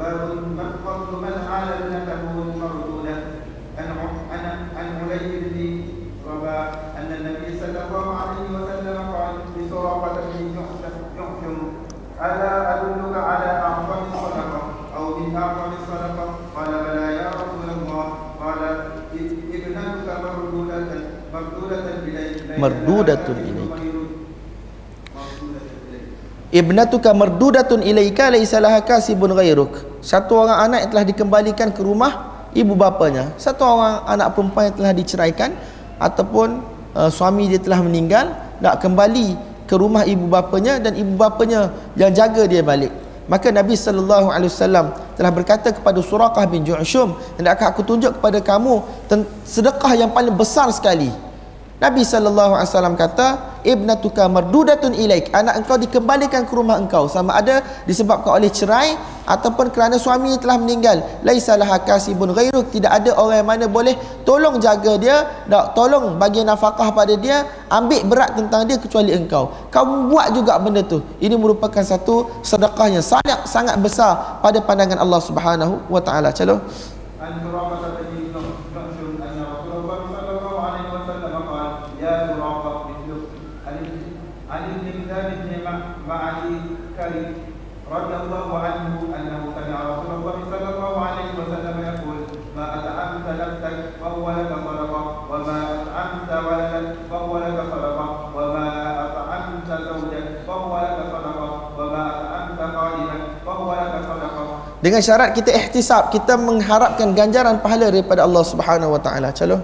باب 0.00 0.20
من 0.58 0.68
فضل 0.84 1.10
من 1.24 1.34
عال 1.52 1.68
ابنته 1.80 2.20
المردوده 2.32 3.16
عن 3.78 3.88
عن 4.32 4.44
عن 4.76 4.86
علي 5.10 5.40
بن 5.40 5.58
رباح 6.30 6.68
ان 6.98 7.08
النبي 7.18 7.48
صلى 7.60 7.80
الله 7.84 8.06
عليه 8.20 8.48
وسلم 8.56 8.98
قال 9.16 9.34
لسراقه 9.56 10.14
بن 10.32 10.56
يحكم 11.18 11.56
الا 12.20 12.52
ادلك 12.74 13.14
على 13.16 13.50
اعظم 13.66 14.00
الصدقه 14.12 14.62
أو 14.96 15.18
من 15.18 15.36
اعظم 15.36 15.70
الصدقه 15.80 16.26
قال 16.56 16.70
بلى 16.84 17.06
يا 17.20 17.28
رسول 17.40 17.68
الله 17.76 18.04
قال 18.40 18.60
ابنتك 19.14 20.08
مردوده 20.24 20.78
مردودة 21.34 21.84
إليك. 22.08 22.58
Ibnatuka 26.52 27.10
mardudatun 27.16 27.80
ilaika 27.80 28.28
laisa 28.28 28.60
laha 28.60 28.84
kasibun 28.84 29.32
ghairuk. 29.32 30.04
Satu 30.04 30.44
orang 30.44 30.70
anak 30.70 30.78
yang 30.86 30.90
telah 30.92 31.06
dikembalikan 31.08 31.68
ke 31.72 31.80
rumah 31.80 32.46
ibu 32.52 32.76
bapanya. 32.76 33.32
Satu 33.40 33.64
orang 33.64 34.04
anak 34.04 34.36
perempuan 34.36 34.68
yang 34.70 34.76
telah 34.76 34.92
diceraikan 34.92 35.50
ataupun 35.96 36.60
uh, 36.92 37.08
suami 37.08 37.48
dia 37.48 37.58
telah 37.58 37.80
meninggal 37.80 38.36
nak 38.60 38.84
kembali 38.84 39.34
ke 39.64 39.74
rumah 39.74 40.04
ibu 40.04 40.28
bapanya 40.28 40.76
dan 40.76 40.92
ibu 40.92 41.16
bapanya 41.16 41.72
yang 41.96 42.12
jaga 42.12 42.44
dia 42.44 42.60
balik. 42.60 42.92
Maka 43.30 43.54
Nabi 43.54 43.78
sallallahu 43.78 44.34
alaihi 44.34 44.50
wasallam 44.50 44.92
telah 45.14 45.30
berkata 45.30 45.70
kepada 45.70 46.02
Suraqah 46.02 46.42
bin 46.50 46.66
Ju'shum 46.66 47.14
hendaklah 47.38 47.70
aku 47.70 47.86
tunjuk 47.86 48.18
kepada 48.18 48.42
kamu 48.42 48.82
sedekah 49.46 49.94
yang 49.94 50.10
paling 50.10 50.34
besar 50.34 50.66
sekali 50.74 51.08
Nabi 51.82 52.06
sallallahu 52.06 52.54
alaihi 52.54 52.70
wasallam 52.70 52.94
kata 52.94 53.58
ibnatuka 53.66 54.30
mardudatun 54.30 54.94
ilaik. 54.94 55.34
Anak 55.34 55.66
engkau 55.66 55.74
dikembalikan 55.74 56.46
ke 56.46 56.54
rumah 56.54 56.78
engkau. 56.78 57.10
Sama 57.10 57.34
ada 57.34 57.58
disebabkan 57.90 58.38
oleh 58.38 58.54
cerai 58.54 58.94
ataupun 59.26 59.74
kerana 59.74 59.98
suami 59.98 60.38
telah 60.38 60.62
meninggal. 60.62 61.02
Laisa 61.26 61.58
laha 61.58 61.82
kasibun 61.82 62.30
ghairuk 62.30 62.70
tidak 62.70 63.02
ada 63.02 63.18
orang 63.18 63.42
yang 63.42 63.48
mana 63.50 63.64
boleh 63.66 63.98
tolong 64.22 64.62
jaga 64.62 64.94
dia 64.94 65.26
nak 65.50 65.74
tolong 65.74 66.22
bagi 66.22 66.46
nafkah 66.46 66.94
pada 66.94 67.18
dia 67.18 67.50
ambil 67.66 68.06
berat 68.06 68.30
tentang 68.38 68.62
dia 68.62 68.78
kecuali 68.78 69.10
engkau. 69.10 69.50
Kau 69.74 70.06
buat 70.06 70.30
juga 70.38 70.62
benda 70.62 70.86
tu. 70.86 71.02
Ini 71.18 71.34
merupakan 71.34 71.82
satu 71.82 72.30
sedekah 72.46 72.94
yang 72.94 73.02
sangat 73.02 73.42
sangat 73.42 73.74
besar 73.82 74.38
pada 74.38 74.62
pandangan 74.62 75.02
Allah 75.02 75.18
Subhanahu 75.18 75.82
wa 75.90 75.98
taala. 75.98 76.30
Calon 76.30 76.62
عن 77.22 77.38
dengan 104.82 104.98
syarat 104.98 105.30
kita 105.30 105.54
ihtisab 105.54 106.10
kita 106.10 106.34
mengharapkan 106.34 107.14
ganjaran 107.14 107.62
pahala 107.62 107.86
daripada 107.86 108.26
Allah 108.26 108.42
Subhanahu 108.42 108.98
wa 108.98 109.00
taala. 109.00 109.30
Calon 109.30 109.62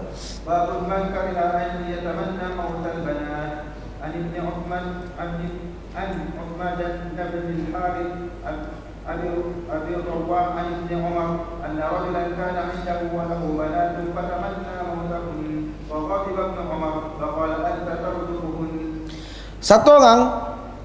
Satu 19.59 19.91
orang 19.99 20.21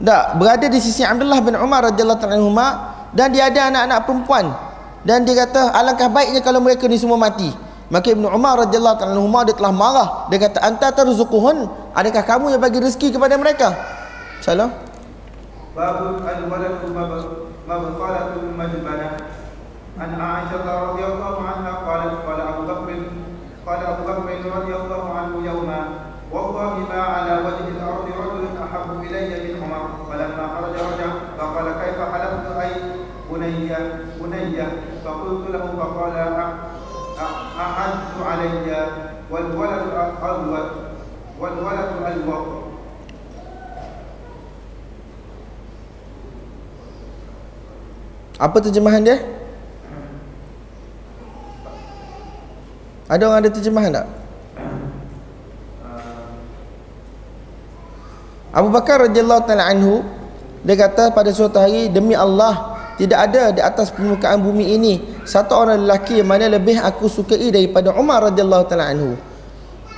tak 0.01 0.41
berada 0.41 0.65
di 0.65 0.79
sisi 0.81 1.05
Abdullah 1.05 1.39
bin 1.45 1.53
Umar 1.55 1.85
radhiyallahu 1.87 2.25
anhu 2.25 2.49
dan 3.13 3.33
dia 3.33 3.49
ada 3.49 3.69
anak-anak 3.69 3.99
perempuan. 4.05 4.45
Dan 5.03 5.27
dia 5.27 5.35
kata 5.45 5.75
alangkah 5.75 6.07
baiknya 6.07 6.39
kalau 6.39 6.63
mereka 6.63 6.87
ni 6.87 6.95
semua 6.95 7.19
mati. 7.19 7.51
Maka 7.91 8.15
Ibn 8.15 8.25
Umar 8.25 8.65
radhiyallahu 8.65 8.97
taala 8.97 9.13
anhu 9.19 9.29
dia 9.45 9.55
telah 9.55 9.73
marah. 9.75 10.09
Dia 10.31 10.39
kata 10.47 10.59
anta 10.63 10.89
tarzuquhun? 10.95 11.67
Adakah 11.93 12.23
kamu 12.23 12.55
yang 12.55 12.61
bagi 12.63 12.79
rezeki 12.79 13.19
kepada 13.19 13.35
mereka? 13.35 13.75
Salah 14.39 14.71
babu 15.73 16.21
al 16.21 16.41
walad 16.53 16.85
babu 17.65 17.87
qalatu 17.97 18.45
majbana 18.53 19.25
an 19.97 20.09
aisha 20.21 20.61
radhiyallahu 20.61 21.41
anha 21.41 21.81
qalat 21.81 22.13
qala 22.21 22.43
abu 22.53 22.69
bakr 22.69 23.09
qala 23.65 23.83
abu 23.97 24.05
bakr 24.05 24.37
radhiyallahu 24.37 25.09
anhu 25.17 25.41
yawma 25.41 26.13
wa 26.29 26.39
huwa 26.45 26.77
ala 26.85 27.33
wajhi 27.41 27.73
al-ardh 27.73 28.02
بني 33.42 33.68
بني 34.20 34.56
فقلت 35.04 35.44
له 35.50 35.64
فقال 35.78 36.14
أ- 36.14 36.56
أ- 37.18 37.40
أعز 37.58 38.14
علي 38.22 38.68
والولد 39.30 39.84
ألوت 40.22 40.70
والولد 41.40 41.90
ألوت 42.06 42.46
Apa 48.38 48.62
terjemahan 48.62 49.02
dia? 49.02 49.18
Ada 53.10 53.26
orang 53.26 53.40
ada 53.42 53.50
terjemahan 53.50 53.90
tak? 53.90 54.06
Abu 58.54 58.70
Bakar 58.70 59.10
radhiyallahu 59.10 59.42
taala 59.42 59.66
anhu 59.66 60.06
dia 60.62 60.78
kata 60.78 61.10
pada 61.10 61.34
suatu 61.34 61.58
hari 61.58 61.90
demi 61.90 62.14
Allah 62.14 62.71
tidak 62.93 63.19
ada 63.29 63.49
di 63.49 63.61
atas 63.61 63.89
permukaan 63.89 64.37
bumi 64.37 64.77
ini 64.77 64.93
satu 65.25 65.57
orang 65.57 65.81
lelaki 65.81 66.21
yang 66.21 66.29
mana 66.29 66.45
lebih 66.45 66.77
aku 66.77 67.09
sukai 67.09 67.49
daripada 67.49 67.89
Umar 67.97 68.29
radhiyallahu 68.29 68.65
taala 68.69 68.93
anhu. 68.93 69.17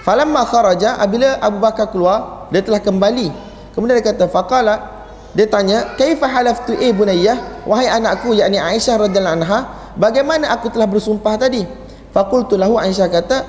Falamma 0.07 0.47
kharaja 0.47 0.95
apabila 1.01 1.41
Abu 1.43 1.59
Bakar 1.59 1.91
keluar 1.91 2.47
dia 2.53 2.63
telah 2.63 2.79
kembali. 2.79 3.27
Kemudian 3.75 3.99
dia 3.99 4.05
kata 4.15 4.31
faqala 4.31 4.95
dia 5.35 5.43
tanya 5.51 5.97
kaifa 5.99 6.23
halaftu 6.23 6.71
eh 6.79 6.95
bunayyah 6.95 7.67
wahai 7.67 7.91
anakku 7.91 8.31
yakni 8.31 8.55
Aisyah 8.55 9.03
radhiyallahu 9.03 9.43
anha 9.43 9.59
bagaimana 9.99 10.55
aku 10.55 10.71
telah 10.71 10.87
bersumpah 10.87 11.35
tadi? 11.35 11.67
Faqultu 12.15 12.55
lahu 12.55 12.79
Aisyah 12.79 13.11
kata 13.11 13.43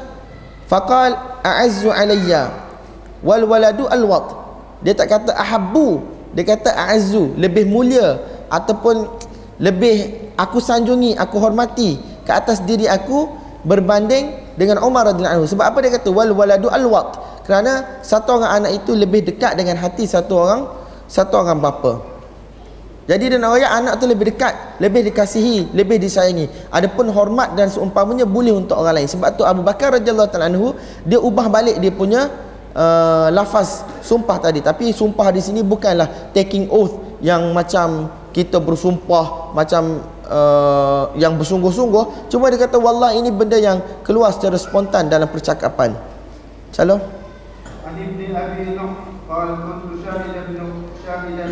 faqal 0.66 1.14
a'azzu 1.46 1.94
alayya 1.94 2.50
wal 3.22 3.46
waladu 3.46 3.86
alwat 3.86 4.26
dia 4.82 4.98
tak 4.98 5.14
kata 5.14 5.38
ahabbu 5.38 6.02
dia 6.34 6.42
kata 6.42 6.74
a'azzu 6.74 7.38
lebih 7.38 7.70
mulia 7.70 8.18
ataupun 8.50 9.06
lebih 9.56 10.30
aku 10.36 10.60
sanjungi 10.60 11.16
aku 11.16 11.36
hormati 11.40 11.96
ke 12.26 12.32
atas 12.32 12.60
diri 12.64 12.84
aku 12.84 13.30
berbanding 13.64 14.54
dengan 14.54 14.80
Umar 14.84 15.08
radhiyallahu 15.10 15.42
anhu. 15.42 15.46
Sebab 15.48 15.64
apa 15.64 15.78
dia 15.82 15.90
kata? 15.96 16.08
Wal 16.12 16.32
waladu 16.32 16.68
alwat 16.70 17.18
kerana 17.46 18.02
satu 18.02 18.42
orang 18.42 18.62
anak 18.62 18.82
itu 18.82 18.92
lebih 18.92 19.22
dekat 19.22 19.54
dengan 19.54 19.78
hati 19.78 20.04
satu 20.04 20.32
orang 20.34 20.60
satu 21.06 21.40
orang 21.40 21.58
bapa. 21.62 22.16
Jadi 23.06 23.30
dia 23.30 23.38
nak 23.38 23.54
royak 23.54 23.70
anak 23.70 23.94
tu 24.02 24.10
lebih 24.10 24.34
dekat 24.34 24.82
lebih 24.82 25.06
dikasihi 25.10 25.70
lebih 25.70 26.02
disayangi. 26.02 26.50
Adapun 26.74 27.06
hormat 27.14 27.54
dan 27.54 27.70
seumpamanya 27.70 28.26
boleh 28.26 28.50
untuk 28.50 28.82
orang 28.82 29.02
lain. 29.02 29.08
Sebab 29.08 29.38
tu 29.38 29.46
Abu 29.46 29.62
Bakar 29.62 29.94
radhiyallahu 29.94 30.26
taala 30.26 30.50
anhu 30.50 30.74
dia 31.06 31.22
ubah 31.22 31.46
balik 31.46 31.78
dia 31.78 31.94
punya 31.94 32.26
uh, 32.74 33.30
lafaz 33.30 33.86
sumpah 34.02 34.42
tadi. 34.42 34.58
Tapi 34.58 34.90
sumpah 34.90 35.30
di 35.30 35.38
sini 35.38 35.62
bukanlah 35.62 36.34
taking 36.34 36.66
oath 36.66 36.98
yang 37.22 37.54
macam 37.54 38.10
kita 38.36 38.60
bersumpah 38.60 39.56
macam 39.56 40.04
uh, 40.28 41.08
yang 41.16 41.40
bersungguh-sungguh. 41.40 42.28
Cuma 42.28 42.52
dia 42.52 42.60
kata 42.60 42.76
wallah 42.76 43.16
ini 43.16 43.32
benda 43.32 43.56
yang 43.56 43.80
keluar 44.04 44.28
secara 44.28 44.60
spontan 44.60 45.08
dalam 45.08 45.24
percakapan. 45.32 45.96
Salam 46.68 47.00
Ali 47.88 48.12
bin 48.12 48.36
Abi 48.36 48.76
Nuh 48.76 49.24
qala 49.24 49.56
kuntu 49.64 50.04
syahidan 50.04 50.52
bin 50.52 50.84
Syahidan 51.00 51.48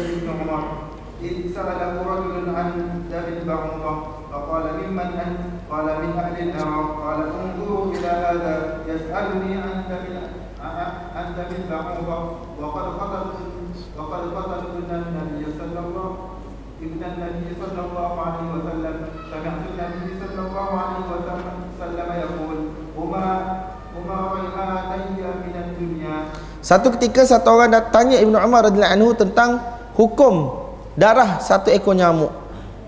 Satu 26.64 26.88
ketika 26.96 27.28
satu 27.28 27.60
orang 27.60 27.76
datang 27.76 28.08
tanya 28.08 28.24
Ibnu 28.24 28.40
Umar 28.40 28.64
radhiyallahu 28.64 28.96
anhu 28.96 29.10
tentang 29.12 29.60
hukum 30.00 30.64
darah 30.96 31.36
satu 31.36 31.68
ekor 31.68 31.92
nyamuk. 31.92 32.32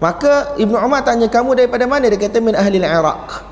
Maka 0.00 0.56
Ibnu 0.56 0.80
Umar 0.80 1.04
tanya 1.04 1.28
kamu 1.28 1.52
daripada 1.60 1.84
mana? 1.84 2.08
Dia 2.08 2.16
kata 2.16 2.40
min 2.40 2.56
ahli 2.56 2.80
Iraq. 2.80 3.44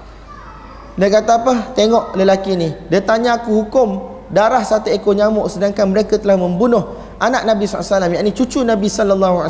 Dia 0.96 1.08
kata 1.12 1.44
apa? 1.44 1.76
Tengok 1.76 2.16
lelaki 2.16 2.56
ni. 2.56 2.72
Dia 2.88 3.04
tanya 3.04 3.36
aku 3.36 3.52
hukum 3.52 4.00
darah 4.32 4.64
satu 4.64 4.88
ekor 4.88 5.12
nyamuk 5.12 5.44
sedangkan 5.52 5.92
mereka 5.92 6.16
telah 6.16 6.40
membunuh 6.40 6.96
anak 7.20 7.44
Nabi 7.44 7.68
SAW 7.68 8.08
yakni 8.08 8.32
cucu 8.32 8.64
Nabi 8.64 8.88
SAW 8.88 9.44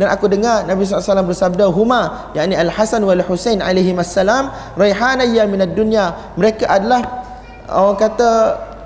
dan 0.00 0.06
aku 0.08 0.24
dengar 0.26 0.64
Nabi 0.64 0.88
SAW 0.88 1.28
bersabda 1.28 1.68
huma 1.68 2.32
yakni 2.32 2.56
Al-Hasan 2.56 3.04
wal 3.04 3.20
Husain 3.28 3.60
alaihi 3.60 3.92
wassalam 3.92 4.48
raihanayya 4.74 5.44
minad 5.44 5.76
dunya 5.76 6.16
mereka 6.34 6.66
adalah 6.66 7.04
orang 7.68 7.96
kata 8.00 8.30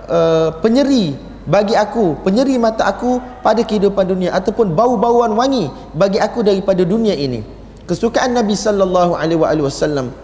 uh, 0.08 0.48
penyeri 0.62 1.14
bagi 1.42 1.74
aku 1.74 2.22
penyeri 2.22 2.54
mata 2.56 2.86
aku 2.86 3.18
pada 3.42 3.66
kehidupan 3.66 4.06
dunia 4.06 4.30
ataupun 4.30 4.72
bau-bauan 4.78 5.34
wangi 5.34 5.66
bagi 5.92 6.22
aku 6.22 6.46
daripada 6.46 6.86
dunia 6.86 7.12
ini. 7.18 7.42
Kesukaan 7.82 8.32
Nabi 8.32 8.54
sallallahu 8.54 9.18
alaihi 9.18 9.62
wasallam. 9.62 10.14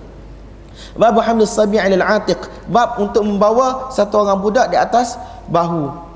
Bab 0.95 1.19
hamil 1.19 1.47
sabi' 1.47 1.79
'ala 1.79 1.99
al-'atiq 1.99 2.39
bab 2.71 3.03
untuk 3.03 3.27
membawa 3.27 3.91
satu 3.91 4.23
orang 4.23 4.39
budak 4.39 4.71
di 4.71 4.79
atas 4.79 5.19
bahu 5.51 6.08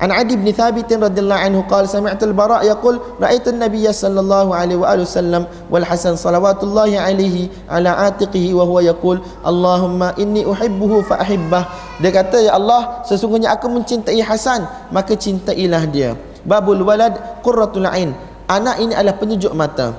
عن 0.00 0.10
عدي 0.10 0.36
بن 0.36 0.52
ثابت 0.52 0.92
رضي 0.92 1.20
الله 1.20 1.34
عنه 1.34 1.58
قال 1.70 1.88
سمعت 1.88 2.18
البراء 2.22 2.66
يقول 2.66 3.00
رأيت 3.22 3.48
النبي 3.48 3.86
صلى 3.92 4.20
الله 4.20 4.46
عليه 4.56 4.76
وآله 4.76 5.02
وسلم 5.02 5.46
والحسن 5.70 6.16
صلوات 6.18 6.60
الله 6.64 6.98
عليه 7.00 7.48
على 7.70 7.88
عاتقه 7.88 8.54
وهو 8.54 8.80
يقول 8.80 9.16
اللهم 9.46 10.00
إني 10.02 10.42
أحبه 10.52 10.92
فأحبه 11.02 11.62
dia 12.02 12.10
kata 12.10 12.42
ya 12.42 12.58
Allah 12.58 13.06
sesungguhnya 13.06 13.54
aku 13.54 13.70
mencintai 13.70 14.18
Hasan 14.18 14.66
maka 14.90 15.14
cintailah 15.14 15.86
dia 15.86 16.18
babul 16.42 16.82
walad 16.82 17.14
qurratul 17.46 17.86
ain 17.86 18.10
anak 18.50 18.82
ini 18.82 18.98
adalah 18.98 19.14
penyejuk 19.14 19.54
mata 19.54 19.94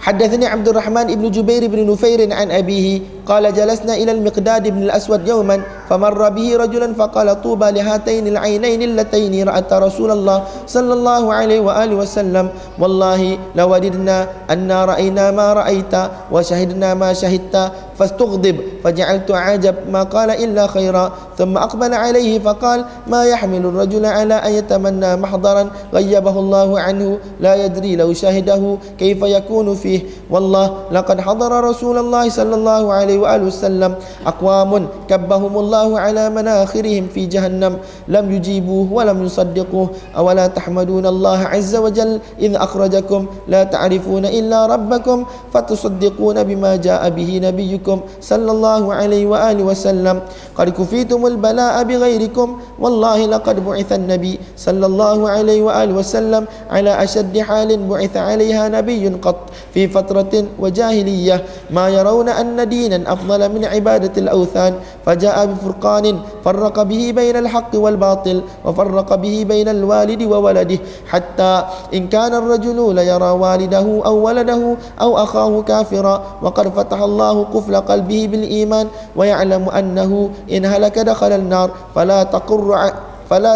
حدثني 0.00 0.46
عبد 0.46 0.68
الرحمن 0.68 1.06
بن 1.18 1.30
جبير 1.30 1.66
بن 1.66 1.90
نفير 1.90 2.32
عن 2.32 2.50
أبيه 2.50 3.00
قال 3.26 3.54
جلسنا 3.54 3.94
إلى 3.94 4.12
المقداد 4.12 4.68
بن 4.68 4.82
الأسود 4.82 5.28
يوما 5.28 5.62
فمر 5.90 6.28
به 6.28 6.56
رجلا 6.56 6.94
فقال 6.94 7.42
طوبى 7.42 7.70
لهاتين 7.70 8.26
العينين 8.26 8.82
اللتين 8.82 9.48
رأت 9.48 9.72
رسول 9.72 10.10
الله 10.10 10.38
صلى 10.66 10.92
الله 10.94 11.34
عليه 11.34 11.60
وآله 11.60 11.94
وسلم 11.96 12.48
والله 12.78 13.38
لوددنا 13.56 14.28
أن 14.50 14.72
رأينا 14.72 15.30
ما 15.30 15.52
رأيت 15.52 15.94
وشهدنا 16.32 16.94
ما 16.94 17.12
شهدت 17.12 17.72
فاستغضب 18.01 18.57
فجعلت 18.83 19.29
عجب 19.31 19.75
ما 19.93 20.03
قال 20.09 20.29
إلا 20.33 20.67
خيرا. 20.67 21.37
ثم 21.37 21.57
أقبل 21.57 21.93
عليه 21.93 22.39
فقال 22.41 22.85
ما 23.07 23.25
يحمل 23.25 23.65
الرجل 23.65 24.05
على 24.05 24.33
أن 24.33 24.51
يتمنى 24.53 25.15
محضرا 25.15 25.69
غيبه 25.93 26.35
الله 26.39 26.69
عنه؟ 26.79 27.17
لا 27.39 27.53
يدري 27.65 27.95
لو 27.95 28.13
شهده 28.13 28.77
كيف 28.97 29.21
يكون 29.21 29.75
فيه. 29.75 30.01
والله 30.33 30.89
لقد 30.91 31.21
حضر 31.21 31.51
رسول 31.63 31.97
الله 31.97 32.29
صلى 32.29 32.55
الله 32.55 32.83
عليه 32.93 33.17
وآله 33.21 33.45
وسلم. 33.45 33.91
أقوام 34.25 34.71
كبهم 35.09 35.53
الله 35.57 35.99
على 35.99 36.29
مناخرهم 36.29 37.07
في 37.13 37.25
جهنم. 37.25 37.77
لم 38.07 38.25
يجيبوه 38.31 38.87
ولم 38.93 39.25
يصدقوه. 39.25 39.89
أولا 40.17 40.47
تحمدون 40.47 41.05
الله 41.05 41.39
عز 41.53 41.75
وجل 41.75 42.19
إذ 42.39 42.55
أخرجكم 42.55 43.21
لا 43.47 43.61
تعرفون 43.63 44.25
إلا 44.25 44.65
ربكم 44.65 45.17
فتصدقون 45.53 46.37
بما 46.43 46.71
جاء 46.75 47.09
به 47.09 47.29
نبيكم. 47.43 47.90
صلى 48.21 48.51
الله 48.51 48.83
عليه 48.93 49.23
وآله 49.27 49.63
وسلم. 49.63 50.21
قد 50.57 50.67
كفيتم 50.69 51.25
البلاء 51.25 51.83
بغيركم. 51.83 52.47
والله 52.79 53.19
لقد 53.25 53.65
بعث 53.65 53.89
النبي 53.91 54.39
صلى 54.57 54.85
الله 54.85 55.29
عليه 55.29 55.59
وآله 55.61 55.93
وسلم 55.93 56.43
على 56.69 56.91
أشد 57.03 57.35
حال 57.39 57.69
بعث 57.87 58.13
عليها 58.17 58.69
نبي 58.69 59.07
قط 59.21 59.53
في 59.73 59.87
فترة 59.87 60.33
وجاهلية. 60.59 61.37
ما 61.71 61.89
يرون 61.89 62.29
أن 62.29 62.69
دينا 62.69 63.13
أفضل 63.13 63.41
من 63.51 63.65
عبادة 63.65 64.13
الأوثان. 64.17 64.73
فجاء 65.05 65.45
بفرقان 65.45 66.05
فرق 66.45 66.77
به 66.83 67.03
بين 67.15 67.35
الحق 67.35 67.71
والباطل 67.75 68.37
وفرق 68.65 69.09
به 69.15 69.35
بين 69.47 69.67
الوالد 69.67 70.21
وولده. 70.23 70.79
حتى 71.07 71.53
إن 71.93 72.07
كان 72.07 72.33
الرجل 72.33 72.95
ليرى 72.95 73.31
والده 73.31 73.87
أو 74.05 74.15
ولده 74.25 74.75
أو 75.01 75.11
أخاه 75.17 75.61
كافرا 75.61 76.15
وقد 76.41 76.67
فتح 76.67 76.99
الله 77.01 77.35
قفل 77.71 77.87
قلبه 77.87 78.27
بالإيمان 78.31 78.87
ويعلم 79.15 79.69
أنه 79.69 80.11
إن 80.51 80.65
هلك 80.65 80.99
دخل 80.99 81.31
النار 81.31 81.69
فلا 81.95 82.23
تقر 82.23 82.91
فلا 83.29 83.53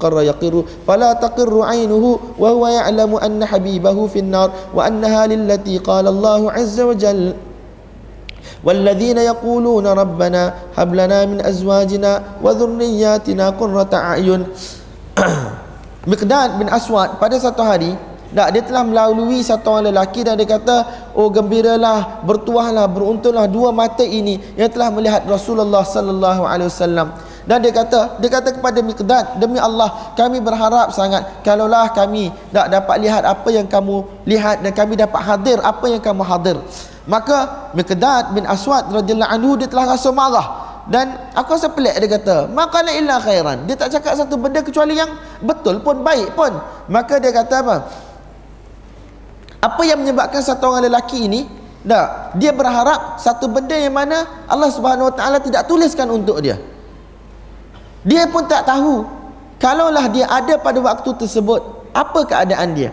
قر 0.00 0.16
يقر 0.22 0.54
فلا 0.86 1.12
تقر 1.12 1.62
عينه 1.62 2.04
وهو 2.38 2.66
يعلم 2.66 3.16
أن 3.16 3.40
حبيبه 3.44 3.96
في 4.06 4.18
النار 4.18 4.50
وأنها 4.74 5.26
للتي 5.26 5.78
قال 5.78 6.06
الله 6.06 6.52
عز 6.52 6.80
وجل 6.80 7.34
والذين 8.64 9.18
يقولون 9.18 9.86
ربنا 9.86 10.42
هب 10.76 10.90
لنا 10.94 11.18
من 11.26 11.38
أزواجنا 11.40 12.12
وذرياتنا 12.42 13.44
قرة 13.50 13.92
أعين. 13.94 14.42
Miqdad 16.06 16.60
bin 16.62 16.70
Aswad 16.70 17.18
pada 17.18 17.34
satu 17.40 17.66
hari 17.66 17.96
tak, 18.36 18.52
dia 18.52 18.60
telah 18.60 18.84
melalui 18.84 19.40
satu 19.40 19.72
orang 19.72 19.88
lelaki 19.88 20.20
dan 20.20 20.36
dia 20.36 20.44
kata 20.44 21.08
oh 21.16 21.32
gembiralah 21.32 22.20
bertuahlah 22.20 22.84
beruntunglah 22.84 23.48
dua 23.48 23.72
mata 23.72 24.04
ini 24.04 24.36
yang 24.60 24.68
telah 24.68 24.92
melihat 24.92 25.24
Rasulullah 25.24 25.80
sallallahu 25.80 26.44
alaihi 26.44 26.68
wasallam. 26.68 27.16
Dan 27.48 27.64
dia 27.64 27.72
kata 27.72 28.20
dia 28.20 28.28
kata 28.28 28.52
kepada 28.60 28.84
Miqdad 28.84 29.40
demi 29.40 29.56
Allah 29.56 30.12
kami 30.20 30.44
berharap 30.44 30.92
sangat 30.92 31.40
kalaulah 31.48 31.88
kami 31.96 32.28
tak 32.52 32.68
dapat 32.68 33.08
lihat 33.08 33.24
apa 33.24 33.48
yang 33.48 33.64
kamu 33.64 34.04
lihat 34.28 34.60
dan 34.60 34.72
kami 34.76 35.00
dapat 35.00 35.20
hadir 35.24 35.56
apa 35.64 35.86
yang 35.88 36.02
kamu 36.04 36.20
hadir. 36.20 36.60
Maka 37.08 37.72
Miqdad 37.72 38.36
bin 38.36 38.44
Aswad 38.44 38.92
radhiyallahu 38.92 39.32
anhu 39.32 39.56
dia 39.56 39.70
telah 39.72 39.96
rasa 39.96 40.12
marah. 40.12 40.48
Dan 40.86 41.18
aku 41.32 41.56
rasa 41.56 41.72
pelik 41.72 41.96
dia 42.04 42.20
kata 42.20 42.52
maqala 42.52 42.92
illa 42.92 43.16
khairan. 43.16 43.64
Dia 43.64 43.80
tak 43.80 43.96
cakap 43.96 44.12
satu 44.12 44.36
benda 44.36 44.60
kecuali 44.60 44.92
yang 44.92 45.08
betul 45.40 45.80
pun 45.80 46.04
baik 46.04 46.36
pun. 46.36 46.52
Maka 46.92 47.16
dia 47.16 47.32
kata 47.32 47.64
apa 47.64 47.76
apa 49.66 49.82
yang 49.82 49.98
menyebabkan 49.98 50.38
satu 50.38 50.70
orang 50.70 50.86
lelaki 50.86 51.26
ini 51.26 51.50
tak 51.86 52.38
dia 52.38 52.50
berharap 52.50 53.18
satu 53.18 53.46
benda 53.50 53.74
yang 53.74 53.94
mana 53.94 54.46
Allah 54.50 54.70
Subhanahu 54.70 55.10
Wa 55.10 55.14
Taala 55.14 55.38
tidak 55.42 55.66
tuliskan 55.70 56.06
untuk 56.10 56.38
dia 56.42 56.58
dia 58.06 58.26
pun 58.30 58.46
tak 58.46 58.66
tahu 58.66 59.06
kalaulah 59.58 60.06
dia 60.10 60.26
ada 60.30 60.58
pada 60.58 60.78
waktu 60.82 61.10
tersebut 61.14 61.90
apa 61.94 62.20
keadaan 62.26 62.74
dia 62.74 62.90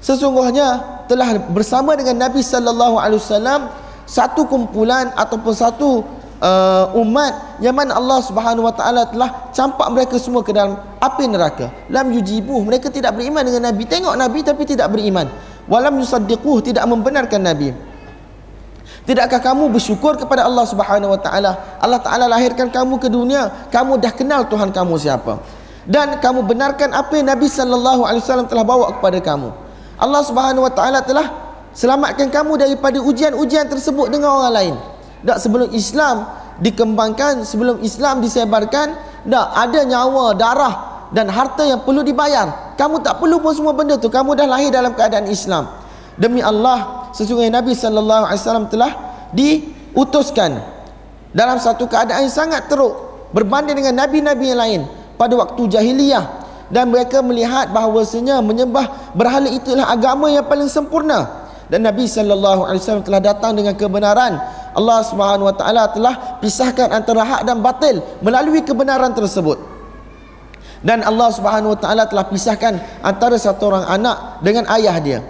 sesungguhnya 0.00 1.00
telah 1.08 1.40
bersama 1.48 1.96
dengan 1.96 2.28
Nabi 2.28 2.44
sallallahu 2.44 3.00
alaihi 3.00 3.20
wasallam 3.20 3.72
satu 4.04 4.44
kumpulan 4.44 5.12
ataupun 5.16 5.52
satu 5.52 6.04
uh, 6.40 7.00
umat 7.00 7.60
yang 7.60 7.76
mana 7.76 7.96
Allah 7.98 8.18
Subhanahu 8.24 8.66
Wa 8.68 8.74
Taala 8.74 9.02
telah 9.08 9.52
campak 9.52 9.88
mereka 9.92 10.16
semua 10.16 10.40
ke 10.40 10.54
dalam 10.54 10.78
api 10.96 11.24
neraka. 11.28 11.68
Lam 11.92 12.08
yujibu 12.14 12.56
mereka 12.64 12.88
tidak 12.88 13.18
beriman 13.18 13.44
dengan 13.44 13.68
Nabi. 13.68 13.84
Tengok 13.84 14.14
Nabi 14.16 14.40
tapi 14.40 14.62
tidak 14.64 14.88
beriman. 14.94 15.28
Walam 15.68 16.00
yusaddiquh 16.00 16.64
tidak 16.64 16.88
membenarkan 16.88 17.44
Nabi. 17.44 17.76
Tidakkah 19.04 19.40
kamu 19.40 19.72
bersyukur 19.72 20.16
kepada 20.20 20.44
Allah 20.44 20.64
Subhanahu 20.68 21.16
Wa 21.16 21.20
Taala? 21.20 21.52
Allah 21.80 22.00
Taala 22.00 22.24
lahirkan 22.28 22.68
kamu 22.68 23.00
ke 23.00 23.08
dunia, 23.08 23.68
kamu 23.72 24.00
dah 24.00 24.12
kenal 24.12 24.44
Tuhan 24.48 24.72
kamu 24.72 24.96
siapa. 25.00 25.40
Dan 25.88 26.20
kamu 26.20 26.44
benarkan 26.44 26.92
apa 26.92 27.16
yang 27.16 27.32
Nabi 27.32 27.48
sallallahu 27.48 28.04
alaihi 28.04 28.20
wasallam 28.20 28.48
telah 28.48 28.64
bawa 28.64 29.00
kepada 29.00 29.16
kamu. 29.24 29.48
Allah 29.96 30.22
Subhanahu 30.24 30.68
Wa 30.68 30.72
Taala 30.72 31.00
telah 31.00 31.26
selamatkan 31.72 32.28
kamu 32.28 32.60
daripada 32.60 33.00
ujian-ujian 33.00 33.68
tersebut 33.68 34.12
dengan 34.12 34.40
orang 34.40 34.52
lain. 34.52 34.74
Tak 35.24 35.40
sebelum 35.40 35.72
Islam 35.72 36.28
dikembangkan, 36.60 37.48
sebelum 37.48 37.80
Islam 37.80 38.20
disebarkan, 38.20 38.92
tak 39.24 39.48
ada 39.56 39.80
nyawa, 39.88 40.36
darah 40.36 40.74
dan 41.12 41.28
harta 41.32 41.64
yang 41.64 41.80
perlu 41.82 42.04
dibayar. 42.04 42.74
Kamu 42.76 43.00
tak 43.00 43.20
perlu 43.20 43.40
pun 43.40 43.52
semua 43.56 43.72
benda 43.72 43.96
tu. 43.96 44.12
Kamu 44.12 44.36
dah 44.36 44.44
lahir 44.44 44.68
dalam 44.68 44.92
keadaan 44.92 45.28
Islam. 45.28 45.68
Demi 46.18 46.42
Allah, 46.42 47.08
sesungguhnya 47.14 47.62
Nabi 47.62 47.72
sallallahu 47.78 48.26
alaihi 48.26 48.42
wasallam 48.42 48.66
telah 48.66 48.90
diutuskan 49.32 50.58
dalam 51.32 51.60
satu 51.60 51.84
keadaan 51.84 52.26
yang 52.26 52.32
sangat 52.32 52.66
teruk 52.66 53.08
berbanding 53.32 53.76
dengan 53.76 54.04
nabi-nabi 54.04 54.44
yang 54.48 54.60
lain 54.60 54.80
pada 55.20 55.36
waktu 55.36 55.68
jahiliyah 55.68 56.24
dan 56.72 56.88
mereka 56.88 57.20
melihat 57.20 57.68
bahawasanya 57.72 58.40
menyembah 58.40 59.12
berhala 59.12 59.48
itulah 59.52 59.88
agama 59.88 60.32
yang 60.32 60.44
paling 60.48 60.68
sempurna 60.68 61.48
dan 61.68 61.84
Nabi 61.84 62.08
sallallahu 62.08 62.64
alaihi 62.64 62.80
wasallam 62.80 63.04
telah 63.04 63.20
datang 63.20 63.52
dengan 63.52 63.76
kebenaran 63.76 64.40
Allah 64.72 64.98
Subhanahu 65.04 65.52
wa 65.52 65.56
taala 65.56 65.92
telah 65.92 66.40
pisahkan 66.40 66.88
antara 66.88 67.24
hak 67.24 67.42
dan 67.44 67.60
batil 67.60 68.00
melalui 68.24 68.64
kebenaran 68.64 69.12
tersebut 69.12 69.60
dan 70.82 71.02
Allah 71.02 71.28
Subhanahu 71.34 71.74
wa 71.74 71.78
taala 71.78 72.06
telah 72.06 72.26
pisahkan 72.30 72.78
antara 73.02 73.34
satu 73.34 73.74
orang 73.74 73.86
anak 73.90 74.16
dengan 74.42 74.64
ayah 74.78 74.96
dia. 75.02 75.20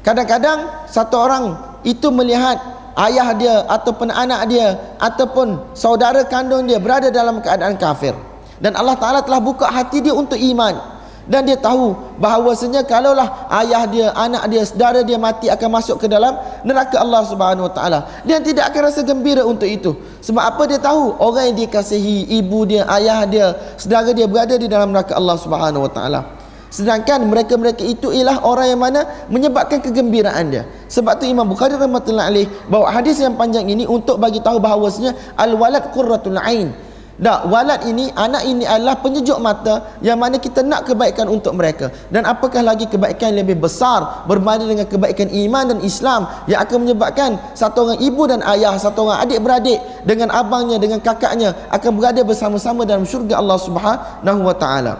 Kadang-kadang 0.00 0.88
satu 0.88 1.16
orang 1.20 1.44
itu 1.84 2.08
melihat 2.08 2.56
ayah 2.96 3.36
dia 3.36 3.56
ataupun 3.68 4.08
anak 4.08 4.48
dia 4.48 4.96
ataupun 4.96 5.76
saudara 5.76 6.24
kandung 6.24 6.64
dia 6.64 6.80
berada 6.80 7.12
dalam 7.12 7.44
keadaan 7.44 7.76
kafir. 7.76 8.16
Dan 8.58 8.74
Allah 8.74 8.98
Taala 8.98 9.20
telah 9.22 9.38
buka 9.38 9.70
hati 9.70 10.02
dia 10.02 10.10
untuk 10.16 10.40
iman 10.40 10.97
dan 11.28 11.44
dia 11.44 11.60
tahu 11.60 11.92
bahawasanya 12.16 12.88
kalaulah 12.88 13.46
ayah 13.60 13.84
dia, 13.84 14.08
anak 14.16 14.48
dia, 14.48 14.64
saudara 14.64 15.04
dia 15.04 15.20
mati 15.20 15.52
akan 15.52 15.68
masuk 15.76 16.00
ke 16.00 16.08
dalam 16.08 16.40
neraka 16.64 16.96
Allah 16.96 17.22
Subhanahu 17.28 17.68
Wa 17.68 17.72
Taala. 17.76 17.98
Dia 18.24 18.40
tidak 18.40 18.72
akan 18.72 18.80
rasa 18.88 19.04
gembira 19.04 19.44
untuk 19.44 19.68
itu. 19.68 19.92
Sebab 20.24 20.40
apa 20.40 20.64
dia 20.64 20.80
tahu? 20.80 21.20
Orang 21.20 21.52
yang 21.52 21.68
dikasihi, 21.68 22.32
ibu 22.40 22.64
dia, 22.64 22.88
ayah 22.96 23.28
dia, 23.28 23.46
saudara 23.76 24.16
dia 24.16 24.24
berada 24.24 24.56
di 24.56 24.66
dalam 24.72 24.88
neraka 24.90 25.20
Allah 25.20 25.36
Subhanahu 25.36 25.84
Wa 25.84 25.92
Taala. 25.92 26.20
Sedangkan 26.68 27.24
mereka-mereka 27.24 27.80
itu 27.80 28.12
ialah 28.12 28.44
orang 28.44 28.66
yang 28.72 28.80
mana 28.80 29.00
menyebabkan 29.32 29.80
kegembiraan 29.80 30.52
dia. 30.52 30.64
Sebab 30.88 31.16
tu 31.20 31.24
Imam 31.24 31.48
Bukhari 31.48 31.76
rahmatullahi 31.76 32.28
alaih 32.28 32.46
bawa 32.68 32.92
hadis 32.92 33.20
yang 33.20 33.36
panjang 33.40 33.68
ini 33.68 33.88
untuk 33.88 34.20
bagi 34.20 34.40
tahu 34.44 34.60
bahawasanya 34.60 35.36
al-walad 35.36 35.92
qurratul 35.92 36.36
ain. 36.40 36.72
Tak, 37.18 37.50
walad 37.50 37.82
ini, 37.90 38.14
anak 38.14 38.46
ini 38.46 38.62
adalah 38.62 39.02
penyejuk 39.02 39.42
mata 39.42 39.98
yang 39.98 40.22
mana 40.22 40.38
kita 40.38 40.62
nak 40.62 40.86
kebaikan 40.86 41.26
untuk 41.26 41.50
mereka. 41.58 41.90
Dan 42.14 42.22
apakah 42.22 42.62
lagi 42.62 42.86
kebaikan 42.86 43.34
yang 43.34 43.42
lebih 43.42 43.58
besar 43.58 44.22
berbanding 44.30 44.70
dengan 44.70 44.86
kebaikan 44.86 45.26
iman 45.26 45.64
dan 45.74 45.78
Islam 45.82 46.30
yang 46.46 46.62
akan 46.62 46.86
menyebabkan 46.86 47.34
satu 47.58 47.90
orang 47.90 47.98
ibu 47.98 48.22
dan 48.30 48.38
ayah, 48.46 48.78
satu 48.78 49.10
orang 49.10 49.26
adik-beradik 49.26 49.82
dengan 50.06 50.30
abangnya, 50.30 50.78
dengan 50.78 51.02
kakaknya 51.02 51.58
akan 51.74 51.90
berada 51.98 52.22
bersama-sama 52.22 52.86
dalam 52.86 53.02
syurga 53.02 53.42
Allah 53.42 53.58
Subhanahu 53.58 54.40
wa 54.46 54.54
taala. 54.54 54.94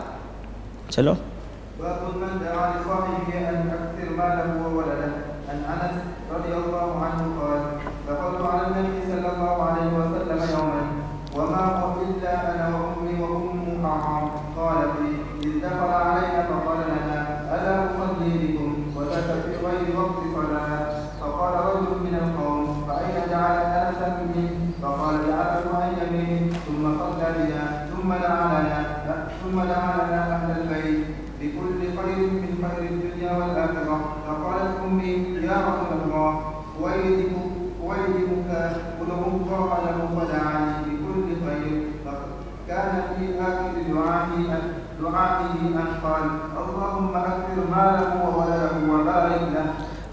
ثم 1.78 3.17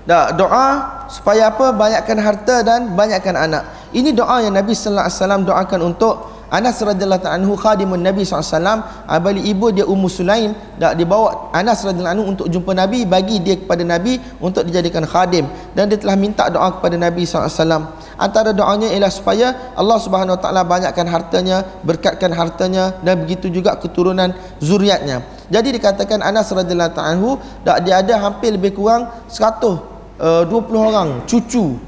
Tak, 0.06 0.38
doa 0.38 0.68
supaya 1.10 1.50
apa? 1.50 1.74
Banyakkan 1.74 2.18
harta 2.22 2.62
dan 2.62 2.94
banyakkan 2.94 3.34
anak. 3.34 3.90
Ini 3.90 4.14
doa 4.14 4.38
yang 4.46 4.54
Nabi 4.54 4.78
sallallahu 4.78 5.10
alaihi 5.10 5.18
wasallam 5.18 5.42
doakan 5.50 5.80
untuk 5.82 6.14
Anas 6.46 6.78
radhiyallahu 6.78 7.26
anhu 7.26 7.58
khadimun 7.58 8.06
Nabi 8.06 8.22
SAW 8.22 8.86
Abali 9.10 9.42
ibu 9.50 9.74
dia 9.74 9.82
Ummu 9.82 10.06
Sulaim 10.06 10.54
dak 10.78 10.94
dibawa 10.94 11.50
Anas 11.50 11.82
radhiyallahu 11.82 12.16
anhu 12.16 12.26
untuk 12.30 12.48
jumpa 12.54 12.78
Nabi 12.78 13.02
bagi 13.10 13.42
dia 13.42 13.58
kepada 13.58 13.82
Nabi 13.82 14.22
untuk 14.38 14.62
dijadikan 14.62 15.10
khadim 15.10 15.50
dan 15.74 15.90
dia 15.90 15.98
telah 15.98 16.14
minta 16.14 16.46
doa 16.54 16.70
kepada 16.78 17.02
Nabi 17.02 17.26
SAW 17.26 17.90
antara 18.22 18.54
doanya 18.54 18.94
ialah 18.94 19.10
supaya 19.10 19.74
Allah 19.74 19.98
Subhanahu 19.98 20.38
Taala 20.38 20.62
banyakkan 20.62 21.10
hartanya 21.10 21.66
berkatkan 21.82 22.30
hartanya 22.30 22.94
dan 23.02 23.26
begitu 23.26 23.50
juga 23.50 23.74
keturunan 23.82 24.30
zuriatnya 24.62 25.26
jadi 25.50 25.74
dikatakan 25.74 26.22
Anas 26.22 26.54
radhiyallahu 26.54 27.02
anhu 27.02 27.42
dia 27.66 28.06
ada 28.06 28.22
hampir 28.22 28.54
lebih 28.54 28.78
kurang 28.78 29.10
120 29.34 29.95
uh, 30.20 30.44
orang 30.76 31.24
cucu 31.28 31.80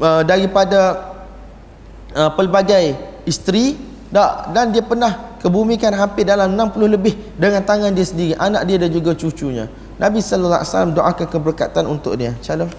uh, 0.00 0.22
daripada 0.22 1.12
uh, 2.14 2.30
pelbagai 2.34 2.94
isteri 3.24 3.76
dan 4.54 4.70
dia 4.70 4.84
pernah 4.86 5.34
kebumikan 5.42 5.90
hampir 5.90 6.22
dalam 6.22 6.54
60 6.54 6.94
lebih 6.94 7.14
dengan 7.34 7.66
tangan 7.66 7.90
dia 7.90 8.06
sendiri 8.06 8.32
anak 8.38 8.62
dia 8.64 8.78
dan 8.78 8.90
juga 8.94 9.10
cucunya. 9.18 9.66
Nabi 9.98 10.22
sallallahu 10.22 10.62
alaihi 10.62 10.70
wasallam 10.70 10.92
doakan 10.94 11.26
keberkatan 11.26 11.84
untuk 11.90 12.14
dia. 12.14 12.34
Calon 12.42 12.70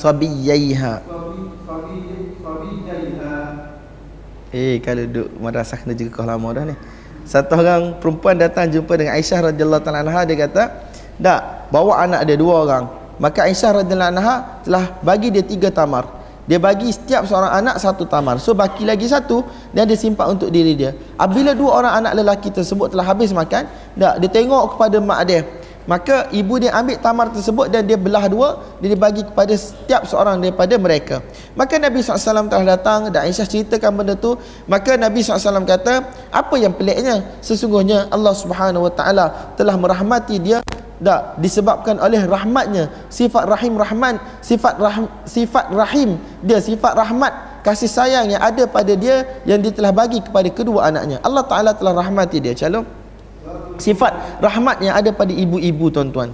sabiyaiha 0.00 1.04
Eh 4.50 4.82
kalau 4.82 5.06
duduk 5.06 5.28
madrasah 5.38 5.78
kena 5.78 5.94
jaga 5.94 6.10
kau 6.10 6.26
lama 6.26 6.48
dah 6.50 6.64
ni. 6.66 6.74
Satu 7.22 7.54
orang 7.54 8.02
perempuan 8.02 8.34
datang 8.34 8.66
jumpa 8.66 8.98
dengan 8.98 9.14
Aisyah 9.14 9.54
radhiyallahu 9.54 9.82
taala 9.86 10.02
anha 10.02 10.26
dia 10.26 10.34
kata, 10.34 10.62
"Dak, 11.22 11.70
bawa 11.70 12.02
anak 12.02 12.26
dia 12.26 12.34
dua 12.34 12.66
orang." 12.66 12.84
Maka 13.22 13.46
Aisyah 13.46 13.84
radhiyallahu 13.84 14.10
anha 14.10 14.34
telah 14.66 14.98
bagi 15.06 15.30
dia 15.30 15.46
tiga 15.46 15.70
tamar. 15.70 16.18
Dia 16.50 16.58
bagi 16.58 16.90
setiap 16.90 17.30
seorang 17.30 17.62
anak 17.62 17.78
satu 17.78 18.10
tamar. 18.10 18.42
So 18.42 18.50
baki 18.58 18.82
lagi 18.82 19.06
satu 19.06 19.46
dan 19.70 19.86
dia 19.86 19.94
simpan 19.94 20.34
untuk 20.34 20.50
diri 20.50 20.74
dia. 20.74 20.98
Apabila 21.14 21.54
dua 21.54 21.70
orang 21.78 22.02
anak 22.02 22.18
lelaki 22.18 22.50
tersebut 22.50 22.90
telah 22.90 23.06
habis 23.06 23.30
makan, 23.30 23.70
dak 23.94 24.18
dia 24.18 24.30
tengok 24.34 24.74
kepada 24.74 24.98
mak 24.98 25.20
dia 25.30 25.46
maka 25.90 26.30
ibu 26.30 26.54
dia 26.62 26.70
ambil 26.70 27.02
tamar 27.02 27.34
tersebut 27.34 27.66
dan 27.66 27.82
dia 27.82 27.98
belah 27.98 28.30
dua 28.30 28.62
dia 28.78 28.94
dibagi 28.94 29.26
kepada 29.26 29.50
setiap 29.58 30.06
seorang 30.06 30.38
daripada 30.38 30.78
mereka. 30.78 31.18
Maka 31.58 31.82
Nabi 31.82 31.98
SAW 31.98 32.46
telah 32.46 32.78
datang 32.78 33.10
dan 33.10 33.26
Aisyah 33.26 33.42
ceritakan 33.50 33.98
benda 33.98 34.14
tu. 34.14 34.38
Maka 34.70 34.94
Nabi 34.94 35.18
SAW 35.18 35.66
kata 35.66 36.06
apa 36.30 36.54
yang 36.62 36.70
peliknya? 36.78 37.26
Sesungguhnya 37.42 38.06
Allah 38.06 38.30
Subhanahu 38.38 38.86
Wa 38.86 38.92
Taala 38.94 39.26
telah 39.58 39.74
merahmati 39.74 40.38
dia 40.38 40.62
tak 41.02 41.42
disebabkan 41.42 41.98
oleh 41.98 42.22
rahmatnya. 42.22 42.86
Sifat 43.10 43.50
rahim 43.50 43.74
rahman 43.74 44.22
sifat 44.38 44.78
rahim 44.78 45.10
sifat 45.26 45.74
rahim 45.74 46.22
dia 46.38 46.62
sifat 46.62 46.94
rahmat 46.94 47.66
kasih 47.66 47.90
sayang 47.90 48.30
yang 48.30 48.38
ada 48.38 48.62
pada 48.70 48.94
dia 48.94 49.42
yang 49.42 49.58
dia 49.58 49.74
telah 49.74 49.90
bagi 49.90 50.22
kepada 50.22 50.46
kedua 50.54 50.86
anaknya. 50.86 51.18
Allah 51.26 51.42
Taala 51.50 51.74
telah 51.74 51.98
rahmati 51.98 52.38
dia. 52.38 52.54
Calon 52.54 52.99
sifat 53.80 54.40
rahmat 54.44 54.84
yang 54.84 54.94
ada 54.96 55.10
pada 55.10 55.32
ibu-ibu 55.32 55.88
tuan-tuan. 55.88 56.30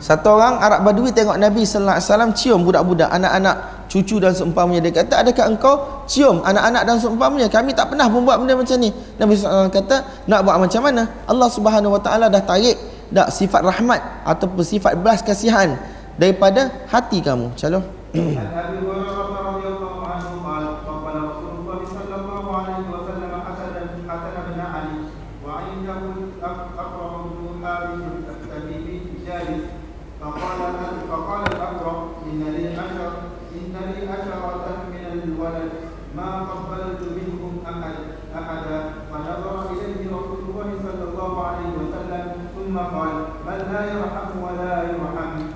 Satu 0.00 0.32
orang 0.34 0.58
Arab 0.58 0.80
Badui 0.82 1.14
tengok 1.14 1.38
Nabi 1.38 1.62
sallallahu 1.62 1.94
alaihi 1.94 2.08
wasallam 2.10 2.32
cium 2.34 2.60
budak-budak 2.66 3.12
anak-anak 3.14 3.79
cucu 3.90 4.22
dan 4.22 4.30
seumpamanya 4.30 4.86
dia 4.86 5.02
kata 5.02 5.26
adakah 5.26 5.44
engkau 5.50 5.74
cium 6.06 6.38
anak-anak 6.46 6.82
dan 6.86 6.96
seumpamanya? 7.02 7.50
Kami 7.50 7.74
tak 7.74 7.90
pernah 7.90 8.06
membuat 8.06 8.38
benda 8.38 8.54
macam 8.54 8.78
ni. 8.78 8.94
Nabi 9.18 9.34
SAW 9.34 9.66
kata 9.66 10.06
nak 10.30 10.46
buat 10.46 10.56
macam 10.62 10.80
mana? 10.86 11.10
Allah 11.26 11.48
Subhanahu 11.50 11.98
Wa 11.98 12.00
Taala 12.00 12.30
dah 12.30 12.38
tarik 12.38 12.78
dak 13.10 13.34
sifat 13.34 13.66
rahmat 13.66 13.98
ataupun 14.22 14.62
sifat 14.62 14.94
belas 14.94 15.26
kasihan 15.26 15.74
daripada 16.14 16.70
hati 16.86 17.18
kamu. 17.18 17.50
Calon 17.58 17.82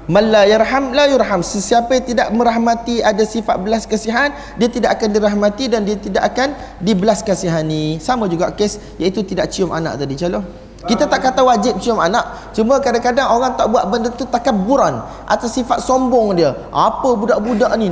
Man 0.05 0.29
la 0.29 0.45
yarham 0.45 0.93
la 0.93 1.09
yurham. 1.09 1.41
Sesiapa 1.41 1.89
yang 1.97 2.05
tidak 2.05 2.29
merahmati 2.37 3.01
ada 3.01 3.25
sifat 3.25 3.57
belas 3.57 3.89
kasihan, 3.89 4.29
dia 4.61 4.69
tidak 4.69 5.01
akan 5.01 5.09
dirahmati 5.17 5.65
dan 5.73 5.89
dia 5.89 5.97
tidak 5.97 6.29
akan 6.29 6.53
dibelas 6.85 7.25
kasihani. 7.25 7.97
Sama 8.05 8.29
juga 8.29 8.53
kes 8.53 8.77
iaitu 9.01 9.25
tidak 9.25 9.49
cium 9.49 9.73
anak 9.73 9.97
tadi. 9.97 10.13
Calon. 10.21 10.45
Kita 10.85 11.09
tak 11.09 11.25
kata 11.25 11.41
wajib 11.41 11.81
cium 11.81 11.97
anak. 11.97 12.53
Cuma 12.53 12.77
kadang-kadang 12.77 13.33
orang 13.33 13.57
tak 13.57 13.73
buat 13.73 13.89
benda 13.89 14.13
tu 14.13 14.29
takabburan 14.29 15.01
atas 15.25 15.57
sifat 15.57 15.81
sombong 15.81 16.37
dia. 16.37 16.53
Apa 16.69 17.17
budak-budak 17.17 17.73
ni 17.81 17.89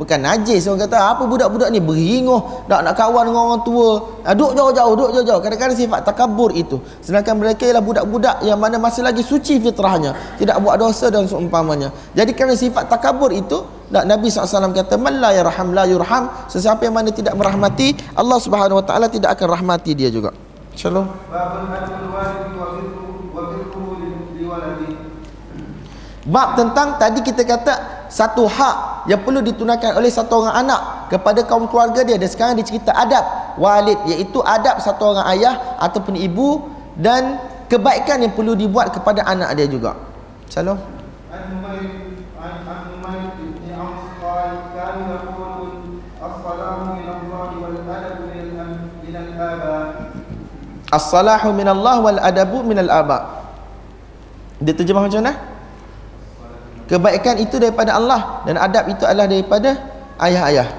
bukan 0.00 0.16
najis 0.16 0.64
orang 0.64 0.88
kata 0.88 0.96
apa 0.96 1.22
budak-budak 1.28 1.68
ni? 1.68 1.76
Beringoh 1.76 2.64
nak 2.64 2.80
nak 2.88 2.96
kawan 2.96 3.28
dengan 3.28 3.42
orang 3.52 3.60
tua. 3.60 4.24
Ah, 4.24 4.32
duduk 4.32 4.56
jauh-jauh 4.56 4.96
duduk 4.96 5.10
jauh-jauh. 5.20 5.44
Kadang-kadang 5.44 5.76
sifat 5.76 6.00
takabur 6.08 6.48
itu. 6.56 6.80
Sedangkan 7.04 7.36
mereka 7.36 7.68
ialah 7.68 7.84
budak-budak 7.84 8.40
yang 8.48 8.56
mana 8.56 8.80
masih 8.80 9.04
lagi 9.04 9.20
suci 9.20 9.60
fitrahnya. 9.60 10.16
Tidak 10.40 10.56
buat 10.64 10.80
dosa 10.80 11.12
dan 11.12 11.28
seumpamanya. 11.28 11.92
Jadi 12.16 12.32
kerana 12.32 12.56
sifat 12.56 12.88
takabur 12.88 13.28
itu 13.28 13.60
nak 13.92 14.08
Nabi 14.08 14.32
SAW 14.32 14.72
kata 14.72 14.96
man 14.96 15.20
la 15.20 15.36
yarham 15.36 15.76
la 15.76 15.84
yurham. 15.84 16.32
Sesiapa 16.48 16.88
yang 16.88 16.96
mana 16.96 17.12
tidak 17.12 17.36
merahmati 17.36 17.92
Allah 18.16 18.40
Subhanahu 18.40 18.80
Wa 18.80 18.84
Taala 18.88 19.12
tidak 19.12 19.36
akan 19.36 19.60
rahmati 19.60 19.92
dia 19.92 20.08
juga. 20.08 20.32
Shalom. 20.72 21.04
Bab 26.20 26.52
tentang 26.52 27.00
tadi 27.00 27.24
kita 27.24 27.48
kata 27.48 28.04
satu 28.12 28.44
hak 28.44 29.08
yang 29.08 29.24
perlu 29.24 29.40
ditunaikan 29.40 29.96
oleh 29.96 30.12
satu 30.12 30.44
orang 30.44 30.68
anak 30.68 31.08
kepada 31.08 31.40
kaum 31.48 31.64
keluarga 31.64 32.04
dia 32.04 32.20
dan 32.20 32.28
sekarang 32.28 32.60
dicerita 32.60 32.92
adab 32.92 33.56
walid 33.56 33.96
iaitu 34.04 34.36
adab 34.44 34.76
satu 34.84 35.16
orang 35.16 35.24
ayah 35.32 35.80
ataupun 35.80 36.20
ibu 36.20 36.68
dan 37.00 37.40
kebaikan 37.72 38.20
yang 38.20 38.36
perlu 38.36 38.52
dibuat 38.52 38.92
kepada 38.92 39.24
anak 39.24 39.56
dia 39.56 39.64
juga 39.64 39.96
salam 40.52 40.76
As-salahu 50.90 51.54
min 51.54 51.70
Allah 51.70 52.02
wal 52.02 52.18
adabu 52.18 52.66
min 52.66 52.74
al-aba. 52.82 53.46
Dia 54.58 54.74
terjemah 54.74 55.06
macam 55.06 55.22
mana? 55.22 55.38
kebaikan 56.89 57.35
itu 57.41 57.57
daripada 57.57 57.97
Allah 57.97 58.45
dan 58.45 58.61
adab 58.61 58.85
itu 58.89 59.03
adalah 59.05 59.25
daripada 59.25 59.73
ayah-ayah 60.21 60.69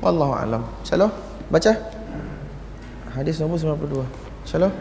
wallahu 0.00 0.32
alam 0.32 0.62
shalom 0.84 1.12
baca 1.52 1.72
hadis 3.12 3.38
nombor 3.40 3.60
92 3.60 4.04
shalom 4.48 4.72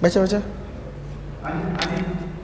baca 0.00 0.18
baca 0.24 0.40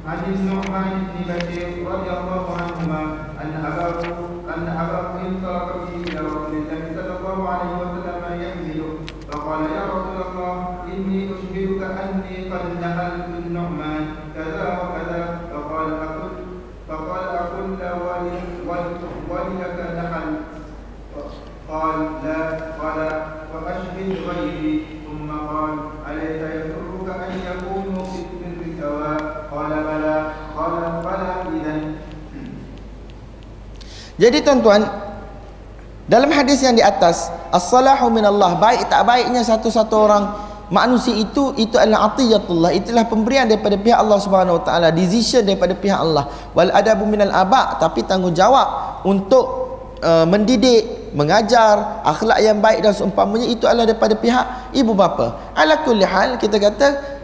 عن 0.04 0.20
النعمان 0.28 0.92
بن 1.16 1.32
بشير 1.32 1.80
رضي 1.80 2.10
الله 2.12 2.44
عنهما 2.60 3.00
ان 3.40 3.50
اباه 3.56 4.04
ان 4.52 4.64
اباه 4.68 5.08
انطلق 5.16 5.66
به 5.80 6.07
Jadi 34.19 34.43
tuan-tuan 34.43 34.83
dalam 36.11 36.27
hadis 36.35 36.59
yang 36.59 36.75
di 36.75 36.83
atas 36.83 37.31
as-salahu 37.55 38.11
min 38.11 38.27
Allah 38.27 38.59
baik 38.59 38.91
tak 38.91 39.07
baiknya 39.07 39.39
satu-satu 39.47 39.95
orang 39.95 40.23
manusia 40.67 41.15
itu 41.15 41.55
itu 41.57 41.79
adalah 41.79 42.13
atiyatullah 42.13 42.75
itulah 42.75 43.07
pemberian 43.07 43.49
daripada 43.49 43.79
pihak 43.79 43.95
Allah 43.97 44.19
Subhanahu 44.21 44.61
wa 44.61 44.63
taala 44.65 44.89
decision 44.91 45.47
daripada 45.47 45.71
pihak 45.71 45.97
Allah. 45.97 46.27
Wal 46.51 46.69
adabu 46.69 47.07
minal 47.07 47.31
aba 47.31 47.79
tapi 47.79 48.03
tanggungjawab 48.03 49.01
untuk 49.07 49.45
uh, 50.03 50.27
mendidik 50.29 51.13
mengajar 51.15 52.03
akhlak 52.05 52.43
yang 52.43 52.61
baik 52.61 52.85
dan 52.85 52.93
seumpamanya 52.93 53.49
itu 53.49 53.65
adalah 53.65 53.89
daripada 53.89 54.13
pihak 54.19 54.75
ibu 54.77 54.93
bapa. 54.93 55.55
Ala 55.57 55.81
kulli 55.81 56.05
hal 56.05 56.37
kita 56.37 56.59
kata 56.61 57.18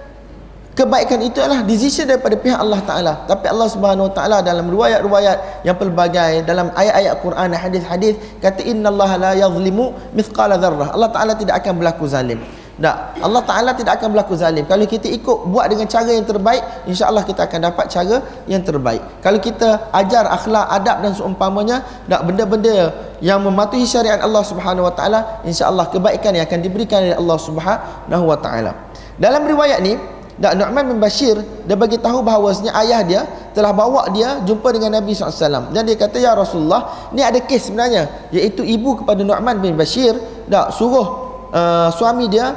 kebaikan 0.76 1.24
itu 1.24 1.40
adalah 1.40 1.64
decision 1.64 2.06
daripada 2.06 2.36
pihak 2.36 2.60
Allah 2.60 2.84
taala 2.84 3.14
tapi 3.26 3.48
Allah 3.48 3.68
Subhanahu 3.72 4.12
wa 4.12 4.14
taala 4.14 4.38
dalam 4.44 4.68
riwayat-riwayat 4.68 5.64
yang 5.64 5.80
pelbagai 5.80 6.44
dalam 6.44 6.68
ayat-ayat 6.76 7.16
Quran 7.24 7.48
dan 7.56 7.60
hadis-hadis 7.60 8.14
kata 8.44 8.62
innallaha 8.62 9.16
la 9.16 9.32
yazlimu 9.40 9.96
mithqala 10.12 10.60
dzarrah 10.60 10.92
Allah 10.92 11.10
taala 11.16 11.34
tidak 11.40 11.64
akan 11.64 11.80
berlaku 11.80 12.06
zalim 12.12 12.44
tak. 12.76 13.24
Allah 13.24 13.40
Ta'ala 13.40 13.72
tidak 13.72 14.04
akan 14.04 14.12
berlaku 14.12 14.36
zalim. 14.36 14.68
Kalau 14.68 14.84
kita 14.84 15.08
ikut 15.08 15.48
buat 15.48 15.72
dengan 15.72 15.88
cara 15.88 16.12
yang 16.12 16.28
terbaik, 16.28 16.60
insya-Allah 16.84 17.24
kita 17.24 17.48
akan 17.48 17.60
dapat 17.72 17.86
cara 17.88 18.20
yang 18.52 18.60
terbaik. 18.68 19.00
Kalau 19.24 19.40
kita 19.40 19.88
ajar 19.96 20.28
akhlak, 20.28 20.68
adab 20.76 21.00
dan 21.00 21.16
seumpamanya, 21.16 21.88
tak 22.04 22.28
benda-benda 22.28 22.92
yang 23.24 23.40
mematuhi 23.40 23.88
syariat 23.88 24.20
Allah 24.20 24.44
Subhanahu 24.44 24.92
Wa 24.92 24.94
Ta'ala, 25.00 25.20
insya-Allah 25.48 25.88
kebaikan 25.88 26.36
yang 26.36 26.44
akan 26.44 26.60
diberikan 26.60 27.00
oleh 27.00 27.16
Allah 27.16 27.40
Subhanahu 27.40 28.24
Wa 28.28 28.38
Ta'ala. 28.44 28.72
Dalam 29.16 29.48
riwayat 29.48 29.80
ni, 29.80 29.96
tak 30.36 30.54
Nu'man 30.60 30.84
bin 30.84 31.00
Bashir 31.00 31.40
dia 31.64 31.80
bagi 31.80 31.96
tahu 31.96 32.20
bahawasanya 32.20 32.76
ayah 32.84 33.02
dia 33.08 33.22
telah 33.56 33.72
bawa 33.72 34.12
dia 34.12 34.44
jumpa 34.44 34.68
dengan 34.76 35.00
Nabi 35.00 35.16
SAW 35.16 35.72
dan 35.72 35.82
dia 35.88 35.96
kata 35.96 36.20
ya 36.20 36.36
Rasulullah 36.36 37.08
ni 37.16 37.24
ada 37.24 37.40
kes 37.40 37.72
sebenarnya 37.72 38.28
iaitu 38.36 38.68
ibu 38.68 39.00
kepada 39.00 39.24
Nu'man 39.24 39.64
bin 39.64 39.80
Bashir 39.80 40.12
tak 40.52 40.76
suruh 40.76 41.08
uh, 41.56 41.88
suami 41.96 42.28
dia 42.28 42.52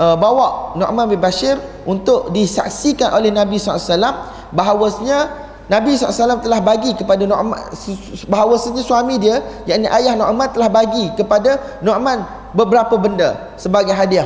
uh, 0.00 0.16
bawa 0.16 0.72
Nu'man 0.80 1.04
bin 1.04 1.20
Bashir 1.20 1.60
untuk 1.84 2.32
disaksikan 2.32 3.12
oleh 3.12 3.28
Nabi 3.28 3.60
SAW 3.60 3.92
bahawasanya 4.56 5.48
Nabi 5.68 6.00
SAW 6.00 6.40
telah 6.40 6.64
bagi 6.64 6.96
kepada 6.96 7.28
Nu'man 7.28 7.60
bahawasanya 8.24 8.80
suami 8.80 9.20
dia 9.20 9.44
yakni 9.68 9.84
ayah 9.84 10.16
Nu'man 10.16 10.48
telah 10.48 10.72
bagi 10.72 11.12
kepada 11.12 11.80
Nu'man 11.84 12.24
beberapa 12.56 12.96
benda 12.96 13.52
sebagai 13.60 13.92
hadiah. 13.92 14.24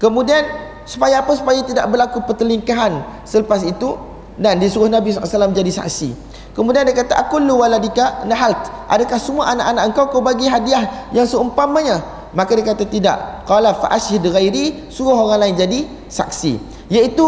Kemudian 0.00 0.61
supaya 0.84 1.22
apa? 1.22 1.32
Supaya 1.34 1.60
tidak 1.62 1.86
berlaku 1.88 2.22
pertelingkahan. 2.24 3.24
Selepas 3.26 3.62
itu 3.66 3.96
dan 4.38 4.58
disuruh 4.58 4.88
Nabi 4.88 5.12
SAW 5.12 5.52
jadi 5.52 5.70
saksi. 5.70 6.32
Kemudian 6.52 6.84
dia 6.84 6.92
kata 6.92 7.16
aku 7.16 7.40
lu 7.40 7.64
waladika 7.64 8.28
nahalt. 8.28 8.68
Adakah 8.88 9.18
semua 9.20 9.56
anak-anak 9.56 9.82
engkau 9.88 10.04
kau 10.12 10.20
bagi 10.20 10.48
hadiah 10.48 11.08
yang 11.16 11.24
seumpamanya? 11.24 12.22
maka 12.32 12.56
dia 12.56 12.66
kata 12.72 12.84
tidak. 12.88 13.44
Qala 13.44 13.76
fa 13.76 13.92
ashhid 13.92 14.24
ghairi 14.24 14.88
suruh 14.88 15.16
orang 15.16 15.48
lain 15.48 15.54
jadi 15.56 15.80
saksi. 16.08 16.52
Iaitu 16.88 17.24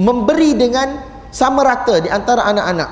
memberi 0.00 0.56
dengan 0.56 1.00
sama 1.30 1.62
rata 1.62 2.00
di 2.00 2.08
antara 2.10 2.44
anak-anak 2.48 2.88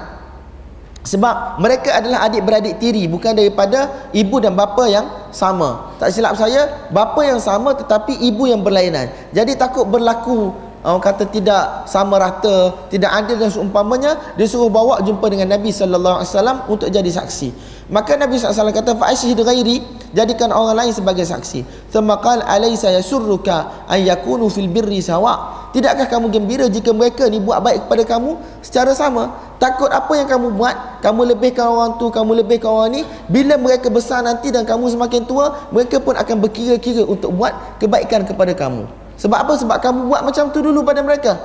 sebab 1.08 1.56
mereka 1.56 1.96
adalah 1.96 2.28
adik-beradik 2.28 2.76
tiri 2.76 3.08
bukan 3.08 3.32
daripada 3.32 4.12
ibu 4.12 4.36
dan 4.44 4.52
bapa 4.52 4.84
yang 4.84 5.08
sama. 5.32 5.96
Tak 5.96 6.12
silap 6.12 6.36
saya 6.36 6.92
bapa 6.92 7.24
yang 7.24 7.40
sama 7.40 7.72
tetapi 7.72 8.12
ibu 8.28 8.44
yang 8.44 8.60
berlainan. 8.60 9.08
Jadi 9.32 9.56
takut 9.56 9.88
berlaku 9.88 10.52
orang 10.88 11.04
kata 11.04 11.28
tidak 11.28 11.84
sama 11.84 12.16
rata 12.16 12.88
tidak 12.88 13.12
adil 13.12 13.36
dan 13.36 13.50
seumpamanya 13.52 14.16
dia 14.40 14.48
suruh 14.48 14.72
bawa 14.72 15.04
jumpa 15.04 15.28
dengan 15.28 15.52
Nabi 15.52 15.68
sallallahu 15.68 16.24
alaihi 16.24 16.30
wasallam 16.32 16.56
untuk 16.70 16.88
jadi 16.88 17.10
saksi. 17.12 17.78
Maka 17.88 18.20
Nabi 18.20 18.36
SAW 18.36 18.68
kata 18.68 19.00
fa'ashhid 19.00 19.40
ghairi 19.40 19.80
jadikan 20.12 20.52
orang 20.52 20.76
lain 20.76 20.92
sebagai 20.92 21.24
saksi. 21.24 21.64
Thumma 21.88 22.20
qala 22.20 22.44
alaysa 22.44 22.92
yasurruka 22.92 23.88
an 23.88 24.04
yakunu 24.04 24.52
fil 24.52 24.68
birri 24.68 25.00
sawa. 25.00 25.56
Tidakkah 25.72 26.04
kamu 26.04 26.28
gembira 26.28 26.68
jika 26.68 26.92
mereka 26.92 27.24
ni 27.32 27.40
buat 27.40 27.64
baik 27.64 27.88
kepada 27.88 28.04
kamu? 28.04 28.36
Secara 28.60 28.92
sama 28.92 29.32
takut 29.56 29.88
apa 29.88 30.12
yang 30.20 30.28
kamu 30.28 30.52
buat? 30.60 31.00
Kamu 31.00 31.32
lebihkan 31.32 31.64
orang 31.64 31.96
tu 31.96 32.12
kamu 32.12 32.44
lebihkan 32.44 32.68
orang 32.68 32.92
ni. 32.92 33.02
Bila 33.32 33.56
mereka 33.56 33.88
besar 33.88 34.20
nanti 34.20 34.52
dan 34.52 34.68
kamu 34.68 34.92
semakin 34.92 35.24
tua 35.24 35.56
mereka 35.72 35.96
pun 35.96 36.12
akan 36.12 36.36
berkira-kira 36.44 37.08
untuk 37.08 37.32
buat 37.32 37.80
kebaikan 37.80 38.28
kepada 38.28 38.52
kamu 38.52 39.07
sebab 39.18 39.38
apa? 39.44 39.52
Sebab 39.58 39.76
kamu 39.82 40.00
buat 40.08 40.22
macam 40.22 40.54
tu 40.54 40.62
dulu 40.62 40.86
pada 40.86 41.02
mereka. 41.02 41.36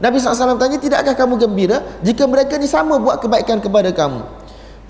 Nabi 0.00 0.16
SAW 0.16 0.56
tanya 0.56 0.80
tidakkah 0.80 1.12
kamu 1.12 1.36
gembira 1.36 1.84
jika 2.00 2.24
mereka 2.24 2.56
ni 2.56 2.64
sama 2.64 2.96
buat 2.96 3.20
kebaikan 3.20 3.60
kepada 3.60 3.92
kamu 3.92 4.39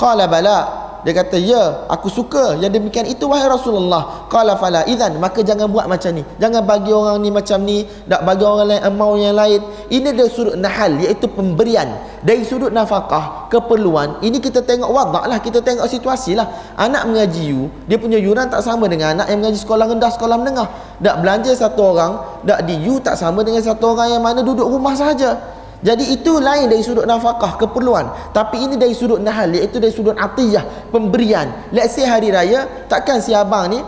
qala 0.01 0.25
bala. 0.25 0.59
Dia 1.01 1.17
kata 1.17 1.41
ya 1.41 1.89
aku 1.89 2.13
suka 2.13 2.61
yang 2.61 2.69
demikian 2.69 3.09
itu 3.09 3.25
wahai 3.25 3.49
Rasulullah. 3.49 4.29
Qala 4.29 4.61
fala. 4.61 4.85
Idzan 4.85 5.17
maka 5.17 5.41
jangan 5.41 5.73
buat 5.73 5.89
macam 5.89 6.13
ni. 6.13 6.21
Jangan 6.37 6.61
bagi 6.61 6.93
orang 6.93 7.17
ni 7.25 7.33
macam 7.33 7.59
ni. 7.65 7.89
Tak 8.05 8.21
bagi 8.21 8.45
orang 8.45 8.69
lain 8.69 8.83
amau 8.85 9.17
yang 9.17 9.33
lain. 9.33 9.65
Ini 9.89 10.13
dari 10.13 10.29
sudut 10.29 10.61
nahal 10.61 11.01
iaitu 11.01 11.25
pemberian. 11.33 11.89
Dari 12.21 12.45
sudut 12.45 12.69
nafkah 12.69 13.49
keperluan 13.49 14.21
ini 14.21 14.45
kita 14.45 14.61
tengok 14.61 14.93
wadak 14.93 15.25
lah 15.25 15.41
kita 15.41 15.65
tengok 15.65 15.89
situasi 15.89 16.37
lah. 16.37 16.77
Anak 16.77 17.09
mengaji 17.09 17.49
you 17.49 17.73
dia 17.89 17.97
punya 17.97 18.21
yuran 18.21 18.53
tak 18.53 18.61
sama 18.61 18.85
dengan 18.85 19.17
anak 19.17 19.33
yang 19.33 19.41
mengaji 19.41 19.57
sekolah 19.57 19.89
rendah 19.89 20.13
sekolah 20.13 20.37
menengah. 20.37 20.69
Tak 21.01 21.17
belanja 21.17 21.57
satu 21.57 21.97
orang 21.97 22.45
tak 22.45 22.61
di 22.69 22.77
you 22.77 23.01
tak 23.01 23.17
sama 23.17 23.41
dengan 23.41 23.65
satu 23.65 23.97
orang 23.97 24.21
yang 24.21 24.21
mana 24.21 24.45
duduk 24.45 24.69
rumah 24.69 24.93
saja 24.93 25.60
jadi 25.81 26.05
itu 26.13 26.37
lain 26.37 26.69
dari 26.69 26.85
sudut 26.85 27.09
nafkah, 27.09 27.57
keperluan. 27.57 28.33
Tapi 28.37 28.69
ini 28.69 28.77
dari 28.77 28.93
sudut 28.93 29.17
nahal, 29.17 29.49
iaitu 29.57 29.81
dari 29.81 29.89
sudut 29.89 30.13
atiyah, 30.13 30.93
pemberian. 30.93 31.73
Let's 31.73 31.97
say 31.97 32.05
hari 32.05 32.29
raya, 32.29 32.69
takkan 32.85 33.25
si 33.25 33.33
abang 33.33 33.73
ni, 33.73 33.81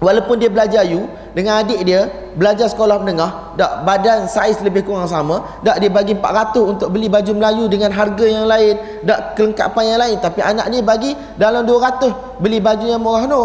walaupun 0.00 0.40
dia 0.40 0.48
belajar 0.48 0.80
you, 0.88 1.04
dengan 1.36 1.60
adik 1.60 1.84
dia, 1.84 2.08
belajar 2.40 2.72
sekolah 2.72 3.04
menengah, 3.04 3.52
tak 3.60 3.84
badan 3.84 4.24
saiz 4.32 4.56
lebih 4.64 4.88
kurang 4.88 5.04
sama, 5.04 5.60
tak 5.60 5.76
dia 5.84 5.92
bagi 5.92 6.16
400 6.16 6.72
untuk 6.72 6.88
beli 6.88 7.12
baju 7.12 7.32
Melayu 7.36 7.64
dengan 7.68 7.92
harga 7.92 8.24
yang 8.24 8.48
lain, 8.48 9.04
tak 9.04 9.36
kelengkapan 9.36 9.84
yang 9.84 10.00
lain. 10.00 10.16
Tapi 10.24 10.40
anak 10.40 10.66
ni 10.72 10.80
bagi 10.80 11.12
dalam 11.36 11.68
200 11.68 12.40
beli 12.40 12.64
baju 12.64 12.86
yang 12.88 13.02
murah 13.04 13.28
no. 13.28 13.42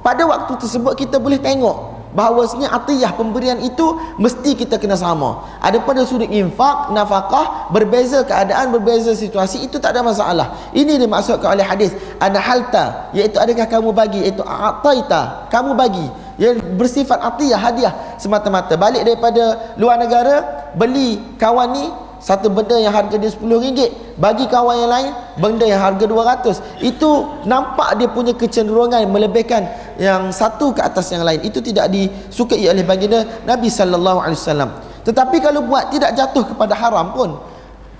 Pada 0.00 0.24
waktu 0.24 0.58
tersebut 0.58 0.96
kita 0.96 1.20
boleh 1.20 1.38
tengok 1.38 1.91
bahawasanya 2.12 2.68
atiyah 2.72 3.12
pemberian 3.16 3.58
itu 3.60 3.96
mesti 4.20 4.56
kita 4.56 4.76
kena 4.76 4.96
sama. 4.96 5.44
Ada 5.58 5.80
pada 5.82 6.04
sudut 6.04 6.28
infak 6.28 6.92
nafkah 6.92 7.72
berbeza 7.72 8.22
keadaan 8.24 8.72
berbeza 8.72 9.16
situasi 9.16 9.64
itu 9.64 9.80
tak 9.80 9.96
ada 9.96 10.04
masalah. 10.04 10.72
Ini 10.76 11.00
dimaksudkan 11.00 11.56
oleh 11.56 11.64
hadis 11.64 11.92
ana 12.20 12.38
halta 12.38 13.12
iaitu 13.16 13.40
adakah 13.40 13.66
kamu 13.66 13.90
bagi 13.90 14.18
iaitu 14.24 14.44
ataita 14.44 15.48
kamu 15.48 15.72
bagi. 15.74 16.06
Yang 16.40 16.64
bersifat 16.80 17.20
atiyah 17.20 17.60
hadiah. 17.60 17.92
Semata-mata. 18.16 18.74
Balik 18.74 19.04
daripada 19.04 19.74
luar 19.76 20.00
negara 20.00 20.68
beli 20.74 21.20
kawan 21.36 21.68
ni 21.76 21.84
satu 22.22 22.54
benda 22.54 22.78
yang 22.78 22.94
harga 22.94 23.18
dia 23.18 23.34
RM10 23.34 24.14
bagi 24.14 24.46
kawan 24.46 24.86
yang 24.86 24.90
lain 24.94 25.10
benda 25.42 25.66
yang 25.66 25.82
harga 25.82 26.06
RM200 26.06 26.46
itu 26.86 27.10
nampak 27.50 27.98
dia 27.98 28.06
punya 28.06 28.30
kecenderungan 28.38 29.02
melebihkan 29.10 29.66
yang 29.98 30.30
satu 30.30 30.70
ke 30.70 30.78
atas 30.86 31.10
yang 31.10 31.26
lain. 31.26 31.42
Itu 31.42 31.58
tidak 31.58 31.90
disukai 31.90 32.62
oleh 32.70 32.86
baginda 32.86 33.26
Nabi 33.42 33.66
sallallahu 33.66 34.22
alaihi 34.22 34.38
wasallam. 34.38 34.70
Tetapi 35.02 35.42
kalau 35.42 35.66
buat 35.66 35.90
tidak 35.90 36.14
jatuh 36.14 36.46
kepada 36.46 36.78
haram 36.78 37.10
pun 37.10 37.34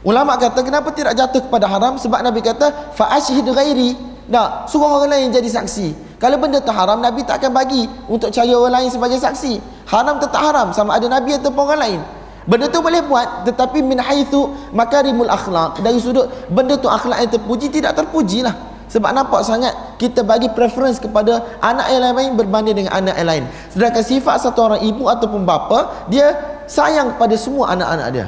ulama 0.06 0.38
kata 0.38 0.62
kenapa 0.62 0.94
tidak 0.94 1.18
jatuh 1.18 1.42
kepada 1.42 1.66
haram? 1.66 1.98
Sebab 1.98 2.22
Nabi 2.22 2.46
kata 2.46 2.94
fa 2.94 3.18
ashhid 3.18 3.42
ghairi. 3.42 4.14
Tak 4.30 4.70
suruh 4.70 5.02
orang 5.02 5.18
lain 5.18 5.34
jadi 5.34 5.50
saksi. 5.50 6.16
Kalau 6.22 6.38
benda 6.38 6.62
tu 6.62 6.70
haram 6.70 7.02
Nabi 7.02 7.26
tak 7.26 7.42
akan 7.42 7.58
bagi 7.58 7.90
untuk 8.06 8.30
cari 8.30 8.54
orang 8.54 8.86
lain 8.86 8.88
sebagai 8.94 9.18
saksi. 9.18 9.58
Haram 9.90 10.22
tetap 10.22 10.38
haram 10.38 10.70
sama 10.70 10.94
ada 10.94 11.10
Nabi 11.10 11.34
ataupun 11.34 11.62
orang 11.66 11.82
lain 11.82 12.00
Benda 12.42 12.66
tu 12.66 12.82
boleh 12.82 13.02
buat 13.06 13.46
tetapi 13.46 13.78
min 13.86 14.02
haitsu 14.02 14.50
makarimul 14.74 15.30
akhlak 15.30 15.78
dari 15.78 16.02
sudut 16.02 16.26
benda 16.50 16.74
tu 16.74 16.90
akhlak 16.90 17.22
yang 17.22 17.30
terpuji 17.30 17.70
tidak 17.70 17.94
terpuji 17.94 18.42
lah. 18.42 18.54
Sebab 18.92 19.08
nampak 19.16 19.40
sangat 19.40 19.72
kita 19.96 20.20
bagi 20.20 20.52
preference 20.52 21.00
kepada 21.00 21.56
anak 21.64 21.88
yang 21.88 22.12
lain 22.12 22.36
berbanding 22.36 22.84
dengan 22.84 22.92
anak 22.92 23.16
yang 23.16 23.28
lain. 23.30 23.44
Sedangkan 23.72 24.04
sifat 24.04 24.36
satu 24.44 24.68
orang 24.68 24.84
ibu 24.84 25.08
ataupun 25.08 25.48
bapa 25.48 26.08
dia 26.12 26.36
sayang 26.68 27.16
kepada 27.16 27.32
semua 27.40 27.72
anak-anak 27.72 28.08
dia. 28.12 28.26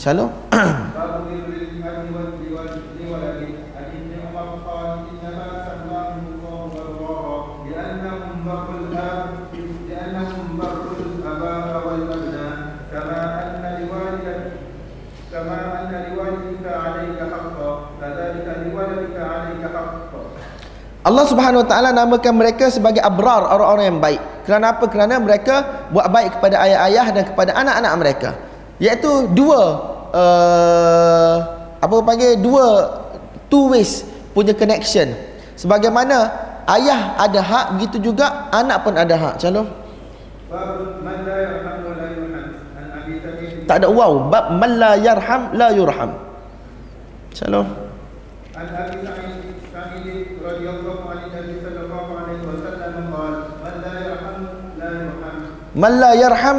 Shalom. 0.00 0.32
Allah 21.06 21.22
Subhanahu 21.22 21.62
Wa 21.62 21.68
Taala 21.70 21.94
namakan 21.94 22.34
mereka 22.34 22.66
sebagai 22.66 22.98
abrar 22.98 23.46
orang-orang 23.46 23.94
yang 23.94 24.00
baik. 24.02 24.20
Kerana 24.42 24.74
apa? 24.74 24.90
Kerana 24.90 25.22
mereka 25.22 25.86
buat 25.94 26.10
baik 26.10 26.42
kepada 26.42 26.58
ayah-ayah 26.66 27.06
dan 27.14 27.24
kepada 27.30 27.54
anak-anak 27.54 27.92
mereka. 27.94 28.30
Iaitu 28.82 29.30
dua 29.30 29.62
uh, 30.10 31.36
apa 31.78 31.94
panggil 32.02 32.42
dua 32.42 32.66
two 33.46 33.70
ways 33.70 34.02
punya 34.34 34.50
connection. 34.50 35.14
Sebagaimana 35.54 36.26
ayah 36.74 37.14
ada 37.22 37.38
hak 37.38 37.78
begitu 37.78 38.10
juga 38.10 38.50
anak 38.50 38.82
pun 38.82 38.98
ada 38.98 39.14
hak. 39.14 39.34
Calon. 39.38 39.70
Tak 43.70 43.76
ada 43.78 43.86
wow. 43.86 44.26
Bab 44.26 44.58
man 44.58 44.74
la 44.74 44.98
yarham 44.98 45.54
la 45.54 45.70
yurham. 45.70 46.18
Calon. 47.30 47.66
An 48.58 48.66
Abi 48.74 49.45
Man 55.76 56.00
la 56.00 56.16
yarham 56.16 56.58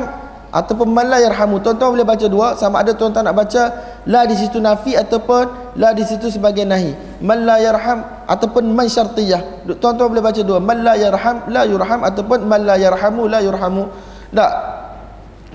ataupun 0.53 0.87
man 0.93 1.09
la 1.09 1.17
yarhamu. 1.17 1.57
Tuan-tuan 1.65 1.97
boleh 1.97 2.05
baca 2.05 2.25
dua 2.29 2.53
sama 2.53 2.85
ada 2.85 2.93
tuan-tuan 2.93 3.25
nak 3.25 3.33
baca 3.33 3.63
la 4.05 4.29
di 4.29 4.37
situ 4.37 4.61
nafi 4.61 4.93
ataupun 4.93 5.73
la 5.73 5.89
di 5.97 6.05
situ 6.05 6.29
sebagai 6.29 6.69
nahi. 6.69 6.93
Man 7.25 7.41
la 7.49 7.57
yarham 7.57 8.05
ataupun 8.29 8.69
man 8.69 8.85
syartiyah. 8.85 9.65
Tuan-tuan 9.81 10.13
boleh 10.13 10.21
baca 10.21 10.41
dua. 10.45 10.61
Man 10.61 10.85
la 10.85 10.93
yarham 10.93 11.49
la 11.49 11.65
yurham 11.65 12.05
ataupun 12.05 12.45
man 12.45 12.61
la 12.61 12.77
yarhamu 12.77 13.25
la 13.25 13.41
yurhamu. 13.41 13.89
Tak. 14.29 14.51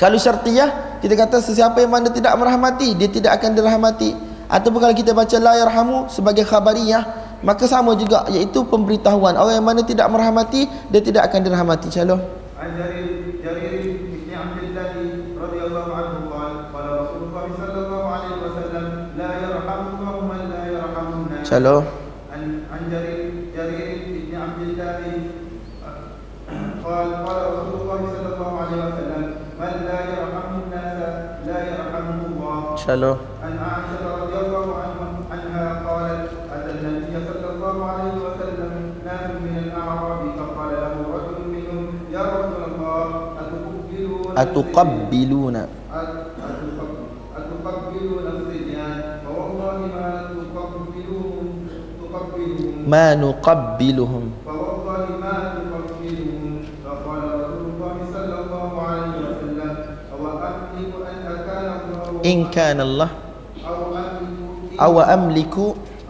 Kalau 0.03 0.19
syartiyah 0.19 0.99
kita 0.99 1.15
kata 1.15 1.39
sesiapa 1.39 1.79
yang 1.79 1.95
mana 1.95 2.11
tidak 2.11 2.35
merahmati 2.35 2.99
dia 2.99 3.07
tidak 3.07 3.39
akan 3.39 3.55
dirahmati. 3.55 4.11
Ataupun 4.51 4.83
kalau 4.83 4.95
kita 4.99 5.15
baca 5.15 5.37
la 5.39 5.55
yarhamu 5.63 6.11
sebagai 6.11 6.43
khabariyah 6.43 7.22
maka 7.43 7.67
sama 7.67 7.99
juga 7.99 8.25
iaitu 8.31 8.63
pemberitahuan 8.67 9.35
orang 9.35 9.59
yang 9.59 9.67
mana 9.67 9.83
tidak 9.83 10.07
merahmati 10.09 10.71
dia 10.91 11.03
tidak 11.03 11.29
akan 11.31 11.41
dirahmati. 11.43 11.91
Shalom. 11.91 12.23
Shalom. 21.43 21.85
عن 32.83 33.32
أتقبلون؟ 44.43 45.57
أتقبلون 47.39 48.27
ما 52.89 53.15
نقبلهم. 53.15 54.25
فوالله 54.47 55.05
ما 55.23 55.37
نقبلهم 55.57 56.53
فقال 56.85 57.23
رسول 57.41 57.67
الله 57.73 57.95
صلى 58.13 58.37
الله 58.45 58.71
عليه 58.83 59.15
وسلم 59.23 59.73
أن 60.43 60.59
إن 62.27 62.39
كان 62.51 62.79
الله. 62.81 63.11
أو 64.81 65.01
أملك 65.01 65.57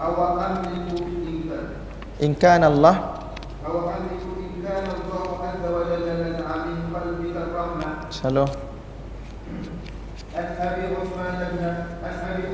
أو 0.00 0.14
أملك 0.48 0.96
إن 2.22 2.34
كان 2.34 2.64
الله. 2.64 2.96
سلو 8.22 8.46
عن 10.36 10.46
أبي 10.66 10.82
عثمان 10.96 11.38
بن 11.52 11.62
أبي 12.04 12.44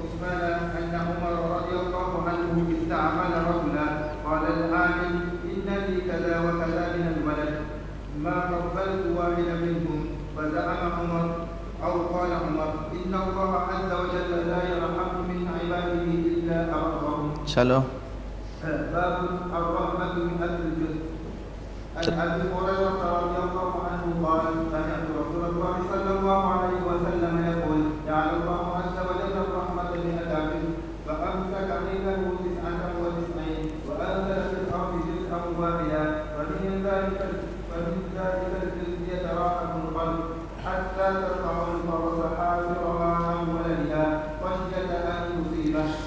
عثمان 0.00 0.42
أن 0.78 0.92
عمر 1.06 1.34
رضي 1.56 1.74
الله 1.82 2.10
عنه 2.28 2.54
استعمل 2.74 3.32
رجلا 3.50 3.86
قال 4.26 4.42
العامل 4.58 5.14
ان 5.44 5.68
لي 5.88 6.00
كذا 6.08 6.34
وكذا 6.46 6.84
من 6.96 7.04
الولد 7.16 7.54
ما 8.24 8.36
قبلت 8.50 9.02
واحدا 9.16 9.54
منهم 9.66 10.00
فزعم 10.36 10.92
عمر 10.98 11.26
أو 11.84 11.92
قال 12.14 12.30
عمر 12.32 12.70
إن 12.92 13.14
الله 13.14 13.50
عز 13.70 13.90
وجل 14.00 14.32
لا 14.50 14.60
يرحم 14.72 15.10
من 15.28 15.40
عباده 15.54 16.02
إلا 16.32 16.58
ابرهم. 16.70 17.34
سلام. 17.46 17.84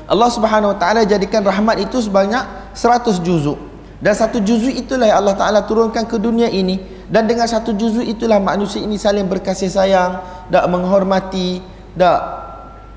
Allah 0.10 0.30
Subhanahu 0.34 0.74
Wa 0.74 0.78
Taala 0.82 1.02
jadikan 1.06 1.46
rahmat 1.46 1.78
itu 1.86 2.02
sebanyak 2.02 2.42
100 2.74 3.22
juzuk. 3.22 3.62
Dan 4.00 4.16
satu 4.16 4.40
juzuk 4.42 4.72
itulah 4.74 5.12
yang 5.12 5.22
Allah 5.22 5.36
Taala 5.38 5.60
turunkan 5.68 6.08
ke 6.08 6.18
dunia 6.18 6.48
ini 6.50 6.80
dan 7.12 7.28
dengan 7.28 7.46
satu 7.46 7.76
juzuk 7.76 8.08
itulah 8.08 8.40
manusia 8.40 8.80
ini 8.80 8.96
saling 8.96 9.28
berkasih 9.28 9.68
sayang, 9.68 10.24
dak 10.48 10.66
menghormati, 10.72 11.60
dak 11.94 12.18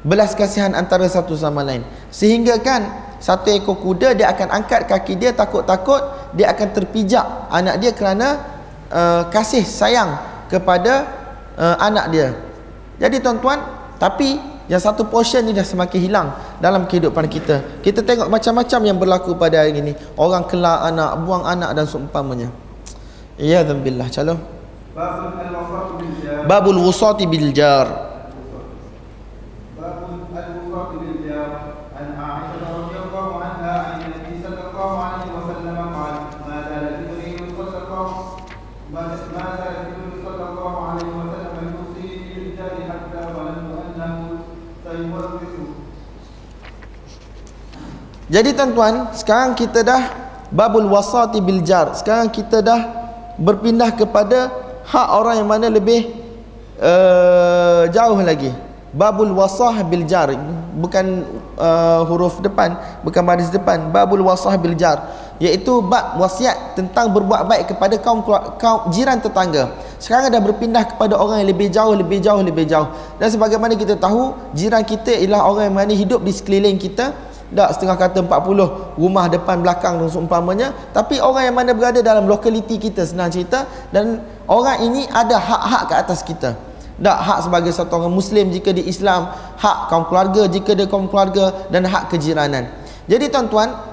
belas 0.06 0.32
kasihan 0.38 0.72
antara 0.78 1.04
satu 1.10 1.34
sama 1.34 1.66
lain. 1.66 1.82
Sehingga 2.14 2.60
kan 2.62 2.86
satu 3.18 3.50
ekor 3.50 3.82
kuda 3.82 4.14
dia 4.14 4.30
akan 4.30 4.62
angkat 4.62 4.86
kaki 4.86 5.18
dia 5.18 5.34
takut-takut 5.34 6.02
dia 6.34 6.50
akan 6.50 6.68
terpijak 6.74 7.22
anak 7.50 7.78
dia 7.78 7.94
kerana 7.94 8.28
uh, 8.90 9.22
kasih 9.30 9.66
sayang 9.66 10.18
kepada 10.46 11.08
uh, 11.58 11.76
anak 11.82 12.14
dia. 12.14 12.28
Jadi 13.02 13.18
tuan-tuan, 13.18 13.58
tapi 13.98 14.38
yang 14.70 14.82
satu 14.82 15.06
portion 15.08 15.42
ni 15.46 15.56
dah 15.56 15.66
semakin 15.66 15.98
hilang 15.98 16.28
dalam 16.62 16.86
kehidupan 16.86 17.26
kita. 17.26 17.82
Kita 17.82 18.02
tengok 18.02 18.28
macam-macam 18.30 18.80
yang 18.84 18.98
berlaku 18.98 19.34
pada 19.34 19.64
hari 19.64 19.78
ini. 19.78 19.92
Orang 20.14 20.46
kelak 20.46 20.86
anak 20.86 21.18
buang 21.24 21.46
anak 21.46 21.74
dan 21.74 21.86
seumpamanya. 21.88 22.52
Ya 23.40 23.64
dzambillah 23.64 24.12
calon 24.12 24.62
babul 24.92 25.32
wusati 25.56 26.06
babul 26.44 26.78
wusati 26.84 27.24
bil 27.24 27.48
jar 27.56 28.11
Jadi 48.32 48.56
tuan-tuan, 48.56 49.12
sekarang 49.12 49.52
kita 49.52 49.84
dah 49.84 50.08
babul 50.48 50.88
wasati 50.88 51.36
bil 51.44 51.60
jar. 51.60 51.92
Sekarang 51.92 52.32
kita 52.32 52.64
dah 52.64 52.80
berpindah 53.36 53.92
kepada 53.92 54.48
hak 54.88 55.08
orang 55.12 55.44
yang 55.44 55.48
mana 55.52 55.68
lebih 55.68 56.16
uh, 56.80 57.92
jauh 57.92 58.16
lagi. 58.24 58.48
Babul 58.96 59.36
wasah 59.36 59.84
bil 59.84 60.08
jar. 60.08 60.32
Bukan 60.72 61.28
uh, 61.60 62.08
huruf 62.08 62.40
depan, 62.40 62.72
bukan 63.04 63.20
baris 63.20 63.52
depan. 63.52 63.92
Babul 63.92 64.24
wasah 64.24 64.56
bil 64.56 64.80
jar. 64.80 65.12
Iaitu 65.36 65.84
bab 65.84 66.16
wasiat 66.16 66.72
tentang 66.72 67.12
berbuat 67.12 67.44
baik 67.44 67.76
kepada 67.76 68.00
kaum 68.00 68.24
kaum 68.56 68.88
jiran 68.96 69.20
tetangga. 69.20 69.76
Sekarang 70.00 70.32
dah 70.32 70.40
berpindah 70.40 70.88
kepada 70.88 71.20
orang 71.20 71.44
yang 71.44 71.52
lebih 71.52 71.68
jauh, 71.68 71.92
lebih 71.92 72.24
jauh, 72.24 72.40
lebih 72.40 72.64
jauh. 72.64 72.88
Dan 73.20 73.28
sebagaimana 73.28 73.76
kita 73.76 74.00
tahu, 74.00 74.32
jiran 74.56 74.88
kita 74.88 75.20
ialah 75.20 75.44
orang 75.44 75.64
yang 75.68 75.76
mana 75.76 75.92
hidup 75.92 76.24
di 76.24 76.32
sekeliling 76.32 76.80
kita 76.80 77.12
tak 77.52 77.68
setengah 77.76 77.96
kata 78.00 78.18
40 78.24 78.96
rumah 78.96 79.28
depan 79.28 79.60
belakang 79.60 80.00
dan 80.00 80.08
seumpamanya. 80.08 80.72
Tapi 80.96 81.20
orang 81.20 81.52
yang 81.52 81.56
mana 81.56 81.76
berada 81.76 82.00
dalam 82.00 82.24
lokaliti 82.24 82.80
kita 82.80 83.04
senang 83.04 83.28
cerita. 83.28 83.68
Dan 83.92 84.24
orang 84.48 84.80
ini 84.88 85.04
ada 85.12 85.36
hak-hak 85.36 85.82
ke 85.92 85.94
atas 85.94 86.20
kita. 86.24 86.56
Tak 87.02 87.18
hak 87.18 87.38
sebagai 87.48 87.72
satu 87.74 87.98
orang 87.98 88.14
muslim 88.14 88.52
jika 88.52 88.70
di 88.70 88.86
Islam 88.86 89.26
hak 89.58 89.90
kaum 89.90 90.06
keluarga 90.06 90.46
jika 90.46 90.76
dia 90.76 90.86
kaum 90.86 91.10
keluarga 91.10 91.68
dan 91.68 91.82
hak 91.88 92.14
kejiranan. 92.14 92.68
Jadi 93.10 93.26
tuan-tuan 93.32 93.92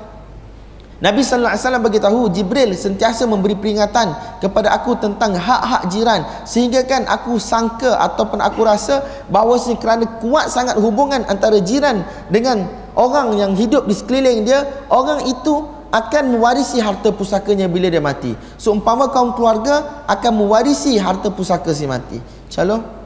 Nabi 1.00 1.24
sallallahu 1.24 1.56
alaihi 1.56 1.64
wasallam 1.64 1.84
beritahu 1.88 2.20
Jibril 2.28 2.76
sentiasa 2.76 3.24
memberi 3.24 3.56
peringatan 3.56 4.12
kepada 4.44 4.76
aku 4.76 5.00
tentang 5.00 5.32
hak-hak 5.32 5.88
jiran 5.88 6.28
sehingga 6.44 6.84
kan 6.84 7.08
aku 7.08 7.40
sangka 7.40 7.96
ataupun 8.04 8.44
aku 8.44 8.68
rasa 8.68 9.00
bahawa 9.32 9.56
kerana 9.80 10.20
kuat 10.20 10.52
sangat 10.52 10.76
hubungan 10.76 11.24
antara 11.32 11.64
jiran 11.64 12.04
dengan 12.28 12.68
orang 13.00 13.40
yang 13.40 13.56
hidup 13.56 13.88
di 13.88 13.96
sekeliling 13.96 14.44
dia 14.44 14.68
orang 14.92 15.24
itu 15.24 15.64
akan 15.90 16.38
mewarisi 16.38 16.78
harta 16.84 17.10
pusakanya 17.10 17.66
bila 17.66 17.88
dia 17.90 18.04
mati. 18.04 18.36
Seumpama 18.60 19.10
kaum 19.10 19.34
keluarga 19.34 20.06
akan 20.06 20.46
mewarisi 20.46 21.00
harta 21.00 21.32
pusaka 21.34 21.72
si 21.74 21.88
mati. 21.90 22.20
Shalom 22.52 22.99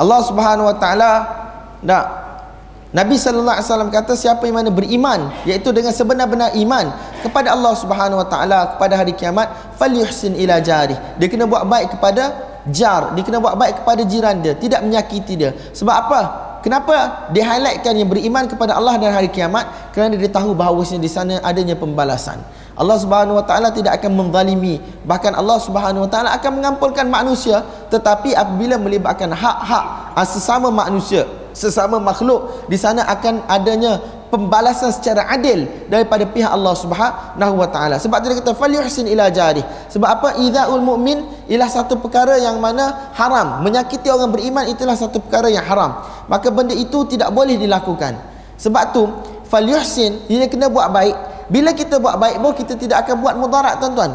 Allah 0.00 0.20
Subhanahu 0.24 0.64
Wa 0.72 0.76
Taala 0.80 1.12
nak 1.84 2.04
Nabi 2.90 3.14
sallallahu 3.14 3.54
alaihi 3.54 3.68
wasallam 3.70 3.90
kata 3.92 4.18
siapa 4.18 4.42
yang 4.48 4.64
mana 4.64 4.72
beriman 4.72 5.30
iaitu 5.46 5.70
dengan 5.70 5.94
sebenar-benar 5.94 6.56
iman 6.58 6.90
kepada 7.22 7.54
Allah 7.54 7.76
Subhanahu 7.76 8.18
Wa 8.24 8.28
Taala 8.32 8.60
kepada 8.74 8.96
hari 8.96 9.12
kiamat 9.14 9.76
falyuhsin 9.78 10.34
ila 10.40 10.58
jari 10.58 10.96
dia 11.20 11.26
kena 11.30 11.46
buat 11.46 11.68
baik 11.68 11.94
kepada 11.94 12.34
jar 12.72 13.12
dia 13.14 13.22
kena 13.22 13.38
buat 13.38 13.54
baik 13.54 13.84
kepada 13.84 14.02
jiran 14.08 14.40
dia 14.40 14.56
tidak 14.56 14.80
menyakiti 14.82 15.38
dia. 15.38 15.52
Sebab 15.76 15.94
apa? 15.94 16.20
Kenapa? 16.60 17.28
Dia 17.32 17.46
highlightkan 17.46 17.96
yang 17.96 18.08
beriman 18.10 18.44
kepada 18.44 18.76
Allah 18.76 19.00
dan 19.00 19.16
hari 19.16 19.32
kiamat 19.32 19.92
kerana 19.96 20.12
dia 20.18 20.28
tahu 20.28 20.52
bahawasanya 20.52 21.00
di 21.00 21.08
sana 21.08 21.34
adanya 21.40 21.72
pembalasan 21.76 22.40
Allah 22.80 22.96
Subhanahu 22.96 23.36
Wa 23.36 23.44
Taala 23.44 23.68
tidak 23.68 24.00
akan 24.00 24.16
menzalimi 24.16 24.80
bahkan 25.04 25.36
Allah 25.36 25.60
Subhanahu 25.60 26.08
Wa 26.08 26.10
Taala 26.10 26.32
akan 26.32 26.50
mengampunkan 26.56 27.04
manusia 27.12 27.60
tetapi 27.92 28.32
apabila 28.32 28.80
melibatkan 28.80 29.28
hak-hak 29.36 30.16
ah, 30.16 30.24
sesama 30.24 30.72
manusia 30.72 31.28
sesama 31.52 32.00
makhluk 32.00 32.66
di 32.72 32.80
sana 32.80 33.04
akan 33.04 33.44
adanya 33.44 34.00
pembalasan 34.30 34.94
secara 34.94 35.26
adil 35.26 35.66
daripada 35.90 36.22
pihak 36.24 36.48
Allah 36.48 36.74
Subhanahu 36.78 37.54
wa 37.58 37.68
taala. 37.68 37.98
Sebab 37.98 38.22
dia 38.22 38.38
kata 38.38 38.54
falyuhsin 38.54 39.10
ila 39.10 39.28
jari. 39.28 39.60
Sebab 39.90 40.06
apa 40.08 40.28
idzaul 40.38 40.80
mu'min 40.80 41.50
ialah 41.50 41.68
satu 41.68 41.98
perkara 41.98 42.38
yang 42.38 42.62
mana 42.62 43.10
haram. 43.18 43.60
Menyakiti 43.66 44.08
orang 44.08 44.30
beriman 44.30 44.64
itulah 44.70 44.94
satu 44.94 45.18
perkara 45.18 45.50
yang 45.50 45.66
haram. 45.66 45.98
Maka 46.30 46.48
benda 46.54 46.72
itu 46.72 47.04
tidak 47.10 47.34
boleh 47.34 47.58
dilakukan. 47.58 48.16
Sebab 48.56 48.94
tu 48.94 49.02
falyuhsin 49.50 50.30
dia 50.30 50.46
kena 50.46 50.70
buat 50.70 50.88
baik. 50.94 51.16
Bila 51.50 51.74
kita 51.74 51.98
buat 51.98 52.14
baik 52.16 52.38
pun 52.38 52.52
kita 52.54 52.78
tidak 52.78 53.04
akan 53.04 53.20
buat 53.20 53.34
mudarat 53.34 53.82
tuan-tuan. 53.82 54.14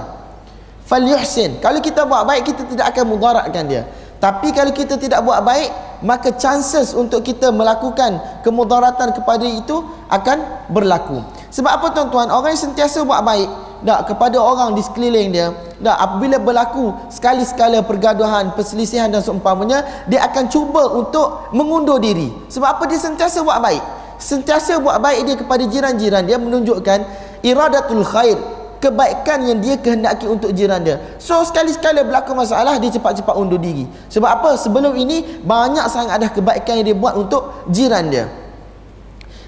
Falyuhsin. 0.87 1.59
Kalau 1.59 1.83
kita 1.83 2.07
buat 2.07 2.23
baik 2.23 2.47
kita 2.47 2.63
tidak 2.63 2.95
akan 2.95 3.03
mudaratkan 3.11 3.63
dia. 3.67 3.83
Tapi 4.23 4.55
kalau 4.55 4.71
kita 4.71 4.95
tidak 4.95 5.21
buat 5.27 5.43
baik, 5.43 5.69
maka 6.01 6.31
chances 6.39 6.95
untuk 6.95 7.21
kita 7.21 7.51
melakukan 7.51 8.17
kemudaratan 8.41 9.11
kepada 9.11 9.43
itu 9.43 9.83
akan 10.07 10.65
berlaku. 10.71 11.19
Sebab 11.51 11.71
apa 11.71 11.87
tuan-tuan? 11.91 12.31
Orang 12.31 12.55
yang 12.55 12.63
sentiasa 12.71 13.03
buat 13.03 13.21
baik 13.21 13.49
tak 13.85 14.09
kepada 14.09 14.41
orang 14.41 14.73
di 14.73 14.81
sekeliling 14.81 15.29
dia, 15.29 15.53
tak 15.77 15.97
apabila 15.99 16.41
berlaku 16.41 16.89
sekali-sekala 17.11 17.85
pergaduhan, 17.85 18.55
perselisihan 18.57 19.11
dan 19.13 19.21
seumpamanya, 19.21 20.07
dia 20.09 20.25
akan 20.25 20.49
cuba 20.49 20.89
untuk 20.95 21.53
mengundur 21.53 22.01
diri. 22.01 22.33
Sebab 22.49 22.79
apa 22.79 22.83
dia 22.89 22.97
sentiasa 22.97 23.45
buat 23.45 23.61
baik? 23.61 23.83
Sentiasa 24.15 24.79
buat 24.79 24.97
baik 24.97 25.21
dia 25.27 25.35
kepada 25.35 25.63
jiran-jiran 25.67 26.23
dia 26.23 26.39
menunjukkan 26.39 27.24
iradatul 27.45 28.01
khair, 28.01 28.35
kebaikan 28.81 29.45
yang 29.45 29.61
dia 29.61 29.77
kehendaki 29.77 30.25
untuk 30.25 30.49
jiran 30.49 30.81
dia. 30.81 30.97
So 31.21 31.45
sekali-sekala 31.45 32.01
berlaku 32.01 32.33
masalah 32.33 32.81
dia 32.81 32.89
cepat-cepat 32.89 33.37
undur 33.37 33.61
diri. 33.61 33.85
Sebab 34.09 34.29
apa? 34.29 34.49
Sebelum 34.57 34.97
ini 34.97 35.41
banyak 35.45 35.85
sangat 35.87 36.17
ada 36.17 36.27
kebaikan 36.33 36.81
yang 36.81 36.87
dia 36.89 36.97
buat 36.97 37.13
untuk 37.13 37.69
jiran 37.69 38.09
dia. 38.09 38.25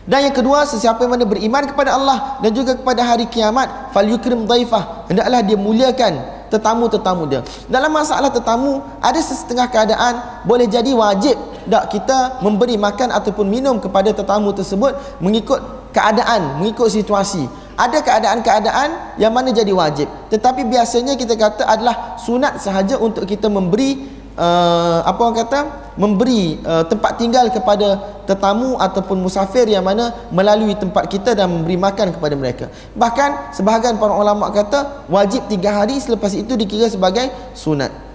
Dan 0.07 0.23
yang 0.31 0.31
kedua, 0.31 0.63
sesiapa 0.63 1.03
yang 1.03 1.19
mana 1.19 1.27
beriman 1.27 1.67
kepada 1.67 1.99
Allah 1.99 2.39
dan 2.39 2.55
juga 2.55 2.79
kepada 2.79 3.03
hari 3.03 3.27
kiamat, 3.27 3.91
fal 3.91 4.07
yukrim 4.07 4.47
dhaifah. 4.47 5.11
Hendaklah 5.11 5.43
dia 5.43 5.59
muliakan 5.59 6.13
tetamu-tetamu 6.47 7.27
dia. 7.27 7.43
Dalam 7.67 7.91
masalah 7.91 8.31
tetamu, 8.31 8.79
ada 9.03 9.19
setengah 9.19 9.67
keadaan 9.67 10.47
boleh 10.47 10.63
jadi 10.63 10.95
wajib 10.95 11.35
tak 11.67 11.91
kita 11.91 12.39
memberi 12.39 12.79
makan 12.79 13.11
ataupun 13.11 13.43
minum 13.43 13.75
kepada 13.77 14.15
tetamu 14.15 14.55
tersebut 14.55 14.95
mengikut 15.19 15.59
keadaan 15.91 16.63
mengikut 16.63 16.87
situasi 16.87 17.43
ada 17.77 18.01
keadaan-keadaan 18.01 19.21
yang 19.21 19.29
mana 19.29 19.53
jadi 19.53 19.69
wajib. 19.69 20.09
Tetapi 20.33 20.65
biasanya 20.65 21.13
kita 21.13 21.37
kata 21.37 21.63
adalah 21.69 22.17
sunat 22.17 22.57
sahaja 22.57 22.97
untuk 22.97 23.29
kita 23.29 23.45
memberi 23.47 24.09
uh, 24.33 25.05
apa 25.05 25.19
orang 25.21 25.37
kata? 25.45 25.59
Memberi 25.97 26.61
uh, 26.61 26.85
tempat 26.89 27.21
tinggal 27.21 27.49
kepada 27.53 28.01
tetamu 28.25 28.77
ataupun 28.81 29.21
musafir 29.21 29.69
yang 29.69 29.85
mana 29.85 30.13
melalui 30.33 30.73
tempat 30.77 31.05
kita 31.09 31.37
dan 31.37 31.49
memberi 31.49 31.77
makan 31.77 32.17
kepada 32.17 32.33
mereka. 32.33 32.65
Bahkan 32.97 33.53
sebahagian 33.53 34.01
para 34.01 34.13
ulama 34.13 34.49
kata 34.49 35.05
wajib 35.09 35.45
tiga 35.45 35.73
hari 35.73 36.01
selepas 36.01 36.33
itu 36.33 36.53
dikira 36.57 36.89
sebagai 36.89 37.29
sunat 37.57 38.06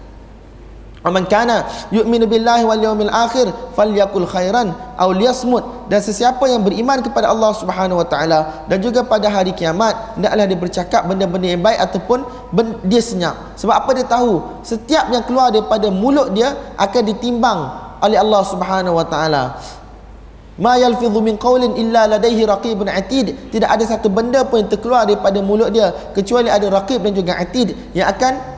Aman 1.02 1.26
kana 1.26 1.66
yu'minu 1.90 2.30
billahi 2.30 2.62
wal 2.62 2.78
yawmil 2.78 3.10
akhir 3.10 3.50
falyakul 3.74 4.22
khairan 4.22 4.70
aw 4.94 5.10
liyasmut. 5.10 5.90
Dan 5.90 5.98
sesiapa 5.98 6.46
yang 6.46 6.62
beriman 6.62 7.02
kepada 7.02 7.26
Allah 7.26 7.50
Subhanahu 7.58 7.98
wa 7.98 8.06
taala 8.06 8.66
dan 8.70 8.78
juga 8.78 9.02
pada 9.02 9.26
hari 9.26 9.50
kiamat 9.50 10.14
hendaklah 10.14 10.46
dia 10.46 10.58
bercakap 10.58 11.02
benda-benda 11.10 11.50
yang 11.50 11.62
baik 11.62 11.82
ataupun 11.90 12.22
dia 12.86 13.02
senyap. 13.02 13.34
Sebab 13.58 13.74
apa 13.74 13.90
dia 13.98 14.06
tahu? 14.06 14.62
Setiap 14.62 15.10
yang 15.10 15.26
keluar 15.26 15.50
daripada 15.50 15.90
mulut 15.90 16.30
dia 16.30 16.54
akan 16.78 17.02
ditimbang 17.02 17.58
oleh 17.98 18.18
Allah 18.22 18.42
Subhanahu 18.46 18.94
wa 18.94 19.06
taala. 19.06 19.58
Ma 20.62 20.76
yalfidhu 20.78 21.18
min 21.18 21.34
qawlin 21.40 21.74
illa 21.80 22.06
ladaihi 22.06 22.46
raqibun 22.46 22.86
atid. 22.86 23.50
Tidak 23.50 23.66
ada 23.66 23.82
satu 23.82 24.06
benda 24.06 24.46
pun 24.46 24.62
yang 24.62 24.70
terkeluar 24.70 25.02
daripada 25.02 25.42
mulut 25.42 25.74
dia 25.74 25.90
kecuali 26.14 26.46
ada 26.46 26.68
raqib 26.70 27.02
dan 27.02 27.10
juga 27.10 27.40
atid 27.40 27.74
yang 27.90 28.06
akan 28.06 28.51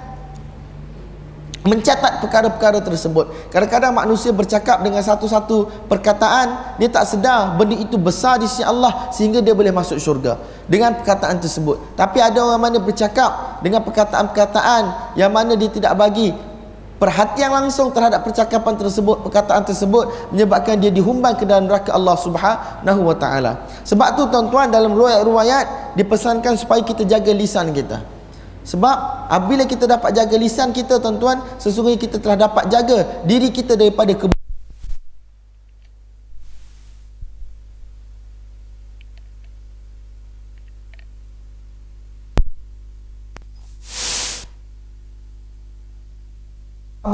mencatat 1.65 2.21
perkara-perkara 2.21 2.85
tersebut. 2.85 3.49
Kadang-kadang 3.49 3.97
manusia 3.97 4.29
bercakap 4.37 4.85
dengan 4.85 5.01
satu-satu 5.01 5.89
perkataan, 5.89 6.77
dia 6.77 6.93
tak 6.93 7.09
sedar 7.09 7.57
benda 7.57 7.73
itu 7.73 7.97
besar 7.97 8.37
di 8.37 8.45
sisi 8.45 8.61
Allah 8.61 9.09
sehingga 9.17 9.41
dia 9.41 9.57
boleh 9.57 9.73
masuk 9.73 9.97
syurga 9.97 10.37
dengan 10.69 10.93
perkataan 10.93 11.41
tersebut. 11.41 11.97
Tapi 11.97 12.21
ada 12.21 12.37
orang 12.45 12.61
mana 12.61 12.77
bercakap 12.77 13.65
dengan 13.65 13.81
perkataan-perkataan 13.81 15.17
yang 15.17 15.33
mana 15.33 15.57
dia 15.57 15.73
tidak 15.73 15.97
bagi 15.97 16.37
perhatian 17.01 17.49
langsung 17.49 17.89
terhadap 17.97 18.21
percakapan 18.29 18.77
tersebut, 18.77 19.25
perkataan 19.25 19.65
tersebut 19.65 20.05
menyebabkan 20.37 20.77
dia 20.77 20.93
dihumban 20.93 21.33
ke 21.33 21.49
dalam 21.49 21.65
neraka 21.65 21.97
Allah 21.97 22.17
Subhanahu 22.21 23.01
wa 23.09 23.17
taala. 23.17 23.65
Sebab 23.89 24.21
tu 24.21 24.29
tuan-tuan 24.29 24.69
dalam 24.69 24.93
riwayat-riwayat 24.93 25.97
dipesankan 25.97 26.61
supaya 26.61 26.85
kita 26.85 27.09
jaga 27.09 27.33
lisan 27.33 27.73
kita. 27.73 28.14
Sebab 28.65 29.29
apabila 29.29 29.69
kita 29.69 29.85
dapat 29.85 30.17
jaga 30.17 30.37
lisan 30.41 30.73
kita 30.73 30.97
tuan-tuan 30.97 31.37
Sesungguhnya 31.61 32.01
kita 32.01 32.17
telah 32.17 32.49
dapat 32.49 32.65
jaga 32.73 33.25
diri 33.29 33.53
kita 33.53 33.77
daripada 33.77 34.17
keburukan 34.17 34.35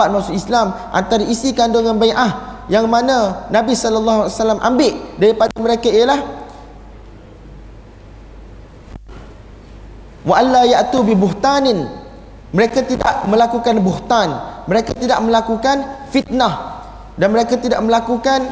sahabat 0.00 0.16
masuk 0.16 0.32
Islam 0.32 0.72
antara 0.96 1.20
isi 1.28 1.52
kandungan 1.52 2.00
bai'ah 2.00 2.64
yang 2.72 2.88
mana 2.88 3.50
Nabi 3.52 3.76
wasallam 3.76 4.56
ambil 4.64 4.96
daripada 5.20 5.52
mereka 5.60 5.92
ialah 5.92 6.39
wa 10.30 10.38
alla 10.38 10.62
ya'tu 10.62 11.02
bi 11.02 11.18
buhtanin. 11.18 11.90
Mereka 12.54 12.86
tidak 12.86 13.26
melakukan 13.26 13.78
buhtan. 13.82 14.28
Mereka 14.70 14.94
tidak 14.98 15.18
melakukan 15.22 16.06
fitnah. 16.10 16.82
Dan 17.18 17.34
mereka 17.34 17.58
tidak 17.58 17.82
melakukan 17.82 18.46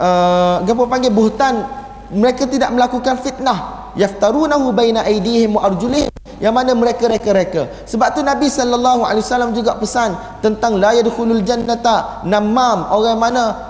uh, 0.00 0.64
apa 0.64 0.84
panggil 0.88 1.12
buhtan. 1.12 1.64
Mereka 2.12 2.48
tidak 2.48 2.72
melakukan 2.72 3.20
fitnah. 3.20 3.92
Yaftarunahu 3.96 4.72
baina 4.72 5.04
aydihim 5.04 5.56
wa 5.56 5.68
arjulihim. 5.68 6.12
Yang 6.40 6.54
mana 6.56 6.72
mereka 6.72 7.04
reka-reka. 7.04 7.84
Sebab 7.84 8.16
tu 8.16 8.24
Nabi 8.24 8.48
sallallahu 8.48 9.04
alaihi 9.04 9.24
wasallam 9.24 9.52
juga 9.52 9.76
pesan 9.76 10.16
tentang 10.40 10.80
la 10.80 10.96
yadkhulul 10.96 11.44
jannata. 11.44 12.24
Namam. 12.24 12.92
Orang 12.92 13.20
mana 13.20 13.69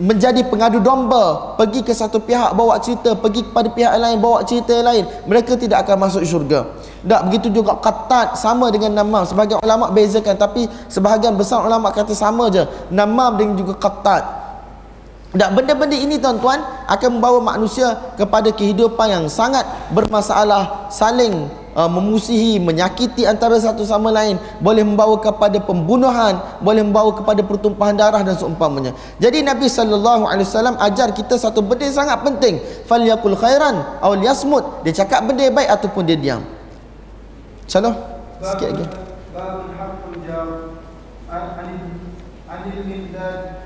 menjadi 0.00 0.40
pengadu 0.48 0.80
domba 0.80 1.54
pergi 1.60 1.84
ke 1.84 1.92
satu 1.92 2.16
pihak 2.24 2.56
bawa 2.56 2.80
cerita 2.80 3.12
pergi 3.12 3.44
kepada 3.44 3.68
pihak 3.68 3.92
lain 4.00 4.16
bawa 4.16 4.40
cerita 4.48 4.72
yang 4.72 4.88
lain 4.88 5.04
mereka 5.28 5.60
tidak 5.60 5.84
akan 5.84 6.08
masuk 6.08 6.24
syurga. 6.24 6.64
Tak 7.04 7.28
begitu 7.28 7.52
juga 7.60 7.76
qatat 7.76 8.40
sama 8.40 8.72
dengan 8.72 8.96
namam 8.96 9.28
sebagian 9.28 9.60
ulama 9.60 9.92
bezakan 9.92 10.40
tapi 10.40 10.64
sebahagian 10.88 11.36
besar 11.36 11.60
ulama 11.60 11.92
kata 11.92 12.16
sama 12.16 12.48
je. 12.48 12.64
Namam 12.88 13.36
dengan 13.36 13.54
juga 13.60 13.76
qatat 13.76 14.40
dan 15.30 15.54
benda-benda 15.54 15.94
ini 15.94 16.18
tuan-tuan 16.18 16.58
akan 16.90 17.08
membawa 17.20 17.38
manusia 17.54 17.94
kepada 18.18 18.50
kehidupan 18.50 19.06
yang 19.06 19.24
sangat 19.30 19.62
bermasalah 19.94 20.90
saling 20.90 21.46
uh, 21.74 21.90
memusihi, 21.90 22.58
menyakiti 22.58 23.26
antara 23.26 23.58
satu 23.60 23.84
sama 23.84 24.10
lain, 24.10 24.38
boleh 24.58 24.82
membawa 24.82 25.18
kepada 25.20 25.58
pembunuhan, 25.60 26.38
boleh 26.64 26.82
membawa 26.82 27.12
kepada 27.14 27.44
pertumpahan 27.44 27.94
darah 27.98 28.22
dan 28.24 28.34
seumpamanya. 28.34 28.96
Jadi 29.20 29.44
Nabi 29.44 29.66
sallallahu 29.68 30.26
alaihi 30.26 30.46
wasallam 30.46 30.76
ajar 30.80 31.12
kita 31.14 31.36
satu 31.36 31.60
benda 31.60 31.86
sangat 31.90 32.22
penting, 32.24 32.58
falyakul 32.88 33.36
khairan 33.36 33.82
aw 34.00 34.14
liyasmut. 34.16 34.82
Dia 34.86 35.04
cakap 35.04 35.28
benda 35.28 35.46
baik 35.50 35.68
ataupun 35.68 36.02
dia 36.08 36.16
diam. 36.16 36.42
Salah. 37.70 37.94
Sikit 38.40 38.68
lagi. 38.72 38.84
Babul 39.30 39.70
haqqul 39.76 40.16
jawab. 40.26 40.80
Anil 42.50 42.82
Mihdad 42.82 43.59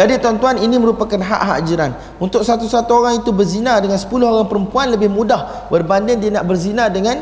Jadi 0.00 0.16
tuan-tuan 0.16 0.56
ini 0.56 0.80
merupakan 0.80 1.20
hak-hak 1.20 1.60
jiran. 1.68 1.92
Untuk 2.16 2.40
satu-satu 2.40 2.88
orang 2.88 3.20
itu 3.20 3.36
berzina 3.36 3.76
dengan 3.84 4.00
10 4.00 4.08
orang 4.24 4.48
perempuan 4.48 4.88
lebih 4.88 5.12
mudah 5.12 5.68
berbanding 5.68 6.16
dia 6.16 6.40
nak 6.40 6.48
berzina 6.48 6.88
dengan 6.88 7.20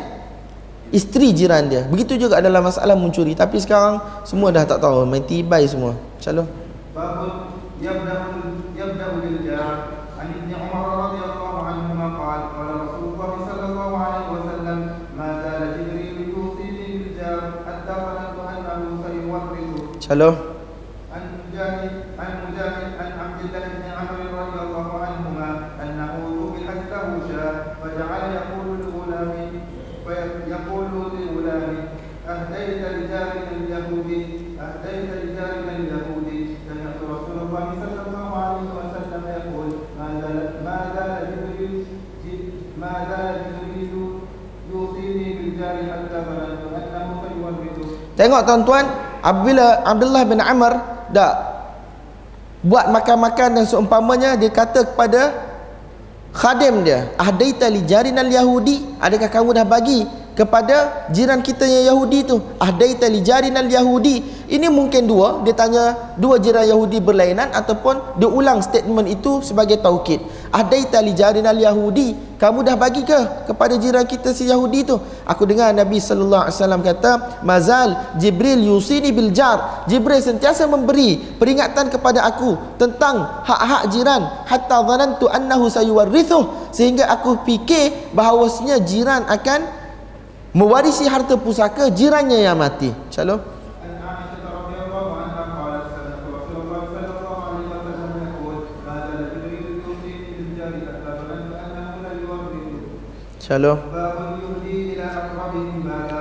isteri 0.95 1.35
jiran 1.35 1.67
dia. 1.67 1.91
Begitu 1.91 2.15
juga 2.15 2.39
adalah 2.39 2.63
masalah 2.63 2.95
mencuri. 2.95 3.35
Tapi 3.35 3.59
sekarang 3.59 3.99
semua 4.23 4.55
dah 4.55 4.63
tak 4.63 4.79
tahu. 4.79 5.03
Main 5.11 5.27
tibai 5.27 5.67
semua. 5.67 5.99
Shalom. 6.23 6.47
Babun 6.95 7.51
yabda'u 7.83 8.47
yabda'u 8.79 9.27
bil 9.27 9.39
jar. 9.43 10.07
An 10.15 10.31
Ibn 10.39 10.51
Umar 10.71 10.87
radhiyallahu 11.11 11.59
anhu 11.67 11.99
qala 12.15 12.47
qala 12.55 12.73
Rasulullah 12.87 13.31
sallallahu 13.43 13.95
alaihi 13.99 14.31
wasallam 14.39 14.79
ma 15.19 15.29
zala 15.43 15.67
Jibril 15.75 16.31
yusini 16.31 16.87
bil 16.95 17.11
jar 17.19 17.59
hatta 17.67 17.95
qala 18.39 18.39
annahu 18.39 19.03
sayuwarrithu. 19.03 19.99
Shalom. 19.99 20.48
Tengok 48.19 48.43
tuan-tuan 48.43 48.85
Apabila 49.23 49.87
Abdullah 49.87 50.27
bin 50.27 50.43
Amr 50.43 50.75
Dah 51.15 51.35
Buat 52.67 52.91
makan-makan 52.91 53.63
dan 53.63 53.65
seumpamanya 53.65 54.35
Dia 54.35 54.51
kata 54.51 54.91
kepada 54.93 55.47
Khadim 56.35 56.83
dia 56.83 57.15
Ahdaita 57.15 57.71
li 57.71 57.87
jarinal 57.87 58.27
Yahudi? 58.27 58.99
Adakah 58.99 59.31
kamu 59.31 59.55
dah 59.55 59.67
bagi 59.67 60.18
kepada 60.39 61.11
jiran 61.11 61.43
kita 61.43 61.67
yang 61.67 61.91
Yahudi 61.91 62.23
tu. 62.23 62.39
Ahdaita 62.63 63.11
li 63.11 63.27
jarinal 63.27 63.67
yahudi. 63.67 64.23
Ini 64.47 64.71
mungkin 64.71 65.11
dua. 65.11 65.43
Dia 65.43 65.53
tanya 65.59 66.15
dua 66.15 66.39
jiran 66.39 66.63
Yahudi 66.63 67.03
berlainan 67.03 67.51
ataupun 67.51 68.17
dia 68.23 68.31
ulang 68.31 68.63
statement 68.63 69.11
itu 69.11 69.43
sebagai 69.43 69.83
taukid. 69.83 70.23
Ahdaita 70.55 71.03
li 71.03 71.13
jarinal 71.13 71.59
yahudi. 71.59 72.31
Kamu 72.39 72.63
dah 72.63 72.79
bagi 72.79 73.03
ke 73.03 73.51
kepada 73.51 73.75
jiran 73.75 74.07
kita 74.07 74.31
si 74.31 74.47
Yahudi 74.47 74.87
tu? 74.87 74.95
Aku 75.27 75.43
dengar 75.43 75.75
Nabi 75.75 75.99
sallallahu 75.99 76.47
alaihi 76.47 76.55
wasallam 76.55 76.83
kata 76.87 77.43
mazal 77.43 77.99
Jibril 78.15 78.63
yusini 78.63 79.11
bil 79.11 79.35
jar. 79.35 79.83
Jibril 79.91 80.23
sentiasa 80.23 80.71
memberi 80.71 81.19
peringatan 81.35 81.91
kepada 81.91 82.23
aku 82.23 82.79
tentang 82.79 83.43
hak-hak 83.43 83.91
jiran. 83.91 84.23
Hatta 84.47 84.87
dhanantu 84.87 85.27
annahu 85.27 85.67
sayuwarrithu 85.67 86.71
sehingga 86.71 87.11
aku 87.11 87.43
fikir 87.43 88.15
bahawasanya 88.15 88.87
jiran 88.87 89.27
akan 89.27 89.78
mewarisi 90.59 91.07
harta 91.07 91.39
pusaka 91.39 91.87
jirannya 91.95 92.43
yang 92.43 92.59
mati. 92.59 92.91
Shalom. 93.15 93.39
Shalom. 103.39 103.79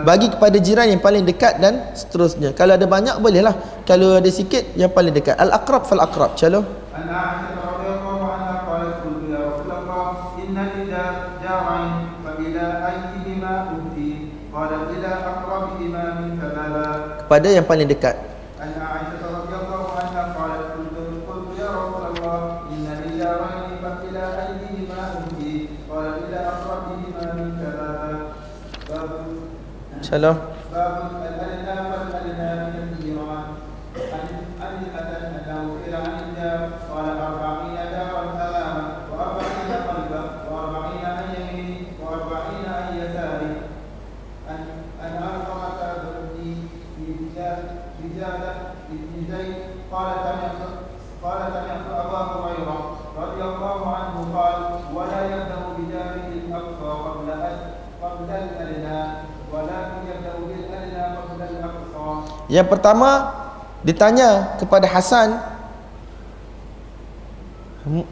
Bagi 0.08 0.32
kepada 0.32 0.58
jiran 0.64 0.88
yang 0.88 1.02
paling 1.04 1.28
dekat 1.28 1.60
dan 1.60 1.92
seterusnya. 1.92 2.56
Kalau 2.56 2.80
ada 2.80 2.88
banyak 2.88 3.20
bolehlah. 3.20 3.84
Kalau 3.84 4.16
ada 4.22 4.30
sikit 4.32 4.64
yang 4.80 4.94
paling 4.94 5.12
dekat. 5.12 5.36
Al-aqrab 5.36 5.84
fal-aqrab. 5.84 6.40
Shalom. 6.40 6.64
Kepada 17.28 17.52
yang 17.52 17.68
paling 17.68 17.92
dekat. 17.92 18.16
Shalom. 30.08 30.57
Yang 62.58 62.68
pertama 62.74 63.38
ditanya 63.86 64.58
kepada 64.58 64.90
Hasan 64.90 65.38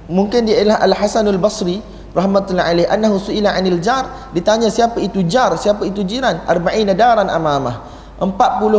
mungkin 0.06 0.46
dia 0.46 0.62
ialah 0.62 0.86
Al 0.86 0.94
Hasanul 0.94 1.42
Basri 1.42 1.82
rahmatullahi 2.14 2.86
alaihi 2.86 2.88
annahu 2.94 3.18
suila 3.18 3.58
anil 3.58 3.82
jar? 3.82 4.30
Ditanya 4.38 4.70
siapa 4.70 5.02
itu 5.02 5.26
jar? 5.26 5.58
Siapa 5.58 5.82
itu 5.90 6.06
jiran? 6.06 6.46
Arba'ina 6.46 6.94
daran 6.94 7.26
amamah. 7.26 7.90
40 8.22 8.30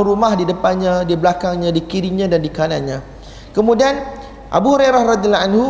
rumah 0.01 0.33
di 0.39 0.49
depannya 0.49 1.03
di 1.03 1.19
belakangnya 1.19 1.75
di 1.75 1.83
kirinya 1.85 2.31
dan 2.31 2.41
di 2.41 2.49
kanannya. 2.49 3.03
Kemudian 3.53 4.01
Abu 4.49 4.79
Hurairah 4.79 5.03
radhiyallahu 5.19 5.47
anhu 5.51 5.67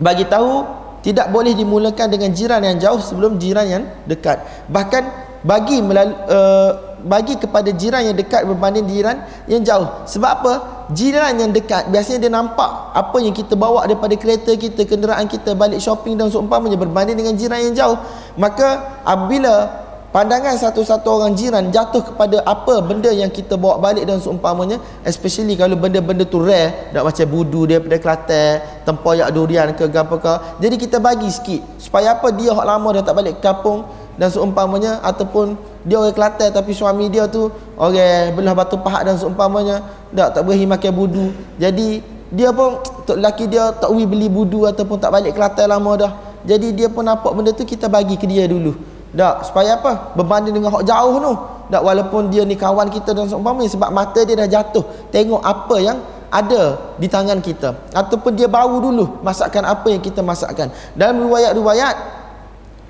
bagi 0.00 0.24
tahu 0.26 0.66
tidak 1.06 1.28
boleh 1.30 1.52
dimulakan 1.52 2.08
dengan 2.10 2.32
jiran 2.32 2.64
yang 2.64 2.80
jauh 2.80 2.98
sebelum 2.98 3.36
jiran 3.38 3.66
yang 3.68 3.84
dekat. 4.08 4.42
Bahkan 4.72 5.02
bagi 5.46 5.84
melalui 5.84 6.16
uh, 6.26 6.83
bagi 7.04 7.36
kepada 7.36 7.68
jiran 7.70 8.00
yang 8.00 8.16
dekat 8.16 8.48
berbanding 8.48 8.88
jiran 8.88 9.22
yang 9.44 9.60
jauh. 9.60 9.86
Sebab 10.08 10.30
apa? 10.40 10.52
Jiran 10.96 11.36
yang 11.36 11.52
dekat 11.52 11.88
biasanya 11.92 12.28
dia 12.28 12.32
nampak 12.32 12.68
apa 12.92 13.16
yang 13.20 13.32
kita 13.36 13.56
bawa 13.56 13.84
daripada 13.84 14.16
kereta 14.16 14.52
kita 14.56 14.84
kenderaan 14.88 15.28
kita 15.28 15.52
balik 15.56 15.80
shopping 15.80 16.16
dan 16.16 16.32
seumpamanya 16.32 16.76
berbanding 16.80 17.16
dengan 17.16 17.36
jiran 17.36 17.60
yang 17.60 17.74
jauh. 17.76 17.96
Maka 18.40 19.00
apabila 19.04 19.84
pandangan 20.12 20.54
satu-satu 20.54 21.08
orang 21.10 21.32
jiran 21.34 21.72
jatuh 21.74 22.04
kepada 22.12 22.38
apa 22.46 22.84
benda 22.84 23.10
yang 23.10 23.32
kita 23.32 23.58
bawa 23.58 23.82
balik 23.82 24.06
dan 24.06 24.22
seumpamanya 24.22 24.78
especially 25.02 25.58
kalau 25.58 25.74
benda-benda 25.74 26.22
tu 26.22 26.38
rare 26.38 26.94
tak 26.94 27.02
macam 27.02 27.26
budu 27.26 27.66
daripada 27.66 27.98
Kelantan 27.98 28.52
tempoyak 28.86 29.28
durian 29.34 29.74
ke 29.74 29.88
apa 29.90 30.16
ke 30.20 30.32
jadi 30.62 30.76
kita 30.78 30.96
bagi 31.00 31.28
sikit. 31.32 31.80
Supaya 31.80 32.16
apa? 32.16 32.28
Dia 32.32 32.52
hak 32.52 32.66
lama 32.68 32.88
dah 33.00 33.02
tak 33.04 33.16
balik 33.16 33.40
kampung 33.40 34.03
dan 34.14 34.28
seumpamanya 34.30 35.02
ataupun 35.02 35.58
dia 35.84 36.00
orang 36.00 36.14
Kelantan 36.14 36.54
tapi 36.54 36.70
suami 36.72 37.10
dia 37.10 37.26
tu 37.26 37.50
orang 37.76 38.32
belah 38.32 38.54
batu 38.54 38.78
pahat 38.78 39.04
dan 39.04 39.18
seumpamanya 39.18 39.82
tak 40.14 40.38
tak 40.38 40.42
boleh 40.46 40.64
makan 40.64 40.92
budu. 40.94 41.26
Jadi 41.58 42.00
dia 42.34 42.50
pun 42.50 42.78
tok 43.06 43.18
lelaki 43.20 43.50
dia 43.50 43.74
tak 43.74 43.90
boleh 43.90 44.06
beli 44.06 44.28
budu 44.30 44.66
ataupun 44.70 44.96
tak 45.02 45.10
balik 45.10 45.34
Kelantan 45.34 45.66
lama 45.70 45.92
dah. 45.98 46.12
Jadi 46.44 46.76
dia 46.76 46.88
pun 46.92 47.02
nampak 47.04 47.32
benda 47.32 47.50
tu 47.50 47.64
kita 47.64 47.88
bagi 47.88 48.14
ke 48.14 48.28
dia 48.28 48.44
dulu. 48.46 48.76
Tak 49.14 49.46
supaya 49.46 49.78
apa? 49.78 50.14
Berbanding 50.18 50.58
dengan 50.58 50.74
hak 50.74 50.84
jauh 50.86 51.16
tu. 51.22 51.32
Tak 51.70 51.80
walaupun 51.80 52.28
dia 52.28 52.42
ni 52.44 52.58
kawan 52.58 52.92
kita 52.92 53.16
dan 53.16 53.30
seumpamanya 53.30 53.70
sebab 53.72 53.90
mata 53.94 54.20
dia 54.26 54.34
dah 54.36 54.48
jatuh. 54.50 54.84
Tengok 55.14 55.40
apa 55.40 55.76
yang 55.80 55.98
ada 56.34 56.94
di 56.98 57.06
tangan 57.06 57.38
kita. 57.38 57.94
Ataupun 57.94 58.34
dia 58.34 58.50
bau 58.50 58.82
dulu 58.82 59.22
masakan 59.22 59.70
apa 59.70 59.86
yang 59.86 60.02
kita 60.02 60.20
masakkan. 60.20 60.68
Dalam 60.98 61.22
riwayat-riwayat 61.24 62.23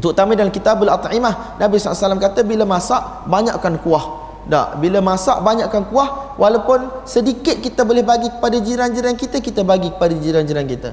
Terutama 0.03 0.35
dalam 0.35 0.51
kitab 0.51 0.83
Al-At'imah 0.83 1.59
Nabi 1.63 1.79
SAW 1.79 2.19
kata 2.19 2.43
bila 2.43 2.67
masak 2.67 3.31
banyakkan 3.31 3.79
kuah. 3.79 4.27
Tak, 4.45 4.77
bila 4.77 5.01
masak 5.01 5.41
banyakkan 5.41 5.89
kuah 5.89 6.37
walaupun 6.37 7.07
sedikit 7.09 7.65
kita 7.65 7.81
boleh 7.81 8.05
bagi 8.05 8.29
kepada 8.29 8.61
jiran-jiran 8.61 9.17
kita 9.17 9.41
kita 9.41 9.65
bagi 9.65 9.89
kepada 9.89 10.13
jiran-jiran 10.13 10.67
kita. 10.69 10.91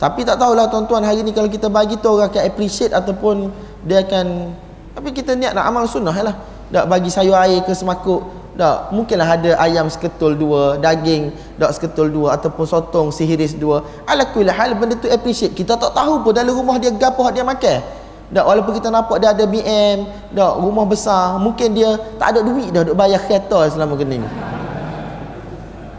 Tapi 0.00 0.24
tak 0.24 0.40
tahulah 0.40 0.72
tuan-tuan 0.72 1.04
hari 1.04 1.20
ni 1.20 1.36
kalau 1.36 1.52
kita 1.52 1.68
bagi 1.68 2.00
tu 2.00 2.08
orang 2.08 2.32
akan 2.32 2.42
appreciate 2.48 2.96
ataupun 2.96 3.52
dia 3.84 4.02
akan 4.02 4.56
tapi 4.94 5.10
kita 5.10 5.36
niat 5.36 5.52
nak 5.52 5.68
amal 5.68 5.84
sunnah 5.84 6.14
lah. 6.14 6.34
Tak 6.72 6.88
bagi 6.88 7.10
sayur 7.12 7.36
air 7.36 7.60
ke 7.66 7.76
semakuk. 7.76 8.24
Tak 8.54 8.94
mungkinlah 8.94 9.26
ada 9.26 9.50
ayam 9.58 9.90
seketul 9.90 10.38
dua 10.38 10.78
daging 10.78 11.34
tak 11.58 11.74
seketul 11.74 12.06
dua 12.08 12.38
ataupun 12.38 12.64
sotong 12.64 13.10
sihiris 13.10 13.58
dua. 13.58 13.82
Ala 14.06 14.24
hal 14.30 14.78
benda 14.78 14.94
tu 14.96 15.10
appreciate. 15.10 15.52
Kita 15.52 15.76
tak 15.76 15.92
tahu 15.92 16.22
pun 16.24 16.32
dalam 16.32 16.54
rumah 16.54 16.78
dia 16.78 16.94
gapo 16.94 17.26
dia 17.34 17.42
makan 17.42 18.03
tak 18.32 18.44
walaupun 18.48 18.72
kita 18.72 18.88
nampak 18.88 19.20
dia 19.20 19.36
ada 19.36 19.44
BM, 19.44 20.08
tak 20.32 20.52
rumah 20.56 20.86
besar, 20.88 21.36
mungkin 21.36 21.76
dia 21.76 21.98
tak 22.16 22.34
ada 22.34 22.40
duit 22.40 22.72
dah 22.72 22.82
duk 22.86 22.96
bayar 22.96 23.20
kereta 23.20 23.68
selama 23.68 24.00
kena 24.00 24.16
ni. 24.22 24.28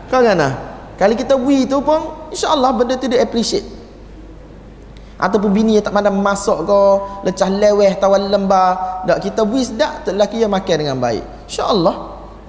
Kau 0.09 0.21
kan 0.25 0.37
ah? 0.41 0.53
Kali 0.95 1.13
kita 1.13 1.35
bui 1.35 1.67
tu 1.67 1.83
pun 1.83 2.31
insya-Allah 2.31 2.71
benda 2.71 2.95
tu 2.95 3.05
dia 3.11 3.21
appreciate. 3.21 3.67
Ataupun 5.15 5.51
bini 5.51 5.79
yang 5.79 5.85
tak 5.85 5.95
pandai 5.95 6.11
masuk 6.11 6.67
ke, 6.67 6.79
lecah 7.29 7.47
leweh 7.47 7.91
tawal 7.99 8.27
lembar, 8.27 9.03
tak 9.07 9.23
kita 9.23 9.47
bui 9.47 9.63
sedak 9.63 10.03
tak 10.03 10.15
lelaki 10.15 10.43
yang 10.43 10.51
makan 10.51 10.75
dengan 10.75 10.97
baik. 10.99 11.23
Insya-Allah. 11.47 11.95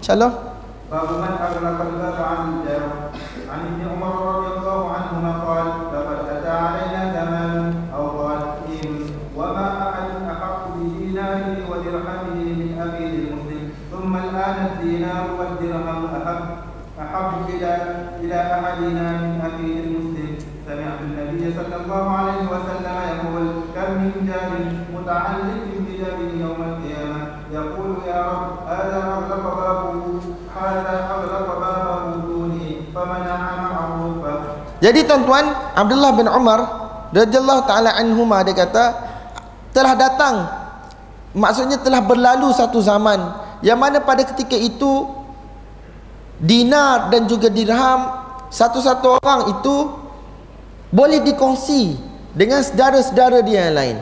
Insya-Allah. 0.03 0.33
Man 0.87 1.35
aghlaqa 1.43 2.25
al-bab 2.39 2.96
'an 17.00 18.02
إلى 18.22 18.38
أحدنا 18.38 19.06
من 19.22 19.42
أخيه 19.42 19.76
المسلم 19.84 20.32
سمعت 20.68 21.00
النبي 21.02 21.42
صلى 21.58 21.76
الله 21.82 22.06
عليه 22.18 22.42
وسلم 22.54 22.96
يقول 23.12 23.46
كم 23.76 23.90
من 24.02 24.14
جار 24.30 24.52
متعلق 24.96 25.66
بجاره 25.86 26.32
يوم 26.46 26.60
القيامة 26.70 27.22
يقول 27.52 27.90
يا 28.08 28.20
رب 28.30 28.48
هذا 28.70 28.98
أغلق 29.18 29.44
بابه 29.58 30.06
هذا 30.62 30.94
أغلق 31.16 31.48
بابه 31.60 32.16
دوني 32.28 32.70
فمنع 32.96 33.40
معروفا 33.74 34.36
Jadi 34.82 35.06
tuan-tuan 35.06 35.46
Abdullah 35.78 36.10
bin 36.18 36.26
Umar 36.26 36.60
radhiyallahu 37.14 37.70
taala 37.70 37.94
anhuma 37.98 38.42
dia 38.42 38.58
kata 38.58 38.98
telah 39.78 39.94
datang 39.94 40.36
maksudnya 41.38 41.78
telah 41.78 42.02
berlalu 42.02 42.50
satu 42.50 42.82
zaman 42.82 43.22
yang 43.62 43.78
mana 43.78 44.02
pada 44.02 44.26
ketika 44.26 44.58
itu 44.58 45.06
dinar 46.41 47.09
dan 47.09 47.25
juga 47.25 47.49
dirham 47.49 48.13
satu-satu 48.53 49.21
orang 49.23 49.57
itu 49.57 49.77
boleh 50.93 51.21
dikongsi 51.25 51.97
dengan 52.37 52.61
saudara-saudara 52.63 53.41
dia 53.43 53.69
yang 53.69 53.77
lain 53.77 53.99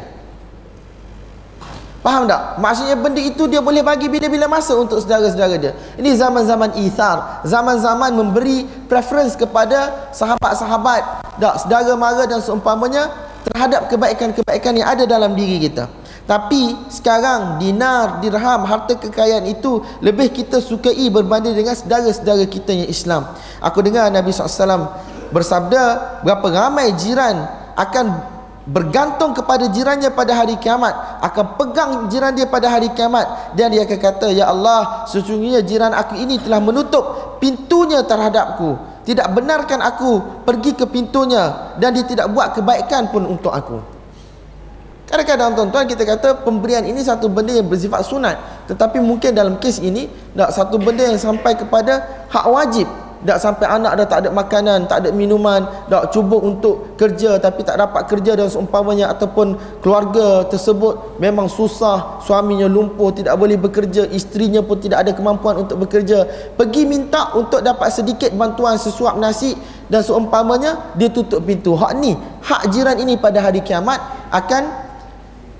Faham 2.05 2.29
tak? 2.29 2.61
Maksudnya 2.61 3.01
benda 3.01 3.17
itu 3.17 3.49
dia 3.49 3.65
boleh 3.65 3.81
bagi 3.81 4.13
bila-bila 4.13 4.45
masa 4.45 4.77
untuk 4.77 5.01
saudara-saudara 5.01 5.57
dia. 5.57 5.73
Ini 5.97 6.13
zaman-zaman 6.13 6.77
ithar, 6.85 7.41
zaman-zaman 7.49 8.13
memberi 8.13 8.69
preference 8.93 9.33
kepada 9.33 10.13
sahabat-sahabat, 10.13 11.25
tak 11.41 11.55
saudara 11.65 11.97
mara 11.97 12.29
dan 12.29 12.45
seumpamanya 12.45 13.09
terhadap 13.49 13.89
kebaikan-kebaikan 13.89 14.77
yang 14.77 14.89
ada 14.93 15.09
dalam 15.09 15.33
diri 15.33 15.57
kita. 15.65 15.89
Tapi 16.25 16.89
sekarang 16.89 17.61
dinar, 17.61 18.25
dirham, 18.25 18.65
harta 18.65 18.97
kekayaan 18.97 19.45
itu 19.45 19.85
lebih 20.01 20.33
kita 20.33 20.57
sukai 20.57 21.13
berbanding 21.13 21.53
dengan 21.53 21.77
saudara-saudara 21.77 22.49
kita 22.49 22.73
yang 22.73 22.89
Islam. 22.89 23.29
Aku 23.61 23.85
dengar 23.85 24.09
Nabi 24.09 24.33
SAW 24.33 24.89
bersabda 25.29 26.17
berapa 26.25 26.47
ramai 26.49 26.97
jiran 26.97 27.45
akan 27.77 28.25
bergantung 28.65 29.37
kepada 29.37 29.69
jirannya 29.69 30.09
pada 30.17 30.33
hari 30.33 30.57
kiamat 30.57 30.97
akan 31.21 31.61
pegang 31.61 32.09
jiran 32.09 32.33
dia 32.33 32.49
pada 32.49 32.73
hari 32.73 32.89
kiamat. 32.97 33.53
Dan 33.53 33.77
dia 33.77 33.85
akan 33.85 34.01
kata 34.01 34.33
ya 34.33 34.49
Allah 34.49 35.05
sesungguhnya 35.05 35.61
jiran 35.61 35.93
aku 35.93 36.17
ini 36.17 36.41
telah 36.41 36.65
menutup 36.65 37.37
pintunya 37.37 38.01
terhadapku. 38.01 38.81
Tidak 39.05 39.29
benarkan 39.29 39.85
aku 39.85 40.41
pergi 40.49 40.73
ke 40.73 40.89
pintunya 40.89 41.77
dan 41.77 41.93
dia 41.93 42.09
tidak 42.09 42.33
buat 42.33 42.57
kebaikan 42.57 43.13
pun 43.13 43.29
untuk 43.29 43.53
aku 43.53 43.94
kadang-kadang 45.05 45.53
tuan-tuan 45.53 45.85
kita 45.85 46.03
kata 46.03 46.29
pemberian 46.43 46.85
ini 46.85 47.05
satu 47.05 47.29
benda 47.29 47.53
yang 47.53 47.69
bersifat 47.69 48.05
sunat 48.05 48.37
tetapi 48.71 48.99
mungkin 49.05 49.37
dalam 49.37 49.61
kes 49.61 49.79
ini 49.81 50.09
tak 50.33 50.51
satu 50.51 50.81
benda 50.81 51.05
yang 51.05 51.21
sampai 51.21 51.53
kepada 51.55 52.27
hak 52.33 52.47
wajib 52.49 52.89
tak 53.25 53.41
sampai 53.41 53.67
anak 53.67 53.97
dah 53.97 54.07
tak 54.07 54.19
ada 54.25 54.31
makanan, 54.31 54.85
tak 54.85 55.01
ada 55.05 55.11
minuman, 55.11 55.65
tak 55.89 56.13
cuba 56.13 56.37
untuk 56.37 56.95
kerja 57.01 57.41
tapi 57.41 57.65
tak 57.65 57.81
dapat 57.81 58.05
kerja 58.05 58.37
dan 58.37 58.53
seumpamanya 58.53 59.09
ataupun 59.17 59.57
keluarga 59.81 60.45
tersebut 60.45 61.17
memang 61.17 61.49
susah, 61.49 62.21
suaminya 62.21 62.69
lumpuh, 62.69 63.17
tidak 63.17 63.33
boleh 63.41 63.57
bekerja, 63.57 64.05
isterinya 64.13 64.61
pun 64.61 64.77
tidak 64.77 65.09
ada 65.09 65.11
kemampuan 65.17 65.65
untuk 65.65 65.89
bekerja. 65.89 66.29
Pergi 66.55 66.85
minta 66.85 67.33
untuk 67.33 67.65
dapat 67.65 67.89
sedikit 67.89 68.29
bantuan 68.37 68.77
sesuap 68.77 69.17
nasi 69.17 69.57
dan 69.89 70.05
seumpamanya 70.05 70.93
dia 70.93 71.09
tutup 71.09 71.41
pintu. 71.49 71.73
Hak 71.73 71.97
ni, 71.97 72.13
hak 72.45 72.69
jiran 72.77 73.01
ini 73.01 73.17
pada 73.17 73.41
hari 73.41 73.65
kiamat 73.65 74.05
akan 74.29 74.84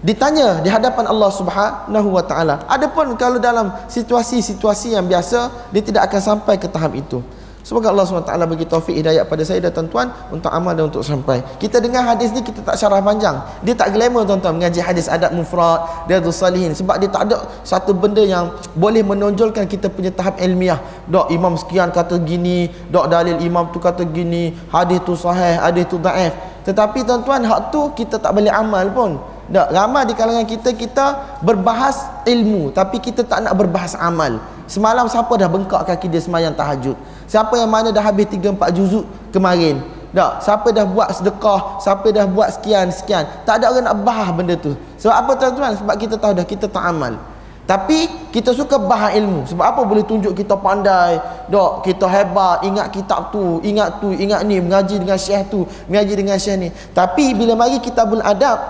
ditanya 0.05 0.61
di 0.61 0.69
hadapan 0.69 1.09
Allah 1.09 1.33
Subhanahu 1.33 2.09
wa 2.13 2.21
taala. 2.21 2.61
Adapun 2.69 3.17
kalau 3.17 3.41
dalam 3.41 3.73
situasi-situasi 3.89 4.93
yang 4.93 5.09
biasa 5.09 5.73
dia 5.73 5.81
tidak 5.81 6.13
akan 6.13 6.21
sampai 6.21 6.61
ke 6.61 6.69
tahap 6.69 6.93
itu. 6.93 7.25
Semoga 7.65 7.89
Allah 7.89 8.05
SWT 8.05 8.29
bagi 8.45 8.69
taufik 8.69 8.93
hidayah 8.93 9.25
pada 9.25 9.41
saya 9.41 9.57
dan 9.57 9.73
tuan-tuan 9.73 10.13
untuk 10.29 10.53
amal 10.53 10.77
dan 10.77 10.93
untuk 10.93 11.01
sampai. 11.01 11.41
Kita 11.57 11.81
dengar 11.81 12.05
hadis 12.05 12.29
ni 12.37 12.45
kita 12.45 12.61
tak 12.61 12.77
syarah 12.77 13.01
panjang. 13.01 13.41
Dia 13.65 13.73
tak 13.73 13.97
glamour 13.97 14.29
tuan-tuan 14.29 14.61
mengaji 14.61 14.85
hadis 14.85 15.09
adab 15.09 15.33
mufrad, 15.33 15.81
riyadhus 16.05 16.45
salihin 16.45 16.77
sebab 16.77 17.01
dia 17.01 17.09
tak 17.09 17.25
ada 17.25 17.49
satu 17.65 17.97
benda 17.97 18.21
yang 18.21 18.53
boleh 18.77 19.01
menonjolkan 19.01 19.65
kita 19.65 19.89
punya 19.89 20.13
tahap 20.13 20.37
ilmiah. 20.45 20.77
Dok 21.09 21.33
imam 21.33 21.57
sekian 21.57 21.89
kata 21.89 22.21
gini, 22.21 22.69
dok 22.93 23.09
dalil 23.09 23.41
imam 23.41 23.73
tu 23.73 23.81
kata 23.81 24.05
gini, 24.13 24.53
hadis 24.69 25.01
tu 25.01 25.17
sahih, 25.17 25.57
hadis 25.57 25.89
tu 25.89 25.97
dhaif. 25.97 26.37
Tetapi 26.69 27.01
tuan-tuan 27.09 27.49
hak 27.49 27.73
tu 27.73 27.97
kita 27.97 28.21
tak 28.21 28.37
boleh 28.37 28.53
amal 28.53 28.85
pun. 28.93 29.17
Tak, 29.45 29.77
ramai 29.77 30.09
di 30.09 30.17
kalangan 30.17 30.49
kita 30.49 30.73
kita 30.73 31.37
berbahas 31.45 32.25
ilmu 32.25 32.73
tapi 32.73 32.97
kita 32.97 33.21
tak 33.29 33.45
nak 33.45 33.53
berbahas 33.53 33.93
amal. 34.01 34.41
Semalam 34.65 35.05
siapa 35.05 35.37
dah 35.37 35.53
bengkak 35.53 35.85
kaki 35.85 36.09
dia 36.09 36.25
semayang 36.25 36.57
tahajud? 36.57 36.97
Siapa 37.29 37.53
yang 37.61 37.69
mana 37.69 37.93
dah 37.93 38.01
habis 38.01 38.25
3 38.33 38.57
4 38.57 38.73
juzuk 38.73 39.05
kemarin? 39.37 39.85
Tak, 40.15 40.47
siapa 40.47 40.71
dah 40.71 40.87
buat 40.87 41.11
sedekah, 41.11 41.83
siapa 41.83 42.07
dah 42.15 42.25
buat 42.25 42.57
sekian 42.57 42.89
sekian. 42.95 43.27
Tak 43.43 43.61
ada 43.61 43.75
orang 43.75 43.85
nak 43.91 43.97
bahas 44.07 44.31
benda 44.31 44.55
tu. 44.55 44.73
Sebab 45.03 45.13
apa 45.13 45.31
tuan-tuan? 45.37 45.75
Sebab 45.75 45.95
kita 45.99 46.15
tahu 46.17 46.33
dah 46.39 46.47
kita 46.47 46.71
tak 46.71 46.87
amal. 46.87 47.19
Tapi 47.65 48.29
kita 48.29 48.53
suka 48.53 48.77
bahas 48.77 49.17
ilmu. 49.17 49.43
Sebab 49.49 49.65
apa 49.65 49.81
boleh 49.83 50.07
tunjuk 50.07 50.37
kita 50.37 50.55
pandai, 50.55 51.19
dok, 51.51 51.83
kita 51.83 52.07
hebat, 52.07 52.63
ingat 52.63 52.93
kitab 52.93 53.33
tu, 53.35 53.59
ingat 53.67 53.99
tu, 53.99 54.13
ingat 54.15 54.45
ni, 54.47 54.61
mengaji 54.63 55.01
dengan 55.01 55.17
syekh 55.17 55.51
tu, 55.51 55.67
mengaji 55.91 56.15
dengan 56.15 56.37
syekh 56.37 56.57
ni. 56.61 56.69
Tapi 56.93 57.35
bila 57.35 57.59
mari 57.59 57.83
kitabul 57.83 58.23
adab, 58.23 58.61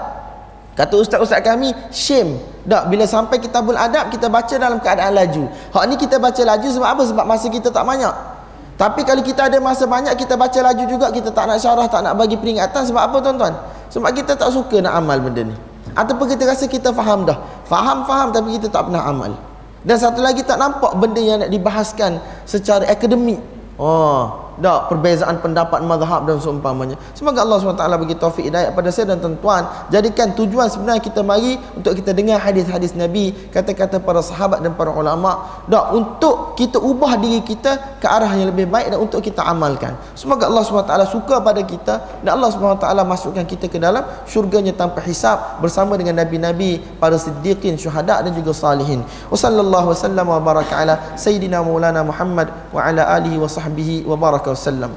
kata 0.74 0.94
ustaz-ustaz 0.98 1.40
kami, 1.42 1.72
shame. 1.94 2.38
Tak, 2.64 2.90
bila 2.90 3.04
sampai 3.06 3.38
kitabul 3.40 3.76
adab 3.76 4.10
kita 4.10 4.26
baca 4.26 4.54
dalam 4.56 4.78
keadaan 4.82 5.14
laju. 5.14 5.48
Hak 5.70 5.84
ni 5.88 5.94
kita 6.00 6.16
baca 6.18 6.42
laju 6.42 6.68
sebab 6.68 6.88
apa? 6.88 7.02
Sebab 7.06 7.24
masa 7.24 7.46
kita 7.48 7.68
tak 7.70 7.84
banyak. 7.86 8.14
Tapi 8.74 9.06
kalau 9.06 9.22
kita 9.22 9.46
ada 9.46 9.62
masa 9.62 9.86
banyak 9.86 10.10
kita 10.18 10.34
baca 10.34 10.58
laju 10.58 10.84
juga 10.90 11.06
kita 11.14 11.30
tak 11.30 11.46
nak 11.46 11.62
syarah, 11.62 11.86
tak 11.86 12.02
nak 12.02 12.18
bagi 12.18 12.34
peringatan 12.34 12.82
sebab 12.82 13.02
apa 13.06 13.16
tuan-tuan? 13.22 13.54
Sebab 13.94 14.10
kita 14.10 14.34
tak 14.34 14.50
suka 14.50 14.82
nak 14.82 14.98
amal 14.98 15.22
benda 15.22 15.46
ni. 15.46 15.56
Ataupun 15.94 16.26
kita 16.26 16.42
rasa 16.42 16.66
kita 16.66 16.90
faham 16.90 17.22
dah. 17.22 17.38
Faham-faham 17.70 18.34
tapi 18.34 18.58
kita 18.58 18.66
tak 18.66 18.90
pernah 18.90 19.06
amal. 19.06 19.30
Dan 19.86 19.96
satu 20.00 20.18
lagi 20.24 20.42
tak 20.42 20.58
nampak 20.58 20.90
benda 20.98 21.20
yang 21.22 21.38
nak 21.44 21.52
dibahaskan 21.54 22.18
secara 22.48 22.88
akademik. 22.90 23.38
Oh, 23.78 24.43
tak 24.58 24.90
perbezaan 24.90 25.42
pendapat 25.42 25.82
mazhab 25.82 26.26
dan 26.26 26.38
seumpamanya. 26.38 26.94
Semoga 27.16 27.42
Allah 27.42 27.58
SWT 27.58 27.84
bagi 27.98 28.14
taufik 28.14 28.44
hidayah 28.46 28.70
pada 28.70 28.88
saya 28.94 29.14
dan 29.14 29.18
tuan-tuan. 29.22 29.66
Jadikan 29.90 30.34
tujuan 30.34 30.70
sebenarnya 30.70 31.02
kita 31.02 31.20
mari 31.26 31.58
untuk 31.74 31.94
kita 31.98 32.14
dengar 32.14 32.38
hadis-hadis 32.38 32.94
Nabi 32.94 33.34
kata-kata 33.50 33.98
para 33.98 34.22
sahabat 34.22 34.62
dan 34.62 34.74
para 34.78 34.94
ulama. 34.94 35.64
Tak 35.66 35.86
untuk 35.94 36.54
kita 36.54 36.78
ubah 36.78 37.18
diri 37.18 37.42
kita 37.42 37.98
ke 37.98 38.06
arah 38.06 38.30
yang 38.34 38.50
lebih 38.50 38.70
baik 38.70 38.94
dan 38.94 38.98
untuk 39.00 39.20
kita 39.24 39.42
amalkan. 39.42 39.98
Semoga 40.14 40.46
Allah 40.46 40.62
SWT 40.62 40.94
suka 41.10 41.42
pada 41.42 41.62
kita 41.62 42.22
dan 42.22 42.38
Allah 42.38 42.50
SWT 42.50 42.86
masukkan 43.04 43.44
kita 43.46 43.66
ke 43.66 43.78
dalam 43.82 44.06
syurganya 44.28 44.74
tanpa 44.74 45.02
hisap 45.02 45.58
bersama 45.58 45.98
dengan 45.98 46.22
Nabi-Nabi 46.22 46.98
para 46.98 47.18
siddiqin 47.18 47.74
syuhada 47.78 48.22
dan 48.22 48.32
juga 48.34 48.54
salihin. 48.54 49.02
Wa 49.28 49.36
sallallahu 49.36 49.92
wa 49.92 49.96
sallam 49.96 50.26
wa 50.30 50.40
baraka 50.40 50.74
ala 50.78 50.94
sayyidina 51.16 51.60
maulana 51.64 52.04
Muhammad 52.04 52.50
wa 52.70 52.80
ala 52.80 53.02
alihi 53.16 53.38
wa 53.40 53.48
sahbihi 53.50 54.04
wa 54.04 54.16
baraka 54.18 54.43
وسلم 54.48 54.90